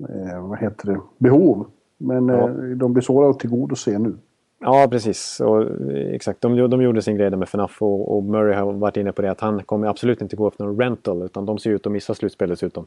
eh, 0.08 0.48
vad 0.48 0.58
heter 0.58 0.88
det, 0.88 1.00
behov. 1.18 1.66
Men 1.98 2.28
ja. 2.28 2.48
eh, 2.48 2.54
de 2.54 2.92
blir 2.92 3.02
svåra 3.02 3.30
att 3.30 3.40
tillgodose 3.40 3.98
nu. 3.98 4.16
Ja, 4.60 4.88
precis. 4.90 5.40
Och, 5.40 5.66
exakt. 5.90 6.40
De, 6.40 6.70
de 6.70 6.82
gjorde 6.82 7.02
sin 7.02 7.16
grej 7.16 7.30
där 7.30 7.36
med 7.36 7.48
FNAF 7.48 7.82
och, 7.82 8.16
och, 8.16 8.22
Murray 8.24 8.54
har 8.54 8.72
varit 8.72 8.96
inne 8.96 9.12
på 9.12 9.22
det 9.22 9.30
att 9.30 9.40
han 9.40 9.62
kommer 9.62 9.86
absolut 9.86 10.22
inte 10.22 10.36
gå 10.36 10.48
efter 10.48 10.64
någon 10.64 10.80
rental 10.80 11.22
utan 11.22 11.46
de 11.46 11.58
ser 11.58 11.70
ut 11.70 11.86
att 11.86 11.92
missa 11.92 12.14
slutspel 12.14 12.48
dessutom. 12.48 12.86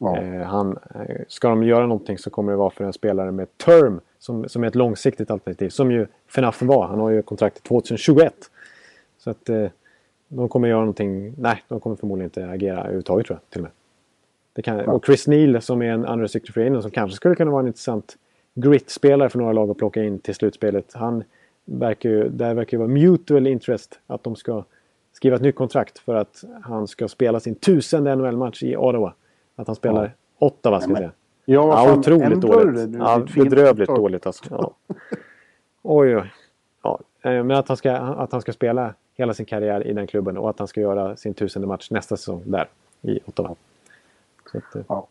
Ja. 0.00 0.16
Eh, 0.16 0.42
han, 0.42 0.78
eh, 0.94 1.16
ska 1.28 1.48
de 1.48 1.62
göra 1.62 1.86
någonting 1.86 2.18
så 2.18 2.30
kommer 2.30 2.52
det 2.52 2.58
vara 2.58 2.70
för 2.70 2.84
en 2.84 2.92
spelare 2.92 3.32
med 3.32 3.58
term 3.58 4.00
som, 4.18 4.48
som 4.48 4.64
är 4.64 4.68
ett 4.68 4.74
långsiktigt 4.74 5.30
alternativ. 5.30 5.68
Som 5.68 5.90
ju 5.90 6.06
FNAF 6.28 6.62
var. 6.62 6.86
Han 6.86 7.00
har 7.00 7.10
ju 7.10 7.22
kontrakt 7.22 7.62
2021. 7.62 8.34
Så 9.18 9.30
att 9.30 9.48
eh, 9.48 9.66
de 10.28 10.48
kommer 10.48 10.68
göra 10.68 10.80
någonting. 10.80 11.34
Nej, 11.38 11.62
de 11.68 11.80
kommer 11.80 11.96
förmodligen 11.96 12.26
inte 12.26 12.48
agera 12.48 12.80
överhuvudtaget 12.80 13.26
tror 13.26 13.36
jag. 13.36 13.50
Till 13.50 13.60
och, 13.60 13.62
med. 13.62 13.70
Det 14.52 14.62
kan, 14.62 14.78
ja. 14.78 14.92
och 14.92 15.06
Chris 15.06 15.26
Neal 15.26 15.62
som 15.62 15.82
är 15.82 15.92
en 15.92 16.06
unrestricted 16.06 16.54
free 16.54 16.66
agent 16.66 16.82
som 16.82 16.90
kanske 16.90 17.16
skulle 17.16 17.34
kunna 17.34 17.50
vara 17.50 17.60
en 17.60 17.66
intressant 17.66 18.16
grit-spelare 18.54 19.28
för 19.28 19.38
några 19.38 19.52
lag 19.52 19.70
att 19.70 19.78
plocka 19.78 20.02
in 20.02 20.18
till 20.18 20.34
slutspelet. 20.34 20.92
Han 20.94 21.24
verkar 21.64 22.08
ju, 22.08 22.28
där 22.28 22.54
verkar 22.54 22.76
ju 22.76 22.78
vara 22.78 22.88
mutual 22.88 23.46
interest 23.46 24.00
att 24.06 24.24
de 24.24 24.36
ska 24.36 24.64
skriva 25.12 25.36
ett 25.36 25.42
nytt 25.42 25.54
kontrakt 25.54 25.98
för 25.98 26.14
att 26.14 26.44
han 26.62 26.88
ska 26.88 27.08
spela 27.08 27.40
sin 27.40 27.54
tusende 27.54 28.14
NHL-match 28.16 28.62
i 28.62 28.76
Ottawa. 28.76 29.14
Att 29.60 29.66
han 29.66 29.76
spelar 29.76 30.04
ja. 30.04 30.46
Ottawa 30.46 30.80
ska 30.80 30.90
jag 30.90 30.98
säga. 30.98 31.10
Ja, 31.44 31.86
ja 31.86 31.98
otroligt 31.98 32.40
dåligt. 32.40 32.94
Ja, 32.98 33.22
bedrövligt 33.34 33.88
dåligt 33.88 34.26
alltså. 34.26 34.44
Ja. 34.50 34.74
Oj, 35.82 36.16
oj. 36.16 36.32
Ja, 36.82 37.00
eh, 37.22 37.30
men 37.44 37.50
att 37.50 37.68
han, 37.68 37.76
ska, 37.76 37.92
att 37.92 38.32
han 38.32 38.40
ska 38.40 38.52
spela 38.52 38.94
hela 39.14 39.34
sin 39.34 39.46
karriär 39.46 39.86
i 39.86 39.92
den 39.92 40.06
klubben 40.06 40.38
och 40.38 40.50
att 40.50 40.58
han 40.58 40.68
ska 40.68 40.80
göra 40.80 41.16
sin 41.16 41.34
tusende 41.34 41.68
match 41.68 41.90
nästa 41.90 42.16
säsong 42.16 42.42
där 42.44 42.68
i 43.02 43.20
Ottawa. 43.26 43.54
Att, 44.54 44.76
eh, 44.76 44.82
ja. 44.88 45.06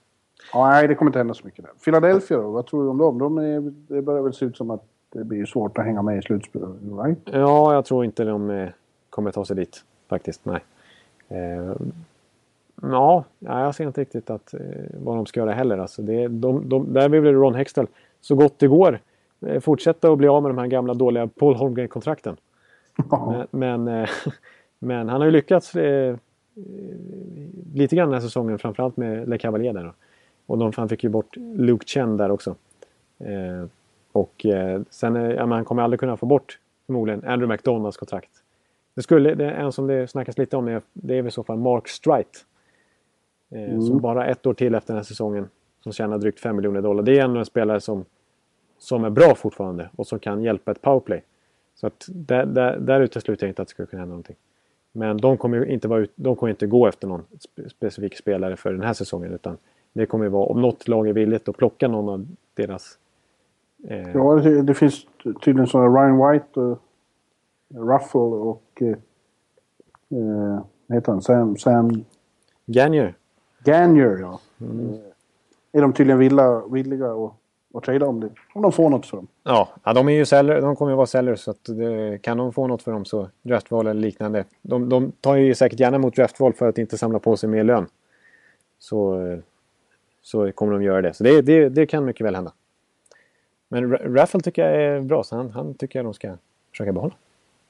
ja, 0.53 0.69
nej 0.69 0.87
det 0.87 0.95
kommer 0.95 1.09
inte 1.09 1.19
hända 1.19 1.33
så 1.33 1.45
mycket 1.45 1.65
där. 1.65 1.71
Philadelphia 1.85 2.37
då, 2.37 2.51
vad 2.51 2.65
tror 2.65 2.83
du 2.83 2.89
om 2.89 2.97
dem? 2.97 3.19
De 3.19 3.37
är, 3.37 3.61
det 3.93 4.01
börjar 4.01 4.21
väl 4.21 4.33
se 4.33 4.45
ut 4.45 4.57
som 4.57 4.71
att 4.71 4.83
det 5.09 5.23
blir 5.23 5.45
svårt 5.45 5.77
att 5.77 5.85
hänga 5.85 6.01
med 6.01 6.17
i 6.17 6.21
slutspelet, 6.21 6.69
right? 7.03 7.19
Ja, 7.25 7.73
jag 7.73 7.85
tror 7.85 8.05
inte 8.05 8.23
de 8.23 8.49
eh, 8.49 8.69
kommer 9.09 9.31
ta 9.31 9.45
sig 9.45 9.55
dit 9.55 9.83
faktiskt. 10.09 10.41
Nej. 10.45 10.61
Ja, 12.81 13.23
jag 13.39 13.75
ser 13.75 13.87
inte 13.87 14.01
riktigt 14.01 14.29
att, 14.29 14.53
eh, 14.53 14.59
vad 14.93 15.15
de 15.15 15.25
ska 15.25 15.39
göra 15.39 15.53
heller. 15.53 15.77
Alltså 15.77 16.01
det, 16.01 16.27
de, 16.27 16.69
de, 16.69 16.93
där 16.93 17.09
vill 17.09 17.33
Ron 17.33 17.55
Hextall 17.55 17.87
så 18.21 18.35
gott 18.35 18.59
det 18.59 18.67
går 18.67 18.99
eh, 19.41 19.59
fortsätta 19.59 20.11
att 20.11 20.17
bli 20.17 20.27
av 20.27 20.43
med 20.43 20.49
de 20.49 20.57
här 20.57 20.67
gamla 20.67 20.93
dåliga 20.93 21.27
Paul 21.27 21.55
Holmgren-kontrakten. 21.55 22.37
Men, 23.09 23.47
men, 23.51 23.87
eh, 23.87 24.09
men, 24.79 25.09
han 25.09 25.21
har 25.21 25.25
ju 25.25 25.31
lyckats 25.31 25.75
eh, 25.75 26.17
lite 27.73 27.95
grann 27.95 28.07
den 28.07 28.13
här 28.13 28.27
säsongen, 28.27 28.59
framförallt 28.59 28.97
med 28.97 29.29
Le 29.29 29.37
Cavalier 29.37 29.73
där. 29.73 29.93
Och 30.45 30.57
de, 30.57 30.71
han 30.75 30.89
fick 30.89 31.03
ju 31.03 31.09
bort 31.09 31.35
Luke 31.37 31.85
Chen 31.85 32.17
där 32.17 32.31
också. 32.31 32.55
Eh, 33.19 33.67
och 34.11 34.45
eh, 34.45 34.81
sen, 34.89 35.15
ja, 35.15 35.45
man 35.45 35.65
kommer 35.65 35.83
aldrig 35.83 35.99
kunna 35.99 36.17
få 36.17 36.25
bort 36.25 36.59
förmodligen 36.85 37.23
Andrew 37.23 37.53
McDonalds 37.53 37.97
kontrakt. 37.97 38.29
Det 38.95 39.01
skulle, 39.01 39.35
det, 39.35 39.51
en 39.51 39.71
som 39.71 39.87
det 39.87 40.07
snackas 40.07 40.37
lite 40.37 40.57
om 40.57 40.67
är, 40.67 40.81
det 40.93 41.17
är 41.17 41.21
väl 41.21 41.27
i 41.27 41.31
så 41.31 41.43
fall 41.43 41.57
Mark 41.57 41.87
Strite. 41.87 42.39
Eh, 43.51 43.63
mm. 43.63 43.81
Som 43.81 43.99
bara 43.99 44.27
ett 44.27 44.45
år 44.45 44.53
till 44.53 44.75
efter 44.75 44.93
den 44.93 44.97
här 44.97 45.03
säsongen. 45.03 45.49
Som 45.83 45.91
tjänar 45.91 46.17
drygt 46.17 46.39
5 46.39 46.55
miljoner 46.55 46.81
dollar. 46.81 47.03
Det 47.03 47.19
är 47.19 47.23
ändå 47.23 47.39
en 47.39 47.45
spelare 47.45 47.81
som, 47.81 48.05
som 48.77 49.03
är 49.03 49.09
bra 49.09 49.35
fortfarande 49.35 49.89
och 49.95 50.07
som 50.07 50.19
kan 50.19 50.43
hjälpa 50.43 50.71
ett 50.71 50.81
powerplay. 50.81 51.23
Så 51.75 51.87
att 51.87 52.05
där, 52.07 52.45
där, 52.45 52.77
där 52.79 53.01
utesluter 53.01 53.45
jag 53.45 53.51
inte 53.51 53.61
att 53.61 53.67
det 53.67 53.71
skulle 53.71 53.85
kunna 53.85 53.99
hända 53.99 54.11
någonting. 54.11 54.35
Men 54.91 55.17
de 55.17 55.37
kommer 55.37 55.65
inte, 55.65 55.87
vara 55.87 55.99
ut, 55.99 56.11
de 56.15 56.35
kommer 56.35 56.49
inte 56.49 56.67
gå 56.67 56.87
efter 56.87 57.07
någon 57.07 57.23
specifik 57.67 58.17
spelare 58.17 58.55
för 58.55 58.71
den 58.71 58.81
här 58.81 58.93
säsongen. 58.93 59.33
Utan 59.33 59.57
det 59.93 60.05
kommer 60.05 60.27
vara 60.27 60.45
om 60.45 60.61
något 60.61 60.87
lag 60.87 61.07
är 61.07 61.13
villigt 61.13 61.49
att 61.49 61.57
plocka 61.57 61.87
någon 61.87 62.09
av 62.09 62.27
deras... 62.53 62.97
Eh... 63.87 64.11
Ja, 64.11 64.35
det, 64.35 64.61
det, 64.61 64.73
finns 64.73 65.07
tydligen 65.43 65.67
sådana 65.67 65.87
Ryan 65.87 66.31
White 66.31 66.59
och 66.59 66.79
Ruffle 67.67 68.19
och... 68.19 68.81
Eh, 68.81 68.97
vad 70.87 70.95
heter 70.95 71.11
han? 71.11 71.21
Sam... 71.21 71.57
Sam... 71.57 72.05
Gagner. 72.65 73.15
Gagner, 73.63 74.17
ja. 74.21 74.39
Mm. 74.61 74.89
Eh, 74.89 74.99
är 75.71 75.81
de 75.81 75.93
tydligen 75.93 76.19
villiga, 76.19 76.61
villiga 76.67 77.11
att 77.11 77.33
och 77.71 77.83
trada 77.83 78.05
om, 78.05 78.19
det, 78.19 78.29
om 78.53 78.61
de 78.61 78.71
får 78.71 78.89
något 78.89 79.05
för 79.05 79.17
dem. 79.17 79.27
Ja, 79.43 79.69
ja 79.83 79.93
de, 79.93 80.07
är 80.09 80.13
ju 80.13 80.25
seller, 80.25 80.61
de 80.61 80.75
kommer 80.75 80.91
ju 80.91 80.95
vara 80.95 81.07
sellers 81.07 81.39
så 81.39 81.51
att 81.51 81.65
det, 81.65 82.19
kan 82.21 82.37
de 82.37 82.53
få 82.53 82.67
något 82.67 82.81
för 82.81 82.91
dem 82.91 83.05
så 83.05 83.29
draftval 83.41 83.87
eller 83.87 84.01
liknande. 84.01 84.45
De, 84.61 84.89
de 84.89 85.11
tar 85.11 85.35
ju 85.35 85.55
säkert 85.55 85.79
gärna 85.79 85.95
emot 85.95 86.15
draftval 86.15 86.53
för 86.53 86.69
att 86.69 86.77
inte 86.77 86.97
samla 86.97 87.19
på 87.19 87.37
sig 87.37 87.49
mer 87.49 87.63
lön. 87.63 87.87
Så, 88.79 89.21
så 90.21 90.51
kommer 90.51 90.73
de 90.73 90.83
göra 90.83 91.01
det. 91.01 91.13
Så 91.13 91.23
det, 91.23 91.41
det, 91.41 91.69
det 91.69 91.85
kan 91.85 92.05
mycket 92.05 92.25
väl 92.25 92.35
hända. 92.35 92.51
Men 93.67 93.91
Raffle 93.97 94.39
tycker 94.41 94.61
jag 94.69 94.83
är 94.83 95.01
bra 95.01 95.23
så 95.23 95.35
han, 95.35 95.49
han 95.49 95.73
tycker 95.73 95.99
jag 95.99 96.05
de 96.05 96.13
ska 96.13 96.37
försöka 96.71 96.93
behålla. 96.93 97.13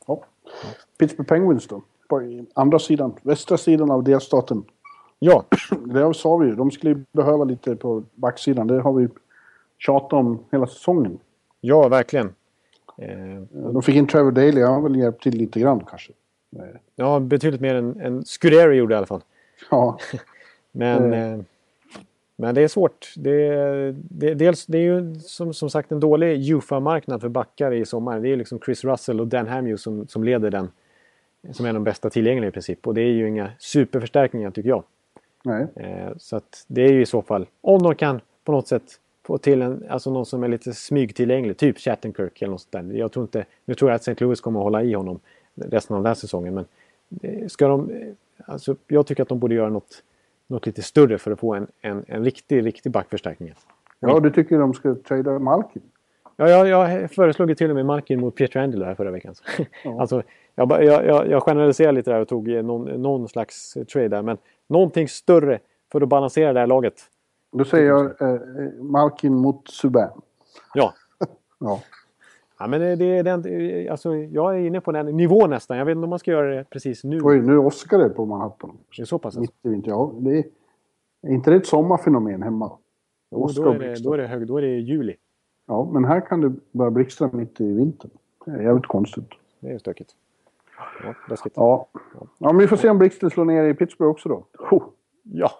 Ja. 0.08 0.24
Pittsburgh 0.98 1.30
Penguins 1.30 1.68
då? 1.68 1.82
På 2.08 2.46
andra 2.54 2.80
sidan, 2.80 3.14
västra 3.22 3.58
sidan 3.58 3.92
av 3.92 4.04
delstaten. 4.04 4.64
Ja. 5.20 5.46
Det 5.86 6.14
sa 6.14 6.38
vi 6.38 6.48
ju, 6.48 6.56
de 6.56 6.72
skulle 6.72 7.04
behöva 7.12 7.44
lite 7.44 7.76
på 7.76 8.04
backsidan. 8.16 8.68
Det 8.68 8.82
har 8.82 8.94
vi 8.94 9.08
tjata 9.78 10.16
om 10.16 10.40
hela 10.52 10.68
säsongen. 10.68 11.20
Ja, 11.62 11.88
verkligen. 11.88 12.34
Eh, 12.98 13.42
de 13.52 13.82
fick 13.82 13.96
in 13.96 14.08
Trevor 14.08 14.32
Daley, 14.32 14.64
han 14.64 14.74
har 14.74 14.82
väl 14.82 14.96
hjälpt 14.96 15.24
till 15.24 15.38
lite 15.38 15.60
grann 15.60 15.84
kanske. 15.90 16.12
Ja, 16.96 17.20
betydligt 17.20 17.62
mer 17.62 17.76
än, 17.76 18.02
än 18.02 18.24
Scuderi 18.26 18.76
gjorde 18.76 18.94
i 18.94 18.98
alla 18.98 19.06
fall. 19.06 19.22
Ja. 19.72 20.00
men, 20.72 21.14
eh. 21.14 21.40
men 22.36 22.56
det 22.56 22.62
är 22.62 22.68
svårt. 22.68 23.14
Det, 23.16 23.52
det, 24.10 24.34
dels, 24.34 24.66
det 24.66 24.78
är 24.78 24.82
ju 24.82 25.16
som, 25.16 25.54
som 25.54 25.70
sagt 25.70 25.92
en 25.92 26.00
dålig 26.00 26.54
UFA-marknad 26.54 27.22
för 27.22 27.30
backar 27.30 27.72
i 27.72 27.86
sommar. 27.86 28.20
Det 28.20 28.30
är 28.30 28.38
liksom 28.38 28.60
Chris 28.60 28.84
Russell 28.84 29.20
och 29.20 29.28
Dan 29.28 29.48
Hamhugh 29.48 29.78
som, 29.78 30.08
som 30.08 30.24
leder 30.24 30.52
den. 30.52 30.72
Som 31.52 31.66
är 31.66 31.74
de 31.74 31.84
bästa 31.84 32.10
tillgängliga 32.10 32.50
i 32.50 32.52
princip. 32.52 32.88
Och 32.88 32.94
det 32.94 33.02
är 33.02 33.12
ju 33.12 33.28
inga 33.28 33.52
superförstärkningar 33.60 34.52
tycker 34.52 34.70
jag. 34.70 34.84
Eh, 35.76 36.12
så 36.18 36.36
att 36.36 36.66
det 36.68 36.82
är 36.82 36.92
ju 36.92 37.02
i 37.02 37.06
så 37.06 37.22
fall, 37.22 37.48
om 37.62 37.84
de 37.84 37.96
kan 37.96 38.22
på 38.44 38.52
något 38.52 38.68
sätt 38.68 39.00
få 39.24 39.38
till 39.38 39.62
en, 39.62 39.86
alltså 39.90 40.12
någon 40.12 40.26
som 40.26 40.44
är 40.44 40.48
lite 40.48 40.74
smygtillgänglig, 40.74 41.58
typ 41.58 41.78
Chattenkirk 41.78 42.42
eller 42.42 42.52
något 42.52 42.62
sånt 42.62 42.72
där. 42.72 42.98
Jag 42.98 43.12
tror 43.12 43.24
inte, 43.24 43.46
nu 43.66 43.76
tror 43.76 43.92
jag 43.92 43.96
att 43.96 44.02
St. 44.02 44.26
Louis 44.26 44.42
kommer 44.42 44.60
att 44.60 44.64
hålla 44.64 44.84
i 44.84 44.94
honom 44.94 45.20
resten 45.56 45.96
av 45.96 46.04
den 46.04 46.08
här 46.08 46.16
säsongen 46.16 46.54
men 46.54 46.66
eh, 47.22 47.48
ska 47.48 47.68
de, 47.68 47.90
eh, 47.90 48.08
alltså 48.46 48.76
jag 48.88 49.08
tycker 49.08 49.24
att 49.24 49.30
de 49.30 49.40
borde 49.40 49.56
göra 49.56 49.70
något, 49.70 50.04
något 50.48 50.66
lite 50.66 50.82
större 50.82 51.18
för 51.18 51.32
att 51.32 51.40
få 51.40 51.54
en, 51.54 51.68
en, 51.82 52.06
en 52.08 52.24
riktig, 52.24 52.66
riktig 52.66 52.92
backförstärkning. 52.92 53.54
Ja, 54.00 54.20
du 54.20 54.32
tycker 54.32 54.60
de 54.60 54.74
ska 54.74 54.96
trada 54.96 55.40
Malkin? 55.40 55.82
Ja, 56.36 56.50
jag, 56.50 56.68
jag 56.68 57.12
föreslog 57.12 57.58
till 57.58 57.70
och 57.70 57.76
med 57.76 57.86
Malkin 57.86 58.20
mot 58.20 58.36
Peter 58.36 58.60
Angelo 58.60 58.86
här 58.86 58.96
förra 58.96 59.12
veckan. 59.12 59.34
Ja. 59.84 60.00
alltså, 60.02 60.24
jag, 60.56 60.84
jag, 60.84 61.28
jag 61.28 61.44
generaliserade 61.44 61.96
lite 61.96 62.12
där 62.12 62.20
och 62.20 62.28
tog 62.28 62.48
någon, 62.48 63.02
någon 63.02 63.28
slags 63.28 63.78
trade 63.94 64.08
där 64.08 64.22
men 64.22 64.38
någonting 64.70 65.08
större 65.08 65.60
för 65.92 66.02
att 66.02 66.10
balansera 66.10 66.54
det 66.54 66.60
här 66.60 66.68
laget. 66.68 67.02
Då 67.52 67.66
säger 67.66 67.88
jag 67.88 68.22
eh, 68.22 68.40
Malkin 68.82 69.36
mot 69.36 69.68
Subban. 69.70 70.22
Ja. 70.74 70.94
ja. 71.60 71.82
Ja, 72.60 72.68
men 72.68 72.82
det, 73.00 73.06
är 73.06 73.24
den, 73.24 73.92
alltså, 73.92 74.16
jag 74.16 74.56
är 74.56 74.60
inne 74.60 74.82
på 74.82 74.92
den 74.92 75.06
nivån 75.06 75.50
nästan. 75.50 75.78
Jag 75.78 75.86
vet 75.86 75.96
inte 75.96 76.04
om 76.04 76.10
man 76.10 76.20
ska 76.20 76.32
göra 76.32 76.56
det 76.56 76.64
precis 76.70 77.04
nu. 77.04 77.20
Oj, 77.24 77.42
nu 77.42 77.58
åskar 77.58 77.98
det 77.98 78.10
på 78.10 78.26
Manhattan. 78.26 78.78
Det 78.98 79.02
är 79.02 79.06
så 79.06 79.20
pass? 79.20 79.38
Mitt 79.38 79.52
i 79.64 79.70
vinter, 79.70 79.92
ja. 79.92 80.14
Det 80.18 80.38
är, 80.38 80.44
är 81.22 81.30
inte 81.30 81.52
det 81.52 81.58
ett 81.58 81.68
sommarfenomen 81.68 82.44
hemma? 82.44 82.72
Jo, 83.32 83.48
då, 83.56 83.72
är 83.72 83.80
det, 83.80 84.04
då, 84.04 84.14
är 84.14 84.18
det 84.18 84.28
hög, 84.28 84.48
då 84.48 84.58
är 84.58 84.62
det 84.62 84.68
juli. 84.68 85.16
Ja, 85.66 85.90
men 85.94 86.06
här 86.06 86.22
kan 86.22 86.42
det 86.42 86.54
börja 86.72 86.92
blixtra 86.92 87.30
mitt 87.34 87.62
i 87.62 87.74
vintern. 87.74 88.12
Det 88.46 88.52
är 88.52 88.62
jävligt 88.62 88.88
konstigt. 88.88 89.30
Det 89.60 89.72
är 89.72 89.78
stökigt. 89.78 90.16
Ja, 91.04 91.14
läskigt. 91.30 91.54
Ja. 91.56 91.88
ja, 92.38 92.52
men 92.52 92.58
vi 92.58 92.68
får 92.68 92.78
se 92.78 92.90
om 92.90 92.98
blixten 92.98 93.30
slår 93.30 93.46
ner 93.46 93.64
i 93.64 93.74
Pittsburgh 93.74 94.12
också 94.12 94.30
då. 94.30 94.46
Oh. 94.72 94.84
Ja, 95.24 95.52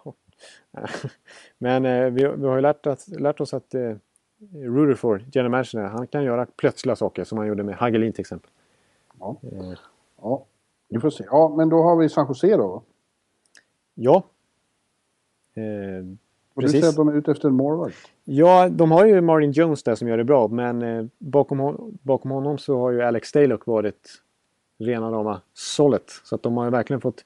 Men 1.58 1.86
eh, 1.86 2.10
vi, 2.10 2.28
vi, 2.38 2.48
har 2.48 2.56
ju 2.56 2.62
lärt, 2.62 2.88
att, 2.88 3.08
lärt 3.08 3.42
oss 3.42 3.54
att 3.54 3.74
eh, 3.74 3.96
Rutherford, 4.52 5.22
general 5.32 5.52
manager, 5.52 5.80
han 5.80 6.08
kan 6.08 6.24
göra 6.24 6.46
plötsliga 6.46 6.96
saker 6.96 7.24
som 7.24 7.38
han 7.38 7.48
gjorde 7.48 7.64
med 7.64 7.76
Hagelin 7.76 8.14
till 8.14 8.22
exempel. 8.22 8.52
Ja. 9.20 9.36
Eh. 9.44 9.74
ja, 10.22 10.46
vi 10.90 11.00
får 11.00 11.10
se. 11.10 11.24
Ja, 11.32 11.54
men 11.58 11.70
då 11.70 11.82
har 11.82 11.96
vi 11.96 12.10
San 12.10 12.28
Jose 12.28 12.58
då? 12.58 12.84
Ja. 13.94 14.24
Eh, 15.54 15.64
och 16.54 16.62
precis. 16.62 16.76
du 16.76 16.80
säger 16.80 16.90
att 16.90 16.96
de 16.96 17.08
är 17.08 17.14
ute 17.14 17.32
efter 17.32 17.48
en 17.48 17.54
målvakt? 17.54 17.98
Ja, 18.24 18.70
de 18.70 18.92
har 18.92 19.06
ju 19.06 19.22
Martin 19.22 19.52
Jones 19.52 19.84
där 19.84 19.96
som 19.96 20.08
gör 20.08 20.18
det 20.18 20.24
bra, 20.24 20.48
men 20.48 20.82
eh, 20.82 21.06
bakom, 21.18 21.60
hon, 21.60 21.98
bakom 22.02 22.32
honom 22.32 22.58
så 22.58 22.80
har 22.80 22.92
ju 22.92 23.02
Alex 23.02 23.28
Stalock 23.28 23.66
varit 23.66 24.22
rena 24.80 25.12
rama 25.12 25.42
solet. 25.54 26.04
Så 26.24 26.36
att 26.36 26.44
de 26.44 26.58
har 26.58 26.66
ju 26.66 26.72
verkligen 26.72 27.02
fått 27.02 27.26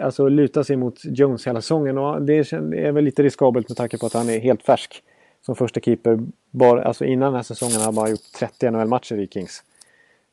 alltså, 0.00 0.28
luta 0.28 0.64
sig 0.64 0.76
mot 0.76 1.00
Jones 1.04 1.46
hela 1.46 1.60
säsongen. 1.60 1.98
Och 1.98 2.22
det 2.22 2.52
är 2.52 2.92
väl 2.92 3.04
lite 3.04 3.22
riskabelt 3.22 3.68
med 3.68 3.76
tanke 3.76 3.98
på 3.98 4.06
att 4.06 4.12
han 4.12 4.28
är 4.28 4.38
helt 4.38 4.62
färsk 4.62 5.02
som 5.46 5.56
första 5.56 5.80
keeper. 5.80 6.18
Bara, 6.50 6.84
alltså 6.84 7.04
innan 7.04 7.26
den 7.26 7.34
här 7.34 7.42
säsongen 7.42 7.76
har 7.76 7.84
han 7.84 7.94
bara 7.94 8.08
gjort 8.08 8.32
30 8.38 8.70
NHL-matcher 8.70 9.18
i 9.18 9.26
Kings. 9.26 9.62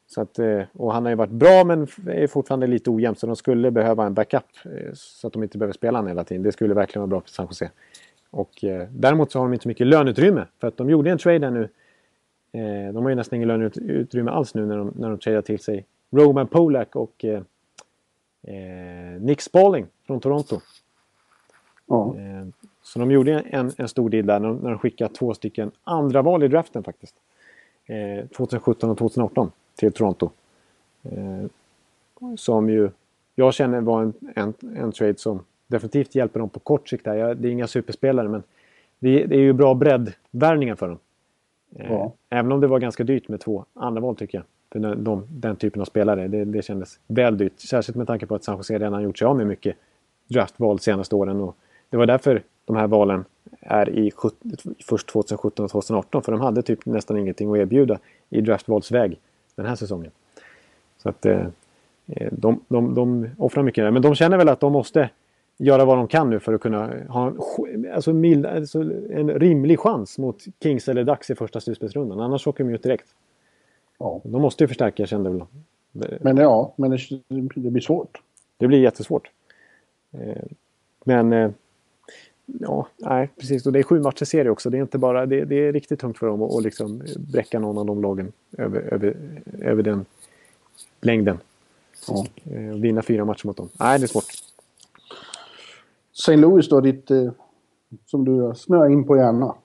Så 0.08 0.22
att, 0.22 0.40
eh, 0.40 0.62
och 0.74 0.94
han 0.94 1.04
har 1.04 1.10
ju 1.10 1.16
varit 1.16 1.32
bra 1.32 1.64
men 1.64 1.88
är 2.08 2.28
fortfarande 2.28 2.68
lite 2.68 2.90
ojämn 2.90 3.16
så 3.16 3.28
de 3.28 3.36
skulle 3.36 3.72
behöva 3.72 4.06
en 4.06 4.14
backup. 4.14 4.44
Eh, 4.66 4.94
så 4.94 5.28
att 5.28 5.34
de 5.34 5.44
inte 5.44 5.58
behöver 5.58 5.74
spela 5.74 5.98
honom 5.98 6.08
hela 6.08 6.24
tiden. 6.24 6.44
Det 6.44 6.52
skulle 6.52 6.74
verkligen 6.74 7.02
vara 7.02 7.10
bra 7.10 7.22
för 7.22 7.30
San 7.30 7.46
Jose. 7.46 7.70
Och, 8.30 8.64
eh, 8.64 8.88
däremot 8.92 9.32
så 9.32 9.40
har 9.40 9.46
de 9.46 9.54
inte 9.54 9.64
så 9.64 9.70
mycket 9.70 9.88
löneutrymme. 9.88 10.46
För 10.60 10.68
att 10.68 10.78
de 10.78 10.90
gjorde 10.90 11.12
en 11.12 11.18
trade 11.18 11.50
nu. 11.50 11.70
Eh, 12.52 12.94
de 12.94 13.04
har 13.04 13.10
ju 13.10 13.16
nästan 13.16 13.38
ingen 13.38 13.48
löneutrymme 13.48 14.32
alls 14.32 14.56
nu 14.56 14.66
när 14.66 14.78
de, 14.78 14.94
när 14.96 15.10
de 15.10 15.20
tradar 15.20 15.42
till 15.42 15.60
sig 15.60 15.86
Roman 16.14 16.48
Polak 16.48 16.96
och 16.96 17.26
eh, 17.26 17.42
eh, 18.44 19.22
Nick 19.22 19.42
Spalling 19.42 19.88
från 20.08 20.20
Toronto. 20.20 20.60
Ja. 21.86 22.16
Eh, 22.18 22.48
så 22.84 23.00
de 23.00 23.12
gjorde 23.12 23.40
en, 23.40 23.72
en 23.78 23.88
stor 23.88 24.10
deal 24.10 24.26
där 24.26 24.40
när, 24.40 24.54
när 24.54 24.70
de 24.70 24.80
skickade 24.80 25.14
två 25.14 25.34
stycken 25.34 25.72
andra 25.84 26.22
val 26.22 26.44
i 26.44 26.48
draften 26.48 26.84
faktiskt. 26.84 27.16
Eh, 27.86 28.28
2017 28.28 28.90
och 28.90 28.98
2018 28.98 29.52
till 29.76 29.92
Toronto. 29.92 30.30
Eh, 31.04 31.46
som 32.36 32.70
ju 32.70 32.90
jag 33.36 33.54
känner 33.54 33.82
var 33.82 34.02
en, 34.02 34.14
en, 34.36 34.54
en 34.76 34.92
trade 34.92 35.18
som 35.18 35.46
definitivt 35.68 36.16
hjälper 36.16 36.40
dem 36.40 36.50
på 36.50 36.60
kort 36.60 36.90
sikt. 36.90 37.06
Där. 37.06 37.16
Jag, 37.16 37.38
det 37.38 37.48
är 37.48 37.52
inga 37.52 37.68
superspelare 37.68 38.28
men 38.28 38.44
det, 39.00 39.26
det 39.26 39.36
är 39.36 39.40
ju 39.40 39.54
bra 39.54 39.74
breddvärvningar 39.74 40.76
för 40.76 40.88
dem. 40.88 41.00
Eh, 41.76 41.92
ja. 41.92 42.14
Även 42.30 42.52
om 42.52 42.62
det 42.62 42.68
var 42.68 42.80
ganska 42.80 43.04
dyrt 43.04 43.28
med 43.28 43.40
två 43.40 43.66
andra 43.74 44.02
val 44.02 44.16
tycker 44.16 44.38
jag 44.38 44.46
den, 44.80 45.04
de, 45.04 45.28
den 45.30 45.56
typen 45.56 45.82
av 45.82 45.86
spelare. 45.86 46.28
Det, 46.28 46.46
det 46.46 46.62
kändes 46.62 47.00
väl 47.08 47.38
dyrt. 47.38 47.60
Särskilt 47.60 47.96
med 47.96 48.08
tanke 48.08 48.26
på 48.26 48.36
att 48.36 48.44
San 48.44 48.58
Jose 48.58 48.78
redan 48.78 49.04
gjort 49.04 49.18
sig 49.18 49.26
av 49.26 49.38
med 49.38 49.48
mycket 49.48 49.76
draftval 50.28 50.78
de 50.78 50.84
senaste 50.84 51.16
åren. 51.16 51.42
Och 51.42 51.56
det 51.90 51.98
var 51.98 52.06
därför 52.06 52.44
de 52.66 52.76
här 52.76 52.88
valen 52.88 53.26
är 53.62 53.90
i 53.90 54.12
först 54.84 55.08
2017 55.08 55.66
och 55.66 55.72
2018. 55.72 56.24
För 56.24 56.32
de 56.32 56.42
hade 56.42 56.62
typ 56.62 56.86
nästan 56.86 57.18
ingenting 57.18 57.52
att 57.52 57.58
erbjuda 57.58 58.00
i 58.30 58.42
draftvalsväg 58.42 59.20
den 59.56 59.66
här 59.66 59.76
säsongen. 59.76 60.12
Så 60.98 61.10
att 61.10 61.26
eh, 61.26 61.46
eh 62.08 62.30
de, 62.32 62.60
de, 62.68 62.96
de 62.96 63.30
offrar 63.38 63.64
mycket 63.64 63.84
där. 63.84 63.92
Men 63.92 64.02
de 64.02 64.16
känner 64.16 64.38
väl 64.38 64.50
att 64.50 64.60
de 64.60 64.74
måste 64.74 65.10
göra 65.58 65.86
vad 65.86 65.98
de 65.98 66.08
kan 66.08 66.30
nu 66.30 66.40
för 66.40 66.54
att 66.54 66.62
kunna 66.62 66.92
ha 67.10 67.28
en, 67.28 67.92
alltså 67.94 68.14
mild, 68.14 68.46
alltså 68.46 68.82
en 69.10 69.30
rimlig 69.30 69.80
chans 69.80 70.18
mot 70.18 70.44
Kings 70.64 70.88
eller 70.88 71.04
Ducks 71.04 71.30
i 71.30 71.36
första 71.36 71.60
slutspelsrundan. 71.60 72.20
Annars 72.20 72.48
åker 72.48 72.64
de 72.64 72.70
ju 72.70 72.76
ut 72.76 72.84
direkt. 72.84 73.08
Ja. 74.00 74.22
De 74.24 74.42
måste 74.42 74.64
ju 74.64 74.68
förstärka 74.68 75.06
kände 75.06 75.30
väl 75.30 75.44
Men 76.22 76.38
ja, 76.38 76.74
men 76.76 76.92
det, 76.92 76.98
det 77.56 77.70
blir 77.70 77.82
svårt. 77.82 78.22
Det 78.58 78.68
blir 78.68 78.80
jättesvårt. 78.80 79.30
Eh, 80.12 80.44
men 81.04 81.34
eh, 81.34 81.52
ja, 82.46 82.88
nej 82.98 83.30
precis. 83.40 83.66
Och 83.66 83.74
det 83.74 83.80
är 83.80 83.84
sju 83.84 84.02
matcher 84.02 84.26
serie 84.26 84.52
också. 84.52 84.70
Det 84.70 84.78
är 84.78 84.82
inte 84.82 84.98
bara, 84.98 85.26
det, 85.26 85.46
det 85.46 85.56
är 85.56 85.74
riktigt 85.74 86.00
tungt 86.00 86.18
för 86.18 86.28
dem 86.28 86.42
att 86.42 86.64
liksom 86.64 87.02
bräcka 87.18 87.60
någon 87.60 87.78
av 87.78 87.86
de 87.86 88.02
lagen 88.02 88.32
över, 88.58 88.82
över, 88.82 89.16
över 89.62 89.84
den 89.84 90.06
längden. 91.02 91.40
Ja. 92.08 92.26
Eh, 92.44 92.60
vinna 92.60 93.02
fyra 93.02 93.26
matcher 93.26 93.48
mot 93.48 93.58
dem. 93.58 93.70
Nej, 93.80 94.00
det 94.00 94.06
är 94.06 94.08
svårt. 94.08 94.32
St. 96.14 96.36
Louis 96.36 96.70
då, 96.70 96.82
ditt, 96.82 97.12
som 98.06 98.26
du 98.26 98.54
smör 98.56 98.90
in 98.90 99.04
på 99.04 99.18
gärna. 99.18 99.56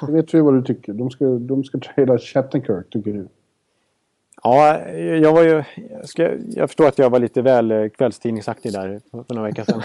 Jag 0.00 0.12
vet 0.12 0.34
ju 0.34 0.40
vad 0.40 0.54
du 0.54 0.62
tycker. 0.62 0.92
De 0.92 1.10
ska, 1.10 1.24
de 1.24 1.64
ska 1.64 1.78
trada 1.78 2.18
Chattenkirk, 2.18 2.90
tycker 2.90 3.12
du. 3.12 3.28
Ja, 4.42 4.88
jag 4.90 5.32
var 5.32 5.42
ju... 5.42 5.64
Jag, 5.90 6.08
ska, 6.08 6.30
jag 6.48 6.68
förstår 6.68 6.86
att 6.86 6.98
jag 6.98 7.10
var 7.10 7.18
lite 7.18 7.42
väl 7.42 7.70
eh, 7.70 7.88
kvällstidningsaktig 7.88 8.72
där 8.72 9.00
för 9.10 9.34
några 9.34 9.48
veckor 9.48 9.64
sedan. 9.64 9.82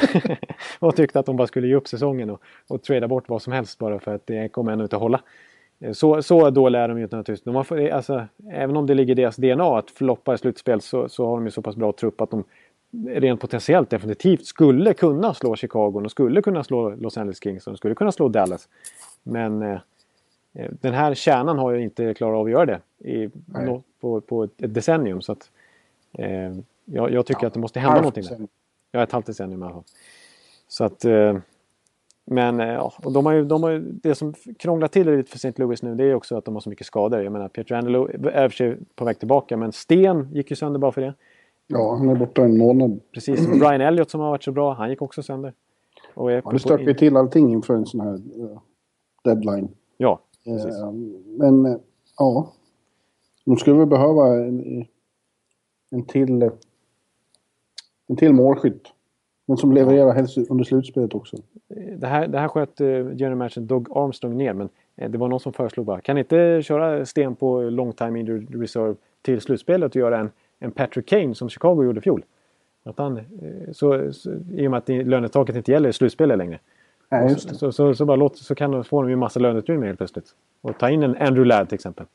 och 0.80 0.96
tyckte 0.96 1.20
att 1.20 1.26
de 1.26 1.36
bara 1.36 1.48
skulle 1.48 1.68
ge 1.68 1.76
upp 1.76 1.88
säsongen 1.88 2.30
och, 2.30 2.42
och 2.68 2.84
trada 2.84 3.08
bort 3.08 3.30
vad 3.30 3.42
som 3.42 3.54
helst 3.54 3.80
bara 3.80 4.00
för 4.00 4.16
att 4.16 4.28
det 4.28 4.50
kommer 4.50 4.72
ännu 4.72 4.84
inte 4.84 4.96
att 4.96 5.02
hålla. 5.02 5.22
Eh, 5.80 5.92
så, 5.92 6.22
så 6.22 6.50
dåliga 6.50 6.82
är 6.82 6.88
de 6.88 6.98
ju 6.98 7.04
inte 7.04 7.16
naturligtvis. 7.16 7.46
De 7.46 7.56
har, 7.56 7.90
alltså, 7.90 8.28
även 8.52 8.78
om 8.78 8.88
det 8.88 8.94
ligger 8.94 9.12
i 9.12 9.16
deras 9.16 9.36
DNA 9.36 9.78
att 9.78 9.92
floppa 9.92 10.34
i 10.34 10.38
slutspel 10.38 10.82
så, 10.82 11.10
så 11.10 11.28
har 11.28 11.36
de 11.36 11.46
ju 11.46 11.52
så 11.52 11.62
pass 11.62 11.76
bra 11.76 11.92
trupp 11.92 12.22
att 12.22 12.32
de 12.32 12.44
rent 13.08 13.42
potentiellt 13.42 13.90
definitivt 13.90 14.46
skulle 14.46 14.94
kunna 14.94 15.34
slå 15.34 15.56
Chicago. 15.56 16.00
De 16.00 16.10
skulle 16.10 16.42
kunna 16.42 16.64
slå 16.64 16.90
Los 16.90 17.18
Angeles 17.18 17.44
Kings 17.44 17.68
och 17.68 17.74
de 17.74 17.78
skulle 17.78 17.96
kunna 17.96 18.12
slå 18.12 18.30
Dallas. 18.30 18.68
Men 19.24 19.62
eh, 19.62 19.80
eh 20.54 20.72
den 20.82 20.94
här 20.94 21.14
kärnan 21.14 21.58
har 21.58 21.72
ju 21.72 21.84
inte 21.84 22.14
klarat 22.14 22.38
av 22.38 22.46
att 22.46 22.52
göra 22.52 22.66
det 22.66 23.10
i, 23.10 23.30
no, 23.46 23.84
på, 24.00 24.22
på, 24.22 24.44
ett 24.44 24.52
decennium. 24.58 25.22
Så 25.22 25.32
att, 25.32 25.52
eh, 26.12 26.54
jag, 26.86 27.12
jag, 27.12 27.26
tycker 27.26 27.42
ja, 27.44 27.48
att 27.48 27.54
det 27.54 27.60
måste 27.60 27.80
hända 27.80 27.98
någonting 27.98 28.24
där. 28.24 28.48
Ja, 28.92 29.04
ett 29.04 29.12
halvt 29.12 29.26
decennium 29.26 29.62
i 29.62 29.66
alla 29.66 29.74
fall. 29.74 29.84
Så 30.68 30.84
att... 30.84 31.06
Eh, 31.06 31.38
men 32.26 32.60
eh, 32.60 32.68
ja, 32.68 32.94
och 33.04 33.12
de 33.12 33.26
har 33.26 33.34
ju, 33.34 33.46
de 33.46 33.64
har 33.64 33.70
ju, 33.70 33.80
det 33.80 34.16
som 34.16 34.34
krånglar 34.60 34.88
till 34.88 35.06
det 35.06 35.16
lite 35.16 35.32
för 35.32 35.38
St. 35.38 35.54
Louis 35.56 35.84
nu 35.84 35.96
det 35.96 36.04
är 36.04 36.14
också 36.14 36.38
att 36.38 36.46
de 36.46 36.54
har 36.54 36.62
så 36.62 36.70
mycket 36.70 36.88
skador. 36.88 37.24
Jag 37.24 37.32
menar 37.32 37.48
Pietrangelo 37.48 38.10
är 38.34 38.50
för 38.50 38.56
sig 38.56 38.78
på 38.96 39.06
väg 39.06 39.20
tillbaka 39.20 39.58
men 39.58 39.72
Sten 39.72 40.30
gick 40.34 40.50
ju 40.50 40.56
sönder 40.56 40.80
bara 40.80 40.92
för 40.92 41.02
det. 41.02 41.14
Ja, 41.68 41.96
han 41.96 42.10
är 42.10 42.16
borta 42.16 42.44
en 42.44 42.58
månad. 42.58 43.00
Precis, 43.12 43.48
Brian 43.48 43.82
Elliott 43.82 44.10
som 44.10 44.22
har 44.22 44.30
varit 44.30 44.44
så 44.44 44.52
bra, 44.52 44.74
han 44.74 44.90
gick 44.90 45.02
också 45.02 45.24
sönder. 45.24 45.54
Och 46.14 46.32
är 46.32 46.42
ja, 46.46 46.52
det 46.52 46.60
stökade 46.60 46.92
ju 46.92 46.94
till 46.94 47.18
allting 47.18 47.52
inför 47.52 47.74
en 47.74 47.86
sån 47.86 48.00
här 48.00 48.20
deadline. 49.24 49.68
Ja, 49.98 50.20
precis. 50.44 50.82
Uh, 50.82 50.92
men 51.26 51.66
uh, 51.66 51.78
ja, 52.18 52.54
de 53.46 53.58
skulle 53.58 53.78
väl 53.78 53.88
behöva 53.88 54.28
en, 54.28 54.86
en 55.90 56.06
till 56.06 56.50
en 58.08 58.16
till 58.16 58.34
målskytt. 58.34 58.88
Men 59.46 59.58
som 59.58 59.72
levererar 59.72 60.14
helst 60.14 60.38
under 60.50 60.64
slutspelet 60.64 61.14
också. 61.14 61.38
Det 61.98 62.08
här, 62.08 62.28
det 62.28 62.40
här 62.40 62.48
sköt 62.48 62.80
general 62.80 63.36
manager 63.36 63.62
Doug 63.62 63.88
Armstrong 63.98 64.38
ner 64.38 64.54
men 64.54 64.70
det 64.96 65.18
var 65.18 65.28
någon 65.28 65.40
som 65.40 65.54
föreslog 65.54 65.86
bara 65.86 66.02
kan 66.02 66.18
inte 66.18 66.62
köra 66.64 67.06
sten 67.06 67.36
på 67.36 67.62
long 67.62 67.94
time 67.94 68.20
injured 68.20 68.62
reserve 68.62 68.96
till 69.22 69.42
slutspelet 69.42 69.92
och 69.92 69.96
göra 69.96 70.20
en 70.20 70.30
en 70.64 70.72
Patrick 70.72 71.06
Kane 71.06 71.36
som 71.36 71.50
Chicago 71.50 71.84
gjorde 71.84 72.00
i 72.00 72.02
fjol. 72.02 72.26
Att 72.84 72.98
han, 72.98 73.18
eh, 73.18 73.24
så, 73.72 74.14
så, 74.14 74.32
I 74.52 74.68
och 74.68 74.72
med 74.72 74.78
att 74.78 74.90
lönetaket 74.90 75.56
inte 75.56 75.72
gäller 75.72 75.90
i 75.90 75.94
slutspelet 75.94 76.38
längre. 76.38 76.60
Ja, 77.14 77.36
så, 77.36 77.56
så, 77.56 77.72
så, 77.72 77.96
så, 77.96 78.06
bara 78.06 78.16
låt, 78.16 78.38
så 78.38 78.56
kan 78.56 78.72
de 78.72 78.84
få 78.84 79.02
de 79.02 79.10
ju 79.10 79.16
massa 79.16 79.40
löneutrymme 79.40 79.86
helt 79.86 79.98
plötsligt. 79.98 80.36
Och 80.62 80.78
ta 80.78 80.90
in 80.90 81.04
en 81.04 81.16
Andrew 81.16 81.46
Ladd 81.46 81.70
till 81.70 81.76
exempel. 81.76 82.06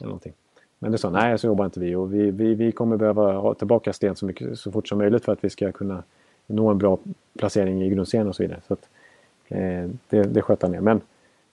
Eller 0.00 0.08
någonting. 0.08 0.32
Men 0.78 0.92
det 0.92 0.98
sa 0.98 1.10
nej 1.10 1.38
så 1.38 1.46
jobbar 1.46 1.64
inte 1.64 1.80
vi 1.80 1.94
och 1.94 2.14
vi, 2.14 2.30
vi, 2.30 2.54
vi 2.54 2.72
kommer 2.72 2.96
behöva 2.96 3.32
ha 3.32 3.54
tillbaka 3.54 3.92
Sten 3.92 4.16
så, 4.16 4.26
mycket, 4.26 4.58
så 4.58 4.72
fort 4.72 4.88
som 4.88 4.98
möjligt 4.98 5.24
för 5.24 5.32
att 5.32 5.44
vi 5.44 5.50
ska 5.50 5.72
kunna 5.72 6.02
nå 6.46 6.68
en 6.70 6.78
bra 6.78 6.98
placering 7.38 7.82
i 7.82 7.90
grundserien 7.90 8.28
och 8.28 8.36
så 8.36 8.42
vidare. 8.42 8.60
Så 8.66 8.72
att, 8.72 8.88
eh, 9.48 9.90
det, 10.08 10.22
det 10.22 10.42
sköt 10.42 10.62
han 10.62 10.70
ner. 10.70 10.80
Men 10.80 11.00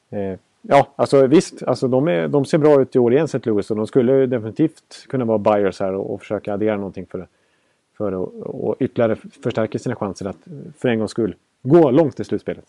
eh, 0.09 0.39
Ja, 0.61 0.87
alltså 0.95 1.27
visst. 1.27 1.63
Alltså, 1.63 1.87
de, 1.87 2.07
är, 2.07 2.27
de 2.27 2.45
ser 2.45 2.57
bra 2.57 2.81
ut 2.81 2.95
i 2.95 2.99
år 2.99 3.13
igen, 3.13 3.25
St. 3.25 3.39
Louis. 3.43 3.71
Och 3.71 3.77
de 3.77 3.87
skulle 3.87 4.25
definitivt 4.25 5.05
kunna 5.09 5.25
vara 5.25 5.37
buyers 5.37 5.79
här 5.79 5.93
och, 5.93 6.13
och 6.13 6.21
försöka 6.21 6.53
addera 6.53 6.75
någonting 6.75 7.05
för, 7.05 7.27
för 7.97 8.11
att 8.11 8.29
och 8.45 8.75
ytterligare 8.79 9.15
förstärka 9.15 9.79
sina 9.79 9.95
chanser 9.95 10.25
att 10.25 10.37
för 10.77 10.89
en 10.89 10.99
gångs 10.99 11.11
skull 11.11 11.35
gå 11.61 11.91
långt 11.91 12.19
i 12.19 12.23
slutspelet. 12.23 12.65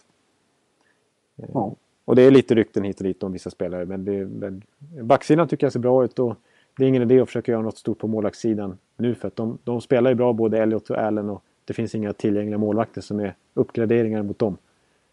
Ja. 1.37 1.77
Och 2.05 2.17
det 2.17 2.23
är 2.23 2.31
lite 2.31 2.55
rykten 2.55 2.85
hit 2.85 3.01
och 3.01 3.05
dit 3.05 3.23
om 3.23 3.33
vissa 3.33 3.51
spelare. 3.51 3.87
Men, 3.87 4.05
det, 4.05 4.27
men 4.27 4.63
backsidan 5.03 5.49
tycker 5.49 5.67
jag 5.67 5.73
ser 5.73 5.81
bra 5.81 6.05
ut. 6.05 6.19
Och 6.19 6.37
det 6.77 6.85
är 6.85 6.89
ingen 6.89 7.03
idé 7.03 7.21
att 7.21 7.29
försöka 7.29 7.53
göra 7.53 7.63
något 7.63 7.79
stort 7.79 7.99
på 7.99 8.07
målvaktssidan 8.07 8.79
nu. 8.97 9.15
För 9.15 9.29
att 9.29 9.37
de, 9.37 9.59
de 9.65 9.81
spelar 9.81 10.11
ju 10.11 10.15
bra, 10.15 10.33
både 10.33 10.59
Elliot 10.59 10.91
och 10.91 10.99
Allen. 10.99 11.31
Och 11.31 11.43
det 11.65 11.73
finns 11.73 11.95
inga 11.95 12.13
tillgängliga 12.13 12.59
målvakter 12.59 13.01
som 13.01 13.21
är 13.21 13.35
uppgraderingar 13.55 14.23
mot 14.23 14.39
dem. 14.39 14.57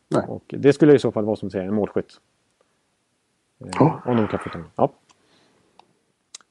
Nej. 0.07 0.25
Och 0.27 0.43
det 0.47 0.73
skulle 0.73 0.95
i 0.95 0.99
så 0.99 1.11
fall 1.11 1.25
vara 1.25 1.35
som 1.35 1.49
säger 1.49 1.65
en 1.65 1.73
målskytt. 1.73 2.19
Ja. 3.57 4.01
Om 4.05 4.17
de 4.17 4.27
kan 4.27 4.39
få 4.39 4.49
Ja. 4.75 4.91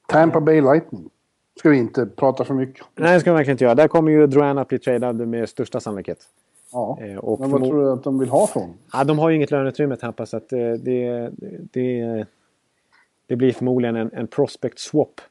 Tampa 0.07 0.41
Bay 0.41 0.61
Lightning. 0.61 1.09
Ska 1.55 1.69
vi 1.69 1.77
inte 1.77 2.05
prata 2.05 2.45
för 2.45 2.53
mycket 2.53 2.85
Nej, 2.95 3.13
det 3.13 3.19
ska 3.19 3.31
vi 3.31 3.35
verkligen 3.35 3.53
inte 3.53 3.63
göra. 3.63 3.75
Där 3.75 3.87
kommer 3.87 4.11
ju 4.11 4.27
Drouin 4.27 4.57
att 4.57 4.67
bli 4.67 4.79
tradad 4.79 5.27
med 5.27 5.49
största 5.49 5.79
sannolikhet. 5.79 6.29
Ja, 6.71 6.97
eh, 7.01 7.17
och 7.17 7.39
men 7.39 7.51
vad 7.51 7.63
tror 7.63 7.81
du 7.81 7.91
att 7.91 8.03
de 8.03 8.19
vill 8.19 8.29
ha 8.29 8.47
från? 8.47 8.73
Ja, 8.93 9.03
de 9.03 9.19
har 9.19 9.29
ju 9.29 9.35
inget 9.35 9.51
löneutrymme 9.51 9.95
Tampa 9.95 10.25
så 10.25 10.37
att 10.37 10.49
det, 10.49 10.77
det, 10.77 11.31
det, 11.71 12.25
det 13.27 13.35
blir 13.35 13.53
förmodligen 13.53 13.95
en, 13.95 14.11
en 14.13 14.27
prospect 14.27 14.79
swap. 14.79 15.21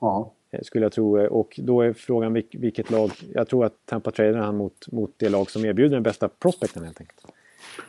Ja. 0.00 0.32
Eh, 0.50 0.60
skulle 0.62 0.84
jag 0.84 0.92
tro. 0.92 1.26
Och 1.26 1.60
då 1.62 1.80
är 1.80 1.92
frågan 1.92 2.32
vilket 2.52 2.90
lag. 2.90 3.10
Jag 3.34 3.48
tror 3.48 3.64
att 3.64 3.74
Tampa 3.84 4.10
tradar 4.10 4.38
han 4.38 4.56
mot, 4.56 4.92
mot 4.92 5.14
det 5.16 5.28
lag 5.28 5.50
som 5.50 5.64
erbjuder 5.64 5.96
den 5.96 6.02
bästa 6.02 6.28
prospekten 6.28 6.84
helt 6.84 7.00
enkelt. 7.00 7.26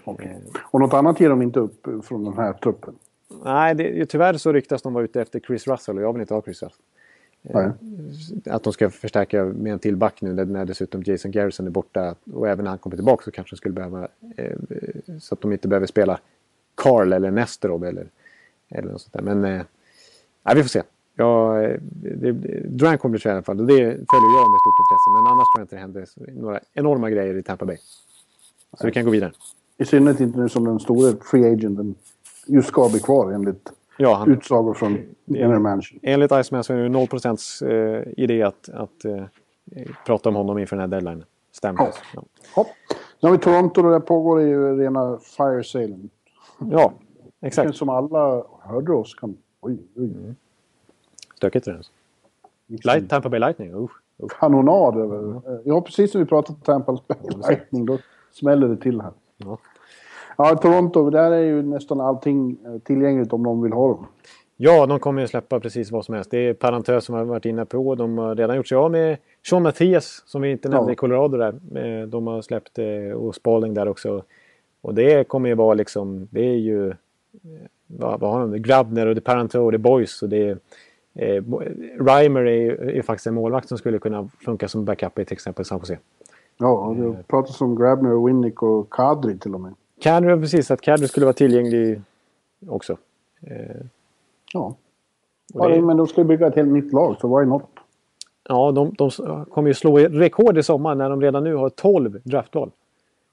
Okay. 0.06 0.30
Och 0.62 0.80
något 0.80 0.94
annat 0.94 1.20
ger 1.20 1.30
de 1.30 1.42
inte 1.42 1.60
upp 1.60 1.88
från 2.06 2.24
den 2.24 2.34
här 2.34 2.54
truppen? 2.54 2.96
Nej, 3.44 3.76
det, 3.76 4.06
tyvärr 4.06 4.34
så 4.34 4.54
ryktas 4.54 4.82
de 4.82 4.94
vara 4.94 5.04
ute 5.04 5.22
efter 5.22 5.40
Chris 5.40 5.68
Russell 5.68 5.98
och 5.98 6.04
jag 6.04 6.14
vill 6.14 6.22
inte 6.22 6.34
ha 6.34 6.42
Chris 6.42 6.64
Russell. 6.64 6.80
Nej. 7.42 7.72
Att 8.46 8.64
de 8.64 8.74
ska 8.74 8.90
förstärka 8.90 9.44
med 9.44 9.74
en 9.74 9.80
till 9.80 9.96
back 9.96 10.22
nu 10.22 10.46
när 10.46 10.66
dessutom 10.66 11.04
Jason 11.06 11.32
Garrison 11.32 11.68
är 11.68 11.72
borta. 11.72 12.16
Och 12.34 12.48
även 12.48 12.64
när 12.64 12.70
han 12.70 12.78
kommer 12.78 12.96
tillbaka 12.96 13.24
så 13.24 13.32
kanske 13.32 13.56
de 13.56 13.58
skulle 13.58 13.74
behöva... 13.74 14.08
Eh, 14.36 14.58
så 15.20 15.34
att 15.36 15.42
de 15.42 15.52
inte 15.52 15.68
behöver 15.68 15.88
spela 15.88 16.20
Carl 16.76 17.14
eller 17.14 17.32
Nesterov 17.32 17.86
eller, 17.86 18.08
eller 18.70 18.92
något 18.92 19.02
sånt 19.02 19.14
där. 19.14 19.22
Men 19.22 19.46
eh, 19.46 20.56
vi 20.56 20.62
får 20.64 20.70
se. 20.70 20.84
Ja, 21.16 21.54
det, 21.92 22.32
Durant 22.68 23.02
kommer 23.02 23.18
bli 23.18 23.30
i 23.30 23.34
alla 23.34 23.42
fall 23.42 23.60
och 23.60 23.68
det 23.68 23.74
följer 23.76 24.38
jag 24.38 24.52
med 24.52 24.60
stort 24.64 24.80
intresse. 24.84 25.10
Men 25.16 25.28
annars 25.28 25.48
tror 25.54 25.60
jag 25.60 25.64
inte 25.64 25.76
det 25.76 25.80
händer 25.80 26.42
några 26.42 26.60
enorma 26.74 27.10
grejer 27.10 27.36
i 27.36 27.44
Tampa 27.44 27.66
Bay. 27.66 27.78
Så 28.78 28.86
vi 28.86 28.92
kan 28.92 29.06
gå 29.06 29.12
vidare. 29.12 29.32
I 29.78 29.86
synnerhet 29.86 30.20
inte 30.20 30.40
nu 30.40 30.50
som 30.50 30.66
den 30.66 30.80
stora 30.80 31.14
free 31.32 31.46
agenten 31.46 31.96
just 32.48 32.68
ska 32.68 32.90
bli 32.90 33.00
kvar 33.00 33.32
enligt 33.32 33.72
ja, 33.98 34.14
han, 34.16 34.32
utsagor 34.32 34.74
från 34.74 34.98
General 35.26 35.60
Mansion. 35.60 36.00
Enligt 36.04 36.32
Iceman 36.32 36.64
så 36.64 36.74
är 36.74 36.78
det 36.78 36.90
0 36.90 37.08
procents 37.08 37.62
eh, 37.62 38.04
idé 38.18 38.44
att, 38.44 38.70
att 38.70 39.06
eh, 39.06 39.24
prata 40.06 40.30
om 40.30 40.36
honom 40.36 40.58
inför 40.58 40.76
den 40.76 40.82
här 40.82 40.88
deadline. 40.88 41.24
Stämmer. 41.52 41.82
Ja. 41.82 41.92
Ja. 42.16 42.24
Ja. 42.56 42.66
Nu 43.20 43.30
har 43.30 43.38
vi 43.38 43.44
Toronto 43.44 43.82
och 43.82 43.92
där 43.92 44.00
pågår 44.00 44.40
det 44.40 44.46
ju 44.46 44.78
rena 44.78 45.18
fire 45.18 45.64
salen. 45.64 46.10
Ja, 46.72 46.94
exakt. 47.42 47.66
Känns 47.66 47.78
som 47.78 47.90
alla 47.90 48.44
hörde 48.62 48.94
oss. 48.94 49.16
Kan... 49.16 49.38
Oj, 49.62 49.78
oj. 49.96 50.04
Mm. 50.04 50.36
Stökigt 51.36 51.66
det 51.66 51.76
alltså. 51.76 51.92
Light, 52.68 53.10
Tampa 53.10 53.30
Bay 53.30 53.40
Lightning. 53.40 53.74
Uh, 53.74 53.80
uh. 53.80 54.28
Kanonad 54.40 54.98
över... 54.98 55.18
Mm. 55.20 55.62
Ja, 55.66 55.82
precis 55.82 56.12
som 56.12 56.22
vi 56.22 56.28
pratade 56.28 56.54
om 56.54 56.62
Tampa 56.62 56.92
Bay 57.08 57.18
Lightning. 57.50 57.86
Då 57.86 57.98
smäller 58.32 58.68
det 58.68 58.78
till 58.78 59.02
här. 59.02 59.12
Ja. 59.38 59.58
Ja, 60.38 60.56
Toronto, 60.56 61.10
där 61.10 61.32
är 61.32 61.42
ju 61.42 61.62
nästan 61.64 62.02
allting 62.02 62.58
eh, 62.66 62.78
tillgängligt 62.80 63.34
om 63.34 63.44
de 63.44 63.62
vill 63.62 63.74
ha 63.74 63.88
dem. 63.88 64.08
Ja, 64.58 64.86
de 64.86 65.00
kommer 65.00 65.22
ju 65.22 65.28
släppa 65.28 65.60
precis 65.60 65.92
vad 65.92 66.06
som 66.06 66.16
helst. 66.16 66.32
Det 66.32 66.38
är 66.38 66.54
Parantös 66.54 67.06
som 67.06 67.16
har 67.16 67.24
varit 67.24 67.46
inne 67.46 67.66
på. 67.66 67.96
De 67.96 68.18
har 68.18 68.36
redan 68.36 68.56
gjort 68.56 68.68
sig 68.68 68.78
av 68.78 68.92
med 68.92 69.18
Sean 69.50 69.64
Mathias 69.64 70.24
som 70.26 70.42
vi 70.42 70.52
inte 70.52 70.70
nämnde 70.70 70.90
ja. 70.90 70.94
i 70.94 70.96
Colorado 70.96 71.38
där. 71.38 71.54
Eh, 71.76 72.08
de 72.08 72.28
har 72.28 72.42
släppt 72.42 72.80
eh, 72.80 73.18
och 73.18 73.36
Spalding 73.36 73.74
där 73.74 73.88
också. 73.88 74.24
Och 74.82 74.94
det 74.94 75.28
kommer 75.28 75.50
ju 75.50 75.56
vara 75.56 75.74
liksom, 75.74 76.28
det 76.32 76.46
är 76.46 76.56
ju 76.56 76.94
vad, 77.88 78.20
vad 78.20 78.32
har 78.32 78.40
de? 78.40 78.62
Grabner 78.62 79.08
och 79.08 79.16
det 79.16 79.22
Paranto 79.22 79.60
och 79.60 79.72
det 79.72 79.78
Boys 79.78 80.22
och 80.22 80.30
det 80.30 80.50
eh, 81.16 81.44
Reimer 82.00 82.46
är, 82.46 82.90
är 82.90 83.02
faktiskt 83.02 83.28
en 83.28 83.34
målvakt 83.34 83.68
som 83.68 83.78
skulle 83.78 84.00
kunna 84.00 84.30
funka 84.46 84.68
som 84.68 84.86
backup 84.86 85.20
i 85.20 85.26
till 85.26 85.34
exempel 85.34 85.66
San 85.66 85.80
Jose. 85.80 85.98
Ja, 86.58 86.96
det 86.98 87.28
pratas 87.28 87.62
om 87.62 87.76
Grabner, 87.76 88.26
Winnick 88.26 88.64
och 88.64 88.94
Kadri 88.94 89.38
till 89.38 89.54
och 89.54 89.62
med. 89.62 89.74
Kadri, 90.02 90.40
precis. 90.42 90.72
Att 90.72 90.82
Kadri 90.82 91.08
skulle 91.08 91.26
vara 91.26 91.34
tillgänglig 91.34 92.02
också. 92.70 92.98
Eh, 93.42 93.76
Ja. 94.54 94.76
det, 95.54 95.82
men 95.82 95.98
de 95.98 96.08
ska 96.08 96.22
ju 96.22 96.28
bygga 96.28 96.48
ett 96.48 96.56
helt 96.56 96.72
nytt 96.72 96.94
lag, 96.94 97.16
så 97.22 97.40
why 97.40 97.46
not? 97.46 97.64
ja, 98.50 98.72
de, 98.72 98.94
de 98.98 99.10
kommer 99.52 99.68
ju 99.68 99.74
slå 99.74 99.98
rekord 99.98 100.58
i 100.58 100.64
sommar 100.64 100.96
när 100.96 101.10
de 101.10 101.22
redan 101.22 101.44
nu 101.44 101.56
har 101.56 101.70
12 101.70 102.20
draftval. 102.24 102.72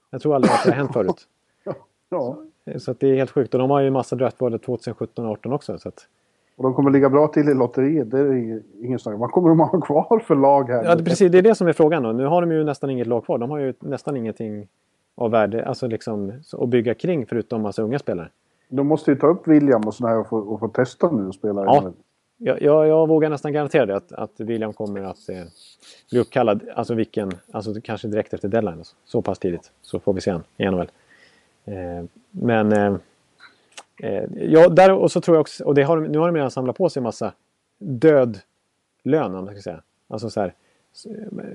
Jag 0.09 0.21
tror 0.21 0.35
aldrig 0.35 0.51
att 0.53 0.63
det 0.63 0.69
har 0.71 0.77
hänt 0.77 0.93
förut. 0.93 1.27
Ja. 2.09 2.37
Så 2.77 2.91
att 2.91 2.99
det 2.99 3.07
är 3.07 3.15
helt 3.15 3.31
sjukt. 3.31 3.53
Och 3.53 3.59
de 3.59 3.69
har 3.69 3.79
ju 3.81 3.87
en 3.87 3.93
massa 3.93 4.15
draftval 4.15 4.59
2017 4.59 5.25
och 5.25 5.29
2018 5.41 5.53
också. 5.53 5.77
Så 5.77 5.89
att, 5.89 6.07
Och 6.55 6.63
de 6.63 6.73
kommer 6.73 6.91
ligga 6.91 7.09
bra 7.09 7.27
till 7.27 7.49
i 7.49 7.53
lotteriet, 7.53 8.11
det 8.11 8.19
är 8.19 8.61
ingen 8.81 8.99
snack. 8.99 9.19
Vad 9.19 9.31
kommer 9.31 9.49
de 9.49 9.59
ha 9.59 9.81
kvar 9.81 10.19
för 10.19 10.35
lag 10.35 10.69
här? 10.69 10.83
ja, 10.83 10.95
det, 10.95 11.03
precis. 11.03 11.31
Det 11.31 11.37
är 11.37 11.41
det 11.41 11.55
som 11.55 11.67
är 11.67 11.73
frågan 11.73 12.03
då. 12.03 12.11
Nu 12.11 12.25
har 12.25 12.41
de 12.41 12.51
ju 12.51 12.63
nästan 12.63 12.89
inget 12.89 13.07
lag 13.07 13.25
kvar. 13.25 13.37
De 13.37 13.49
har 13.49 13.57
ju 13.57 13.73
nästan 13.79 14.17
ingenting 14.17 14.67
av 15.15 15.31
värde 15.31 15.65
alltså 15.65 15.87
liksom, 15.87 16.33
att 16.51 16.69
bygga 16.69 16.93
kring 16.93 17.25
förutom 17.25 17.61
massa 17.61 17.81
unga 17.81 17.99
spelare. 17.99 18.29
De 18.69 18.87
måste 18.87 19.11
ju 19.11 19.17
ta 19.17 19.27
upp 19.27 19.47
William 19.47 19.81
och 19.81 19.93
sådana 19.93 20.13
här 20.13 20.21
och 20.21 20.29
få, 20.29 20.37
och 20.37 20.59
få 20.59 20.67
testa 20.67 21.11
nu 21.11 21.27
och 21.27 21.35
spela. 21.35 21.63
Ja. 21.65 21.93
Jag, 22.37 22.61
jag, 22.61 22.87
jag 22.87 23.07
vågar 23.07 23.29
nästan 23.29 23.53
garantera 23.53 23.85
det 23.85 23.95
att, 23.95 24.11
att 24.11 24.39
William 24.39 24.73
kommer 24.73 25.01
att 25.01 25.29
eh, 25.29 25.43
bli 26.09 26.19
uppkallad. 26.19 26.69
Alltså 26.75 26.93
vilken, 26.93 27.31
alltså 27.51 27.73
kanske 27.83 28.07
direkt 28.07 28.33
efter 28.33 28.47
deadline. 28.47 28.77
Alltså. 28.77 28.95
Så 29.05 29.21
pass 29.21 29.39
tidigt. 29.39 29.71
Så 29.81 29.99
får 29.99 30.13
vi 30.13 30.21
se 30.21 30.31
han 30.31 30.43
i 30.57 30.65
NHL. 30.65 30.91
Eh, 31.65 32.05
men 32.31 32.71
eh, 32.71 32.95
eh, 34.03 34.23
ja, 34.35 34.69
där 34.69 34.91
och 34.91 35.11
så 35.11 35.21
tror 35.21 35.37
jag 35.37 35.41
också, 35.41 35.63
och 35.63 35.75
det 35.75 35.83
har, 35.83 35.97
nu 35.97 36.17
har 36.17 36.27
de 36.27 36.35
redan 36.35 36.51
samlat 36.51 36.77
på 36.77 36.89
sig 36.89 36.99
en 36.99 37.03
massa 37.03 37.33
död 37.77 38.39
lön 39.03 39.35
om 39.35 39.45
man 39.45 39.53
ska 39.53 39.61
säga. 39.61 39.81
Alltså 40.07 40.29
så 40.29 40.41
här, 40.41 40.53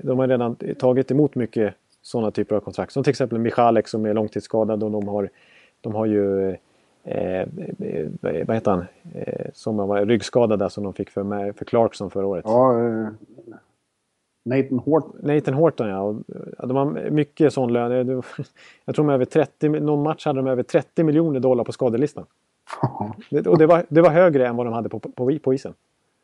de 0.03 0.19
har 0.19 0.27
redan 0.27 0.55
tagit 0.55 1.11
emot 1.11 1.35
mycket 1.35 1.75
sådana 2.01 2.31
typer 2.31 2.55
av 2.55 2.59
kontrakt. 2.59 2.93
Som 2.93 3.03
till 3.03 3.11
exempel 3.11 3.39
Michalek 3.39 3.87
som 3.87 4.05
är 4.05 4.13
långtidsskadad 4.13 4.83
och 4.83 4.91
de 4.91 5.07
har, 5.07 5.29
de 5.81 5.95
har 5.95 6.05
ju 6.05 6.49
eh, 6.49 6.57
eh, 7.03 7.47
vad 8.21 8.55
heter 8.55 8.71
han? 8.71 8.85
Eh, 9.13 9.49
som 9.53 9.77
var 9.77 10.05
ryggskadad 10.05 10.59
där 10.59 10.69
som 10.69 10.83
de 10.83 10.93
fick 10.93 11.09
för, 11.09 11.53
för 11.53 11.65
Clarkson 11.65 12.11
förra 12.11 12.25
året. 12.25 12.45
Ja, 12.47 12.87
eh, 12.87 13.07
Nathan 14.45 14.79
Horton. 14.79 15.19
Nathan 15.21 15.53
Horton 15.53 15.87
ja. 15.87 16.01
Och, 16.01 16.67
de 16.67 16.77
har 16.77 17.09
mycket 17.09 17.53
sån 17.53 17.73
lön. 17.73 18.07
Jag 18.85 18.95
tror 18.95 19.07
de 19.07 19.13
över 19.13 19.25
30, 19.25 19.69
någon 19.69 20.03
match 20.03 20.25
hade 20.25 20.39
de 20.39 20.47
över 20.47 20.63
30 20.63 21.03
miljoner 21.03 21.39
dollar 21.39 21.63
på 21.63 21.71
skadelistan. 21.71 22.25
Och 23.45 23.57
det 23.57 23.65
var, 23.65 23.85
det 23.89 24.01
var 24.01 24.09
högre 24.09 24.47
än 24.47 24.55
vad 24.55 24.65
de 24.65 24.73
hade 24.73 24.89
på, 24.89 24.99
på, 24.99 25.39
på 25.43 25.53
isen. 25.53 25.73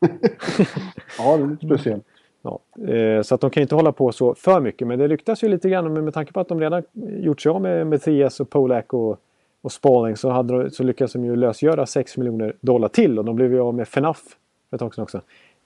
Ja, 1.18 1.36
det 1.36 1.42
är 1.42 1.46
lite 1.46 1.66
speciellt. 1.66 2.04
Ja, 2.48 2.60
eh, 2.94 3.22
så 3.22 3.34
att 3.34 3.40
de 3.40 3.50
kan 3.50 3.60
inte 3.62 3.74
hålla 3.74 3.92
på 3.92 4.12
så 4.12 4.34
för 4.34 4.60
mycket. 4.60 4.86
Men 4.88 4.98
det 4.98 5.08
ryktas 5.08 5.44
ju 5.44 5.48
lite 5.48 5.68
grann. 5.70 5.92
Men 5.92 6.04
med 6.04 6.14
tanke 6.14 6.32
på 6.32 6.40
att 6.40 6.48
de 6.48 6.60
redan 6.60 6.82
gjort 7.20 7.40
sig 7.40 7.50
av 7.50 7.60
med 7.62 7.86
Mattias 7.86 8.40
och 8.40 8.50
Polak 8.50 8.94
och, 8.94 9.20
och 9.62 9.72
Spalling 9.72 10.16
så, 10.16 10.30
hade 10.30 10.62
de, 10.62 10.70
så 10.70 10.82
lyckades 10.82 11.12
de 11.12 11.24
ju 11.24 11.36
lösgöra 11.36 11.86
6 11.86 12.16
miljoner 12.16 12.56
dollar 12.60 12.88
till. 12.88 13.18
Och 13.18 13.24
de 13.24 13.36
blev 13.36 13.52
ju 13.52 13.60
av 13.60 13.74
med 13.74 13.82
FNAF 13.82 14.22
för 14.70 14.76
ett 14.76 14.80
tag 14.80 14.94
sedan 14.94 15.02
också. 15.02 15.20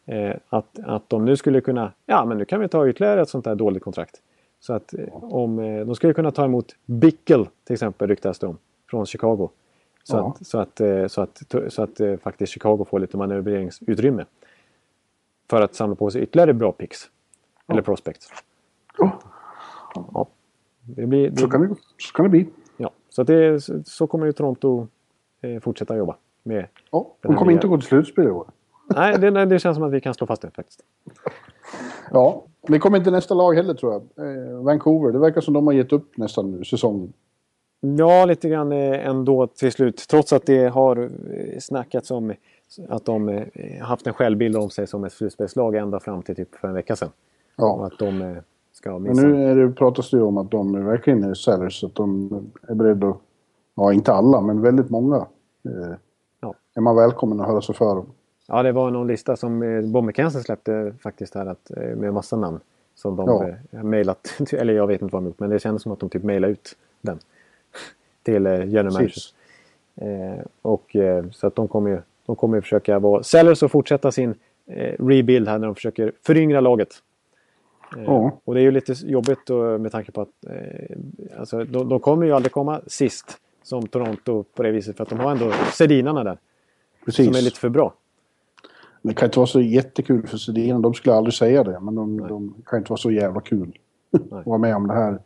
Eh, 0.06 0.34
att, 0.48 0.78
att 0.84 1.09
de 1.09 1.24
nu 1.24 1.36
skulle 1.36 1.60
kunna, 1.60 1.92
ja 2.06 2.24
men 2.24 2.38
nu 2.38 2.44
kan 2.44 2.60
vi 2.60 2.68
ta 2.68 2.88
ytterligare 2.88 3.22
ett 3.22 3.28
sånt 3.28 3.44
där 3.44 3.54
dåligt 3.54 3.82
kontrakt. 3.82 4.20
Så 4.60 4.72
att 4.72 4.94
eh, 4.94 5.04
om, 5.12 5.56
de 5.86 5.94
skulle 5.94 6.12
kunna 6.12 6.30
ta 6.30 6.44
emot 6.44 6.76
Bickel 6.86 7.46
till 7.64 7.74
exempel 7.74 8.09
ryktas 8.09 8.38
det 8.38 8.46
om. 8.46 8.59
Från 8.90 9.06
Chicago. 9.06 9.48
Så 10.04 10.16
Ja. 10.16 10.36
att, 10.40 10.46
så 10.46 10.59
att, 10.59 10.80
så 11.12 11.20
att, 11.20 11.42
så 11.68 11.82
att 11.82 12.00
eh, 12.00 12.16
faktiskt 12.16 12.52
Chicago 12.52 12.84
får 12.90 13.00
lite 13.00 13.16
manövreringsutrymme. 13.16 14.24
För 15.53 15.62
att 15.62 15.74
samla 15.74 15.95
på 15.95 16.11
sig 16.11 16.23
ytterligare 16.23 16.53
bra 16.53 16.73
picks. 16.73 16.99
Eller 17.69 17.83
prospects. 17.83 18.29
Ja. 18.99 20.27
Det 20.81 21.07
blir, 21.07 21.31
det, 21.31 21.37
Så 21.41 21.49
kan 21.49 21.69
det, 21.69 21.74
så 21.99 22.12
kan 22.15 22.23
det 22.24 22.29
bli. 22.29 22.47
ja. 22.77 22.91
Så, 23.09 23.23
det, 23.23 23.61
så- 23.85 24.07
kommer 24.07 24.27
ju 24.27 24.33
Toronto 24.33 24.87
eh, 25.43 25.61
fortsätta 25.61 25.97
jobba. 25.97 26.16
Med. 26.43 26.66
Ja, 26.91 27.15
de 27.20 27.37
kommer 27.37 27.53
inte 27.53 27.66
gå 27.69 27.77
till 27.79 27.87
slutspel 27.87 28.27
i 28.27 28.31
år. 28.31 28.47
Nej, 28.87 29.19
det, 29.19 29.45
det 29.45 29.59
känns 29.59 29.77
som 29.77 29.85
att 29.85 29.93
vi 29.93 30.01
kan 30.01 30.15
slå 30.15 30.27
fast 30.27 30.43
det 30.43 30.51
faktiskt. 30.51 30.81
Ja, 32.11 32.45
det 32.69 32.79
kommer 32.79 32.99
inte 32.99 33.11
nästa 33.11 33.35
lag 33.35 33.55
heller 33.55 33.74
tror 33.74 33.93
jag. 33.93 34.03
Eh, 34.27 34.62
Vancouver, 34.62 35.12
det 35.12 35.19
verkar 35.19 35.41
som 35.41 35.55
de 35.55 35.66
har 35.66 35.74
gett 35.74 35.93
upp 35.93 36.16
nästan 36.16 36.51
nu, 36.51 36.65
säsongen. 36.65 37.12
Ja, 37.81 38.24
lite 38.24 38.49
grann 38.49 38.73
eh, 38.73 39.07
ändå 39.07 39.47
till 39.47 39.73
slut. 39.73 40.07
Trots 40.11 40.33
att 40.33 40.47
det 40.47 40.66
har 40.69 41.11
snackats 41.61 42.11
om 42.11 42.33
att 42.89 43.05
de 43.05 43.28
eh, 43.28 43.82
haft 43.82 44.07
en 44.07 44.12
självbild 44.15 44.57
om 44.57 44.70
sig 44.70 44.86
som 44.86 45.05
ett 45.05 45.12
slutspelslag 45.12 45.77
ända 45.77 46.01
fram 46.01 46.23
till 46.23 46.36
typ 46.36 46.55
för 46.55 46.69
en 46.69 46.74
vecka 46.74 46.97
sedan. 46.97 47.09
Och 47.57 47.65
Ja. 47.65 47.86
att 47.86 47.99
de 47.99 48.23
eh, 48.23 48.36
ska 48.73 48.90
Men 48.99 49.03
missa. 49.03 49.23
nu 49.27 49.44
är 49.51 49.57
det, 49.57 49.73
pratas 49.73 50.11
det 50.11 50.16
ju 50.16 50.23
om 50.23 50.36
att 50.39 50.51
de 50.51 50.85
verkligen 50.85 51.24
är 51.24 51.35
sellers, 51.35 51.81
så 51.81 51.86
att 51.86 51.94
de 51.94 52.31
är 52.69 52.74
beredda 52.74 53.09
att... 53.09 53.16
Ja, 53.74 53.93
inte 53.93 54.12
alla, 54.12 54.40
men 54.40 54.61
väldigt 54.62 54.90
många. 54.90 55.16
Eh, 55.65 55.94
Ja. 56.40 56.55
Är 56.74 56.81
man 56.81 56.97
välkommen 56.97 57.40
att 57.40 57.47
höra 57.47 57.61
sig 57.61 57.74
för. 57.74 58.05
Ja, 58.49 58.62
det 58.62 58.73
var 58.73 58.90
någon 58.90 59.07
lista 59.07 59.36
som 59.36 59.59
McKenzie 60.07 60.40
släppte 60.43 60.94
faktiskt 61.03 61.35
här 61.35 61.47
att, 61.47 61.70
med 61.97 62.15
massa 62.15 62.36
namn. 62.36 62.61
Som 62.94 63.16
de 63.16 63.27
Ja. 63.70 63.82
mejlat, 63.82 64.28
eller 64.53 64.74
jag 64.74 64.86
vet 64.86 65.03
inte 65.03 65.12
vad 65.12 65.23
de 65.23 65.27
gjort, 65.27 65.40
men 65.40 65.51
det 65.51 65.59
kändes 65.59 65.82
som 65.82 65.93
att 65.93 66.01
de 66.01 66.09
typ 66.09 66.23
mejlade 66.23 66.53
ut 66.53 66.77
den. 67.01 67.19
Till 68.23 68.47
eh, 68.47 68.53
general 68.69 68.93
managers. 68.93 69.35
Eh, 69.97 70.44
och, 70.62 70.97
eh, 70.97 71.24
så 71.31 71.47
att 71.47 71.55
de 71.57 71.69
kommer 71.69 71.90
ju 71.90 71.99
de 72.32 72.36
kommer 72.36 72.56
ju 72.56 72.62
försöka 72.62 72.98
vara 72.98 73.22
sellers 73.22 73.62
och 73.62 73.70
fortsätta 73.70 74.12
sin 74.12 74.34
eh, 74.66 75.04
rebuild 75.04 75.48
här 75.48 75.59
när 75.59 75.66
de 75.66 75.74
försöker 75.74 76.12
föryngra 76.26 76.60
laget. 76.60 76.88
Eh, 77.96 78.02
Ja. 78.04 78.40
Och 78.44 78.54
det 78.54 78.60
är 78.60 78.62
ju 78.62 78.70
lite 78.70 78.92
jobbigt 78.92 79.38
då, 79.46 79.78
med 79.78 79.92
tanke 79.92 80.12
på 80.12 80.20
att 80.20 80.28
eh, 80.46 80.96
alltså, 81.38 81.64
de, 81.64 81.88
de 81.88 82.00
kommer 82.00 82.26
ju 82.26 82.32
aldrig 82.32 82.52
komma 82.52 82.80
sist 82.86 83.38
som 83.62 83.86
Toronto 83.86 84.44
på 84.54 84.62
det 84.62 84.70
viset 84.70 84.96
för 84.96 85.02
att 85.02 85.09
de 85.09 85.20
har 85.20 85.30
ändå 85.30 85.52
Sedinarna 85.72 86.24
där. 86.24 86.38
Precis. 87.04 87.26
Som 87.26 87.34
är 87.34 87.42
lite 87.42 87.60
för 87.60 87.68
bra. 87.68 87.94
Det 89.02 89.14
kan 89.14 89.26
inte 89.26 89.38
vara 89.38 89.46
så 89.46 89.60
jättekul 89.60 90.26
för 90.26 90.36
Sedin. 90.36 90.82
De 90.82 90.94
skulle 90.94 91.14
aldrig 91.14 91.34
säga 91.34 91.64
det, 91.64 91.80
men 91.80 91.94
de, 91.94 92.16
de 92.28 92.54
kan 92.66 92.78
inte 92.78 92.90
vara 92.92 93.00
så 93.00 93.10
jävla 93.10 93.40
kul 93.40 93.78
att 94.12 94.46
vara 94.46 94.59
med 94.59 94.76
om 94.76 94.86
det 94.86 94.94
här 94.94 95.18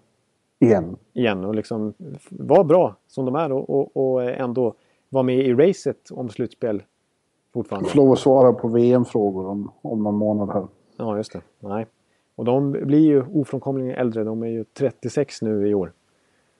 igen. 0.58 0.96
igen 1.12 1.44
och 1.44 1.54
liksom 1.54 1.94
vara 2.30 2.64
bra 2.64 2.96
som 3.08 3.24
de 3.24 3.34
är 3.34 3.52
och, 3.52 3.70
och, 3.70 3.96
och 3.96 4.24
ändå 4.24 4.74
vara 5.08 5.22
med 5.22 5.38
i 5.46 5.54
racet 5.54 6.10
om 6.10 6.28
slutspel 6.28 6.82
fortfarande. 7.56 7.88
Få 7.88 7.96
lov 7.96 8.12
att 8.12 8.18
svara 8.18 8.52
på 8.52 8.68
VM-frågor 8.68 9.46
om, 9.46 9.70
om 9.82 10.02
någon 10.02 10.14
månad 10.14 10.52
här. 10.52 10.66
Ja, 10.96 11.16
just 11.16 11.32
det. 11.32 11.40
Nej. 11.60 11.86
Och 12.34 12.44
de 12.44 12.72
blir 12.72 13.06
ju 13.06 13.24
ofrånkomligen 13.32 13.90
äldre. 13.96 14.24
De 14.24 14.42
är 14.42 14.46
ju 14.46 14.64
36 14.64 15.42
nu 15.42 15.68
i 15.68 15.74
år. 15.74 15.92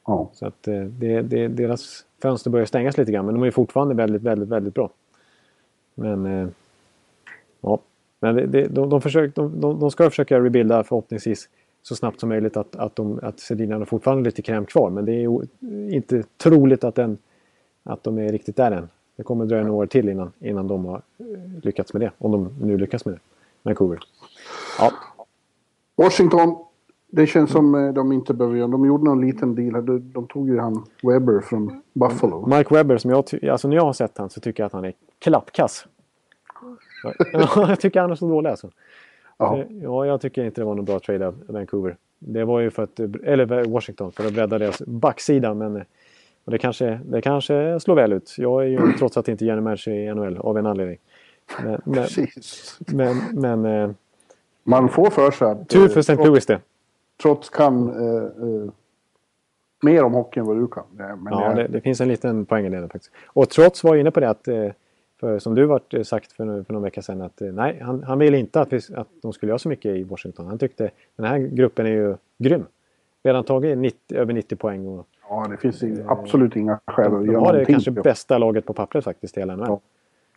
Ja. 0.06 0.30
Så 0.32 0.46
att 0.46 0.68
eh, 0.68 0.80
det, 0.80 1.22
det, 1.22 1.48
deras 1.48 2.04
fönster 2.22 2.50
börjar 2.50 2.66
stängas 2.66 2.98
lite 2.98 3.12
grann. 3.12 3.26
Men 3.26 3.34
de 3.34 3.44
är 3.44 3.50
fortfarande 3.50 3.94
väldigt, 3.94 4.22
väldigt, 4.22 4.48
väldigt 4.48 4.74
bra. 4.74 4.90
Men 5.94 6.26
eh, 6.26 6.48
ja, 7.60 7.78
men 8.20 8.36
det, 8.36 8.46
det, 8.46 8.66
de, 8.66 8.90
de, 8.90 9.00
försöker, 9.00 9.42
de, 9.42 9.60
de, 9.60 9.80
de 9.80 9.90
ska 9.90 10.10
försöka 10.10 10.40
rebuilda 10.40 10.84
förhoppningsvis 10.84 11.48
så 11.82 11.96
snabbt 11.96 12.20
som 12.20 12.28
möjligt 12.28 12.56
att, 12.56 12.76
att, 12.76 12.96
de, 12.96 13.20
att 13.22 13.40
Sedina 13.40 13.76
har 13.76 13.84
fortfarande 13.84 14.24
lite 14.24 14.42
kräm 14.42 14.66
kvar. 14.66 14.90
Men 14.90 15.04
det 15.04 15.12
är 15.12 15.46
inte 15.94 16.22
troligt 16.36 16.84
att, 16.84 16.94
den, 16.94 17.18
att 17.82 18.04
de 18.04 18.18
är 18.18 18.32
riktigt 18.32 18.56
där 18.56 18.72
än. 18.72 18.88
Det 19.16 19.22
kommer 19.22 19.46
dröja 19.46 19.62
några 19.64 19.76
år 19.76 19.86
till 19.86 20.08
innan, 20.08 20.32
innan 20.38 20.68
de 20.68 20.84
har 20.84 21.02
eh, 21.18 21.26
lyckats 21.62 21.92
med 21.92 22.02
det. 22.02 22.10
Om 22.18 22.32
de 22.32 22.54
nu 22.60 22.78
lyckas 22.78 23.04
med 23.04 23.14
det. 23.14 23.20
Vancouver. 23.62 23.98
Ja, 24.78 24.90
Washington, 25.96 26.56
det 27.10 27.26
känns 27.26 27.50
som 27.50 27.74
eh, 27.74 27.92
de 27.92 28.12
inte 28.12 28.34
behöver 28.34 28.56
göra. 28.56 28.68
De 28.68 28.86
gjorde 28.86 29.04
någon 29.04 29.20
liten 29.20 29.54
deal. 29.54 29.86
De, 29.86 30.12
de 30.12 30.26
tog 30.26 30.48
ju 30.48 30.58
han 30.58 30.84
Webber 31.02 31.40
från 31.40 31.82
Buffalo. 31.92 32.46
Mike 32.56 32.74
Webber, 32.74 32.98
som 32.98 33.10
jag, 33.10 33.24
alltså 33.50 33.68
när 33.68 33.76
jag 33.76 33.84
har 33.84 33.92
sett 33.92 34.18
han 34.18 34.30
så 34.30 34.40
tycker 34.40 34.62
jag 34.62 34.66
att 34.66 34.72
han 34.72 34.84
är 34.84 34.92
klappkass. 35.18 35.86
Ja, 37.02 37.12
jag 37.68 37.80
tycker 37.80 38.00
han 38.00 38.10
är 38.10 38.14
så 38.14 38.28
dålig 38.28 38.50
alltså. 38.50 38.70
Ja. 39.38 39.58
Eh, 39.58 39.66
Ja, 39.82 40.06
jag 40.06 40.20
tycker 40.20 40.44
inte 40.44 40.60
det 40.60 40.64
var 40.64 40.74
någon 40.74 40.84
bra 40.84 41.00
trade 41.00 41.26
av 41.26 41.42
Vancouver. 41.46 41.96
Det 42.18 42.44
var 42.44 42.60
ju 42.60 42.70
för 42.70 42.82
att, 42.82 43.00
eller 43.00 43.64
Washington, 43.64 44.12
för 44.12 44.26
att 44.26 44.32
bredda 44.34 44.58
deras 44.58 44.82
backsida. 44.86 45.54
Men 45.54 45.76
eh, 45.76 45.82
och 46.46 46.52
det, 46.52 46.58
kanske, 46.58 47.00
det 47.04 47.22
kanske 47.22 47.80
slår 47.80 47.94
väl 47.94 48.12
ut. 48.12 48.34
Jag 48.38 48.62
är 48.62 48.66
ju 48.66 48.92
trots 48.98 49.16
att 49.16 49.28
inte 49.28 49.44
general 49.44 49.64
manager 49.64 49.92
i 49.92 50.14
NHL 50.14 50.36
av 50.38 50.58
en 50.58 50.66
anledning. 50.66 50.98
Men, 51.62 51.80
men, 51.84 51.94
Precis. 51.94 52.78
men, 52.78 53.16
men 53.32 53.64
eh, 53.64 53.90
Man 54.64 54.88
får 54.88 55.10
för 55.10 55.30
sig 55.30 55.50
att... 55.50 55.68
tur 55.68 55.84
eh, 55.84 55.88
för 55.88 56.00
St. 56.00 56.14
Louis 56.14 56.46
det. 56.46 56.60
Trots 57.22 57.50
kan 57.50 57.88
eh, 57.88 58.24
eh, 58.24 58.70
mer 59.82 60.04
om 60.04 60.14
hockey 60.14 60.40
än 60.40 60.46
vad 60.46 60.56
du 60.56 60.66
kan. 60.66 60.84
Men 60.96 61.32
Ja, 61.32 61.54
det, 61.54 61.68
det 61.68 61.80
finns 61.80 62.00
en 62.00 62.08
liten 62.08 62.46
poäng 62.46 62.66
i 62.66 62.70
det 62.70 62.88
faktiskt. 62.88 63.12
Och 63.26 63.50
trots 63.50 63.84
var 63.84 63.96
inne 63.96 64.10
på 64.10 64.20
det 64.20 64.30
att, 64.30 64.48
eh, 64.48 64.68
för, 65.20 65.38
som 65.38 65.54
du 65.54 65.78
eh, 65.90 66.02
sagt 66.02 66.32
för, 66.32 66.62
för 66.62 66.72
någon 66.72 66.82
vecka 66.82 67.02
sedan, 67.02 67.22
att 67.22 67.40
nej, 67.40 67.80
han, 67.82 68.02
han 68.02 68.18
ville 68.18 68.38
inte 68.38 68.60
att, 68.60 68.72
vi, 68.72 68.80
att 68.94 69.08
de 69.22 69.32
skulle 69.32 69.50
göra 69.50 69.58
så 69.58 69.68
mycket 69.68 69.96
i 69.96 70.02
Washington. 70.02 70.46
Han 70.46 70.58
tyckte 70.58 70.90
den 71.16 71.26
här 71.26 71.38
gruppen 71.38 71.86
är 71.86 71.90
ju 71.90 72.16
grym. 72.38 72.66
Redan 73.22 73.44
tagit 73.44 73.78
90, 73.78 74.18
över 74.18 74.32
90 74.32 74.56
poäng 74.56 74.86
och 74.86 75.06
Ja, 75.28 75.46
det 75.50 75.56
finns 75.56 75.82
absolut 76.06 76.56
inga 76.56 76.80
skäl 76.86 77.10
De, 77.10 77.16
att 77.16 77.26
de 77.26 77.32
göra 77.32 77.40
har 77.40 77.46
det 77.46 77.52
någonting. 77.52 77.74
kanske 77.74 77.90
bästa 77.90 78.38
laget 78.38 78.66
på 78.66 78.72
pappret 78.72 79.04
faktiskt 79.04 79.36
i 79.36 79.40
hela. 79.40 79.56
Ja. 79.58 79.80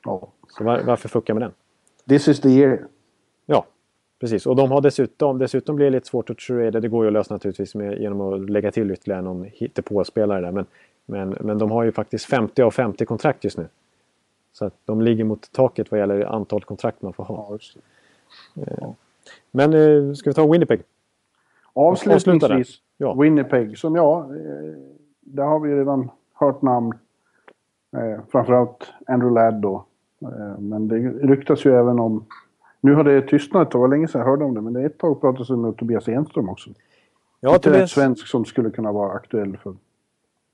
Ja. 0.06 0.28
Så 0.48 0.64
var, 0.64 0.82
varför 0.84 1.10
fucka 1.10 1.34
med 1.34 1.44
den? 1.44 1.52
This 2.10 2.28
is 2.28 2.42
the 2.42 2.50
year. 2.50 2.86
Ja, 3.46 3.66
precis. 4.20 4.46
Och 4.46 4.56
de 4.56 4.72
har 4.72 4.82
dessutom, 4.82 5.38
dessutom 5.38 5.76
blir 5.76 5.86
det 5.86 5.92
lite 5.92 6.08
svårt 6.08 6.30
att 6.30 6.38
trada. 6.38 6.80
Det 6.80 6.88
går 6.88 7.04
ju 7.04 7.08
att 7.08 7.14
lösa 7.14 7.34
naturligtvis 7.34 7.76
med, 7.76 8.00
genom 8.00 8.22
att 8.22 8.50
lägga 8.50 8.72
till 8.72 8.92
ytterligare 8.92 9.22
någon 9.22 9.44
hittepåspelare 9.54 10.42
där. 10.42 10.52
Men, 10.52 10.66
men, 11.06 11.30
men 11.30 11.58
de 11.58 11.72
har 11.72 11.84
ju 11.84 11.92
faktiskt 11.92 12.26
50 12.26 12.62
av 12.62 12.72
50 12.72 13.06
kontrakt 13.06 13.44
just 13.44 13.58
nu. 13.58 13.68
Så 14.54 14.66
att 14.66 14.74
de 14.86 15.02
ligger 15.02 15.24
mot 15.24 15.52
taket 15.52 15.92
vad 15.92 16.00
gäller 16.00 16.26
antal 16.26 16.64
kontrakt 16.64 17.02
man 17.02 17.14
får 17.14 17.24
ha. 17.24 17.58
Ja, 18.54 18.64
det. 18.66 18.94
Men 19.52 19.74
eh, 19.74 20.14
ska 20.14 20.30
vi 20.30 20.34
ta 20.34 20.52
Winnipeg? 20.52 20.82
Avslutningsvis, 21.80 22.78
Ja. 22.98 23.14
Winnipeg, 23.14 23.78
som 23.78 23.96
ja, 23.96 24.20
eh, 24.36 24.74
där 25.22 25.44
har 25.44 25.60
vi 25.60 25.76
redan 25.76 26.10
hört 26.34 26.62
namn. 26.62 26.94
Eh, 27.98 28.20
framförallt 28.32 28.94
Andrew 29.08 29.42
Ladd 29.42 29.62
då. 29.62 29.86
Eh, 30.22 30.60
men 30.60 30.88
det 30.88 30.96
ryktas 31.10 31.66
ju 31.66 31.76
även 31.76 32.00
om... 32.00 32.26
Nu 32.82 32.94
har 32.94 33.04
det 33.04 33.22
tystnat, 33.22 33.72
det 33.72 33.78
var 33.78 33.88
länge 33.88 34.08
sedan 34.08 34.20
jag 34.22 34.28
hörde 34.28 34.46
om 34.46 34.54
det, 34.54 34.62
men 34.62 34.74
det 34.74 34.82
är 34.82 34.86
ett 34.86 34.98
tag 34.98 35.22
pratades 35.22 35.48
det 35.48 35.56
med 35.56 35.78
Tobias 35.78 36.08
Enström 36.08 36.50
också. 36.50 36.70
Ja, 37.40 37.54
Inte 37.54 37.70
Tobias, 37.70 37.92
svensk 37.92 38.28
som 38.28 38.46
skulle 38.46 38.70
kunna 38.70 38.92
vara 38.92 39.12
aktuell 39.12 39.58
för 39.58 39.76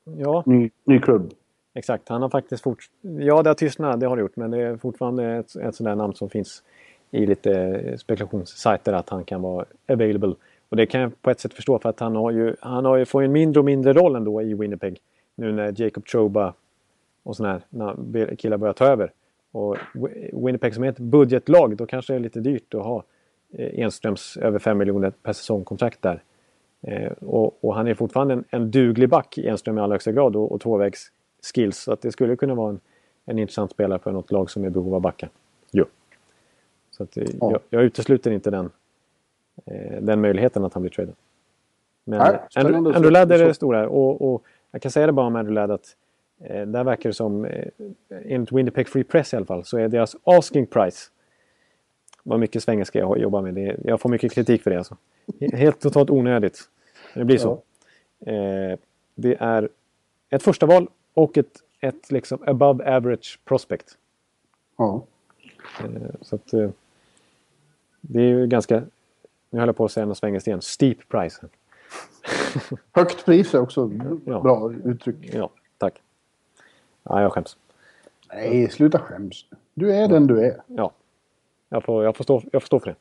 ja, 0.04 0.42
ny, 0.46 0.70
ny 0.84 0.98
klubb. 0.98 1.30
exakt. 1.74 2.08
Han 2.08 2.22
har 2.22 2.28
faktiskt 2.28 2.62
fort... 2.62 2.78
Ja, 3.00 3.42
det 3.42 3.50
har 3.50 3.54
tystnat, 3.54 4.00
det 4.00 4.06
har 4.06 4.16
det 4.16 4.20
gjort. 4.22 4.36
Men 4.36 4.50
det 4.50 4.58
är 4.62 4.76
fortfarande 4.76 5.24
ett, 5.36 5.56
ett 5.56 5.74
sådant 5.74 5.98
namn 5.98 6.14
som 6.14 6.28
finns 6.30 6.62
i 7.10 7.26
lite 7.26 7.94
spekulationssajter 7.98 8.92
att 8.92 9.08
han 9.08 9.24
kan 9.24 9.42
vara 9.42 9.64
available. 9.88 10.34
Och 10.68 10.76
det 10.76 10.86
kan 10.86 11.00
jag 11.00 11.22
på 11.22 11.30
ett 11.30 11.40
sätt 11.40 11.54
förstå 11.54 11.78
för 11.78 11.88
att 11.88 12.00
han 12.00 12.16
har 12.16 12.30
ju, 12.30 12.56
han 12.60 12.84
har 12.84 12.96
ju, 12.96 13.04
får 13.04 13.22
ju 13.22 13.26
en 13.26 13.32
mindre 13.32 13.60
och 13.60 13.64
mindre 13.64 13.92
roll 13.92 14.16
ändå 14.16 14.42
i 14.42 14.54
Winnipeg. 14.54 14.98
Nu 15.34 15.52
när 15.52 15.80
Jacob 15.80 16.06
Choba 16.06 16.54
och 17.22 17.36
sådana 17.36 17.60
här 17.82 18.36
killar 18.36 18.56
börjar 18.56 18.72
ta 18.74 18.84
över. 18.86 19.12
Och 19.52 19.76
Wi- 19.94 20.46
Winnipeg 20.46 20.74
som 20.74 20.84
är 20.84 20.88
ett 20.88 20.98
budgetlag, 20.98 21.76
då 21.76 21.86
kanske 21.86 22.12
det 22.12 22.16
är 22.16 22.20
lite 22.20 22.40
dyrt 22.40 22.74
att 22.74 22.84
ha 22.84 23.04
eh, 23.52 23.80
Enströms 23.80 24.36
över 24.36 24.58
5 24.58 24.78
miljoner 24.78 25.10
per 25.22 25.32
säsongkontrakt 25.32 26.02
där. 26.02 26.22
Eh, 26.82 27.12
och, 27.12 27.64
och 27.64 27.74
han 27.74 27.86
är 27.88 27.94
fortfarande 27.94 28.34
en, 28.34 28.44
en 28.50 28.70
duglig 28.70 29.08
back 29.08 29.38
Enström 29.38 29.78
i 29.78 29.80
allra 29.80 29.94
högsta 29.94 30.12
grad 30.12 30.36
och, 30.36 30.52
och 30.52 30.60
tvåvägs 30.60 31.12
skills. 31.54 31.78
Så 31.78 31.92
att 31.92 32.00
det 32.02 32.12
skulle 32.12 32.36
kunna 32.36 32.54
vara 32.54 32.70
en, 32.70 32.80
en 33.24 33.38
intressant 33.38 33.70
spelare 33.70 33.98
för 33.98 34.12
något 34.12 34.30
lag 34.32 34.50
som 34.50 34.62
är 34.64 34.66
i 34.66 34.70
behov 34.70 34.94
av 34.94 35.00
backar. 35.00 35.28
Jo. 35.72 35.84
Så 36.90 37.02
att, 37.02 37.16
eh, 37.16 37.24
Ja. 37.40 37.50
jag, 37.50 37.60
jag 37.70 37.82
utesluter 37.82 38.30
inte 38.30 38.50
den, 38.50 38.70
den 40.00 40.20
möjligheten 40.20 40.64
att 40.64 40.74
han 40.74 40.82
blir 40.82 40.92
tradad. 40.92 41.14
Men 42.04 42.18
Nej, 42.18 42.38
Andrew, 42.54 42.76
Andrew. 42.76 43.10
Ladd 43.10 43.32
är 43.32 43.46
det 43.46 43.54
stora. 43.54 43.88
Och, 43.88 44.34
och 44.34 44.44
jag 44.70 44.82
kan 44.82 44.90
säga 44.90 45.06
det 45.06 45.12
bara 45.12 45.26
om 45.26 45.36
Andrew 45.36 45.60
Ladd 45.60 45.70
att 45.70 45.96
eh, 46.40 46.66
där 46.66 46.84
verkar 46.84 47.10
det 47.10 47.14
som, 47.14 47.44
eh, 47.44 47.68
enligt 48.08 48.52
Winnipeg 48.52 48.88
Free 48.88 49.04
Press 49.04 49.32
i 49.32 49.36
alla 49.36 49.46
fall, 49.46 49.64
så 49.64 49.78
är 49.78 49.88
deras 49.88 50.16
asking 50.24 50.66
price 50.66 51.10
vad 52.22 52.40
mycket 52.40 52.62
svengelska 52.62 52.98
jag 52.98 53.18
jobbar 53.18 53.42
med. 53.42 53.54
Det, 53.54 53.76
jag 53.84 54.00
får 54.00 54.08
mycket 54.08 54.32
kritik 54.32 54.62
för 54.62 54.70
det 54.70 54.78
alltså. 54.78 54.96
Helt 55.52 55.80
totalt 55.80 56.10
onödigt. 56.10 56.60
Men 57.14 57.20
det 57.20 57.24
blir 57.24 57.38
så. 57.38 57.52
Eh, 58.26 58.78
det 59.14 59.36
är 59.40 59.68
ett 60.30 60.42
första 60.42 60.66
val 60.66 60.88
och 61.14 61.38
ett, 61.38 61.62
ett 61.80 62.10
liksom 62.10 62.38
above 62.46 62.96
average 62.96 63.40
prospect. 63.44 63.98
Ja. 64.76 65.04
Eh, 65.80 66.14
så 66.20 66.36
att, 66.36 66.52
eh, 66.52 66.70
det 68.00 68.20
är 68.20 68.28
ju 68.28 68.46
ganska, 68.46 68.82
nu 69.50 69.58
höll 69.58 69.68
jag 69.68 69.76
på 69.76 69.84
att 69.84 69.92
säga 69.92 70.06
något 70.06 70.18
svengelskt 70.18 70.46
igen, 70.46 70.62
steep 70.62 71.08
price. 71.08 71.46
Högt 72.92 73.24
pris 73.24 73.54
är 73.54 73.60
också 73.60 73.90
Ja. 74.24 74.40
bra 74.40 74.72
uttryck. 74.84 75.16
Ja, 75.34 75.50
tack. 75.78 76.02
Ja, 77.02 77.22
jag 77.22 77.32
skäms. 77.32 77.56
Nej, 78.34 78.70
sluta 78.70 78.98
skäms. 78.98 79.44
Du 79.74 79.92
är 79.94 80.08
den 80.08 80.26
du 80.26 80.40
är. 80.44 80.60
Ja. 80.66 80.92
Jag 81.68 81.84
får, 81.84 82.04
jag 82.04 82.16
får, 82.16 82.24
stå, 82.24 82.42
jag 82.52 82.62
får 82.62 82.66
stå 82.66 82.80
för 82.80 82.86
det. 82.90 82.96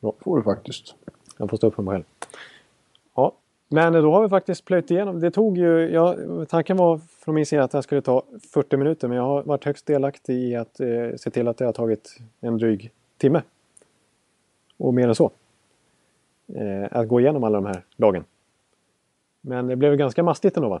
Ja, 0.00 0.12
får 0.20 0.36
du 0.36 0.42
faktiskt. 0.42 0.94
Jag 1.38 1.50
får 1.50 1.56
stå 1.56 1.66
upp 1.66 1.74
för 1.74 1.82
mig 1.82 1.92
själv. 1.94 2.04
Ja, 3.14 3.32
men 3.68 3.92
då 3.92 4.12
har 4.12 4.22
vi 4.22 4.28
faktiskt 4.28 4.64
plöjt 4.64 4.90
igenom. 4.90 5.20
Det 5.20 5.30
tog 5.30 5.58
ju, 5.58 5.90
ja, 5.90 6.16
tanken 6.48 6.76
var 6.76 6.98
från 6.98 7.34
min 7.34 7.46
sida 7.46 7.62
att 7.62 7.70
det 7.70 7.82
skulle 7.82 8.02
ta 8.02 8.22
40 8.52 8.76
minuter 8.76 9.08
men 9.08 9.16
jag 9.16 9.24
har 9.24 9.42
varit 9.42 9.64
högst 9.64 9.86
delaktig 9.86 10.34
i 10.34 10.54
att 10.56 10.80
eh, 10.80 10.86
se 11.16 11.30
till 11.30 11.48
att 11.48 11.56
det 11.56 11.64
har 11.64 11.72
tagit 11.72 12.18
en 12.40 12.58
dryg 12.58 12.90
timme. 13.18 13.42
Och 14.78 14.94
mer 14.94 15.08
än 15.08 15.14
så. 15.14 15.30
Eh, 16.54 16.88
att 16.90 17.08
gå 17.08 17.20
igenom 17.20 17.44
alla 17.44 17.60
de 17.60 17.66
här 17.66 17.82
lagen. 17.96 18.24
Men 19.40 19.66
det 19.66 19.76
blev 19.76 19.96
ganska 19.96 20.22
mastigt 20.22 20.56
ändå 20.56 20.68
va? 20.68 20.80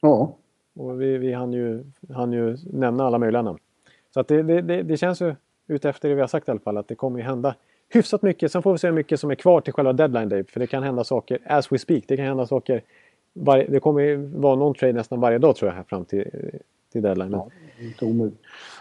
Ja. 0.00 0.34
Och 0.76 1.02
vi, 1.02 1.18
vi 1.18 1.32
hann, 1.32 1.52
ju, 1.52 1.84
hann 2.14 2.32
ju 2.32 2.56
nämna 2.72 3.06
alla 3.06 3.18
möjliga 3.18 3.42
namn. 3.42 3.58
Så 4.10 4.20
att 4.20 4.28
det, 4.28 4.42
det, 4.42 4.60
det, 4.60 4.82
det 4.82 4.96
känns 4.96 5.22
ju, 5.22 5.34
utefter 5.66 6.08
det 6.08 6.14
vi 6.14 6.20
har 6.20 6.28
sagt 6.28 6.48
i 6.48 6.50
alla 6.50 6.60
fall, 6.60 6.76
att 6.76 6.88
det 6.88 6.94
kommer 6.94 7.18
ju 7.18 7.24
hända 7.24 7.54
hyfsat 7.88 8.22
mycket. 8.22 8.52
Sen 8.52 8.62
får 8.62 8.72
vi 8.72 8.78
se 8.78 8.86
hur 8.86 8.94
mycket 8.94 9.20
som 9.20 9.30
är 9.30 9.34
kvar 9.34 9.60
till 9.60 9.72
själva 9.72 9.92
deadline 9.92 10.28
day. 10.28 10.44
För 10.44 10.60
det 10.60 10.66
kan 10.66 10.82
hända 10.82 11.04
saker 11.04 11.38
as 11.46 11.72
we 11.72 11.78
speak. 11.78 12.04
Det 12.08 12.16
kan 12.16 12.26
hända 12.26 12.46
saker. 12.46 12.82
Varje, 13.32 13.66
det 13.66 13.80
kommer 13.80 14.00
ju 14.00 14.16
vara 14.16 14.56
någon 14.56 14.74
trade 14.74 14.92
nästan 14.92 15.20
varje 15.20 15.38
dag 15.38 15.56
tror 15.56 15.70
jag 15.70 15.76
här 15.76 15.82
fram 15.82 16.04
till, 16.04 16.30
till 16.92 17.02
deadline. 17.02 17.32
Ja, 17.32 17.48
inte 17.80 18.04
omöjligt. 18.04 18.38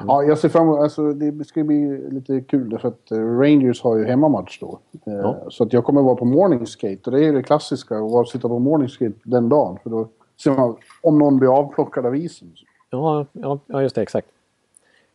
Ja, 0.08 0.24
jag 0.24 0.38
ser 0.38 0.50
fram 0.50 0.64
emot, 0.68 0.80
alltså 0.80 1.14
det 1.14 1.46
ska 1.48 1.64
bli 1.64 2.10
lite 2.12 2.42
kul 2.42 2.78
för 2.80 2.88
att 2.88 3.12
eh, 3.12 3.18
Rangers 3.18 3.82
har 3.82 3.98
ju 3.98 4.06
hemmamatch 4.06 4.60
då. 4.60 4.80
Eh, 5.06 5.14
Ja. 5.14 5.38
Så 5.50 5.64
att 5.64 5.74
jag 5.74 5.84
kommer 5.84 6.02
vara 6.02 6.16
på 6.16 6.26
morning 6.26 6.66
skate 6.68 7.00
och 7.06 7.12
det 7.12 7.26
är 7.26 7.34
det 7.34 7.44
klassiska 7.44 7.96
att 7.96 8.12
vara- 8.12 8.26
sitta 8.26 8.48
på 8.48 8.60
morning 8.60 8.90
skate 8.90 9.14
den 9.24 9.50
dagen. 9.50 9.78
För 9.84 9.90
då 9.90 10.08
ser 10.44 10.52
man 10.52 10.76
om 11.02 11.20
någon 11.20 11.40
blir 11.40 11.58
avplockad 11.60 12.06
av 12.06 12.16
isen. 12.16 12.54
ja, 12.90 13.26
ja, 13.32 13.60
ja, 13.66 13.82
just 13.82 13.96
det. 13.96 14.02
Exakt. 14.02 14.28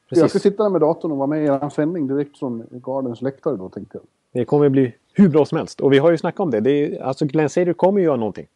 Jag 0.08 0.16
ska 0.18 0.24
Precis. 0.24 0.42
sitta 0.42 0.62
där 0.62 0.70
med 0.70 0.80
datorn 0.80 1.12
och 1.12 1.18
vara 1.18 1.26
med 1.26 1.42
i 1.42 1.46
er 1.46 1.68
sändning 1.68 2.06
direkt 2.06 2.38
från 2.38 2.66
Gardens 2.70 3.22
läktare 3.22 3.56
då 3.56 3.68
tänkte 3.68 3.98
jag. 3.98 4.04
Det 4.32 4.44
kommer 4.44 4.68
bli 4.68 4.94
hur 5.14 5.28
bra 5.28 5.44
som 5.44 5.58
helst. 5.58 5.80
Och 5.80 5.92
vi 5.92 5.98
har 5.98 6.10
ju 6.10 6.18
snackat 6.18 6.40
om 6.40 6.50
det. 6.50 6.60
det 6.60 6.70
är, 6.70 7.02
alltså 7.02 7.24
Glenn 7.26 7.48
Sader 7.48 7.72
kommer 7.72 7.98
ju 8.00 8.04
göra 8.06 8.16
någonting. 8.16 8.46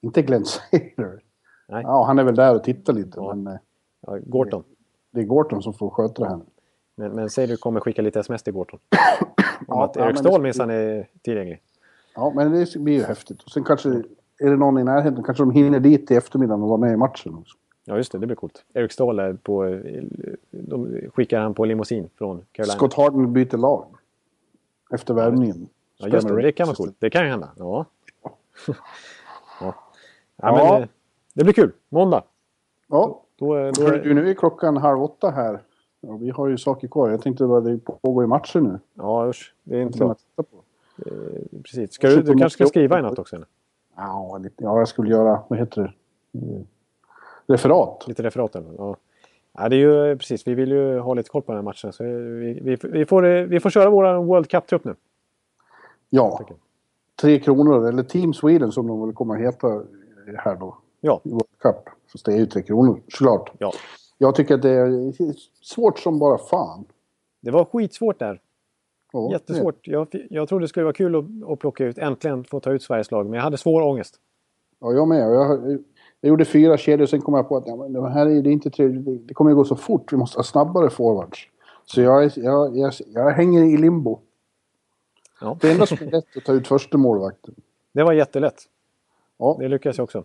Inte 0.00 0.22
Glenn 0.22 0.44
Sader. 0.44 1.20
Nej. 1.70 1.82
Ja, 1.82 2.04
han 2.04 2.18
är 2.18 2.24
väl 2.24 2.34
där 2.34 2.54
och 2.54 2.64
tittar 2.64 2.92
lite 2.92 3.10
Ja. 3.16 3.34
men 3.34 3.52
eh, 3.54 3.58
Ja, 4.06 4.18
Gorton. 4.26 4.62
det 5.10 5.20
är 5.20 5.24
Gorton 5.24 5.62
som 5.62 5.72
får 5.74 5.90
sköta 5.90 6.22
det 6.22 6.28
här. 6.28 6.40
Men, 6.94 7.12
men 7.12 7.30
Sader 7.30 7.56
kommer 7.56 7.80
skicka 7.80 8.02
lite 8.02 8.20
sms 8.20 8.42
till 8.42 8.52
Gorton. 8.52 8.78
Om 9.60 9.64
Ja, 9.68 9.84
att 9.84 9.96
Erik 9.96 10.18
Ståhl 10.18 10.42
minsann 10.42 10.70
är 10.70 11.08
tillgänglig. 11.22 11.62
Ja, 12.14 12.32
men 12.36 12.52
det 12.52 12.76
blir 12.76 12.94
ju 12.94 13.02
häftigt. 13.04 13.42
Och 13.42 13.50
sen 13.50 13.64
kanske, 13.64 13.88
är 14.38 14.50
det 14.50 14.56
någon 14.56 14.78
i 14.78 14.84
närheten, 14.84 15.22
kanske 15.24 15.42
de 15.42 15.50
hinner 15.50 15.80
dit 15.80 16.10
i 16.10 16.14
eftermiddagen 16.14 16.62
och 16.62 16.68
vara 16.68 16.78
med 16.78 16.92
i 16.92 16.96
matchen 16.96 17.34
också. 17.34 17.56
Ja, 17.84 17.96
just 17.96 18.12
det. 18.12 18.18
Det 18.18 18.26
blir 18.26 18.36
coolt. 18.36 18.64
Erik 18.74 18.92
Ståhl 18.92 19.18
är 19.18 19.32
på... 19.34 19.80
De 20.50 21.00
skickar 21.14 21.40
han 21.40 21.54
på 21.54 21.64
limousin 21.64 22.08
från 22.18 22.44
Carolina. 22.52 22.74
Scott 22.74 22.94
Harden 22.94 23.32
byter 23.32 23.56
lag. 23.56 23.86
Efter 24.92 25.14
värvningen. 25.14 25.68
ja, 25.98 26.08
just 26.08 26.28
det. 26.28 26.42
Det 26.42 26.52
kan 26.52 26.66
vara 26.66 26.76
coolt. 26.76 26.96
Det 26.98 27.10
kan 27.10 27.24
ju 27.24 27.30
hända. 27.30 27.48
Ja. 27.56 27.86
ja. 28.22 28.30
ja. 29.60 29.74
Ja. 30.36 30.72
Men, 30.72 30.82
eh, 30.82 30.88
det 31.34 31.44
blir 31.44 31.52
kul. 31.54 31.72
Måndag. 31.88 32.22
Ja, 32.88 33.22
Då, 33.36 33.46
då, 33.46 33.54
Hörru, 33.54 33.94
är- 33.98 34.02
du, 34.04 34.14
nu 34.14 34.30
är 34.30 34.34
klockan 34.34 34.76
halv 34.76 35.02
åtta 35.02 35.30
här. 35.30 35.62
Ja, 36.00 36.16
vi 36.16 36.30
har 36.30 36.48
ju 36.48 36.58
saker 36.58 36.88
kvar. 36.88 37.10
Jag 37.10 37.22
tänkte 37.22 37.46
bara 37.46 37.60
det 37.60 37.78
pågår 37.78 38.24
ju 38.24 38.28
matcher 38.28 38.60
nu. 38.60 38.78
ja, 38.94 39.28
usch. 39.28 39.54
Det 39.62 39.76
är 39.76 39.82
inte 39.82 40.04
att 40.04 40.18
titta 40.18 40.42
på. 40.42 40.56
Precis. 41.62 41.92
Ska 41.92 42.08
du, 42.08 42.22
du 42.22 42.32
kanske 42.38 42.50
ska 42.50 42.66
skriva 42.66 42.98
i 42.98 43.02
natt 43.02 43.18
också? 43.18 43.36
Eller? 43.36 43.46
Ja, 43.96 44.38
lite, 44.42 44.64
ja, 44.64 44.78
jag 44.78 44.88
skulle 44.88 45.10
göra, 45.10 45.42
vad 45.48 45.58
heter 45.58 45.82
det? 46.32 46.38
Mm. 46.38 46.66
Referat. 47.46 48.04
Lite 48.08 48.22
referat 48.22 48.56
eller? 48.56 48.70
Ja. 48.78 48.96
ja, 49.52 49.68
det 49.68 49.76
är 49.76 49.78
ju 50.08 50.16
precis. 50.16 50.46
Vi 50.46 50.54
vill 50.54 50.70
ju 50.70 50.98
ha 50.98 51.14
lite 51.14 51.30
koll 51.30 51.42
på 51.42 51.52
den 51.52 51.56
här 51.58 51.62
matchen. 51.64 51.92
Så 51.92 52.04
vi, 52.04 52.60
vi, 52.62 52.76
vi, 52.82 53.06
får, 53.06 53.26
eh, 53.26 53.44
vi 53.44 53.60
får 53.60 53.70
köra 53.70 53.90
vår 53.90 54.24
World 54.24 54.48
Cup-trupp 54.50 54.84
nu. 54.84 54.94
Ja. 56.10 56.40
Tre 57.20 57.38
kronor, 57.40 57.88
eller 57.88 58.02
Team 58.02 58.34
Sweden 58.34 58.72
som 58.72 58.86
de 58.86 59.00
väl 59.06 59.12
kommer 59.14 59.34
att 59.34 59.40
heta 59.40 59.82
här 60.38 60.56
då. 60.56 60.78
Ja, 61.00 61.20
I 61.24 61.30
World 61.30 61.58
Cup. 61.58 61.76
Fast 62.12 62.24
det 62.24 62.32
är 62.32 62.36
ju 62.36 62.46
tre 62.46 62.62
kronor, 62.62 63.00
såklart. 63.08 63.52
ja. 63.58 63.72
Jag 64.22 64.34
tycker 64.34 64.54
att 64.54 64.62
det 64.62 64.70
är 64.70 65.12
svårt 65.62 65.98
som 65.98 66.18
bara 66.18 66.38
fan. 66.38 66.84
Det 67.40 67.50
var 67.50 67.64
skitsvårt 67.64 68.18
där. 68.18 68.40
Ja, 69.12 69.30
Jättesvårt. 69.32 69.88
Jag, 69.88 70.06
jag 70.30 70.48
trodde 70.48 70.64
det 70.64 70.68
skulle 70.68 70.84
vara 70.84 70.92
kul 70.92 71.16
att, 71.16 71.50
att 71.52 71.58
plocka 71.58 71.84
ut, 71.84 71.98
äntligen 71.98 72.44
få 72.44 72.60
ta 72.60 72.72
ut 72.72 72.82
Sveriges 72.82 73.10
lag. 73.10 73.26
Men 73.26 73.34
jag 73.34 73.42
hade 73.42 73.56
svår 73.56 73.82
ångest. 73.82 74.20
Ja, 74.80 74.92
jag 74.92 75.08
med. 75.08 75.20
Jag, 75.20 75.72
jag 76.20 76.28
gjorde 76.28 76.44
fyra 76.44 76.76
kedjor 76.76 77.06
sen 77.06 77.20
kom 77.20 77.34
jag 77.34 77.48
på 77.48 77.56
att 77.56 77.66
ja, 77.66 77.76
men 77.76 77.92
det 77.92 78.10
här 78.10 78.26
är, 78.26 78.42
det 78.42 78.50
är 78.50 78.52
inte 78.52 78.70
trevligt. 78.70 79.28
Det, 79.28 79.34
kommer 79.34 79.50
ju 79.50 79.54
gå 79.56 79.64
så 79.64 79.76
fort. 79.76 80.12
Vi 80.12 80.16
måste 80.16 80.38
ha 80.38 80.44
snabbare 80.44 80.90
forwards. 80.90 81.38
Så 81.84 82.00
jag, 82.00 82.32
jag, 82.36 82.76
jag, 82.76 82.92
jag 83.06 83.30
hänger 83.30 83.64
i 83.64 83.76
limbo. 83.76 84.20
Ja. 85.40 85.58
Det 85.60 85.70
enda 85.70 85.86
som 85.86 85.98
är 86.00 86.10
lätt 86.10 86.36
att 86.36 86.44
ta 86.44 86.52
ut 86.52 86.68
första 86.68 86.98
målvakten. 86.98 87.54
Det 87.92 88.02
var 88.02 88.12
jättelätt. 88.12 88.62
Ja, 89.38 89.56
Det 89.60 89.68
lyckades 89.68 89.98
jag 89.98 90.04
också. 90.04 90.24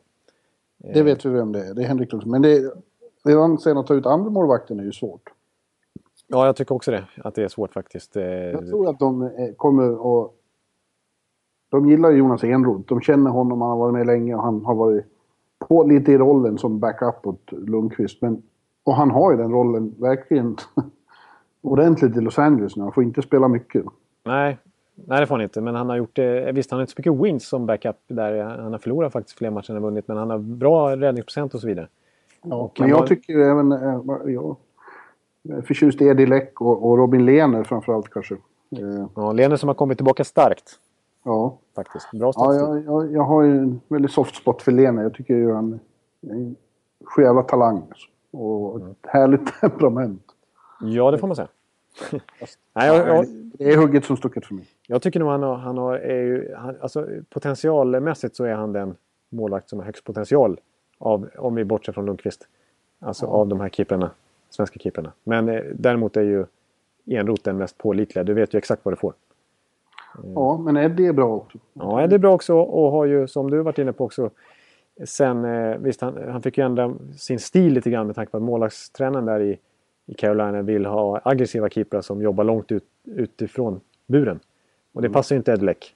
Det 0.77 1.03
vet 1.03 1.25
vi 1.25 1.29
vem 1.29 1.51
det 1.51 1.67
är. 1.67 1.73
Det 1.73 1.83
är 1.83 1.87
Henrik 1.87 2.11
Lundström. 2.11 2.31
Men 2.31 2.41
det, 2.41 2.73
redan 3.23 3.57
sen 3.57 3.77
att 3.77 3.87
ta 3.87 3.93
ut 3.93 4.05
andra 4.05 4.29
målvakten 4.29 4.79
är 4.79 4.83
ju 4.83 4.91
svårt. 4.91 5.29
Ja, 6.27 6.45
jag 6.45 6.55
tycker 6.55 6.75
också 6.75 6.91
det. 6.91 7.05
Att 7.23 7.35
det 7.35 7.43
är 7.43 7.47
svårt 7.47 7.73
faktiskt. 7.73 8.15
Eh, 8.15 8.23
Jag 8.23 8.67
tror 8.67 8.89
att 8.89 8.99
de 8.99 9.21
eh, 9.21 9.53
kommer 9.57 10.23
att... 10.25 10.31
de 11.69 11.89
gillar 11.89 12.11
Jonas 12.11 12.43
Enroth. 12.43 12.87
De 12.87 13.01
känner 13.01 13.31
honom, 13.31 13.61
han 13.61 13.69
har 13.69 13.77
varit 13.77 13.93
med 13.93 14.07
länge 14.07 14.35
och 14.35 14.41
han 14.43 14.65
har 14.65 14.75
varit 14.75 15.05
på 15.59 15.83
lite 15.83 16.11
i 16.11 16.17
rollen 16.17 16.57
som 16.57 16.79
backup 16.79 17.27
åt 17.27 17.51
Lundqvist. 17.51 18.21
Men, 18.21 18.41
och 18.83 18.95
han 18.95 19.11
har 19.11 19.31
ju 19.31 19.37
den 19.37 19.51
rollen 19.51 19.95
verkligen 19.99 20.57
ordentligt 21.61 22.17
i 22.17 22.21
Los 22.21 22.39
Angeles 22.39 22.75
nu. 22.75 22.83
Han 22.83 22.91
får 22.91 23.03
inte 23.03 23.21
spela 23.21 23.47
mycket. 23.47 23.85
Nej, 24.25 24.57
Nej, 24.95 25.19
det 25.19 25.27
får 25.27 25.35
han 25.35 25.41
inte. 25.41 25.61
Men 25.61 25.75
han 25.75 25.89
har 25.89 25.95
gjort 25.95 26.15
det. 26.15 26.51
Visst, 26.51 26.71
han 26.71 26.77
har 26.77 26.81
inte 26.81 26.93
så 26.93 26.99
mycket 26.99 27.25
wins 27.25 27.47
som 27.47 27.65
backup 27.65 27.95
där. 28.07 28.43
Han 28.43 28.71
har 28.71 28.79
förlorat 28.79 29.13
faktiskt 29.13 29.37
fler 29.37 29.49
matcher 29.49 29.69
än 29.69 29.75
han 29.75 29.83
vunnit. 29.83 30.07
Men 30.07 30.17
han 30.17 30.29
har 30.29 30.37
bra 30.37 30.95
räddningsprocent 30.95 31.53
och 31.53 31.61
så 31.61 31.67
vidare. 31.67 31.87
Ja, 32.43 32.71
men 32.79 32.89
jag 32.89 32.99
var... 32.99 33.07
tycker 33.07 33.39
även... 33.39 33.71
Äh, 33.71 33.99
jag 34.33 34.57
är 35.49 35.61
förtjust 35.61 36.01
i 36.01 36.05
Eddie 36.05 36.25
Leck 36.25 36.61
och, 36.61 36.89
och 36.89 36.97
Robin 36.97 37.25
Lehner 37.25 37.63
framförallt 37.63 38.09
kanske. 38.09 38.33
Eh. 38.77 39.05
Ja, 39.15 39.31
Lehner 39.31 39.55
som 39.55 39.69
har 39.69 39.73
kommit 39.73 39.97
tillbaka 39.97 40.23
starkt. 40.23 40.79
Ja. 41.23 41.57
Faktiskt. 41.75 42.11
Bra 42.11 42.31
ja, 42.35 42.53
jag, 42.53 42.85
jag, 42.85 43.11
jag, 43.11 43.23
har 43.23 43.43
ju 43.43 43.57
en 43.57 43.81
väldigt 43.87 44.11
soft 44.11 44.35
spot 44.35 44.61
för 44.61 44.71
Lehner. 44.71 45.03
Jag 45.03 45.13
tycker 45.13 45.33
ju 45.33 45.53
han 45.53 45.79
är 46.21 46.31
en 46.31 46.55
sjävla 47.05 47.41
talang. 47.41 47.83
Och 48.31 48.89
ett 48.89 48.97
härligt 49.07 49.53
temperament. 49.61 50.23
Ja, 50.81 51.11
det 51.11 51.17
får 51.17 51.27
man 51.27 51.35
säga. 51.35 51.47
Nej, 52.73 52.87
jag, 52.87 53.07
jag, 53.07 53.25
det 53.27 53.73
är 53.73 53.77
hugget 53.77 54.05
som 54.05 54.17
stucket 54.17 54.45
för 54.45 54.53
mig. 54.53 54.65
Jag 54.87 55.01
tycker 55.01 55.19
nog 55.19 55.29
han 55.29 55.43
har, 55.43 55.55
han 55.55 55.77
har 55.77 55.95
är 55.95 56.21
ju, 56.21 56.53
han, 56.55 56.75
alltså, 56.81 57.07
potentialmässigt 57.29 58.35
så 58.35 58.43
är 58.43 58.53
han 58.53 58.73
den 58.73 58.95
målvakt 59.29 59.69
som 59.69 59.79
har 59.79 59.85
högst 59.85 60.03
potential. 60.03 60.59
Av, 60.97 61.29
om 61.37 61.55
vi 61.55 61.63
bortser 61.63 61.93
från 61.93 62.05
Lundqvist. 62.05 62.47
Alltså 62.99 63.25
ja. 63.25 63.29
av 63.29 63.47
de 63.47 63.59
här 63.59 63.69
keeperna. 63.69 64.11
Svenska 64.49 64.79
keeperna. 64.79 65.11
Men 65.23 65.49
eh, 65.49 65.61
däremot 65.73 66.17
är 66.17 66.21
ju 66.21 66.45
Enroth 67.05 67.41
den 67.43 67.57
mest 67.57 67.77
pålitliga. 67.77 68.23
Du 68.23 68.33
vet 68.33 68.53
ju 68.53 68.57
exakt 68.57 68.85
vad 68.85 68.93
du 68.93 68.97
får. 68.97 69.13
Ja, 70.35 70.57
men 70.57 70.77
är 70.77 71.13
bra 71.13 71.35
också. 71.35 71.57
Ja, 71.73 72.01
är 72.01 72.07
bra 72.17 72.33
också 72.33 72.55
och 72.55 72.91
har 72.91 73.05
ju 73.05 73.27
som 73.27 73.51
du 73.51 73.61
varit 73.61 73.77
inne 73.77 73.93
på 73.93 74.05
också 74.05 74.31
Sen, 75.03 75.45
eh, 75.45 75.77
visst 75.77 76.01
han, 76.01 76.31
han 76.31 76.41
fick 76.41 76.57
ju 76.57 76.65
ändra 76.65 76.93
sin 77.17 77.39
stil 77.39 77.73
lite 77.73 77.89
grann 77.89 78.07
med 78.07 78.15
tanke 78.15 78.31
på 78.31 78.37
att 78.37 78.43
målvaktstränaren 78.43 79.25
där 79.25 79.39
i 79.39 79.59
i 80.05 80.13
Carolina 80.13 80.61
vill 80.61 80.85
ha 80.85 81.21
aggressiva 81.23 81.69
keeprar 81.69 82.01
som 82.01 82.21
jobbar 82.21 82.43
långt 82.43 82.71
ut, 82.71 82.85
utifrån 83.03 83.81
buren. 84.07 84.39
Och 84.93 85.01
det 85.01 85.07
mm. 85.07 85.13
passar 85.13 85.35
ju 85.35 85.37
inte 85.37 85.51
Edlek. 85.51 85.95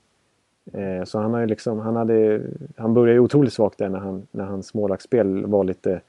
Eh, 0.74 1.04
så 1.04 1.20
han, 1.20 1.34
har 1.34 1.40
ju 1.40 1.48
liksom, 1.48 1.80
han, 1.80 1.96
hade, 1.96 2.42
han 2.78 2.94
började 2.94 3.14
ju 3.14 3.20
otroligt 3.20 3.54
svagt 3.54 3.78
där 3.78 3.90
när, 3.90 4.00
han, 4.00 4.28
när 4.32 4.46
hans 4.46 4.74
målvaktsspel 4.74 5.46
var 5.46 5.64
lite... 5.64 6.02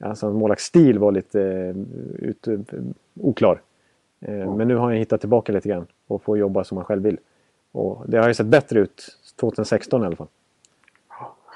Alltså 0.00 0.26
hans 0.26 0.38
målvaktsstil 0.38 0.98
var 0.98 1.12
lite 1.12 1.40
uh, 1.40 1.76
ut, 2.18 2.48
uh, 2.48 2.60
oklar. 3.20 3.60
Eh, 4.20 4.34
mm. 4.34 4.54
Men 4.54 4.68
nu 4.68 4.76
har 4.76 4.84
han 4.84 4.92
hittat 4.92 5.20
tillbaka 5.20 5.52
lite 5.52 5.68
grann 5.68 5.86
och 6.06 6.22
får 6.22 6.38
jobba 6.38 6.64
som 6.64 6.76
han 6.76 6.84
själv 6.84 7.02
vill. 7.02 7.18
Och 7.72 8.04
det 8.06 8.18
har 8.18 8.28
ju 8.28 8.34
sett 8.34 8.46
bättre 8.46 8.80
ut 8.80 9.18
2016 9.40 10.02
i 10.02 10.06
alla 10.06 10.16
fall. 10.16 10.26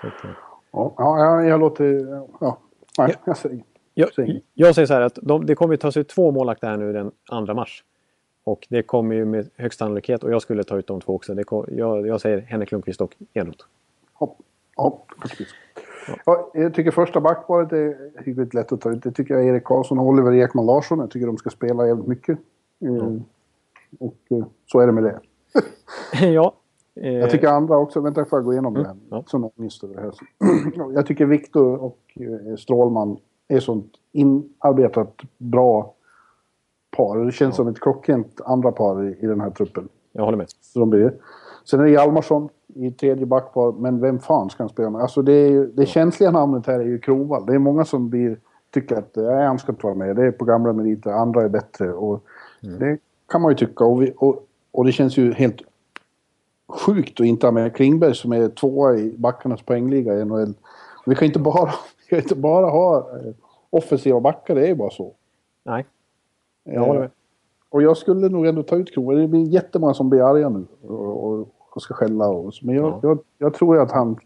Att, 0.02 0.24
eh. 0.24 0.30
ja, 0.72 0.94
ja, 0.98 1.42
jag 1.42 1.60
låter... 1.60 1.84
Ja, 2.40 2.58
nej, 2.98 3.16
jag 3.24 3.36
säger 3.36 3.54
inget. 3.54 3.66
Jag, 3.94 4.08
jag 4.54 4.74
säger 4.74 4.86
så 4.86 4.94
här 4.94 5.00
att 5.00 5.18
de, 5.22 5.46
det 5.46 5.54
kommer 5.54 5.74
att 5.74 5.80
tas 5.80 5.96
ut 5.96 6.08
två 6.08 6.30
målvakter 6.30 6.68
här 6.68 6.76
nu 6.76 6.92
den 6.92 7.46
2 7.46 7.54
mars. 7.54 7.84
Och 8.44 8.66
det 8.70 8.82
kommer 8.82 9.14
ju 9.14 9.24
med 9.24 9.50
högst 9.56 9.78
sannolikhet, 9.78 10.24
och 10.24 10.32
jag 10.32 10.42
skulle 10.42 10.64
ta 10.64 10.78
ut 10.78 10.86
de 10.86 11.00
två 11.00 11.14
också. 11.14 11.44
Kom, 11.44 11.66
jag, 11.68 12.06
jag 12.06 12.20
säger 12.20 12.40
Henrik 12.40 12.72
Lundqvist 12.72 13.00
och 13.00 13.14
Enroth. 13.32 13.64
Ja, 14.20 14.36
ja, 14.76 14.98
ja. 16.26 16.50
jag 16.54 16.74
tycker 16.74 16.90
första 16.90 17.20
backparet 17.20 17.72
är 17.72 18.10
hyggligt 18.24 18.54
lätt 18.54 18.72
att 18.72 18.80
ta 18.80 18.90
ut. 18.90 19.02
Det 19.02 19.12
tycker 19.12 19.34
jag 19.34 19.46
Erik 19.46 19.64
Karlsson 19.64 19.98
och 19.98 20.06
Oliver 20.06 20.32
Ekman 20.32 20.66
Larsson. 20.66 20.98
Jag 20.98 21.10
tycker 21.10 21.26
de 21.26 21.36
ska 21.36 21.50
spela 21.50 21.86
jävligt 21.86 22.06
mycket. 22.06 22.38
Mm. 22.80 23.22
Och 23.98 24.16
eh, 24.30 24.44
så 24.66 24.80
är 24.80 24.86
det 24.86 24.92
med 24.92 25.04
det. 25.04 25.20
ja. 26.26 26.54
Eh. 26.94 27.12
Jag 27.12 27.30
tycker 27.30 27.48
andra 27.48 27.76
också, 27.76 28.00
vänta 28.00 28.24
får 28.24 28.38
jag 28.38 28.44
gå 28.44 28.52
igenom 28.52 28.76
mm. 28.76 28.98
det 29.08 29.16
här. 29.16 29.24
Som 29.26 29.42
jag 29.42 29.52
minns 29.54 29.80
det 29.80 30.00
här. 30.00 30.12
jag 30.94 31.06
tycker 31.06 31.26
Viktor 31.26 31.76
och 31.76 32.18
Strålman 32.58 33.16
är 33.48 33.60
sånt 33.60 33.92
inarbetat 34.12 35.20
bra 35.38 35.94
par. 36.96 37.18
Det 37.18 37.32
känns 37.32 37.52
ja. 37.52 37.56
som 37.56 37.68
ett 37.68 37.80
klockrent 37.80 38.40
andra 38.44 38.72
par 38.72 39.04
i, 39.04 39.16
i, 39.20 39.26
den 39.26 39.40
här 39.40 39.50
truppen. 39.50 39.88
Jag 40.12 40.24
håller 40.24 40.38
med. 40.38 40.46
Så 40.60 40.80
de 40.80 40.90
blir. 40.90 41.14
Sen 41.64 41.80
är 41.80 41.84
det 41.84 41.90
Hjalmarsson 41.90 42.48
i 42.74 42.90
tredje 42.90 43.26
backpar, 43.26 43.72
men 43.72 44.00
vem 44.00 44.18
fan 44.18 44.50
ska 44.50 44.62
han 44.62 44.70
spela 44.70 44.90
med? 44.90 45.00
Alltså 45.00 45.22
det, 45.22 45.32
är 45.32 45.60
det 45.60 45.82
ja. 45.82 45.86
känsliga 45.86 46.30
namnet 46.30 46.66
här 46.66 46.80
är 46.80 46.84
ju 46.84 46.98
Krovall. 46.98 47.46
Det 47.46 47.54
är 47.54 47.58
många 47.58 47.84
som 47.84 48.08
blir, 48.08 48.38
tycker 48.70 48.96
att 48.96 49.16
nej, 49.16 49.46
han 49.46 49.58
ska 49.58 49.72
inte 49.72 49.86
vara 49.86 49.94
med. 49.94 50.16
Det 50.16 50.26
är 50.26 50.30
på 50.30 50.44
gamla 50.44 50.72
meriter, 50.72 51.10
andra 51.10 51.42
är 51.42 51.48
bättre. 51.48 51.92
Och 51.92 52.24
mm. 52.62 52.78
Det 52.78 52.98
kan 53.28 53.42
man 53.42 53.50
ju 53.50 53.56
tycka. 53.56 53.84
Och, 53.84 54.02
vi, 54.02 54.12
och, 54.16 54.46
och 54.70 54.84
det 54.84 54.92
känns 54.92 55.16
ju 55.16 55.32
helt 55.32 55.62
sjukt 56.68 57.20
att 57.20 57.26
inte 57.26 57.46
ha 57.46 57.52
med 57.52 57.76
Klingberg 57.76 58.14
som 58.14 58.32
är 58.32 58.48
tvåa 58.48 58.94
i 58.94 59.14
backarnas 59.18 59.62
poängliga 59.62 60.14
i 60.14 60.24
NHL. 60.24 60.54
Vi 61.06 61.14
kan 61.14 61.26
inte 61.26 61.38
bara, 61.38 61.70
kan 62.12 62.22
inte 62.22 62.36
bara 62.36 62.66
ha 62.66 62.98
eh, 62.98 63.34
offensiva 63.70 64.20
backar, 64.20 64.54
det 64.54 64.62
är 64.62 64.68
ju 64.68 64.74
bara 64.74 64.90
så. 64.90 65.12
Nej, 65.62 65.86
jag 66.64 66.80
håller 66.80 67.00
med. 67.00 67.10
Och 67.68 67.82
jag 67.82 67.96
skulle 67.96 68.28
nog 68.28 68.46
ändå 68.46 68.62
ta 68.62 68.76
ut 68.76 68.94
Kronwall. 68.94 69.16
Det 69.16 69.28
blir 69.28 69.46
jättemånga 69.46 69.94
som 69.94 70.10
blir 70.10 70.22
arga 70.22 70.48
nu 70.48 70.66
och, 70.82 71.24
och, 71.24 71.48
och 71.70 71.82
ska 71.82 71.94
skälla. 71.94 72.28
Och, 72.28 72.52
men 72.62 72.74
jag, 72.74 72.84
ja. 72.84 73.00
jag, 73.02 73.18
jag, 73.38 73.54
tror 73.54 73.80
att 73.80 73.92
han... 73.92 74.16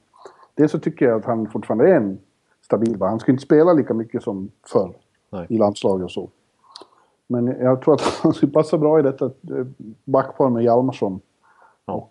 Dels 0.55 0.73
så 0.73 0.79
tycker 0.79 1.07
jag 1.07 1.19
att 1.19 1.25
han 1.25 1.51
fortfarande 1.51 1.91
är 1.91 1.97
en 1.97 2.19
stabil 2.63 2.99
back. 2.99 3.11
Han 3.11 3.21
ska 3.21 3.33
inte 3.33 3.45
spela 3.45 3.73
lika 3.73 3.95
mycket 3.95 4.23
som 4.23 4.51
förr 4.67 4.95
Nej. 5.31 5.47
i 5.49 5.59
landslaget 5.59 6.05
och 6.05 6.11
så. 6.11 6.31
Men 7.27 7.47
jag 7.47 7.83
tror 7.83 7.95
att 7.95 8.01
han 8.23 8.35
skulle 8.35 8.53
passa 8.53 8.79
bra 8.79 8.99
i 8.99 9.03
detta 9.03 9.25
eh, 9.25 9.67
backpar 10.05 10.51
med 10.51 10.65
Hjalmarsson. 10.65 11.21
Ja. 11.85 12.09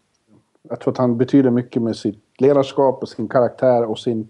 Jag 0.62 0.80
tror 0.80 0.92
att 0.92 0.98
han 0.98 1.18
betyder 1.18 1.50
mycket 1.50 1.82
med 1.82 1.96
sitt 1.96 2.24
ledarskap 2.38 3.02
och 3.02 3.10
sin 3.10 3.28
karaktär 3.28 3.84
och 3.86 4.00
sin 4.00 4.28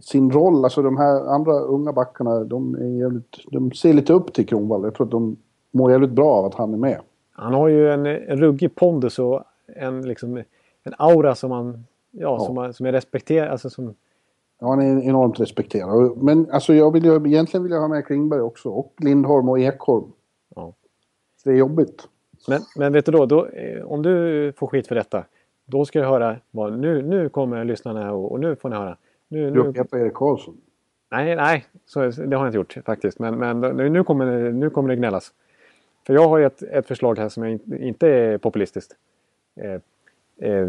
sin 0.00 0.30
roll. 0.30 0.64
Alltså 0.64 0.82
de 0.82 0.96
här 0.96 1.34
andra 1.34 1.52
unga 1.52 1.92
backarna, 1.92 2.44
de, 2.44 2.74
är 2.74 3.00
jävligt, 3.00 3.36
de 3.50 3.72
ser 3.72 3.92
lite 3.92 4.12
upp 4.12 4.32
till 4.32 4.46
Kronwall. 4.46 4.84
Jag 4.84 4.94
tror 4.94 5.06
att 5.06 5.10
de 5.10 5.36
mår 5.70 5.90
jävligt 5.90 6.10
bra 6.10 6.32
av 6.32 6.44
att 6.44 6.54
han 6.54 6.72
är 6.72 6.78
med. 6.78 7.00
Han 7.32 7.54
har 7.54 7.68
ju 7.68 7.90
en, 7.90 8.06
en 8.06 8.40
ruggig 8.40 8.74
pondus 8.74 9.18
och 9.18 9.42
en, 9.66 10.08
liksom, 10.08 10.36
en 10.82 10.94
aura 10.98 11.34
som, 11.34 11.50
man, 11.50 11.84
ja, 12.10 12.20
ja. 12.20 12.46
Som, 12.46 12.72
som 12.72 12.86
är 12.86 12.92
respekterad. 12.92 13.48
Alltså 13.48 13.70
som... 13.70 13.94
Ja, 14.60 14.68
han 14.68 14.80
är 14.80 15.02
enormt 15.02 15.40
respekterad. 15.40 16.22
Men 16.22 16.50
alltså, 16.50 16.74
jag 16.74 16.92
vill 16.92 17.04
ju, 17.04 17.26
egentligen 17.26 17.62
vill 17.62 17.72
jag 17.72 17.80
ha 17.80 17.88
med 17.88 18.06
Klingberg 18.06 18.40
också. 18.40 18.68
Och 18.68 18.94
Lindholm 18.98 19.48
och 19.48 19.58
Ekholm. 19.58 20.12
Ja. 20.56 20.72
Det 21.44 21.50
är 21.50 21.54
jobbigt. 21.54 22.08
Men, 22.48 22.60
men 22.76 22.92
vet 22.92 23.06
du 23.06 23.12
då, 23.12 23.26
då, 23.26 23.46
eh, 23.46 23.84
om 23.84 24.02
du 24.02 24.52
får 24.56 24.66
skit 24.66 24.86
för 24.88 24.94
detta. 24.94 25.24
Då 25.66 25.84
ska 25.84 25.98
jag 25.98 26.08
höra, 26.08 26.36
vad, 26.50 26.78
nu, 26.78 27.02
nu 27.02 27.28
kommer 27.28 27.64
lyssnarna 27.64 28.12
och, 28.12 28.32
och 28.32 28.40
nu 28.40 28.56
får 28.56 28.68
ni 28.68 28.76
höra. 28.76 28.96
Nu. 29.28 29.50
Du 29.50 29.60
upprepar 29.60 29.98
Erik 29.98 30.14
Karlsson? 30.14 30.56
Nej, 31.10 31.36
nej 31.36 31.64
så, 31.86 32.00
det 32.00 32.36
har 32.36 32.44
jag 32.44 32.46
inte 32.46 32.56
gjort 32.56 32.76
faktiskt. 32.86 33.18
Men, 33.18 33.38
men 33.38 33.60
nu, 33.76 34.04
kommer 34.04 34.50
nu 34.50 34.70
kommer 34.70 34.88
det 34.88 34.96
gnällas. 34.96 35.32
För 36.06 36.14
jag 36.14 36.28
har 36.28 36.38
ju 36.38 36.46
ett, 36.46 36.62
ett 36.62 36.86
förslag 36.86 37.18
här 37.18 37.28
som 37.28 37.42
jag 37.42 37.52
in, 37.52 37.82
inte 37.82 38.08
är 38.08 38.38
populistiskt. 38.38 38.96
Eh, 39.56 39.80
eh, 40.50 40.68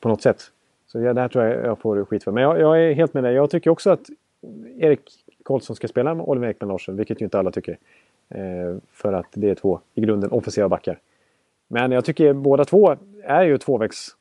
på 0.00 0.08
något 0.08 0.22
sätt. 0.22 0.42
Så 0.86 1.00
jag, 1.00 1.14
det 1.14 1.20
här 1.20 1.28
tror 1.28 1.44
jag 1.44 1.66
jag 1.66 1.78
får 1.78 2.04
skit 2.04 2.24
för. 2.24 2.32
Men 2.32 2.42
jag, 2.42 2.60
jag, 2.60 2.82
är 2.82 2.92
helt 2.92 3.14
med 3.14 3.24
dig. 3.24 3.34
Jag 3.34 3.50
tycker 3.50 3.70
också 3.70 3.90
att 3.90 4.10
Erik 4.78 5.00
Karlsson 5.44 5.76
ska 5.76 5.88
spela 5.88 6.14
med 6.14 6.26
Oliver 6.26 6.48
Ekman 6.48 6.68
Larsson. 6.68 6.96
Vilket 6.96 7.20
ju 7.20 7.24
inte 7.24 7.38
alla 7.38 7.50
tycker. 7.50 7.78
Eh, 8.28 8.76
för 8.92 9.12
att 9.12 9.26
det 9.32 9.50
är 9.50 9.54
två 9.54 9.80
i 9.94 10.00
grunden 10.00 10.30
offensiva 10.30 10.68
backar. 10.68 10.98
Men 11.68 11.92
jag 11.92 12.04
tycker 12.04 12.32
båda 12.32 12.64
två 12.64 12.96
är 13.22 13.42
ju 13.42 13.58
tvåvägs 13.58 14.16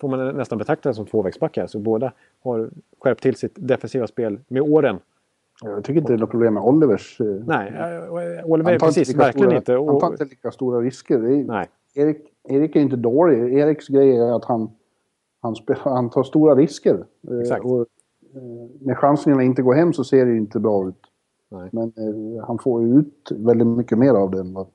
får 0.00 0.08
man 0.08 0.36
nästan 0.36 0.58
betrakta 0.58 0.88
det 0.88 0.94
som 0.94 1.06
tvåvägsbackar. 1.06 1.66
Så 1.66 1.78
båda 1.78 2.12
har 2.42 2.70
skärpt 3.00 3.22
till 3.22 3.36
sitt 3.36 3.54
defensiva 3.54 4.06
spel 4.06 4.40
med 4.48 4.62
åren. 4.62 4.98
Jag 5.62 5.84
tycker 5.84 6.00
inte 6.00 6.12
det 6.12 6.16
är 6.16 6.20
något 6.20 6.30
problem 6.30 6.54
med 6.54 6.62
Olivers... 6.62 7.20
Eh, 7.20 7.26
nej, 7.26 7.72
eh, 7.76 8.44
Oliver 8.44 8.78
precis, 8.78 9.14
verkligen 9.14 9.48
stora, 9.50 9.56
inte. 9.56 9.72
Han 9.72 10.00
tar 10.00 10.10
inte 10.10 10.24
lika 10.24 10.50
stora 10.50 10.80
risker. 10.80 11.18
Är, 11.18 11.44
nej. 11.44 11.68
Erik, 11.94 12.18
Erik 12.48 12.76
är 12.76 12.80
inte 12.80 12.96
dålig. 12.96 13.58
Eriks 13.58 13.88
grej 13.88 14.16
är 14.16 14.36
att 14.36 14.44
han, 14.44 14.70
han, 15.40 15.54
han 15.78 16.10
tar 16.10 16.22
stora 16.22 16.54
risker. 16.54 17.04
Eh, 17.30 17.38
Exakt. 17.38 17.64
Och, 17.64 17.86
när 18.80 18.94
chanserna 18.94 19.42
inte 19.42 19.62
går 19.62 19.74
hem 19.74 19.92
så 19.92 20.04
ser 20.04 20.26
det 20.26 20.36
inte 20.36 20.60
bra 20.60 20.88
ut. 20.88 21.00
Nej. 21.50 21.68
Men 21.72 21.92
eh, 21.96 22.46
han 22.46 22.58
får 22.58 22.82
ju 22.82 22.98
ut 22.98 23.32
väldigt 23.36 23.66
mycket 23.66 23.98
mer 23.98 24.10
av 24.10 24.30
det 24.30 24.40
än 24.40 24.52
vad... 24.54 24.66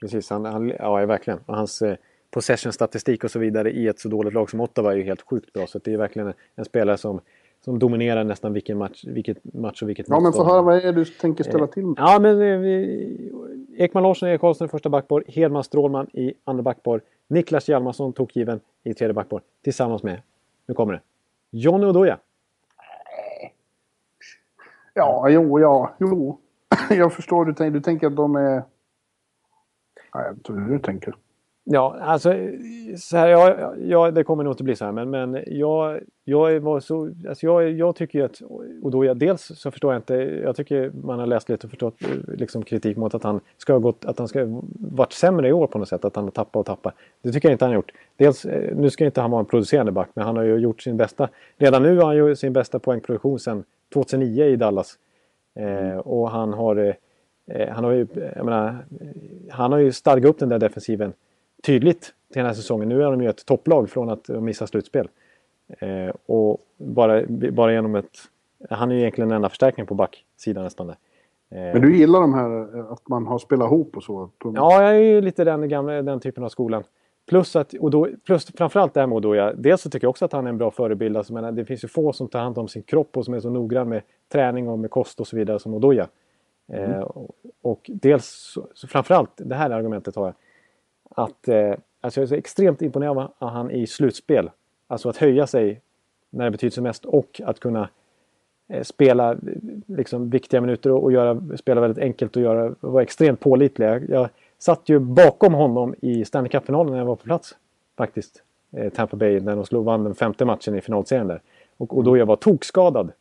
Precis, 0.00 0.30
han, 0.30 0.44
han, 0.44 0.68
ja 0.68 1.06
verkligen. 1.06 1.38
Och 1.46 1.56
hans 1.56 1.82
eh, 1.82 1.96
possession-statistik 2.32 3.24
och 3.24 3.30
så 3.30 3.38
vidare 3.38 3.70
i 3.70 3.88
ett 3.88 3.98
så 3.98 4.08
dåligt 4.08 4.34
lag 4.34 4.50
som 4.50 4.60
Ottawa 4.60 4.92
är 4.92 4.96
ju 4.96 5.02
helt 5.02 5.22
sjukt 5.22 5.52
bra. 5.52 5.66
Så 5.66 5.78
det 5.78 5.92
är 5.92 5.96
verkligen 5.98 6.32
en 6.54 6.64
spelare 6.64 6.96
som, 6.96 7.20
som 7.64 7.78
dominerar 7.78 8.24
nästan 8.24 8.52
vilken 8.52 8.78
match, 8.78 9.04
vilket 9.06 9.54
match 9.54 9.82
och 9.82 9.88
vilket 9.88 10.08
Ja, 10.08 10.20
men 10.20 10.32
få 10.32 10.44
höra 10.44 10.62
vad 10.62 10.84
är 10.84 10.92
du 10.92 11.04
tänker 11.04 11.44
ställa 11.44 11.66
till 11.66 11.86
med? 11.86 11.94
Ja, 11.98 12.18
men 12.20 12.40
eh, 12.40 13.84
Ekman 13.84 14.02
Larsson 14.02 14.26
och 14.26 14.30
Erik 14.30 14.40
Karlsson 14.40 14.64
i 14.64 14.68
första 14.68 14.88
backpar. 14.88 15.24
Hedman 15.26 15.64
Strålman 15.64 16.06
i 16.12 16.34
andra 16.44 16.62
backpar. 16.62 17.00
Niklas 17.28 17.68
Hjalmarsson 17.68 18.12
tokgiven 18.12 18.60
i 18.84 18.94
tredje 18.94 19.14
backpar. 19.14 19.42
Tillsammans 19.64 20.02
med, 20.02 20.22
nu 20.66 20.74
kommer 20.74 20.92
det, 20.92 21.00
Johnny 21.50 21.86
Oduya. 21.86 22.18
Ja, 24.94 25.28
jo, 25.28 25.60
ja, 25.60 25.94
jo. 25.98 26.38
Jag 26.90 27.12
förstår. 27.12 27.44
Du, 27.44 27.54
tänker, 27.54 27.70
du 27.70 27.80
tänker 27.80 28.06
att 28.06 28.16
de 28.16 28.36
är... 28.36 28.62
Nej, 30.14 30.24
jag 30.26 30.42
tror 30.42 30.60
hur 30.60 30.72
du 30.72 30.78
tänker. 30.78 31.14
Ja, 31.64 31.96
alltså 32.00 32.34
så 32.96 33.16
här, 33.16 33.28
ja, 33.28 33.74
ja, 33.80 34.10
det 34.10 34.24
kommer 34.24 34.44
nog 34.44 34.52
inte 34.52 34.64
bli 34.64 34.76
så 34.76 34.84
här. 34.84 34.92
Men, 34.92 35.10
men 35.10 35.42
jag, 35.46 36.00
jag, 36.24 36.60
var 36.60 36.80
så, 36.80 37.10
alltså 37.28 37.46
jag, 37.46 37.70
jag 37.70 37.96
tycker 37.96 38.18
ju 38.18 38.24
att... 38.24 38.42
Och 38.82 38.90
då 38.90 39.04
jag, 39.04 39.16
dels 39.16 39.42
så 39.42 39.70
förstår 39.70 39.92
jag 39.92 39.98
inte... 39.98 40.14
Jag 40.44 40.56
tycker 40.56 40.90
man 41.02 41.18
har 41.18 41.26
läst 41.26 41.48
lite 41.48 41.66
och 41.66 41.70
förstått 41.70 41.94
liksom, 42.28 42.62
kritik 42.62 42.96
mot 42.96 43.14
att 43.14 43.22
han 43.22 43.40
ska 43.56 43.72
ha 43.72 43.80
gått... 43.80 44.04
Att 44.04 44.18
han 44.18 44.28
ska 44.28 44.62
varit 44.74 45.12
sämre 45.12 45.48
i 45.48 45.52
år 45.52 45.66
på 45.66 45.78
något 45.78 45.88
sätt. 45.88 46.04
Att 46.04 46.16
han 46.16 46.24
har 46.24 46.30
tappat 46.30 46.56
och 46.56 46.66
tappat. 46.66 46.94
Det 47.22 47.32
tycker 47.32 47.48
jag 47.48 47.54
inte 47.54 47.64
han 47.64 47.72
har 47.72 47.76
gjort. 47.76 47.92
Dels, 48.16 48.44
eh, 48.44 48.76
nu 48.76 48.90
ska 48.90 49.04
inte 49.04 49.20
han 49.20 49.30
vara 49.30 49.40
en 49.40 49.46
producerande 49.46 49.92
back. 49.92 50.08
Men 50.14 50.24
han 50.24 50.36
har 50.36 50.44
ju 50.44 50.56
gjort 50.56 50.82
sin 50.82 50.96
bästa... 50.96 51.28
Redan 51.56 51.82
nu 51.82 51.98
har 51.98 52.04
han 52.04 52.16
ju 52.16 52.36
sin 52.36 52.52
bästa 52.52 52.78
poängproduktion 52.78 53.38
sedan 53.38 53.64
2009 53.92 54.44
i 54.44 54.56
Dallas. 54.56 54.98
Eh, 55.54 55.98
och 55.98 56.30
han 56.30 56.52
har... 56.52 56.96
Eh, 57.46 57.68
han 57.68 57.84
har 57.84 57.92
ju... 57.92 58.06
Jag 58.36 58.44
menar, 58.44 58.76
han 59.50 59.72
har 59.72 59.78
ju 59.78 59.92
stadgat 59.92 60.30
upp 60.30 60.38
den 60.38 60.48
där 60.48 60.58
defensiven 60.58 61.12
tydligt 61.66 62.02
till 62.02 62.38
den 62.38 62.46
här 62.46 62.54
säsongen. 62.54 62.88
Nu 62.88 63.02
är 63.02 63.10
de 63.10 63.22
ju 63.22 63.28
ett 63.28 63.46
topplag 63.46 63.90
från 63.90 64.10
att 64.10 64.28
missa 64.28 64.66
slutspel. 64.66 65.08
Eh, 65.78 66.14
och 66.26 66.60
bara, 66.76 67.22
bara 67.52 67.72
genom 67.72 67.94
ett... 67.94 68.18
Han 68.70 68.90
är 68.90 68.94
ju 68.94 69.00
egentligen 69.00 69.28
den 69.28 69.36
enda 69.36 69.48
förstärkningen 69.48 69.86
på 69.86 69.94
backsidan 69.94 70.64
nästan. 70.64 70.86
Där. 70.86 70.96
Eh, 71.50 71.72
Men 71.72 71.80
du 71.80 71.96
gillar 71.96 72.20
de 72.20 72.34
här 72.34 72.78
eh, 72.78 72.92
att 72.92 73.08
man 73.08 73.26
har 73.26 73.38
spelat 73.38 73.66
ihop 73.66 73.96
och 73.96 74.02
så? 74.02 74.30
Ja, 74.44 74.82
jag 74.82 74.96
är 74.96 75.00
ju 75.00 75.20
lite 75.20 75.44
den, 75.44 75.68
gamla, 75.68 76.02
den 76.02 76.20
typen 76.20 76.44
av 76.44 76.48
skolan. 76.48 76.84
Plus 77.28 77.56
att, 77.56 77.74
och 77.74 77.90
då, 77.90 78.08
plus 78.26 78.46
framförallt 78.56 78.94
det 78.94 79.00
här 79.00 79.06
med 79.06 79.16
Odoja. 79.16 79.52
Dels 79.52 79.80
så 79.80 79.90
tycker 79.90 80.04
jag 80.04 80.10
också 80.10 80.24
att 80.24 80.32
han 80.32 80.46
är 80.46 80.50
en 80.50 80.58
bra 80.58 80.70
förebild. 80.70 81.16
Alltså, 81.16 81.32
men 81.32 81.54
det 81.54 81.64
finns 81.64 81.84
ju 81.84 81.88
få 81.88 82.12
som 82.12 82.28
tar 82.28 82.40
hand 82.40 82.58
om 82.58 82.68
sin 82.68 82.82
kropp 82.82 83.16
och 83.16 83.24
som 83.24 83.34
är 83.34 83.40
så 83.40 83.50
noggrann 83.50 83.88
med 83.88 84.02
träning 84.32 84.68
och 84.68 84.78
med 84.78 84.90
kost 84.90 85.20
och 85.20 85.26
så 85.26 85.36
vidare 85.36 85.58
som 85.58 85.74
Odoja. 85.74 86.08
Mm. 86.68 86.90
Eh, 86.90 87.00
och, 87.00 87.34
och 87.62 87.90
dels, 87.94 88.26
så, 88.54 88.66
så 88.74 88.86
framförallt, 88.86 89.30
det 89.36 89.54
här 89.54 89.70
argumentet 89.70 90.16
har 90.16 90.24
jag 90.24 90.34
att 91.14 91.48
eh, 91.48 91.74
alltså 92.00 92.20
jag 92.20 92.24
är 92.24 92.28
så 92.28 92.34
extremt 92.34 92.82
imponerad 92.82 93.28
av 93.38 93.48
han 93.48 93.70
i 93.70 93.86
slutspel. 93.86 94.50
Alltså 94.86 95.08
att 95.08 95.16
höja 95.16 95.46
sig 95.46 95.80
när 96.30 96.44
det 96.44 96.50
betyder 96.50 96.74
som 96.74 96.84
mest 96.84 97.04
och 97.04 97.40
att 97.44 97.60
kunna 97.60 97.88
eh, 98.68 98.82
spela 98.82 99.32
eh, 99.32 99.38
liksom, 99.86 100.30
viktiga 100.30 100.60
minuter 100.60 100.90
och, 100.90 101.02
och 101.02 101.12
göra, 101.12 101.56
spela 101.56 101.80
väldigt 101.80 102.04
enkelt 102.04 102.36
och 102.36 102.42
göra, 102.42 102.74
vara 102.80 103.02
extremt 103.02 103.40
pålitlig. 103.40 103.86
Jag, 103.86 104.10
jag 104.10 104.28
satt 104.58 104.88
ju 104.88 104.98
bakom 104.98 105.54
honom 105.54 105.94
i 106.00 106.24
Stanley 106.24 106.50
Cup-finalen 106.50 106.92
när 106.92 106.98
jag 106.98 107.06
var 107.06 107.16
på 107.16 107.24
plats. 107.24 107.56
Faktiskt. 107.96 108.42
Eh, 108.72 108.92
Tampa 108.92 109.16
Bay 109.16 109.40
när 109.40 109.56
de 109.56 109.66
slog, 109.66 109.84
vann 109.84 110.04
den 110.04 110.14
femte 110.14 110.44
matchen 110.44 110.74
i 110.74 110.80
finalserien 110.80 111.28
där. 111.28 111.40
Och, 111.76 111.96
och 111.96 112.04
då 112.04 112.16
jag 112.16 112.26
var 112.26 112.36
tokskadad. 112.36 113.12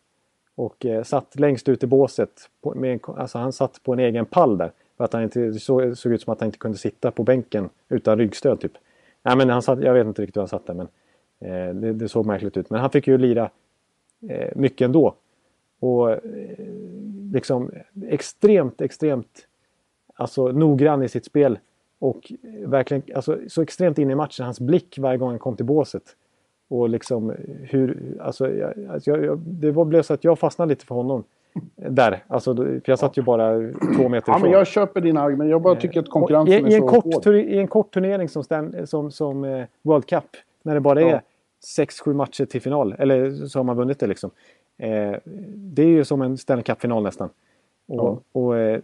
Och 0.55 0.85
eh, 0.85 1.03
satt 1.03 1.39
längst 1.39 1.69
ut 1.69 1.83
i 1.83 1.87
båset. 1.87 2.49
På, 2.61 2.75
med 2.75 2.93
en, 2.93 2.99
alltså 3.17 3.37
han 3.37 3.53
satt 3.53 3.83
på 3.83 3.93
en 3.93 3.99
egen 3.99 4.25
pall 4.25 4.57
där. 4.57 4.71
För 5.01 5.05
att 5.05 5.13
han 5.13 5.23
inte, 5.23 5.53
så, 5.53 5.95
såg 5.95 6.11
ut 6.11 6.21
som 6.21 6.33
att 6.33 6.39
han 6.39 6.47
inte 6.47 6.57
kunde 6.57 6.77
sitta 6.77 7.11
på 7.11 7.23
bänken 7.23 7.69
utan 7.89 8.17
ryggstöd 8.17 8.59
typ. 8.59 8.71
Nej, 9.23 9.37
men 9.37 9.49
han 9.49 9.61
satt, 9.61 9.83
jag 9.83 9.93
vet 9.93 10.07
inte 10.07 10.21
riktigt 10.21 10.35
hur 10.35 10.41
han 10.41 10.47
satt 10.47 10.65
där 10.65 10.73
men 10.73 10.87
eh, 11.39 11.75
det, 11.75 11.93
det, 11.93 12.09
såg 12.09 12.25
märkligt 12.25 12.57
ut. 12.57 12.69
Men 12.69 12.79
han 12.79 12.89
fick 12.89 13.07
ju 13.07 13.17
lira 13.17 13.49
eh, 14.29 14.49
mycket 14.55 14.85
ändå. 14.85 15.15
Och 15.79 16.11
eh, 16.11 16.19
liksom 17.33 17.71
extremt, 18.07 18.81
extremt 18.81 19.47
alltså, 20.13 20.47
noggrann 20.47 21.03
i 21.03 21.09
sitt 21.09 21.25
spel. 21.25 21.59
Och 21.99 22.31
verkligen 22.65 23.03
alltså, 23.15 23.39
så 23.47 23.61
extremt 23.61 23.97
inne 23.97 24.11
i 24.11 24.15
matchen. 24.15 24.45
Hans 24.45 24.59
blick 24.59 24.97
varje 24.99 25.17
gång 25.17 25.29
han 25.29 25.39
kom 25.39 25.55
till 25.55 25.65
båset. 25.65 26.15
Och 26.67 26.89
liksom 26.89 27.35
hur, 27.61 28.17
alltså, 28.21 28.53
jag, 28.53 28.85
alltså, 28.89 29.11
jag, 29.11 29.39
det 29.39 29.71
var, 29.71 29.85
blev 29.85 30.01
så 30.01 30.13
att 30.13 30.23
jag 30.23 30.39
fastnade 30.39 30.69
lite 30.69 30.85
för 30.85 30.95
honom. 30.95 31.23
Där, 31.75 32.23
alltså, 32.27 32.55
för 32.55 32.81
jag 32.85 32.99
satt 32.99 33.17
ju 33.17 33.21
bara 33.21 33.51
två 33.97 34.09
meter 34.09 34.17
ifrån. 34.17 34.33
Ja, 34.33 34.39
men 34.41 34.51
jag 34.51 34.67
köper 34.67 35.01
dina 35.01 35.21
argument. 35.21 35.49
Jag 35.49 35.61
bara 35.61 35.75
tycker 35.75 35.99
att 35.99 36.09
konkurrensen 36.09 36.67
I, 36.67 36.71
i 36.71 36.75
är 36.75 36.79
så 36.79 36.87
kort, 36.87 37.25
hård. 37.25 37.35
I 37.35 37.57
en 37.57 37.67
kort 37.67 37.93
turnering 37.93 38.29
som, 38.29 38.43
stand, 38.43 38.89
som, 38.89 39.11
som 39.11 39.43
eh, 39.43 39.63
World 39.81 40.05
Cup, 40.05 40.23
när 40.63 40.73
det 40.73 40.79
bara 40.81 41.01
är 41.01 41.05
Ja. 41.09 41.21
sex, 41.75 41.99
sju 42.01 42.13
matcher 42.13 42.45
till 42.45 42.61
final, 42.61 42.95
eller 42.99 43.31
så 43.31 43.59
har 43.59 43.63
man 43.63 43.77
vunnit 43.77 43.99
det 43.99 44.07
liksom. 44.07 44.31
Eh, 44.77 45.15
det 45.55 45.81
är 45.83 45.87
ju 45.87 46.03
som 46.03 46.21
en 46.21 46.37
Stanley 46.37 46.63
Cup-final 46.63 47.03
nästan. 47.03 47.29
Och, 47.87 48.23
och 48.31 48.57
eh, 48.57 48.79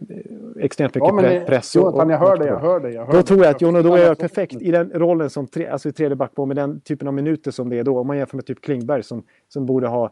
extremt 0.60 0.94
mycket 0.94 1.10
Ja, 1.14 1.22
det- 1.22 1.44
press. 1.46 1.76
och- 1.76 1.82
Jonathan, 1.82 2.10
jag 2.10 2.18
hör 2.18 2.36
dig, 2.36 2.46
jag 2.48 2.58
hör 2.58 2.80
dig. 2.80 2.94
Jag 2.94 3.06
hör 3.06 3.12
Då 3.12 3.22
tror 3.22 3.44
jag 3.44 3.50
att 3.50 3.60
Jon 3.60 3.76
Odo 3.76 3.92
är 3.94 4.06
Alla 4.06 4.14
perfekt 4.14 4.62
i 4.62 4.70
den 4.70 4.90
rollen 4.94 5.30
som 5.30 5.46
tre, 5.46 5.66
alltså 5.66 5.88
i 5.88 5.92
tredje 5.92 6.16
backpar 6.16 6.46
med 6.46 6.56
den 6.56 6.80
typen 6.80 7.08
av 7.08 7.14
minuter 7.14 7.50
som 7.50 7.68
det 7.68 7.78
är 7.78 7.84
då. 7.84 7.98
Om 7.98 8.06
man 8.06 8.16
jämför 8.18 8.36
med 8.36 8.46
typ 8.46 8.60
Klingberg 8.60 9.02
som, 9.02 9.22
som 9.48 9.66
borde 9.66 9.86
ha 9.88 10.10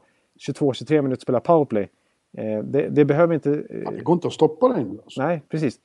22-23 0.48 1.02
minuter 1.02 1.22
spela 1.22 1.40
powerplay. 1.40 1.88
Eh, 2.38 2.58
det, 2.64 2.88
det 2.88 3.04
behöver 3.04 3.34
inte... 3.34 3.50
eh, 3.50 3.90
Det 3.92 4.02
går 4.02 4.12
inte 4.14 4.26
att 4.26 4.32
stoppa 4.34 4.68
nu. 4.68 4.98
Alltså. 5.04 5.22
Nej, 5.22 5.42
precis. 5.48 5.80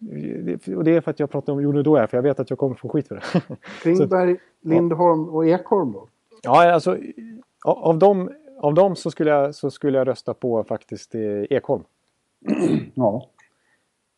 Och 0.77 0.83
det 0.83 0.95
är 0.95 1.01
för 1.01 1.11
att 1.11 1.19
jag 1.19 1.29
pratar 1.29 1.53
om 1.53 1.61
Jon 1.61 1.77
Odo 1.77 2.07
för 2.07 2.17
jag 2.17 2.21
vet 2.21 2.39
att 2.39 2.49
jag 2.49 2.59
kommer 2.59 2.75
få 2.75 2.89
skit 2.89 3.07
för 3.07 3.15
det. 3.15 3.21
Klingberg, 3.81 4.37
Lindholm 4.61 5.29
och 5.29 5.47
Ekholm 5.47 5.91
då? 5.91 6.07
ja, 6.43 6.71
alltså 6.73 6.97
av 7.65 7.97
dem, 7.99 8.31
av 8.59 8.73
dem 8.73 8.95
så, 8.95 9.11
skulle 9.11 9.29
jag, 9.31 9.55
så 9.55 9.71
skulle 9.71 9.97
jag 9.97 10.07
rösta 10.07 10.33
på 10.33 10.63
faktiskt 10.63 11.15
eh, 11.15 11.21
Ekholm. 11.49 11.83
Ja. 12.93 13.27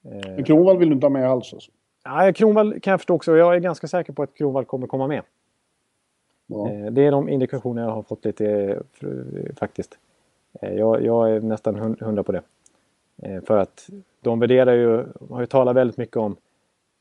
Eh, 0.05 0.11
Men 0.35 0.43
Kronwall 0.43 0.77
vill 0.77 0.89
du 0.89 0.95
inte 0.95 1.05
ha 1.05 1.11
med 1.11 1.29
alls 1.29 1.53
alltså. 1.53 1.71
ja, 2.03 2.33
Kronwall 2.35 2.79
kan 2.79 2.91
jag 2.91 2.99
förstå 2.99 3.15
också. 3.15 3.37
Jag 3.37 3.55
är 3.55 3.59
ganska 3.59 3.87
säker 3.87 4.13
på 4.13 4.23
att 4.23 4.33
Kronwall 4.35 4.65
kommer 4.65 4.87
komma 4.87 5.07
med. 5.07 5.21
Ja. 6.47 6.69
Eh, 6.71 6.91
Det 6.91 7.01
är 7.05 7.11
de 7.11 7.29
indikationer 7.29 7.81
jag 7.81 7.89
har 7.89 8.03
fått 8.03 8.25
lite 8.25 8.47
eh, 8.99 9.55
faktiskt. 9.59 9.97
Eh, 10.61 10.73
jag, 10.73 11.05
jag 11.05 11.31
är 11.31 11.39
nästan 11.41 11.95
hundra 11.99 12.23
på 12.23 12.31
det. 12.31 12.41
Eh, 13.21 13.41
för 13.41 13.57
att 13.57 13.89
de 14.21 14.39
värderar 14.39 14.73
ju, 14.73 15.05
har 15.29 15.39
ju 15.39 15.45
talat 15.45 15.75
väldigt 15.75 15.97
mycket 15.97 16.17
om 16.17 16.35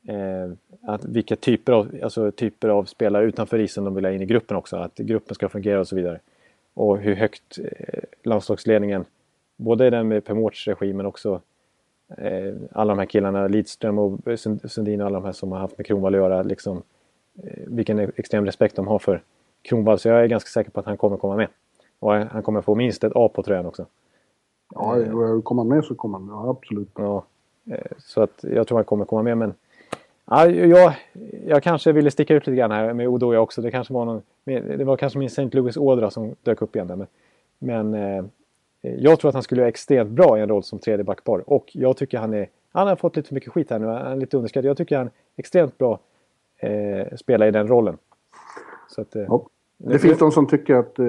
eh, 0.07 0.51
att 0.81 1.05
vilka 1.05 1.35
typer 1.35 1.73
av, 1.73 1.95
alltså 2.03 2.31
typer 2.31 2.69
av 2.69 2.83
spelare 2.83 3.25
utanför 3.25 3.59
isen 3.59 3.83
de 3.83 3.95
vill 3.95 4.05
ha 4.05 4.11
in 4.11 4.21
i 4.21 4.25
gruppen 4.25 4.57
också. 4.57 4.77
Att 4.77 4.95
gruppen 4.95 5.35
ska 5.35 5.49
fungera 5.49 5.79
och 5.79 5.87
så 5.87 5.95
vidare. 5.95 6.19
Och 6.73 6.97
hur 6.97 7.15
högt 7.15 7.59
eh, 7.59 8.03
landslagsledningen, 8.23 9.05
både 9.57 9.89
den 9.89 10.07
med 10.07 10.25
Per 10.25 10.33
Mårts 10.33 10.67
regi 10.67 10.93
men 10.93 11.05
också 11.05 11.41
eh, 12.17 12.53
alla 12.71 12.93
de 12.93 12.99
här 12.99 13.05
killarna, 13.05 13.47
Lidström 13.47 13.99
och 13.99 14.19
Sundin 14.65 15.01
och 15.01 15.07
alla 15.07 15.19
de 15.19 15.25
här 15.25 15.31
som 15.31 15.51
har 15.51 15.59
haft 15.59 15.77
med 15.77 15.85
Kronwall 15.85 16.15
att 16.15 16.19
göra. 16.19 16.43
Liksom, 16.43 16.83
eh, 17.43 17.63
vilken 17.67 17.99
extrem 17.99 18.45
respekt 18.45 18.75
de 18.75 18.87
har 18.87 18.99
för 18.99 19.21
Kronwall. 19.61 19.99
Så 19.99 20.07
jag 20.07 20.23
är 20.23 20.27
ganska 20.27 20.47
säker 20.47 20.71
på 20.71 20.79
att 20.79 20.85
han 20.85 20.97
kommer 20.97 21.17
komma 21.17 21.35
med. 21.35 21.47
Och 22.03 22.13
han 22.13 22.43
kommer 22.43 22.61
få 22.61 22.75
minst 22.75 23.03
ett 23.03 23.11
A 23.15 23.29
på 23.33 23.43
tröjan 23.43 23.65
också. 23.65 23.85
Ja, 24.75 24.95
kommer 25.43 25.61
han 25.61 25.67
med 25.67 25.83
så 25.83 25.95
kommer 25.95 26.19
han. 26.19 26.27
Ja, 26.27 26.49
absolut. 26.49 26.89
Ja, 26.95 27.23
eh, 27.71 27.91
så 27.97 28.21
att 28.21 28.43
jag 28.43 28.67
tror 28.67 28.77
han 28.77 28.85
kommer 28.85 29.05
komma 29.05 29.23
med. 29.23 29.37
Men 29.37 29.53
ja, 30.25 30.47
jag, 30.47 30.93
jag 31.47 31.63
kanske 31.63 31.91
ville 31.91 32.11
sticka 32.11 32.33
ut 32.33 32.47
lite 32.47 32.57
grann 32.57 32.71
här 32.71 32.93
med 32.93 33.07
Odoja 33.07 33.39
också. 33.39 33.61
Det 33.61 33.71
kanske 33.71 33.93
var, 33.93 34.05
någon, 34.05 34.21
det 34.77 34.83
var 34.83 34.97
kanske 34.97 35.19
min 35.19 35.25
St. 35.25 35.49
Louis-ådra 35.51 36.09
som 36.09 36.35
dök 36.43 36.61
upp 36.61 36.75
igen 36.75 36.87
där. 36.87 36.95
Men, 36.95 37.07
men 37.59 37.93
eh, 37.93 38.25
jag 38.81 39.19
tror 39.19 39.29
att 39.29 39.35
han 39.35 39.43
skulle 39.43 39.61
vara 39.61 39.69
extremt 39.69 40.09
bra 40.09 40.37
i 40.37 40.41
en 40.41 40.49
roll 40.49 40.63
som 40.63 40.79
tredje 40.79 41.03
backpar. 41.03 41.49
Och 41.49 41.71
jag 41.73 41.97
tycker 41.97 42.17
han 42.17 42.33
är... 42.33 42.49
Han 42.71 42.87
har 42.87 42.95
fått 42.95 43.15
lite 43.15 43.27
för 43.27 43.35
mycket 43.35 43.53
skit 43.53 43.69
här 43.69 43.79
nu. 43.79 43.85
Han 43.85 44.11
är 44.11 44.15
lite 44.15 44.37
underskattad. 44.37 44.69
Jag 44.69 44.77
tycker 44.77 44.97
han 44.97 45.07
är 45.07 45.11
extremt 45.35 45.77
bra 45.77 45.99
eh, 46.57 47.15
spelar 47.15 47.47
i 47.47 47.51
den 47.51 47.67
rollen. 47.67 47.97
Så 48.89 49.01
att, 49.01 49.15
eh, 49.15 49.25
Ja. 49.27 49.45
Det 49.85 49.99
finns 49.99 50.19
de 50.19 50.31
som 50.31 50.47
tycker 50.47 50.75
att 50.75 50.99
eh, 50.99 51.05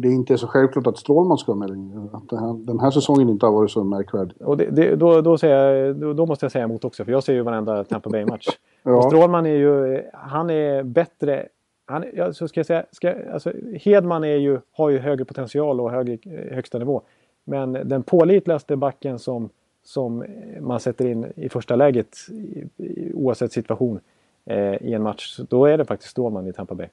det 0.00 0.08
inte 0.08 0.32
är 0.32 0.36
så 0.36 0.46
självklart 0.46 0.86
att 0.86 0.98
Strålman 0.98 1.38
ska 1.38 1.52
vara 1.52 1.58
med 1.58 1.70
längre. 1.70 2.08
Att 2.12 2.28
den, 2.28 2.38
här, 2.38 2.66
den 2.66 2.80
här 2.80 2.90
säsongen 2.90 3.28
inte 3.28 3.46
har 3.46 3.52
varit 3.52 3.70
så 3.70 3.84
märkvärdig. 3.84 4.36
Och 4.40 4.56
det, 4.56 4.70
det, 4.70 4.96
då, 4.96 5.20
då, 5.20 5.38
säger 5.38 5.56
jag, 5.56 5.96
då, 5.96 6.12
då 6.12 6.26
måste 6.26 6.44
jag 6.44 6.52
säga 6.52 6.64
emot 6.64 6.84
också, 6.84 7.04
för 7.04 7.12
jag 7.12 7.22
ser 7.22 7.32
ju 7.32 7.42
varenda 7.42 7.84
Tampa 7.84 8.10
Bay-match. 8.10 8.46
Ja. 8.88 9.02
Strålman 9.02 9.46
är 9.46 9.54
ju, 9.54 10.02
han 10.12 10.50
är 10.50 10.82
bättre. 10.82 11.48
Han, 11.86 12.04
ja, 12.14 12.32
så 12.32 12.48
ska 12.48 12.60
jag 12.60 12.66
säga, 12.66 12.84
ska, 12.92 13.14
alltså, 13.32 13.52
Hedman 13.80 14.24
är 14.24 14.36
ju, 14.36 14.58
har 14.72 14.90
ju 14.90 14.98
högre 14.98 15.24
potential 15.24 15.80
och 15.80 15.90
högre, 15.90 16.18
högsta 16.54 16.78
nivå. 16.78 17.02
Men 17.44 17.72
den 17.72 18.02
pålitligaste 18.02 18.76
backen 18.76 19.18
som, 19.18 19.48
som 19.84 20.24
man 20.60 20.80
sätter 20.80 21.06
in 21.06 21.32
i 21.36 21.48
första 21.48 21.76
läget 21.76 22.16
i, 22.30 22.64
i, 22.76 23.12
oavsett 23.14 23.52
situation 23.52 24.00
eh, 24.44 24.82
i 24.82 24.94
en 24.94 25.02
match, 25.02 25.40
då 25.48 25.66
är 25.66 25.78
det 25.78 25.84
faktiskt 25.84 26.10
Strålman 26.10 26.46
i 26.46 26.52
Tampa 26.52 26.74
Bay. 26.74 26.88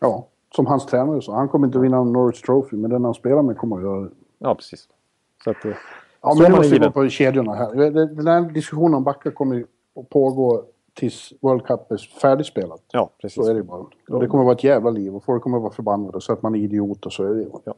Ja, 0.00 0.26
som 0.56 0.66
hans 0.66 0.86
tränare 0.86 1.22
sa. 1.22 1.34
Han 1.34 1.48
kommer 1.48 1.66
inte 1.66 1.78
vinna 1.78 1.96
en 1.98 2.12
Norwich 2.12 2.42
Trophy, 2.42 2.76
men 2.76 2.90
den 2.90 3.04
han 3.04 3.14
spelar 3.14 3.42
med 3.42 3.56
kommer 3.56 3.76
att 3.76 3.82
göra 3.82 4.00
det. 4.00 4.10
Ja, 4.38 4.54
precis. 4.54 4.88
Så 5.44 5.50
att, 5.50 5.64
eh, 5.64 5.72
Ja, 6.22 6.34
men 6.34 6.46
är 6.52 6.56
måste 6.56 6.72
vi 6.74 6.78
gå 6.78 6.90
på 6.90 7.08
kedjorna 7.08 7.54
här. 7.54 7.74
Det- 7.74 8.06
Den 8.06 8.26
här 8.26 8.40
diskussionen 8.42 8.94
om 8.94 9.04
backar 9.04 9.30
kommer 9.30 9.64
att 10.00 10.08
pågå 10.08 10.62
tills 10.94 11.32
World 11.40 11.64
Cup 11.66 11.90
är 11.90 11.96
färdigspelat. 12.20 12.80
Ja, 12.92 13.10
precis. 13.20 13.44
Så 13.44 13.50
är 13.50 13.54
det 13.54 13.62
bara. 13.62 13.84
Och 14.08 14.20
det 14.20 14.26
kommer 14.26 14.42
att 14.42 14.46
vara 14.46 14.54
ett 14.54 14.64
jävla 14.64 14.90
liv 14.90 15.16
och 15.16 15.24
folk 15.24 15.42
kommer 15.42 15.56
att 15.56 15.62
vara 15.62 15.72
förbannade 15.72 16.20
så 16.20 16.32
att 16.32 16.42
man 16.42 16.54
är 16.54 16.58
idiot 16.58 17.06
och 17.06 17.12
så 17.12 17.24
är 17.24 17.34
det 17.34 17.46
Ja. 17.64 17.74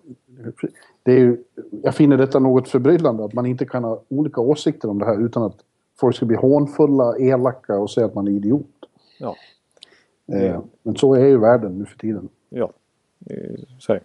det 1.02 1.12
är 1.12 1.18
ju, 1.18 1.44
Jag 1.82 1.94
finner 1.94 2.16
detta 2.16 2.38
något 2.38 2.68
förbryllande 2.68 3.24
att 3.24 3.32
man 3.32 3.46
inte 3.46 3.64
kan 3.64 3.84
ha 3.84 4.00
olika 4.08 4.40
åsikter 4.40 4.90
om 4.90 4.98
det 4.98 5.04
här 5.04 5.20
utan 5.26 5.42
att 5.42 5.56
folk 6.00 6.16
ska 6.16 6.26
bli 6.26 6.36
hånfulla, 6.36 7.16
elaka 7.18 7.78
och 7.78 7.90
säga 7.90 8.06
att 8.06 8.14
man 8.14 8.26
är 8.28 8.32
idiot. 8.32 8.66
Ja, 9.18 9.34
Eh, 10.32 10.60
men 10.82 10.96
så 10.96 11.14
är 11.14 11.26
ju 11.26 11.38
världen 11.38 11.78
nu 11.78 11.84
för 11.84 11.98
tiden. 11.98 12.28
Ja. 12.58 12.72
Eh, 13.26 13.60
Så 13.78 13.92
är 13.92 13.96
det. 13.96 14.04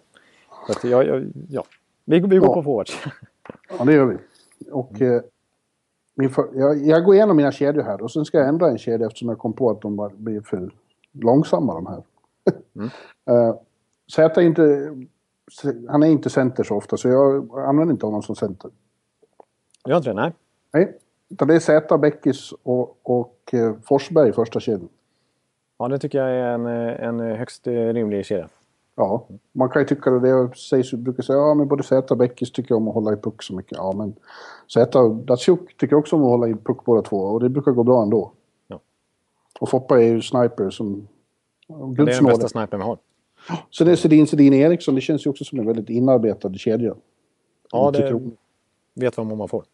Så 0.66 0.72
att, 0.72 0.84
ja. 1.48 1.64
Vi, 2.04 2.20
vi 2.20 2.38
går 2.38 2.48
Ja. 2.48 2.54
på 2.54 2.62
forwards. 2.62 2.98
Ja, 3.78 3.84
det 3.84 3.92
gör 3.92 4.06
vi. 4.06 4.16
Och, 4.70 5.00
eh, 5.02 5.22
min 6.14 6.30
för, 6.30 6.48
jag, 6.54 6.86
jag 6.86 7.04
går 7.04 7.14
igenom 7.14 7.36
mina 7.36 7.52
kedjor 7.52 7.82
här 7.82 8.02
och 8.02 8.10
sen 8.10 8.24
ska 8.24 8.38
jag 8.38 8.48
ändra 8.48 8.68
en 8.70 8.78
kedja 8.78 9.06
eftersom 9.06 9.28
jag 9.28 9.38
kom 9.38 9.52
på 9.52 9.70
att 9.70 9.80
de 9.80 10.10
blir 10.16 10.40
för 10.40 10.70
långsamma 11.12 11.74
de 11.74 11.86
här. 11.86 12.02
Mm. 12.74 12.90
uh, 13.48 13.54
Zäta 14.14 14.42
är 14.42 14.46
inte... 14.46 14.94
Han 15.88 16.02
är 16.02 16.06
inte 16.06 16.30
center 16.30 16.64
så 16.64 16.76
ofta, 16.76 16.96
så 16.96 17.08
jag 17.08 17.58
använder 17.58 17.92
inte 17.92 18.06
honom 18.06 18.22
som 18.22 18.36
center. 18.36 18.70
Inte 19.88 20.10
det? 20.10 20.14
Nej. 20.14 20.32
Nej. 20.72 20.98
Utan 21.28 21.48
det 21.48 21.54
är 21.54 21.60
Zäta, 21.60 21.98
Bäckis 21.98 22.52
och, 22.62 22.98
och 23.02 23.50
uh, 23.54 23.74
Forsberg 23.82 24.28
i 24.28 24.32
första 24.32 24.60
kedjan. 24.60 24.88
Ja, 25.78 25.88
det 25.88 25.98
tycker 25.98 26.18
jag 26.18 26.30
är 26.30 26.54
en, 26.54 26.66
en 27.20 27.36
högst 27.36 27.66
rimlig 27.66 28.26
kedja. 28.26 28.48
Ja, 28.94 29.26
man 29.52 29.68
kan 29.68 29.82
ju 29.82 29.88
tycka 29.88 30.10
det. 30.10 30.20
Det 30.20 30.56
sägs, 30.56 30.92
brukar 30.92 31.22
säga 31.22 31.38
ja, 31.38 31.54
men 31.54 31.68
både 31.68 31.82
Zäta 31.82 32.14
och 32.14 32.18
Bäckis 32.18 32.52
tycker 32.52 32.74
om 32.74 32.88
att 32.88 32.94
hålla 32.94 33.12
i 33.12 33.16
puck 33.16 33.42
så 33.42 33.54
mycket. 33.54 33.78
Ja, 33.78 33.92
men 33.92 34.14
Zäta 34.74 35.00
och 35.00 35.14
Datsjuk 35.14 35.76
tycker 35.76 35.96
också 35.96 36.16
om 36.16 36.22
att 36.22 36.28
hålla 36.28 36.48
i 36.48 36.54
puck 36.54 36.84
båda 36.84 37.02
två 37.02 37.16
och 37.16 37.40
det 37.40 37.48
brukar 37.48 37.72
gå 37.72 37.84
bra 37.84 38.02
ändå. 38.02 38.32
Ja. 38.68 38.80
Och 39.60 39.68
Foppa 39.68 40.02
är 40.02 40.06
ju 40.06 40.22
sniper 40.22 40.70
som... 40.70 41.08
Det 41.66 42.02
är 42.02 42.06
den 42.06 42.24
bästa 42.24 42.48
snipern 42.48 42.80
vi 42.80 42.86
har. 42.86 42.98
Så 43.70 43.84
det 43.84 43.92
är 43.92 43.96
Sedin, 43.96 44.26
Sedin 44.26 44.54
Eriksson. 44.54 44.94
Det 44.94 45.00
känns 45.00 45.26
ju 45.26 45.30
också 45.30 45.44
som 45.44 45.58
en 45.58 45.66
väldigt 45.66 45.90
inarbetad 45.90 46.54
kedja. 46.54 46.94
Ja, 47.72 47.90
det 47.90 48.20
vet 48.94 49.16
vad 49.16 49.26
man 49.26 49.48
får. 49.48 49.64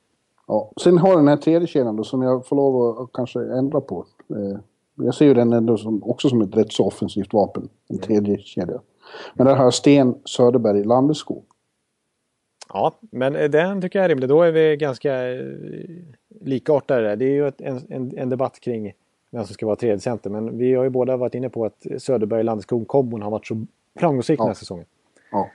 Ja. 0.47 0.73
Sen 0.83 0.99
har 0.99 1.17
den 1.17 1.29
här 1.29 1.37
tredje 1.37 1.69
kedjan 1.69 1.97
då 1.97 2.05
som 2.05 2.23
jag 2.23 2.47
får 2.47 2.57
lov 2.57 2.99
att 2.99 3.13
kanske 3.13 3.41
ändra 3.41 3.81
på. 3.81 4.05
Eh, 4.31 4.59
jag 4.99 5.15
ser 5.15 5.27
ju 5.27 5.35
den 5.35 5.53
ändå 5.53 5.77
som, 5.77 6.05
också 6.05 6.29
som 6.29 6.41
ett 6.41 6.57
rätt 6.57 6.73
så 6.73 6.87
offensivt 6.87 7.33
vapen. 7.33 7.69
En 7.89 7.97
mm. 7.97 8.07
tredje 8.07 8.39
kedja. 8.39 8.81
Men 9.35 9.47
där 9.47 9.57
har 9.57 9.65
jag 9.65 9.75
Sten, 9.75 10.15
Söderberg, 10.25 10.85
Landeskog. 10.85 11.45
Ja, 12.69 12.99
men 13.01 13.33
den 13.33 13.83
tycker 13.83 13.99
jag 13.99 14.05
är 14.05 14.09
rimlig. 14.09 14.29
Då 14.29 14.43
är 14.43 14.53
vi 14.53 14.77
ganska 14.77 15.33
eh, 15.33 15.47
likartade. 16.41 17.17
Det 17.17 17.25
är 17.25 17.35
ju 17.35 17.49
ett, 17.49 17.61
en, 17.61 18.13
en, 18.17 18.29
debatt 18.29 18.61
kring 18.61 18.93
vem 19.31 19.45
som 19.45 19.55
ska 19.55 19.67
vara 19.67 19.77
tredje 19.77 20.01
center. 20.01 20.31
Men 20.31 20.59
vi 20.59 20.75
har 20.75 20.85
ju 20.85 20.91
båda 20.91 21.17
varit 21.17 21.35
inne 21.35 21.49
på 21.49 21.65
att 21.65 21.87
Söderberg 21.99 22.43
Landeskog-kombon 22.43 23.23
har 23.23 23.31
varit 23.31 23.47
så 23.47 23.67
framgångsrik 23.99 24.41
ja. 24.41 24.43
den 24.43 24.49
här 24.49 24.55
säsongen. 24.55 24.87
Ja. 25.33 25.51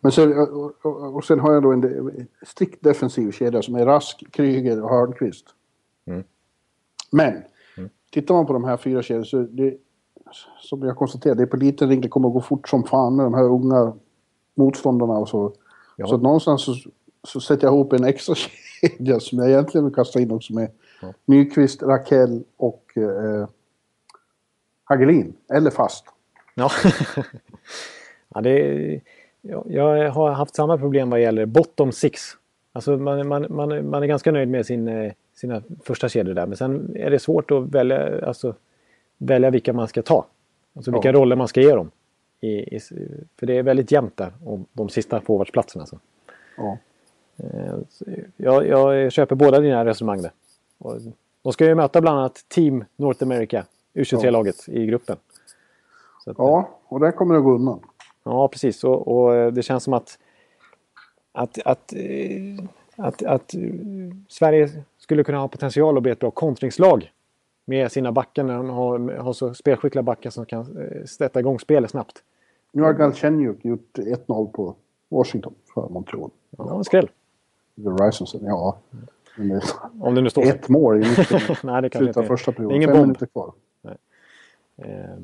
Men 0.00 0.12
så, 0.12 0.42
och, 0.82 1.16
och 1.16 1.24
sen 1.24 1.40
har 1.40 1.52
jag 1.52 1.62
då 1.62 1.72
en 1.72 2.26
strikt 2.46 2.84
defensiv 2.84 3.32
kedja 3.32 3.62
som 3.62 3.74
är 3.74 3.86
Rask, 3.86 4.24
Kryger 4.30 4.82
och 4.82 4.90
Hörnqvist. 4.90 5.46
Mm. 6.06 6.24
Men. 7.10 7.42
Tittar 8.10 8.34
man 8.34 8.46
på 8.46 8.52
de 8.52 8.64
här 8.64 8.76
fyra 8.76 9.02
kedjorna 9.02 9.24
så 9.24 9.38
det, 9.38 9.76
som 10.60 10.82
jag 10.82 10.96
konstaterade, 10.96 11.40
det 11.40 11.44
är 11.44 11.50
på 11.50 11.56
liten 11.56 11.88
ring. 11.88 12.00
Det 12.00 12.08
kommer 12.08 12.28
att 12.28 12.34
gå 12.34 12.40
fort 12.40 12.68
som 12.68 12.84
fan 12.84 13.16
med 13.16 13.26
de 13.26 13.34
här 13.34 13.44
unga 13.44 13.92
motståndarna 14.54 15.12
och 15.12 15.28
så. 15.28 15.52
Ja. 15.96 16.06
Så 16.06 16.16
någonstans 16.16 16.64
så, 16.64 16.74
så 17.24 17.40
sätter 17.40 17.66
jag 17.66 17.74
ihop 17.74 17.92
en 17.92 18.04
extra 18.04 18.34
kedja 18.80 19.20
som 19.20 19.38
jag 19.38 19.48
egentligen 19.48 19.84
vill 19.84 19.94
kasta 19.94 20.20
in 20.20 20.30
också 20.30 20.52
med 20.52 20.70
ja. 21.02 21.12
Nyqvist, 21.24 21.82
Rakell 21.82 22.44
och 22.56 22.92
eh, 22.96 23.48
Hagelin. 24.84 25.36
Eller 25.52 25.70
fast. 25.70 26.04
Ja, 26.54 26.70
ja 28.34 28.40
det 28.40 28.50
är, 28.50 29.00
jag 29.66 30.10
har 30.10 30.30
haft 30.30 30.54
samma 30.54 30.78
problem 30.78 31.10
vad 31.10 31.20
gäller 31.20 31.46
bottom 31.46 31.92
six. 31.92 32.20
Alltså 32.72 32.96
man, 32.96 33.28
man, 33.28 33.46
man, 33.50 33.90
man 33.90 34.02
är 34.02 34.06
ganska 34.06 34.32
nöjd 34.32 34.48
med 34.48 34.66
sin, 34.66 34.88
eh, 34.88 35.12
sina 35.38 35.62
första 35.84 36.08
kedjor 36.08 36.34
där. 36.34 36.46
Men 36.46 36.56
sen 36.56 36.96
är 36.96 37.10
det 37.10 37.18
svårt 37.18 37.50
att 37.50 37.62
välja, 37.68 38.26
alltså, 38.26 38.54
välja 39.18 39.50
vilka 39.50 39.72
man 39.72 39.88
ska 39.88 40.02
ta. 40.02 40.26
Alltså 40.74 40.90
vilka 40.90 41.08
ja. 41.08 41.12
roller 41.12 41.36
man 41.36 41.48
ska 41.48 41.60
ge 41.60 41.74
dem. 41.74 41.90
I, 42.40 42.76
i, 42.76 42.80
för 43.36 43.46
det 43.46 43.58
är 43.58 43.62
väldigt 43.62 43.92
jämnt 43.92 44.16
där 44.16 44.32
om 44.44 44.66
de 44.72 44.88
sista 44.88 45.20
forwardsplatserna. 45.20 45.82
Alltså. 45.82 45.98
Ja. 46.56 46.78
Eh, 47.36 47.74
jag, 48.36 48.66
jag 48.66 49.12
köper 49.12 49.34
båda 49.34 49.60
dina 49.60 49.84
resonemang 49.84 50.22
där. 50.22 50.32
De 51.42 51.52
ska 51.52 51.64
ju 51.64 51.74
möta 51.74 52.00
bland 52.00 52.18
annat 52.18 52.44
Team 52.48 52.84
North 52.96 53.22
America, 53.22 53.64
U23-laget 53.94 54.56
ja. 54.66 54.72
i 54.72 54.86
gruppen. 54.86 55.16
Att, 56.26 56.38
ja, 56.38 56.68
och 56.84 57.00
där 57.00 57.10
kommer 57.10 57.34
det 57.34 57.40
gå 57.40 57.54
undan. 57.54 57.80
Ja, 58.24 58.48
precis. 58.48 58.84
Och, 58.84 59.08
och, 59.08 59.52
det 59.52 59.62
känns 59.62 59.84
som 59.84 59.92
att, 59.92 60.18
att, 61.32 61.58
att, 61.64 61.92
eh, 61.92 62.64
att, 62.96 63.22
att 63.22 63.54
Sverige 64.28 64.68
skulle 65.08 65.24
kunna 65.24 65.38
ha 65.38 65.48
potential 65.48 65.96
att 65.96 66.02
bli 66.02 66.12
ett 66.12 66.18
bra 66.18 66.30
kontringslag 66.30 67.12
med 67.64 67.92
sina 67.92 68.12
backar 68.12 68.44
när 68.44 68.56
de 68.56 68.68
har, 68.68 69.16
har 69.16 69.32
så 69.32 69.54
spelskickliga 69.54 70.02
backar 70.02 70.30
som 70.30 70.46
kan 70.46 70.60
eh, 70.60 71.04
sätta 71.04 71.40
igång 71.40 71.58
spelet 71.58 71.90
snabbt. 71.90 72.22
Nu 72.72 72.82
har 72.82 72.92
Galchenyuk 72.92 73.64
gjort 73.64 73.98
1-0 73.98 74.50
på 74.52 74.74
Washington 75.08 75.54
för 75.74 75.88
Montreal. 75.88 76.30
Ja, 76.50 76.76
en 76.76 76.84
skräll. 76.84 77.10
Verizon, 77.74 78.26
ja. 78.40 78.78
Det, 79.36 79.62
Om 80.00 80.14
det 80.14 80.20
nu 80.20 80.30
står 80.30 80.42
Ett 80.42 80.68
mål 80.68 80.96
i 80.96 80.98
mitten. 80.98 81.40
Nej, 81.62 81.82
det 81.82 81.90
kanske 81.90 82.08
inte 82.08 82.22
första 82.22 82.52
perioden. 82.52 82.76
Ingen 82.76 82.90
Fem 82.90 83.00
minuter 83.00 83.26
kvar. 83.26 83.52
Nej. 83.82 83.96
Eh, 84.76 85.18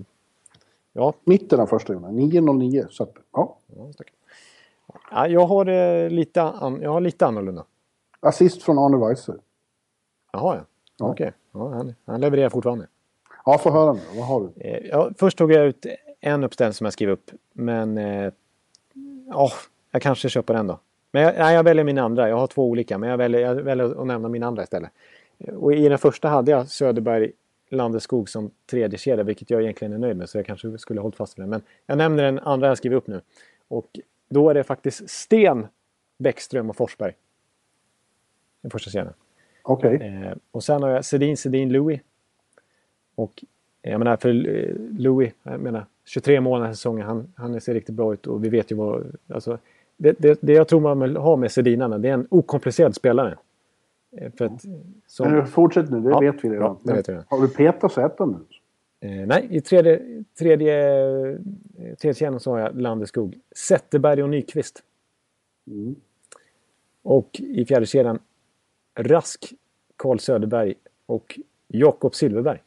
ja. 0.92 1.14
Mitten 1.24 1.60
av 1.60 1.66
första 1.66 1.86
perioden. 1.86 2.20
9.09. 2.20 2.86
Så 2.90 3.02
att, 3.02 3.14
ja. 3.32 3.56
ja 5.10 5.28
jag, 5.28 5.46
har, 5.46 5.66
eh, 5.66 6.10
lite 6.10 6.42
an, 6.42 6.78
jag 6.82 6.90
har 6.90 7.00
lite 7.00 7.26
annorlunda. 7.26 7.64
Assist 8.20 8.62
från 8.62 8.78
Arne 8.78 9.06
Weise. 9.06 9.34
Jaha, 10.34 10.56
ja. 10.56 10.64
ja. 10.98 11.10
Okej. 11.10 11.32
Ja, 11.52 11.68
han, 11.68 11.94
han 12.04 12.20
levererar 12.20 12.48
fortfarande. 12.48 12.86
Ja, 13.44 13.58
få 13.58 13.70
höra 13.70 13.92
nu. 13.92 14.00
Vad 14.14 14.26
har 14.26 14.40
du? 14.40 14.62
Eh, 14.62 14.86
ja, 14.86 15.10
först 15.18 15.38
tog 15.38 15.52
jag 15.52 15.66
ut 15.66 15.86
en 16.20 16.44
uppställning 16.44 16.72
som 16.72 16.84
jag 16.84 16.92
skrev 16.92 17.10
upp. 17.10 17.30
Men... 17.52 17.98
Eh, 17.98 18.32
ja, 19.28 19.50
jag 19.90 20.02
kanske 20.02 20.28
köper 20.28 20.54
den 20.54 20.66
då. 20.66 20.78
Men 21.10 21.22
jag, 21.22 21.34
nej, 21.38 21.54
jag 21.54 21.62
väljer 21.62 21.84
min 21.84 21.98
andra. 21.98 22.28
Jag 22.28 22.36
har 22.36 22.46
två 22.46 22.68
olika, 22.68 22.98
men 22.98 23.08
jag 23.08 23.16
väljer, 23.16 23.40
jag 23.40 23.54
väljer 23.54 24.00
att 24.00 24.06
nämna 24.06 24.28
min 24.28 24.42
andra 24.42 24.62
istället. 24.62 24.90
Och 25.56 25.74
i 25.74 25.88
den 25.88 25.98
första 25.98 26.28
hade 26.28 26.50
jag 26.50 26.68
Söderberg 26.68 27.32
Landeskog 27.70 28.28
som 28.28 28.50
tredje 28.66 28.98
kedja, 28.98 29.24
vilket 29.24 29.50
jag 29.50 29.62
egentligen 29.62 29.92
är 29.92 29.98
nöjd 29.98 30.16
med. 30.16 30.28
Så 30.28 30.38
jag 30.38 30.46
kanske 30.46 30.78
skulle 30.78 31.00
hållit 31.00 31.16
fast 31.16 31.38
vid 31.38 31.42
den. 31.42 31.50
Men 31.50 31.62
jag 31.86 31.98
nämner 31.98 32.24
den 32.24 32.38
andra 32.38 32.68
jag 32.68 32.78
skriver 32.78 32.96
upp 32.96 33.06
nu. 33.06 33.20
Och 33.68 33.98
då 34.28 34.50
är 34.50 34.54
det 34.54 34.64
faktiskt 34.64 35.10
Sten, 35.10 35.66
Bäckström 36.18 36.70
och 36.70 36.76
Forsberg. 36.76 37.12
Den 38.60 38.70
första 38.70 38.90
kedjan. 38.90 39.14
Okej. 39.66 39.96
Okay. 39.96 40.08
Eh, 40.08 40.32
och 40.50 40.64
sen 40.64 40.82
har 40.82 40.90
jag 40.90 41.04
Sedin, 41.04 41.36
Sedin, 41.36 41.72
Louis. 41.72 42.00
Och 43.14 43.44
jag 43.82 43.98
menar 43.98 44.16
för 44.16 44.48
eh, 44.48 44.74
Louis, 44.98 45.32
jag 45.42 45.60
menar 45.60 45.86
23 46.04 46.40
mål 46.40 46.58
den 46.58 46.66
här 46.66 46.74
säsongen, 46.74 47.06
han, 47.06 47.32
han 47.36 47.60
ser 47.60 47.74
riktigt 47.74 47.94
bra 47.94 48.12
ut 48.12 48.26
och 48.26 48.44
vi 48.44 48.48
vet 48.48 48.72
ju 48.72 48.76
vad... 48.76 49.16
Alltså, 49.28 49.58
det, 49.96 50.16
det, 50.18 50.38
det 50.42 50.52
jag 50.52 50.68
tror 50.68 50.80
man 50.80 51.00
vill 51.00 51.16
ha 51.16 51.36
med 51.36 51.52
Sedinarna, 51.52 51.98
det 51.98 52.08
är 52.08 52.14
en 52.14 52.26
okomplicerad 52.30 52.94
spelare. 52.94 53.38
Eh, 54.16 54.32
för 54.32 54.44
att, 54.44 54.64
som... 55.06 55.32
Men 55.32 55.46
fortsätt 55.46 55.90
nu, 55.90 56.00
det 56.00 56.10
ja, 56.10 56.20
vet 56.20 56.44
vi 56.44 56.48
redan. 56.48 56.76
Ja, 56.82 56.92
det 56.94 57.12
vet. 57.12 57.24
Har 57.28 57.40
du 57.40 57.48
petat 57.48 57.92
Zäta 57.92 58.26
nu? 58.26 58.36
Eh, 59.00 59.26
nej, 59.26 59.48
i 59.50 59.60
tredje, 59.60 60.24
tredje, 60.38 60.74
tredje 62.00 62.14
kedjan 62.14 62.40
så 62.40 62.50
har 62.50 62.58
jag 62.58 62.80
Landeskog, 62.80 63.38
Zetterberg 63.56 64.22
och 64.22 64.28
Nyqvist. 64.28 64.82
Mm. 65.66 65.94
Och 67.02 67.40
i 67.40 67.64
fjärde 67.64 67.86
kedjan 67.86 68.18
Rask, 68.94 69.52
Carl 69.96 70.18
Söderberg 70.18 70.74
och 71.06 71.38
Jakob 71.68 72.14
Silverberg. 72.14 72.62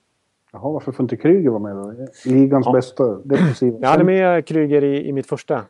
Jaha, 0.52 0.72
varför 0.72 0.92
får 0.92 1.04
inte 1.04 1.18
Kryger 1.18 1.50
vara 1.50 1.60
med 1.60 1.76
då? 1.76 2.08
Ligans 2.26 2.66
ja. 2.66 2.74
bästa 2.74 3.16
defensiva. 3.24 3.78
Jag 3.82 3.90
hade 3.90 4.04
med 4.04 4.46
Kryger 4.46 4.84
i, 4.84 5.08
i 5.08 5.14
mitt 5.14 5.28
första 5.28 5.66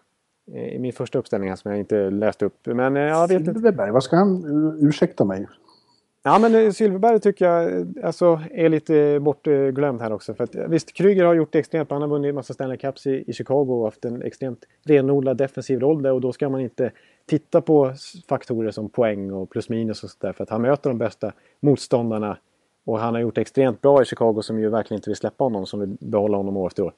i 0.56 0.80
min 0.80 0.94
första 0.94 1.20
uppställning 1.20 1.50
här 1.50 1.56
som 1.56 1.72
jag 1.72 1.80
inte 1.80 2.10
läste 2.10 2.46
upp. 2.46 2.66
Men 2.66 2.98
eh, 2.98 3.04
jag 3.04 3.28
vet 3.28 3.46
Silverberg, 3.46 3.92
vad 3.92 4.04
ska 4.04 4.16
han... 4.16 4.78
Ursäkta 4.82 5.26
mig. 5.26 5.48
Ja 6.24 6.40
men 6.40 6.56
eh, 6.56 6.72
Silverberg 6.72 7.20
tycker 7.20 7.46
jag 7.46 7.88
alltså, 8.04 8.42
är 8.52 8.70
lite 8.70 9.20
bortglömd 9.20 10.02
här 10.02 10.12
också. 10.12 10.34
För 10.34 10.44
att, 10.44 10.56
visst, 10.56 10.94
Kryger 10.94 11.26
har 11.26 11.34
gjort 11.34 11.52
det 11.52 11.60
extremt 11.60 11.92
Han 11.92 12.02
har 12.02 12.10
vunnit 12.10 12.30
en 12.30 12.36
massa 12.36 12.54
Stanley 12.54 12.78
Cups 12.78 13.08
i, 13.08 13.24
i 13.28 13.34
Chicago 13.34 13.80
och 13.80 13.86
haft 13.86 14.06
en 14.06 14.22
extremt 14.22 14.66
renodlad 14.86 15.38
defensiv 15.38 15.80
roll 15.80 16.02
där. 16.02 16.12
Och 16.12 16.22
då 16.22 16.32
ska 16.32 16.50
man 16.50 16.62
inte 16.62 16.92
titta 17.28 17.62
på 17.62 17.94
faktorer 18.28 18.72
som 18.72 18.90
poäng 18.90 19.32
och 19.32 19.49
plus 19.49 19.70
minus 19.70 20.04
och 20.04 20.10
sådär. 20.10 20.34
För 20.34 20.44
att 20.44 20.49
han 20.49 20.62
möter 20.62 20.90
de 20.90 20.98
bästa 20.98 21.32
motståndarna. 21.60 22.38
Och 22.86 22.99
han 22.99 23.14
har 23.14 23.22
gjort 23.22 23.36
det 23.36 23.41
extremt 23.41 23.82
bra 23.82 24.02
i 24.02 24.06
Chicago 24.06 24.41
som 24.41 24.60
ju 24.60 24.70
verkligen 24.70 24.98
inte 24.99 25.10
vill 25.10 25.18
släppa 25.18 25.44
honom. 25.44 25.66
Som 25.66 25.80
vill 25.80 25.98
behålla 25.99 26.38
honom 26.38 26.58
år 26.58 26.68
efter 26.68 26.84
år. 26.84 26.94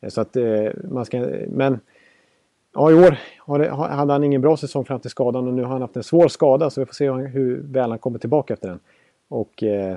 Eh, 0.00 0.08
så 0.08 0.20
att 0.20 0.36
eh, 0.36 0.70
man 0.90 1.04
ska... 1.04 1.28
Men 1.48 1.80
Ja, 2.74 2.90
i 2.90 2.94
år 2.94 3.18
hade 3.86 4.12
han 4.12 4.24
ingen 4.24 4.40
bra 4.40 4.56
säsong 4.56 4.84
fram 4.84 5.00
till 5.00 5.10
skadan 5.10 5.48
och 5.48 5.54
nu 5.54 5.62
har 5.62 5.72
han 5.72 5.82
haft 5.82 5.96
en 5.96 6.02
svår 6.02 6.28
skada 6.28 6.70
så 6.70 6.80
vi 6.80 6.86
får 6.86 6.94
se 6.94 7.10
hur 7.10 7.62
väl 7.62 7.90
han 7.90 7.98
kommer 7.98 8.18
tillbaka 8.18 8.54
efter 8.54 8.68
den. 8.68 8.80
Och 9.28 9.62
eh, 9.62 9.96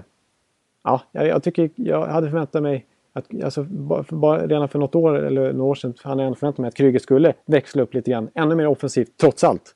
ja, 0.84 1.02
jag, 1.12 1.44
tycker 1.44 1.70
jag 1.76 2.08
hade 2.08 2.30
förväntat 2.30 2.64
mig 2.64 2.86
att, 3.14 3.44
alltså, 3.44 3.64
bara, 4.10 4.48
redan 4.48 4.70
för 4.70 4.80
något 4.80 4.96
år 4.96 5.26
eller 5.26 5.54
några 5.54 5.72
år 5.72 5.76
sedan 5.76 5.94
hade 6.04 6.24
jag 6.24 6.38
förväntat 6.38 6.58
mig 6.60 6.68
att 6.68 6.76
Kryger 6.76 7.00
skulle 7.00 7.34
växla 7.46 7.84
upp 7.84 7.94
lite 7.94 8.12
grann. 8.12 8.30
Ännu 8.34 8.56
mer 8.56 8.68
offensivt, 8.68 9.18
trots 9.18 9.44
allt. 9.44 9.76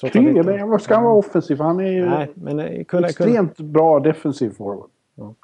Trots 0.00 0.12
Kryger, 0.12 0.28
inte... 0.28 0.42
men 0.42 0.68
vad 0.68 0.82
ska 0.82 0.94
han 0.94 1.04
vara 1.04 1.14
offensiv? 1.14 1.58
Han 1.58 1.80
är 1.80 1.92
ju 1.92 2.06
Nej, 2.06 2.30
men, 2.34 2.60
eh, 2.60 2.84
kunna, 2.84 3.08
extremt 3.08 3.56
kunna... 3.56 3.68
bra 3.68 4.00
defensiv 4.00 4.50
forward. 4.50 4.90
Ja. 5.14 5.34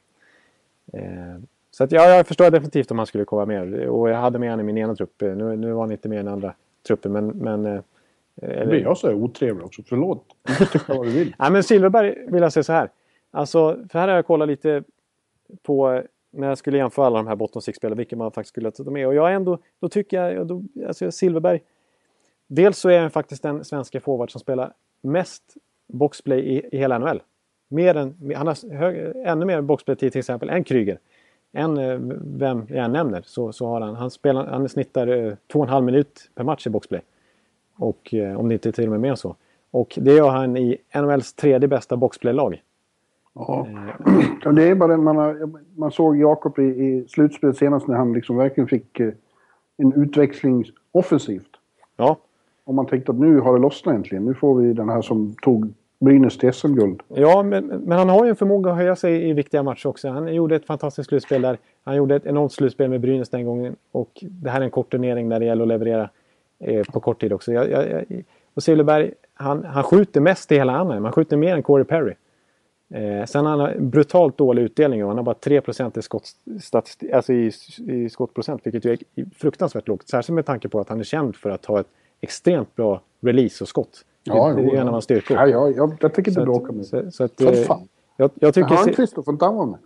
Eh, 0.93 1.39
så 1.71 1.85
att, 1.85 1.93
ja, 1.93 2.09
jag 2.09 2.27
förstår 2.27 2.51
definitivt 2.51 2.91
om 2.91 2.99
han 2.99 3.07
skulle 3.07 3.25
komma 3.25 3.47
med. 3.47 3.89
Och 3.89 4.11
jag 4.11 4.17
hade 4.17 4.39
med 4.39 4.51
honom 4.51 4.69
i 4.69 4.73
min 4.73 4.83
ena 4.83 4.95
trupp. 4.95 5.15
Nu, 5.21 5.57
nu 5.57 5.73
var 5.73 5.81
han 5.81 5.93
inte 5.93 6.09
med 6.09 6.17
i 6.17 6.23
den 6.23 6.33
andra 6.33 6.55
truppen. 6.87 7.13
Men, 7.13 7.27
men, 7.27 7.67
eh, 7.67 7.81
eller... 8.43 8.67
Blir 8.67 8.83
jag 8.83 8.99
så 8.99 9.09
är 9.09 9.15
otrevlig 9.15 9.67
också? 9.67 9.83
Förlåt. 9.89 10.25
Tycka 10.73 10.95
vad 10.95 11.07
du 11.07 11.11
vill. 11.11 11.35
Nej, 11.39 11.51
men 11.53 11.63
Silverberg 11.63 12.27
vill 12.29 12.43
jag 12.43 12.53
säga 12.53 12.65
så 12.65 12.73
här. 12.73 12.91
Alltså, 13.31 13.79
för 13.89 13.99
här 13.99 14.09
har 14.09 14.15
jag 14.15 14.27
kollat 14.27 14.49
lite 14.49 14.83
på 15.63 16.03
när 16.33 16.49
jag 16.49 16.59
skulle 16.59 16.79
jämföra 16.79 17.07
alla 17.07 17.19
de 17.19 17.27
här 17.27 17.37
bottom 17.37 17.63
six-spelarna, 17.63 17.97
vilka 17.97 18.17
man 18.17 18.33
faktiskt 18.33 18.53
skulle 18.53 18.71
ta 18.71 18.91
med. 18.91 19.07
Och 19.07 19.15
jag 19.15 19.35
ändå, 19.35 19.59
då 19.81 19.89
tycker 19.89 20.23
jag, 20.23 20.47
då, 20.47 20.63
alltså 20.87 21.11
Silverberg, 21.11 21.61
dels 22.55 22.79
så 22.79 22.89
är 22.89 23.01
han 23.01 23.11
faktiskt 23.11 23.43
den 23.43 23.65
svenska 23.65 24.01
forward 24.01 24.31
som 24.31 24.41
spelar 24.41 24.73
mest 25.01 25.43
boxplay 25.93 26.41
i, 26.41 26.69
i 26.73 26.79
hela 26.79 26.99
NHL. 26.99 27.23
Mer 27.69 27.97
än, 27.97 28.33
han 28.37 28.47
har 28.47 28.75
hög, 28.77 29.13
ännu 29.27 29.47
mer 29.47 29.61
boxplay-tid 29.61 30.13
till 30.13 30.19
exempel 30.19 30.51
än 30.51 30.65
Kryger. 30.65 30.99
Än 31.53 31.79
eh, 31.79 31.99
vem 32.21 32.67
jag 32.69 32.91
nämner 32.91 33.23
så, 33.27 33.53
så 33.53 33.67
har 33.67 33.81
han, 33.81 33.95
han, 33.95 34.11
spelar, 34.11 34.47
han 34.47 34.69
snittar 34.69 35.07
eh, 35.07 35.35
två 35.53 35.59
och 35.59 35.65
en 35.65 35.73
halv 35.73 35.85
minut 35.85 36.31
per 36.35 36.45
match 36.45 36.67
i 36.67 36.71
boxplay. 36.71 37.01
Och 37.77 38.15
eh, 38.15 38.41
om 38.41 38.49
det 38.49 38.55
inte 38.55 38.69
är 38.69 38.73
till 38.73 38.85
och 38.85 38.91
med 38.91 39.01
mer 39.01 39.11
än 39.11 39.17
så. 39.17 39.37
Och 39.71 39.99
det 40.01 40.15
gör 40.15 40.31
han 40.31 40.57
i 40.57 40.77
NHLs 40.95 41.35
tredje 41.35 41.69
bästa 41.69 41.97
boxplay-lag. 41.97 42.63
Ja. 43.35 43.67
det 44.55 44.69
är 44.69 44.75
bara 44.75 44.97
man, 44.97 45.17
har, 45.17 45.51
man 45.79 45.91
såg 45.93 46.17
Jakob 46.17 46.59
i, 46.59 46.63
i 46.63 47.05
slutspelet 47.09 47.57
senast 47.57 47.87
när 47.87 47.97
han 47.97 48.13
liksom 48.13 48.37
verkligen 48.37 48.69
fick 48.69 49.01
eh, 49.01 49.13
en 49.77 49.93
utväxling 49.93 50.65
offensivt. 50.93 51.51
Ja. 51.97 52.17
Om 52.65 52.77
man 52.77 52.87
tänkte 52.87 53.13
att 53.13 53.19
nu 53.19 53.41
har 53.41 53.53
det 53.53 53.61
lossnat 53.61 53.95
äntligen. 53.95 54.25
Nu 54.25 54.35
får 54.35 54.55
vi 54.55 54.73
den 54.73 54.89
här 54.89 55.03
som 55.03 55.35
tog 55.43 55.73
Brynäs 56.01 56.39
till 56.39 56.53
SM-guld. 56.53 57.01
Ja, 57.09 57.43
men, 57.43 57.67
men, 57.67 57.99
han 57.99 58.09
har 58.09 58.25
ju 58.25 58.31
en 58.31 58.37
förmåga 58.37 58.71
att 58.71 58.77
höja 58.77 58.97
sig 58.97 59.29
i 59.29 59.33
viktiga 59.33 59.63
matcher 59.63 59.87
också. 59.87 60.09
Han 60.09 60.35
gjorde 60.35 60.57
ett 60.57 60.67
fantastiskt 60.67 61.09
slutspel 61.09 61.43
där. 61.43 61.59
Han 61.85 61.97
gjorde 61.97 62.17
ett 62.17 62.27
enormt 62.27 62.53
slutspel 62.53 62.91
med 62.91 63.01
Brynäs 63.01 63.29
den 63.29 63.45
gången. 63.45 63.77
Och 63.93 64.11
det 64.21 64.51
här 64.51 64.61
är 64.61 64.65
en 64.65 64.71
kort 64.71 64.91
turnering 64.91 65.29
där 65.29 65.41
det 65.41 65.47
gäller 65.47 65.63
att 65.63 65.69
leverera 65.69 66.11
eh, 66.59 66.85
på 66.85 67.01
kort 67.01 67.21
tid 67.21 67.33
också. 67.33 67.53
Jag, 67.53 67.71
jag, 67.71 68.05
och 68.55 68.63
Silverberg, 68.63 69.13
han, 69.35 69.65
han 69.65 69.83
skjuter 69.83 70.21
mest 70.21 70.53
i 70.53 70.55
hela 70.55 70.73
annan. 70.73 71.05
Han 71.05 71.13
skjuter 71.13 71.37
mer 71.37 71.55
än 71.55 71.63
Corey 71.63 71.85
Perry. 71.85 72.15
Eh, 72.95 73.25
sen 73.27 73.47
har 73.47 73.59
han 73.59 73.91
brutalt 73.91 74.39
dålig 74.39 74.63
utdelning 74.63 75.03
och 75.03 75.09
han 75.09 75.17
har 75.17 75.25
bara 75.25 75.35
3 75.35 75.63
i, 75.97 76.03
skott, 76.03 76.25
alltså 77.13 77.33
i, 77.33 77.53
i 77.87 78.09
skottprocent. 78.09 78.67
Vilket 78.67 78.85
ju 78.85 78.93
är 78.93 78.99
fruktansvärt 79.35 79.89
lågt. 79.89 80.09
Särskilt 80.09 80.35
med 80.35 80.47
tanke 80.47 80.69
på 80.69 80.81
att 80.81 80.89
han 80.89 81.01
är 81.01 81.05
känd 81.05 81.37
för 81.37 81.51
att 81.51 81.67
ha 81.67 81.81
ett 81.81 81.89
extremt 82.23 82.77
bra 82.77 83.01
release 83.21 83.65
och 83.65 83.69
skott. 83.69 84.05
Ja, 84.25 84.49
det, 84.49 84.63
det 84.63 84.77
är 84.77 84.81
en 84.81 84.87
av 84.87 84.93
hans 84.93 85.05
styrkor. 85.05 85.37
Ja, 85.37 85.47
ja, 85.47 85.71
jag, 85.71 85.97
jag 86.01 86.15
tänker 86.15 86.31
inte 86.31 86.41
bråka 86.41 86.73
med 86.73 86.87
så, 86.87 87.11
så 87.11 87.25
att, 87.25 87.41
För 87.41 87.53
eh, 87.53 87.65
fan. 87.65 87.89
Jag, 88.17 88.31
jag 88.35 88.55
tycker... 88.55 88.69
Hörnqvist 88.69 89.17
han 89.17 89.57
vara 89.57 89.67
med? 89.67 89.79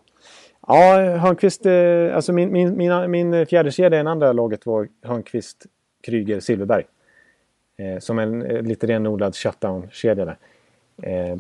Ja, 0.66 1.16
Hörnqvist... 1.16 1.66
Eh, 1.66 2.16
alltså 2.16 2.32
min, 2.32 2.52
min, 2.52 2.76
min, 2.76 3.10
min 3.10 3.46
fjärde 3.46 3.70
kedja 3.70 4.00
i 4.00 4.02
det 4.02 4.10
andra 4.10 4.32
laget 4.32 4.66
var 4.66 4.88
Hörnqvist, 5.02 5.66
Kryger, 6.02 6.40
Silverberg. 6.40 6.84
Eh, 7.78 7.98
som 7.98 8.18
en 8.18 8.42
eh, 8.42 8.62
lite 8.62 8.86
renodlad 8.86 9.36
shutdown-kedja 9.36 10.24
där. 10.24 10.36
Eh, 11.02 11.38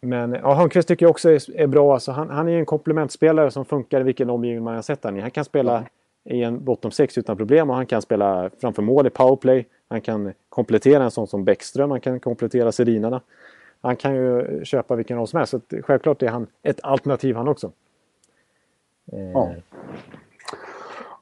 men 0.00 0.32
ja, 0.32 0.54
Hörnqvist 0.54 0.88
tycker 0.88 1.06
jag 1.06 1.10
också 1.10 1.30
är, 1.30 1.60
är 1.60 1.66
bra. 1.66 1.94
Alltså, 1.94 2.12
han, 2.12 2.30
han 2.30 2.48
är 2.48 2.58
en 2.58 2.66
komplementspelare 2.66 3.50
som 3.50 3.64
funkar 3.64 4.00
i 4.00 4.04
vilken 4.04 4.30
omgivning 4.30 4.64
man 4.64 4.74
har 4.74 4.82
sett 4.82 5.04
honom 5.04 5.18
i. 5.18 5.20
Han 5.20 5.30
kan 5.30 5.44
spela 5.44 5.84
i 6.24 6.42
en 6.42 6.64
bottom 6.64 6.90
6 6.90 7.18
utan 7.18 7.36
problem 7.36 7.70
och 7.70 7.76
han 7.76 7.86
kan 7.86 8.02
spela 8.02 8.50
framför 8.60 8.82
mål 8.82 9.06
i 9.06 9.10
powerplay. 9.10 9.66
Han 9.88 10.00
kan 10.00 10.32
komplettera 10.48 11.04
en 11.04 11.10
sån 11.10 11.26
som 11.26 11.44
Bäckström, 11.44 11.90
han 11.90 12.00
kan 12.00 12.20
komplettera 12.20 12.72
Sedinarna. 12.72 13.20
Han 13.80 13.96
kan 13.96 14.14
ju 14.14 14.60
köpa 14.64 14.94
vilken 14.96 15.16
roll 15.16 15.28
som 15.28 15.36
helst. 15.36 15.50
Så 15.50 15.60
självklart 15.82 16.22
är 16.22 16.28
han 16.28 16.46
ett 16.62 16.80
alternativ 16.82 17.36
han 17.36 17.48
också. 17.48 17.72
Ja. 19.04 19.54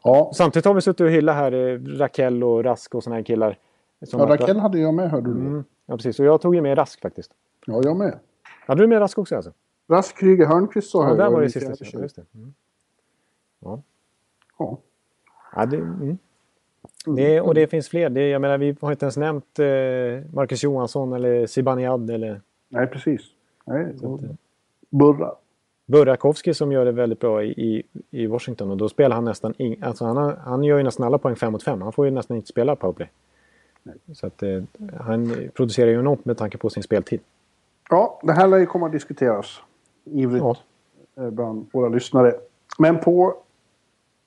ja. 0.03 0.33
Samtidigt 0.35 0.67
har 0.67 0.75
vi 0.75 0.81
suttit 0.81 1.01
och 1.01 1.11
hyllat 1.11 1.37
här 1.37 1.53
eh, 1.53 1.79
Rakell 1.79 2.45
och 2.45 2.65
Rask 2.65 2.95
och 2.95 3.05
såna 3.05 3.17
här 3.17 3.23
killar. 3.23 3.59
Ja, 3.99 4.19
Rakell 4.19 4.59
hade 4.59 4.79
jag 4.79 4.95
med 4.95 5.11
hörde 5.11 5.27
du. 5.27 5.41
Mm, 5.41 5.65
ja, 5.87 5.97
precis. 5.97 6.21
Och 6.21 6.27
jag 6.27 6.41
tog 6.41 6.55
ju 6.55 6.61
med 6.61 6.79
Rask 6.79 7.01
faktiskt. 7.01 7.33
Ja, 7.67 7.81
jag 7.85 7.97
med. 7.97 8.19
Hade 8.67 8.83
du 8.83 8.87
med 8.87 9.01
Rask 9.01 9.19
också 9.19 9.37
alltså? 9.37 9.53
Rask, 9.89 10.19
Kryger, 10.19 10.47
Hörnqvist 10.47 10.91
sa 10.91 11.03
ja, 11.03 11.09
jag. 11.09 11.19
där 11.19 11.31
var 11.31 11.41
det 11.41 11.51
sista. 11.51 12.01
Just 12.01 12.17
det. 12.17 12.25
Mm. 12.35 12.55
Ja. 13.61 13.83
Ja. 14.59 14.79
ja 15.55 15.67
det, 15.67 15.77
mm. 15.77 16.19
Det, 17.07 17.41
och 17.41 17.55
det 17.55 17.67
finns 17.67 17.89
fler. 17.89 18.11
Det, 18.11 18.29
jag 18.29 18.41
menar, 18.41 18.59
vi 18.59 18.77
har 18.81 18.91
inte 18.91 19.05
ens 19.05 19.17
nämnt 19.17 19.59
eh, 19.59 19.67
Marcus 20.33 20.63
Johansson 20.63 21.13
eller 21.13 21.47
Zibanejad 21.47 22.11
eller... 22.11 22.41
Nej, 22.69 22.87
precis. 22.87 23.23
Nej, 23.65 23.87
att, 23.87 24.21
Burra. 24.91 25.35
Burakovsky 25.87 26.55
som 26.55 26.73
gör 26.73 26.85
det 26.85 26.93
väldigt 26.93 27.21
bra 27.21 27.45
i, 27.45 27.83
i, 28.11 28.27
Washington 28.27 28.71
och 28.71 28.77
då 28.77 28.89
spelar 28.89 29.17
han 29.17 29.25
nästan 29.25 29.55
ing, 29.59 29.77
alltså 29.83 30.05
han, 30.05 30.17
har, 30.17 30.37
han 30.45 30.65
gör 30.65 30.77
ju 30.77 30.83
nästan 30.83 31.07
alla 31.07 31.19
poäng 31.19 31.37
5 31.37 31.53
mot 31.53 31.63
5. 31.63 31.83
Han 31.83 31.93
får 31.93 32.05
ju 32.05 32.11
nästan 32.11 32.37
inte 32.37 32.49
spela 32.49 32.77
powerplay. 32.77 33.11
Så 34.13 34.27
att 34.27 34.43
eh, 34.43 34.63
han 35.01 35.35
producerar 35.55 35.91
ju 35.91 35.99
enormt 35.99 36.25
med 36.25 36.39
tanke 36.39 36.59
på 36.59 36.71
sin 36.71 36.83
speltid. 36.83 37.21
Ja, 37.91 38.21
det 38.23 38.33
här 38.33 38.49
lär 38.49 38.59
ju 38.59 38.67
komma 38.67 38.87
att 38.87 38.93
diskuteras 38.93 39.61
ivrigt 40.05 40.45
ja. 40.45 40.57
Eh, 41.23 41.31
bland 41.31 41.67
våra 41.73 41.89
lyssnare. 41.89 42.35
Men 42.79 43.01
på 43.01 43.35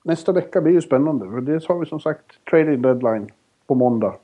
nästa 0.07 0.31
vecka 0.31 0.61
blir 0.61 0.73
ju 0.73 0.81
spännande. 0.81 1.29
För 1.29 1.41
dels 1.41 1.67
har 1.67 1.79
vi 1.79 1.85
som 1.85 1.99
sagt 1.99 2.45
trading 2.49 2.81
deadline 2.81 3.27
på 3.67 3.75
måndag. 3.75 4.15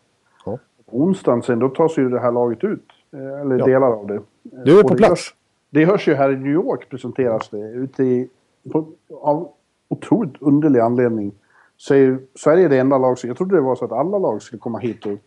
Ja. 0.45 0.60
På 0.85 0.97
onsdagen 0.97 1.43
sen 1.43 1.60
då 1.60 1.69
tas 1.69 1.97
ju 1.97 2.10
det 2.10 2.19
här 2.19 2.31
laget 2.31 2.64
ut. 2.64 2.88
Eh, 3.14 3.41
eller 3.41 3.60
ja. 3.60 3.65
delar 3.65 3.88
av 3.88 4.07
det. 4.07 4.22
Du 4.65 4.80
är 4.80 4.84
på 4.84 4.95
plats. 4.95 5.10
Hörs, 5.10 5.35
det 5.69 5.85
hörs 5.85 6.07
ju 6.07 6.14
här 6.14 6.31
i 6.31 6.35
New 6.35 6.51
York 6.51 6.89
presenteras 6.89 7.49
det. 7.49 7.72
Ute 7.72 8.03
i, 8.03 8.30
på, 8.72 8.85
av 9.22 9.49
otroligt 9.88 10.41
underlig 10.41 10.80
anledning 10.80 11.31
så 11.77 11.93
är 11.93 12.19
Sverige 12.35 12.68
det 12.68 12.77
enda 12.77 12.97
lag 12.97 13.18
som... 13.18 13.27
Jag 13.27 13.38
trodde 13.38 13.55
det 13.55 13.61
var 13.61 13.76
så 13.76 13.85
att 13.85 13.91
alla 13.91 14.18
lag 14.18 14.41
skulle 14.41 14.60
komma 14.60 14.80
hit 14.80 15.05
och 15.05 15.18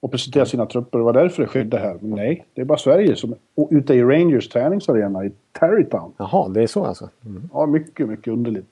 och 0.00 0.10
presentera 0.10 0.46
sina 0.46 0.66
trupper. 0.66 0.98
Det 0.98 1.04
var 1.04 1.12
därför 1.12 1.42
det 1.42 1.48
skedde 1.48 1.78
här. 1.78 1.96
Men 2.00 2.10
nej, 2.10 2.46
det 2.54 2.60
är 2.60 2.64
bara 2.64 2.78
Sverige 2.78 3.16
som 3.16 3.32
är 3.32 3.38
ute 3.70 3.94
i 3.94 4.02
Rangers 4.02 4.48
träningsarena 4.48 5.24
i 5.24 5.32
Terrytown. 5.52 6.12
Jaha, 6.16 6.48
det 6.48 6.62
är 6.62 6.66
så 6.66 6.84
alltså? 6.84 7.08
Mm. 7.26 7.50
Ja, 7.52 7.66
mycket, 7.66 8.08
mycket 8.08 8.32
underligt. 8.32 8.66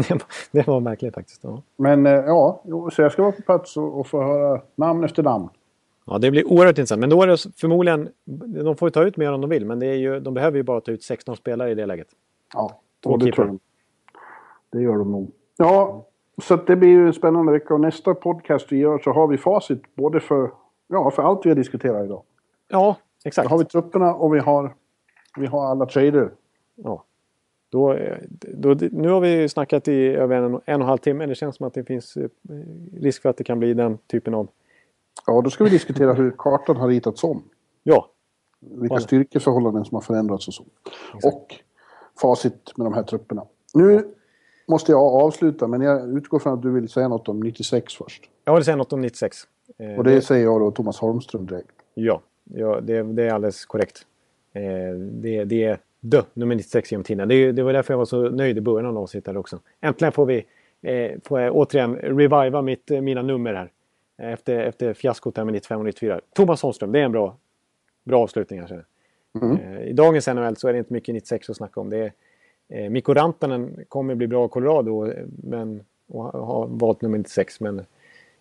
det 0.52 0.66
var 0.66 0.80
märkligt 0.80 1.14
faktiskt. 1.14 1.40
Ja. 1.44 1.62
Men 1.76 2.06
eh, 2.06 2.12
ja, 2.12 2.62
så 2.92 3.02
jag 3.02 3.12
ska 3.12 3.22
vara 3.22 3.32
på 3.32 3.42
plats 3.42 3.76
och, 3.76 4.00
och 4.00 4.06
få 4.06 4.22
höra 4.22 4.60
namn 4.74 5.04
efter 5.04 5.22
namn. 5.22 5.48
Ja, 6.04 6.18
det 6.18 6.30
blir 6.30 6.52
oerhört 6.52 6.78
intressant. 6.78 7.00
Men 7.00 7.10
då 7.10 7.22
är 7.22 7.26
det 7.26 7.36
förmodligen... 7.56 8.08
De 8.64 8.76
får 8.76 8.86
ju 8.86 8.90
ta 8.90 9.02
ut 9.02 9.16
mer 9.16 9.32
om 9.32 9.40
de 9.40 9.50
vill, 9.50 9.66
men 9.66 9.78
det 9.78 9.86
är 9.86 9.94
ju, 9.94 10.20
de 10.20 10.34
behöver 10.34 10.56
ju 10.56 10.62
bara 10.62 10.80
ta 10.80 10.92
ut 10.92 11.02
16 11.02 11.36
spelare 11.36 11.70
i 11.70 11.74
det 11.74 11.86
läget. 11.86 12.08
Ja, 12.54 12.80
och 13.04 13.18
det 13.18 13.32
tror 13.32 13.46
jag. 13.46 13.58
Det 14.70 14.80
gör 14.80 14.98
de 14.98 15.12
nog. 15.12 15.30
Ja, 15.56 16.04
så 16.42 16.56
det 16.56 16.76
blir 16.76 16.88
ju 16.88 17.06
en 17.06 17.12
spännande 17.12 17.52
vecka 17.52 17.74
och 17.74 17.80
nästa 17.80 18.14
podcast 18.14 18.72
vi 18.72 18.76
gör 18.76 18.98
så 18.98 19.12
har 19.12 19.26
vi 19.26 19.38
facit 19.38 19.94
både 19.94 20.20
för 20.20 20.50
Ja, 20.92 21.10
för 21.10 21.22
allt 21.22 21.46
vi 21.46 21.50
har 21.50 21.56
diskuterat 21.56 22.04
idag. 22.04 22.22
Ja, 22.68 22.96
exakt. 23.24 23.48
Då 23.48 23.54
har 23.54 23.58
vi 23.58 23.64
trupperna 23.64 24.14
och 24.14 24.34
vi 24.34 24.38
har, 24.38 24.74
vi 25.38 25.46
har 25.46 25.66
alla 25.66 25.86
trader. 25.86 26.30
Ja. 26.74 27.04
Då, 27.70 27.98
då, 28.54 28.76
nu 28.90 29.08
har 29.08 29.20
vi 29.20 29.48
snackat 29.48 29.88
i 29.88 30.06
över 30.06 30.36
en, 30.36 30.44
en 30.44 30.54
och 30.54 30.62
en 30.66 30.82
halv 30.82 30.98
timme. 30.98 31.26
Det 31.26 31.34
känns 31.34 31.56
som 31.56 31.66
att 31.66 31.74
det 31.74 31.84
finns 31.84 32.16
eh, 32.16 32.28
risk 33.00 33.22
för 33.22 33.28
att 33.28 33.36
det 33.36 33.44
kan 33.44 33.58
bli 33.58 33.74
den 33.74 33.98
typen 33.98 34.34
av... 34.34 34.48
Ja, 35.26 35.40
då 35.40 35.50
ska 35.50 35.64
vi 35.64 35.70
diskutera 35.70 36.12
hur 36.12 36.30
kartan 36.38 36.76
har 36.76 36.88
ritats 36.88 37.24
om. 37.24 37.42
Ja. 37.82 38.08
Vilka 38.60 39.00
styrkeförhållanden 39.00 39.84
som 39.84 39.94
har 39.94 40.02
förändrats 40.02 40.48
och 40.48 40.54
så. 40.54 40.64
Exakt. 41.14 41.34
Och 41.34 41.54
facit 42.20 42.72
med 42.76 42.86
de 42.86 42.94
här 42.94 43.02
trupperna. 43.02 43.44
Nu 43.74 43.92
ja. 43.92 44.02
måste 44.68 44.92
jag 44.92 45.00
avsluta, 45.00 45.66
men 45.66 45.80
jag 45.80 46.16
utgår 46.16 46.38
från 46.38 46.52
att 46.52 46.62
du 46.62 46.70
vill 46.70 46.88
säga 46.88 47.08
något 47.08 47.28
om 47.28 47.40
96 47.40 47.94
först. 47.94 48.30
Jag 48.44 48.54
vill 48.54 48.64
säga 48.64 48.76
något 48.76 48.92
om 48.92 49.00
96. 49.00 49.38
Eh, 49.78 49.98
och 49.98 50.04
det 50.04 50.22
säger 50.22 50.44
jag 50.44 50.60
då 50.60 50.70
Thomas 50.70 50.98
Holmström 50.98 51.46
direkt. 51.46 51.72
Ja, 51.94 52.22
ja 52.44 52.80
det, 52.80 53.02
det 53.02 53.22
är 53.22 53.32
alldeles 53.32 53.64
korrekt. 53.64 54.06
Eh, 54.52 54.62
det, 54.96 55.44
det 55.44 55.64
är 55.64 55.78
dö, 56.00 56.22
nummer 56.34 56.54
96 56.54 56.92
genom 56.92 57.04
tiden. 57.04 57.28
Det, 57.28 57.52
det 57.52 57.62
var 57.62 57.72
därför 57.72 57.94
jag 57.94 57.98
var 57.98 58.04
så 58.04 58.30
nöjd 58.30 58.58
i 58.58 58.60
början 58.60 58.86
av 58.86 58.98
avsnittet 58.98 59.36
också. 59.36 59.60
Äntligen 59.80 60.12
får 60.12 60.26
vi 60.26 60.46
eh, 60.82 61.20
får 61.24 61.40
jag 61.40 61.56
återigen 61.56 61.96
reviva 61.96 62.62
mitt, 62.62 62.90
mina 62.90 63.22
nummer 63.22 63.54
här. 63.54 63.70
Efter, 64.18 64.58
efter 64.58 64.94
fiaskot 64.94 65.36
här 65.36 65.44
med 65.44 65.54
95 65.54 65.78
och 65.78 65.84
94. 65.84 66.20
Thomas 66.32 66.62
Holmström, 66.62 66.92
det 66.92 67.00
är 67.00 67.04
en 67.04 67.12
bra, 67.12 67.36
bra 68.04 68.22
avslutning 68.22 68.60
här. 68.60 68.84
Mm. 69.42 69.56
Eh, 69.56 69.82
I 69.82 69.92
dagens 69.92 70.26
NHL 70.26 70.56
så 70.56 70.68
är 70.68 70.72
det 70.72 70.78
inte 70.78 70.92
mycket 70.92 71.14
96 71.14 71.50
att 71.50 71.56
snacka 71.56 71.80
om. 71.80 71.90
Det 71.90 71.98
är, 71.98 72.12
eh, 72.68 72.90
Mikko 72.90 73.14
Rantanen 73.14 73.84
kommer 73.88 74.14
bli 74.14 74.26
bra 74.26 74.46
i 74.46 74.48
Colorado 74.48 75.12
men, 75.42 75.84
och 76.08 76.24
har 76.24 76.66
valt 76.66 77.02
nummer 77.02 77.18
96. 77.18 77.60
Men 77.60 77.84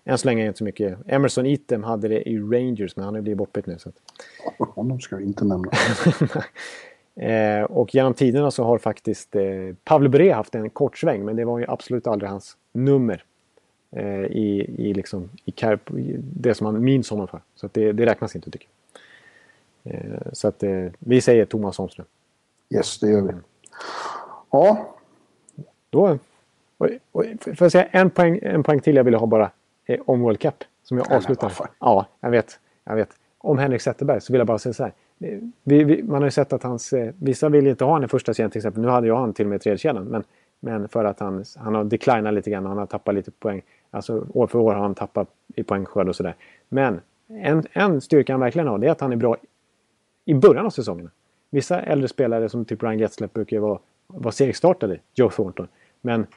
än 0.06 0.18
så 0.18 0.28
länge 0.28 0.41
är 0.41 0.44
det 0.44 0.48
inte 0.48 0.57
så 0.57 0.64
mycket. 0.64 0.98
Emerson 1.07 1.45
Eatem 1.45 1.84
hade 1.84 2.07
det 2.07 2.30
i 2.30 2.40
Rangers 2.40 2.95
men 2.95 3.06
han 3.06 3.15
har 3.15 3.22
blivit 3.22 3.38
bortbytt 3.38 3.65
nu. 3.65 3.80
Så 3.80 3.90
att... 3.90 3.95
Honom 4.69 4.99
ska 4.99 5.15
vi 5.15 5.23
inte 5.23 5.45
nämna. 5.45 5.72
eh, 7.15 7.64
och 7.64 7.95
genom 7.95 8.14
tiderna 8.14 8.52
så 8.52 8.64
har 8.64 8.78
faktiskt 8.78 9.36
eh, 9.36 9.44
Pavle 9.84 10.10
Bure 10.10 10.34
haft 10.34 10.56
en 10.56 10.69
kort 10.69 10.98
sväng 10.98 11.26
men 11.26 11.36
det 11.36 11.45
var 11.45 11.60
ju 11.60 11.65
absolut 11.68 12.07
aldrig 12.07 12.30
hans 12.30 12.57
nummer. 12.72 13.23
Eh, 13.91 14.26
i, 14.26 14.76
i, 14.78 14.94
liksom, 14.94 15.30
i, 15.45 15.52
Carp, 15.52 15.82
det 16.19 16.53
som 16.53 16.65
man 16.65 16.84
minns 16.84 17.10
honom 17.10 17.28
för. 17.28 17.41
Så 17.56 17.69
det, 17.72 17.91
det 17.91 18.06
räknas 18.06 18.36
inte 18.36 18.52
tycker 18.52 18.68
jag. 19.84 19.95
Eh, 19.95 20.22
så 20.34 20.48
att 20.48 20.64
vi 20.99 21.22
säger 21.22 21.45
Thomas 21.45 21.78
Holmström. 21.78 22.06
Yes, 22.69 22.99
det 22.99 23.10
gör 23.10 23.22
vi. 23.22 23.34
Ja. 24.52 24.95
Då... 25.90 26.18
Och, 26.78 26.90
och, 27.11 27.26
får 27.44 27.56
jag 27.60 27.72
säga 27.72 27.84
en 27.84 28.10
poäng, 28.10 28.40
en 28.41 28.64
poäng 28.64 28.80
till 28.80 28.95
jag 28.95 29.03
ville 29.03 29.18
ha 29.18 29.28
bara 29.28 29.52
om 30.05 30.22
World 30.22 30.39
Cup. 30.39 30.63
Som 30.84 30.97
jag 30.97 31.11
avslutar. 31.11 31.51
Ja, 31.80 32.05
jag 32.19 32.30
vet. 32.31 32.59
Jag 32.84 32.95
vet. 32.95 33.09
Om 33.38 33.57
Henrik 33.57 33.81
Zetterberg 33.81 34.22
så 34.22 34.34
vill 34.34 34.39
jag 34.39 34.47
bara 34.47 34.59
säga 34.59 34.73
så 34.73 34.84
här. 34.84 34.93
Vi, 35.63 35.84
vi, 35.84 36.03
man 36.03 36.22
har 36.22 36.27
ju 36.27 36.31
sett 36.31 36.53
att 36.53 36.63
hans... 36.63 36.93
Eh, 36.93 37.13
vissa 37.18 37.49
vill 37.49 37.68
inte 37.68 37.84
ha 37.84 37.91
honom 37.91 38.05
i 38.05 38.07
första 38.07 38.34
kedjan 38.34 38.51
till 38.51 38.59
exempel. 38.59 38.81
Nu 38.81 38.88
hade 38.88 39.07
jag 39.07 39.18
han 39.18 39.34
till 39.34 39.45
och 39.45 39.49
med 39.49 39.55
i 39.55 39.59
tredje 39.59 39.77
kedjan. 39.77 40.03
Men 40.03 40.23
Men 40.59 40.88
för 40.88 41.05
att 41.05 41.19
han, 41.19 41.45
han 41.57 41.76
har 41.76 41.84
declinat 41.84 42.34
lite 42.34 42.51
grann 42.51 42.65
han 42.65 42.77
har 42.77 42.85
tappat 42.85 43.15
lite 43.15 43.31
poäng. 43.31 43.61
Alltså 43.91 44.26
år 44.34 44.47
för 44.47 44.59
år 44.59 44.73
har 44.73 44.81
han 44.81 44.95
tappat 44.95 45.27
i 45.55 45.63
poängskörd 45.63 46.09
och 46.09 46.15
sådär. 46.15 46.35
Men 46.69 47.01
en, 47.27 47.63
en 47.72 48.01
styrka 48.01 48.34
han 48.34 48.39
verkligen 48.39 48.68
har 48.68 48.77
det 48.77 48.88
är 48.88 48.91
att 48.91 49.01
han 49.01 49.11
är 49.11 49.15
bra 49.15 49.38
i 50.26 50.34
början 50.34 50.65
av 50.65 50.69
säsongen. 50.69 51.09
Vissa 51.49 51.81
äldre 51.81 52.07
spelare 52.07 52.49
som 52.49 52.65
typ 52.65 52.84
Ryan 52.84 52.99
Getzlaff 52.99 53.34
brukar 53.34 53.57
ju 53.57 53.61
vara, 53.61 53.80
vara 54.07 54.31
segstartade, 54.31 54.99
Joe 55.13 55.30
Thornton. 55.30 55.68
Men 56.01 56.27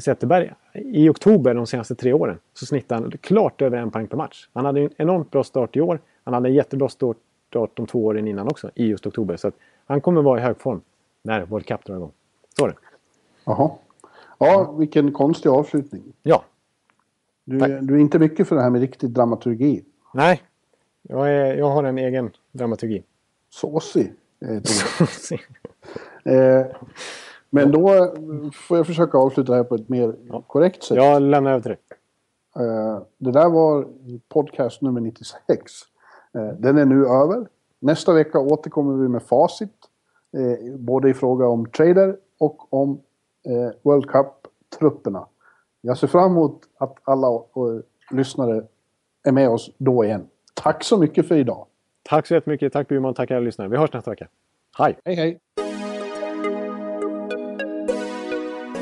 Zetterberg, 0.00 0.52
i 0.74 1.08
oktober 1.08 1.54
de 1.54 1.66
senaste 1.66 1.94
tre 1.94 2.12
åren 2.12 2.38
så 2.54 2.66
snittade 2.66 3.02
han 3.02 3.10
klart 3.20 3.62
över 3.62 3.78
en 3.78 3.90
poäng 3.90 4.06
per 4.06 4.16
match. 4.16 4.48
Han 4.52 4.64
hade 4.64 4.80
en 4.80 4.90
enormt 4.96 5.30
bra 5.30 5.44
start 5.44 5.76
i 5.76 5.80
år. 5.80 6.00
Han 6.24 6.34
hade 6.34 6.48
en 6.48 6.54
jättebra 6.54 6.88
start 6.88 7.16
de 7.74 7.86
två 7.86 8.04
åren 8.04 8.28
innan 8.28 8.48
också, 8.48 8.70
i 8.74 8.86
just 8.86 9.06
oktober. 9.06 9.36
Så 9.36 9.48
att 9.48 9.54
han 9.86 10.00
kommer 10.00 10.22
vara 10.22 10.40
i 10.40 10.42
hög 10.42 10.60
form 10.60 10.80
när 11.22 11.46
World 11.46 11.66
Cup 11.66 11.84
drar 11.84 11.96
igång. 11.96 12.12
Så 12.58 12.64
är 12.64 12.68
det. 12.68 12.76
Jaha. 13.44 13.70
Ja, 14.38 14.72
vilken 14.72 15.12
konstig 15.12 15.48
avslutning. 15.48 16.02
Ja. 16.22 16.44
Du, 17.44 17.58
du 17.80 17.94
är 17.94 17.98
inte 17.98 18.18
mycket 18.18 18.48
för 18.48 18.56
det 18.56 18.62
här 18.62 18.70
med 18.70 18.80
riktig 18.80 19.10
dramaturgi. 19.10 19.84
Nej, 20.14 20.42
jag, 21.02 21.30
är, 21.30 21.54
jag 21.54 21.70
har 21.70 21.84
en 21.84 21.98
egen 21.98 22.30
dramaturgi. 22.52 23.02
Såsig 23.50 24.12
eh, 26.24 26.66
men 27.50 27.72
då 27.72 28.14
får 28.54 28.76
jag 28.76 28.86
försöka 28.86 29.18
avsluta 29.18 29.52
det 29.52 29.56
här 29.56 29.64
på 29.64 29.74
ett 29.74 29.88
mer 29.88 30.16
ja. 30.28 30.42
korrekt 30.46 30.82
sätt. 30.82 30.96
Jag 30.96 31.22
lämnar 31.22 31.50
över 31.50 31.60
till 31.60 31.70
dig. 31.70 31.78
Eh, 32.56 33.02
det 33.18 33.30
där 33.30 33.48
var 33.48 33.88
podcast 34.28 34.82
nummer 34.82 35.00
96. 35.00 35.40
Eh, 36.34 36.48
den 36.58 36.78
är 36.78 36.84
nu 36.84 37.06
över. 37.06 37.46
Nästa 37.78 38.12
vecka 38.12 38.38
återkommer 38.38 39.02
vi 39.02 39.08
med 39.08 39.22
facit. 39.22 39.74
Eh, 40.36 40.76
både 40.78 41.10
i 41.10 41.14
fråga 41.14 41.46
om 41.46 41.66
trader 41.66 42.16
och 42.38 42.72
om 42.72 43.00
eh, 43.46 43.74
World 43.82 44.06
Cup-trupperna. 44.06 45.26
Jag 45.80 45.98
ser 45.98 46.06
fram 46.06 46.32
emot 46.32 46.60
att 46.78 46.96
alla 47.04 47.42
lyssnare 48.10 48.64
är 49.24 49.32
med 49.32 49.48
oss 49.48 49.70
då 49.78 50.04
igen. 50.04 50.26
Tack 50.54 50.84
så 50.84 50.98
mycket 50.98 51.28
för 51.28 51.34
idag. 51.34 51.66
Tack 52.02 52.26
så 52.26 52.34
jättemycket. 52.34 52.72
Tack 52.72 52.88
Bjurman. 52.88 53.14
Tack 53.14 53.30
alla 53.30 53.40
lyssnare. 53.40 53.68
Vi 53.68 53.76
hörs 53.76 53.92
nästa 53.92 54.10
vecka. 54.10 54.28
Hej! 54.78 54.98
Hej 55.04 55.14
hej! 55.14 55.40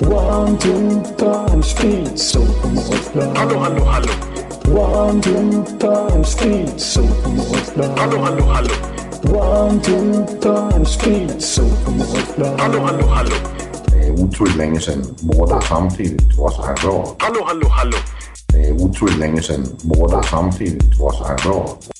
One, 0.00 0.58
two, 0.58 1.02
times 1.16 1.70
speed, 1.70 2.18
so 2.18 2.40
Hallå, 3.34 3.58
hallå, 3.58 3.84
hallå! 3.84 4.12
One, 4.68 5.22
two, 5.22 5.64
times 5.80 6.28
speed, 6.28 6.78
so 6.78 7.02
Hallå, 7.96 8.18
hallå, 8.24 8.44
hallå! 8.44 8.74
One, 9.32 9.80
two, 9.80 10.26
times 10.40 10.90
speed, 10.90 11.40
so 11.42 11.62
Hallå, 12.58 12.80
hallå, 12.86 13.06
hallå! 13.06 13.36
Det 13.86 14.08
er 14.08 14.12
utroligt 14.24 14.56
længe 14.56 14.80
siden 14.80 15.04
mor, 15.22 15.46
der 15.46 15.60
samtidig 15.60 16.18
også 16.38 16.62
har 16.62 16.74
råd. 16.84 17.16
Hallå, 17.20 17.44
hallå, 17.46 17.68
hallå! 17.68 17.96
Det 18.52 18.68
er 18.68 18.72
utroligt 18.72 19.18
længe 19.18 19.42
siden 19.42 19.66
mor, 19.84 20.06
der 20.06 20.22
samtidig 20.22 20.80
også 21.00 21.24
har 21.24 21.36
råd. 21.50 21.95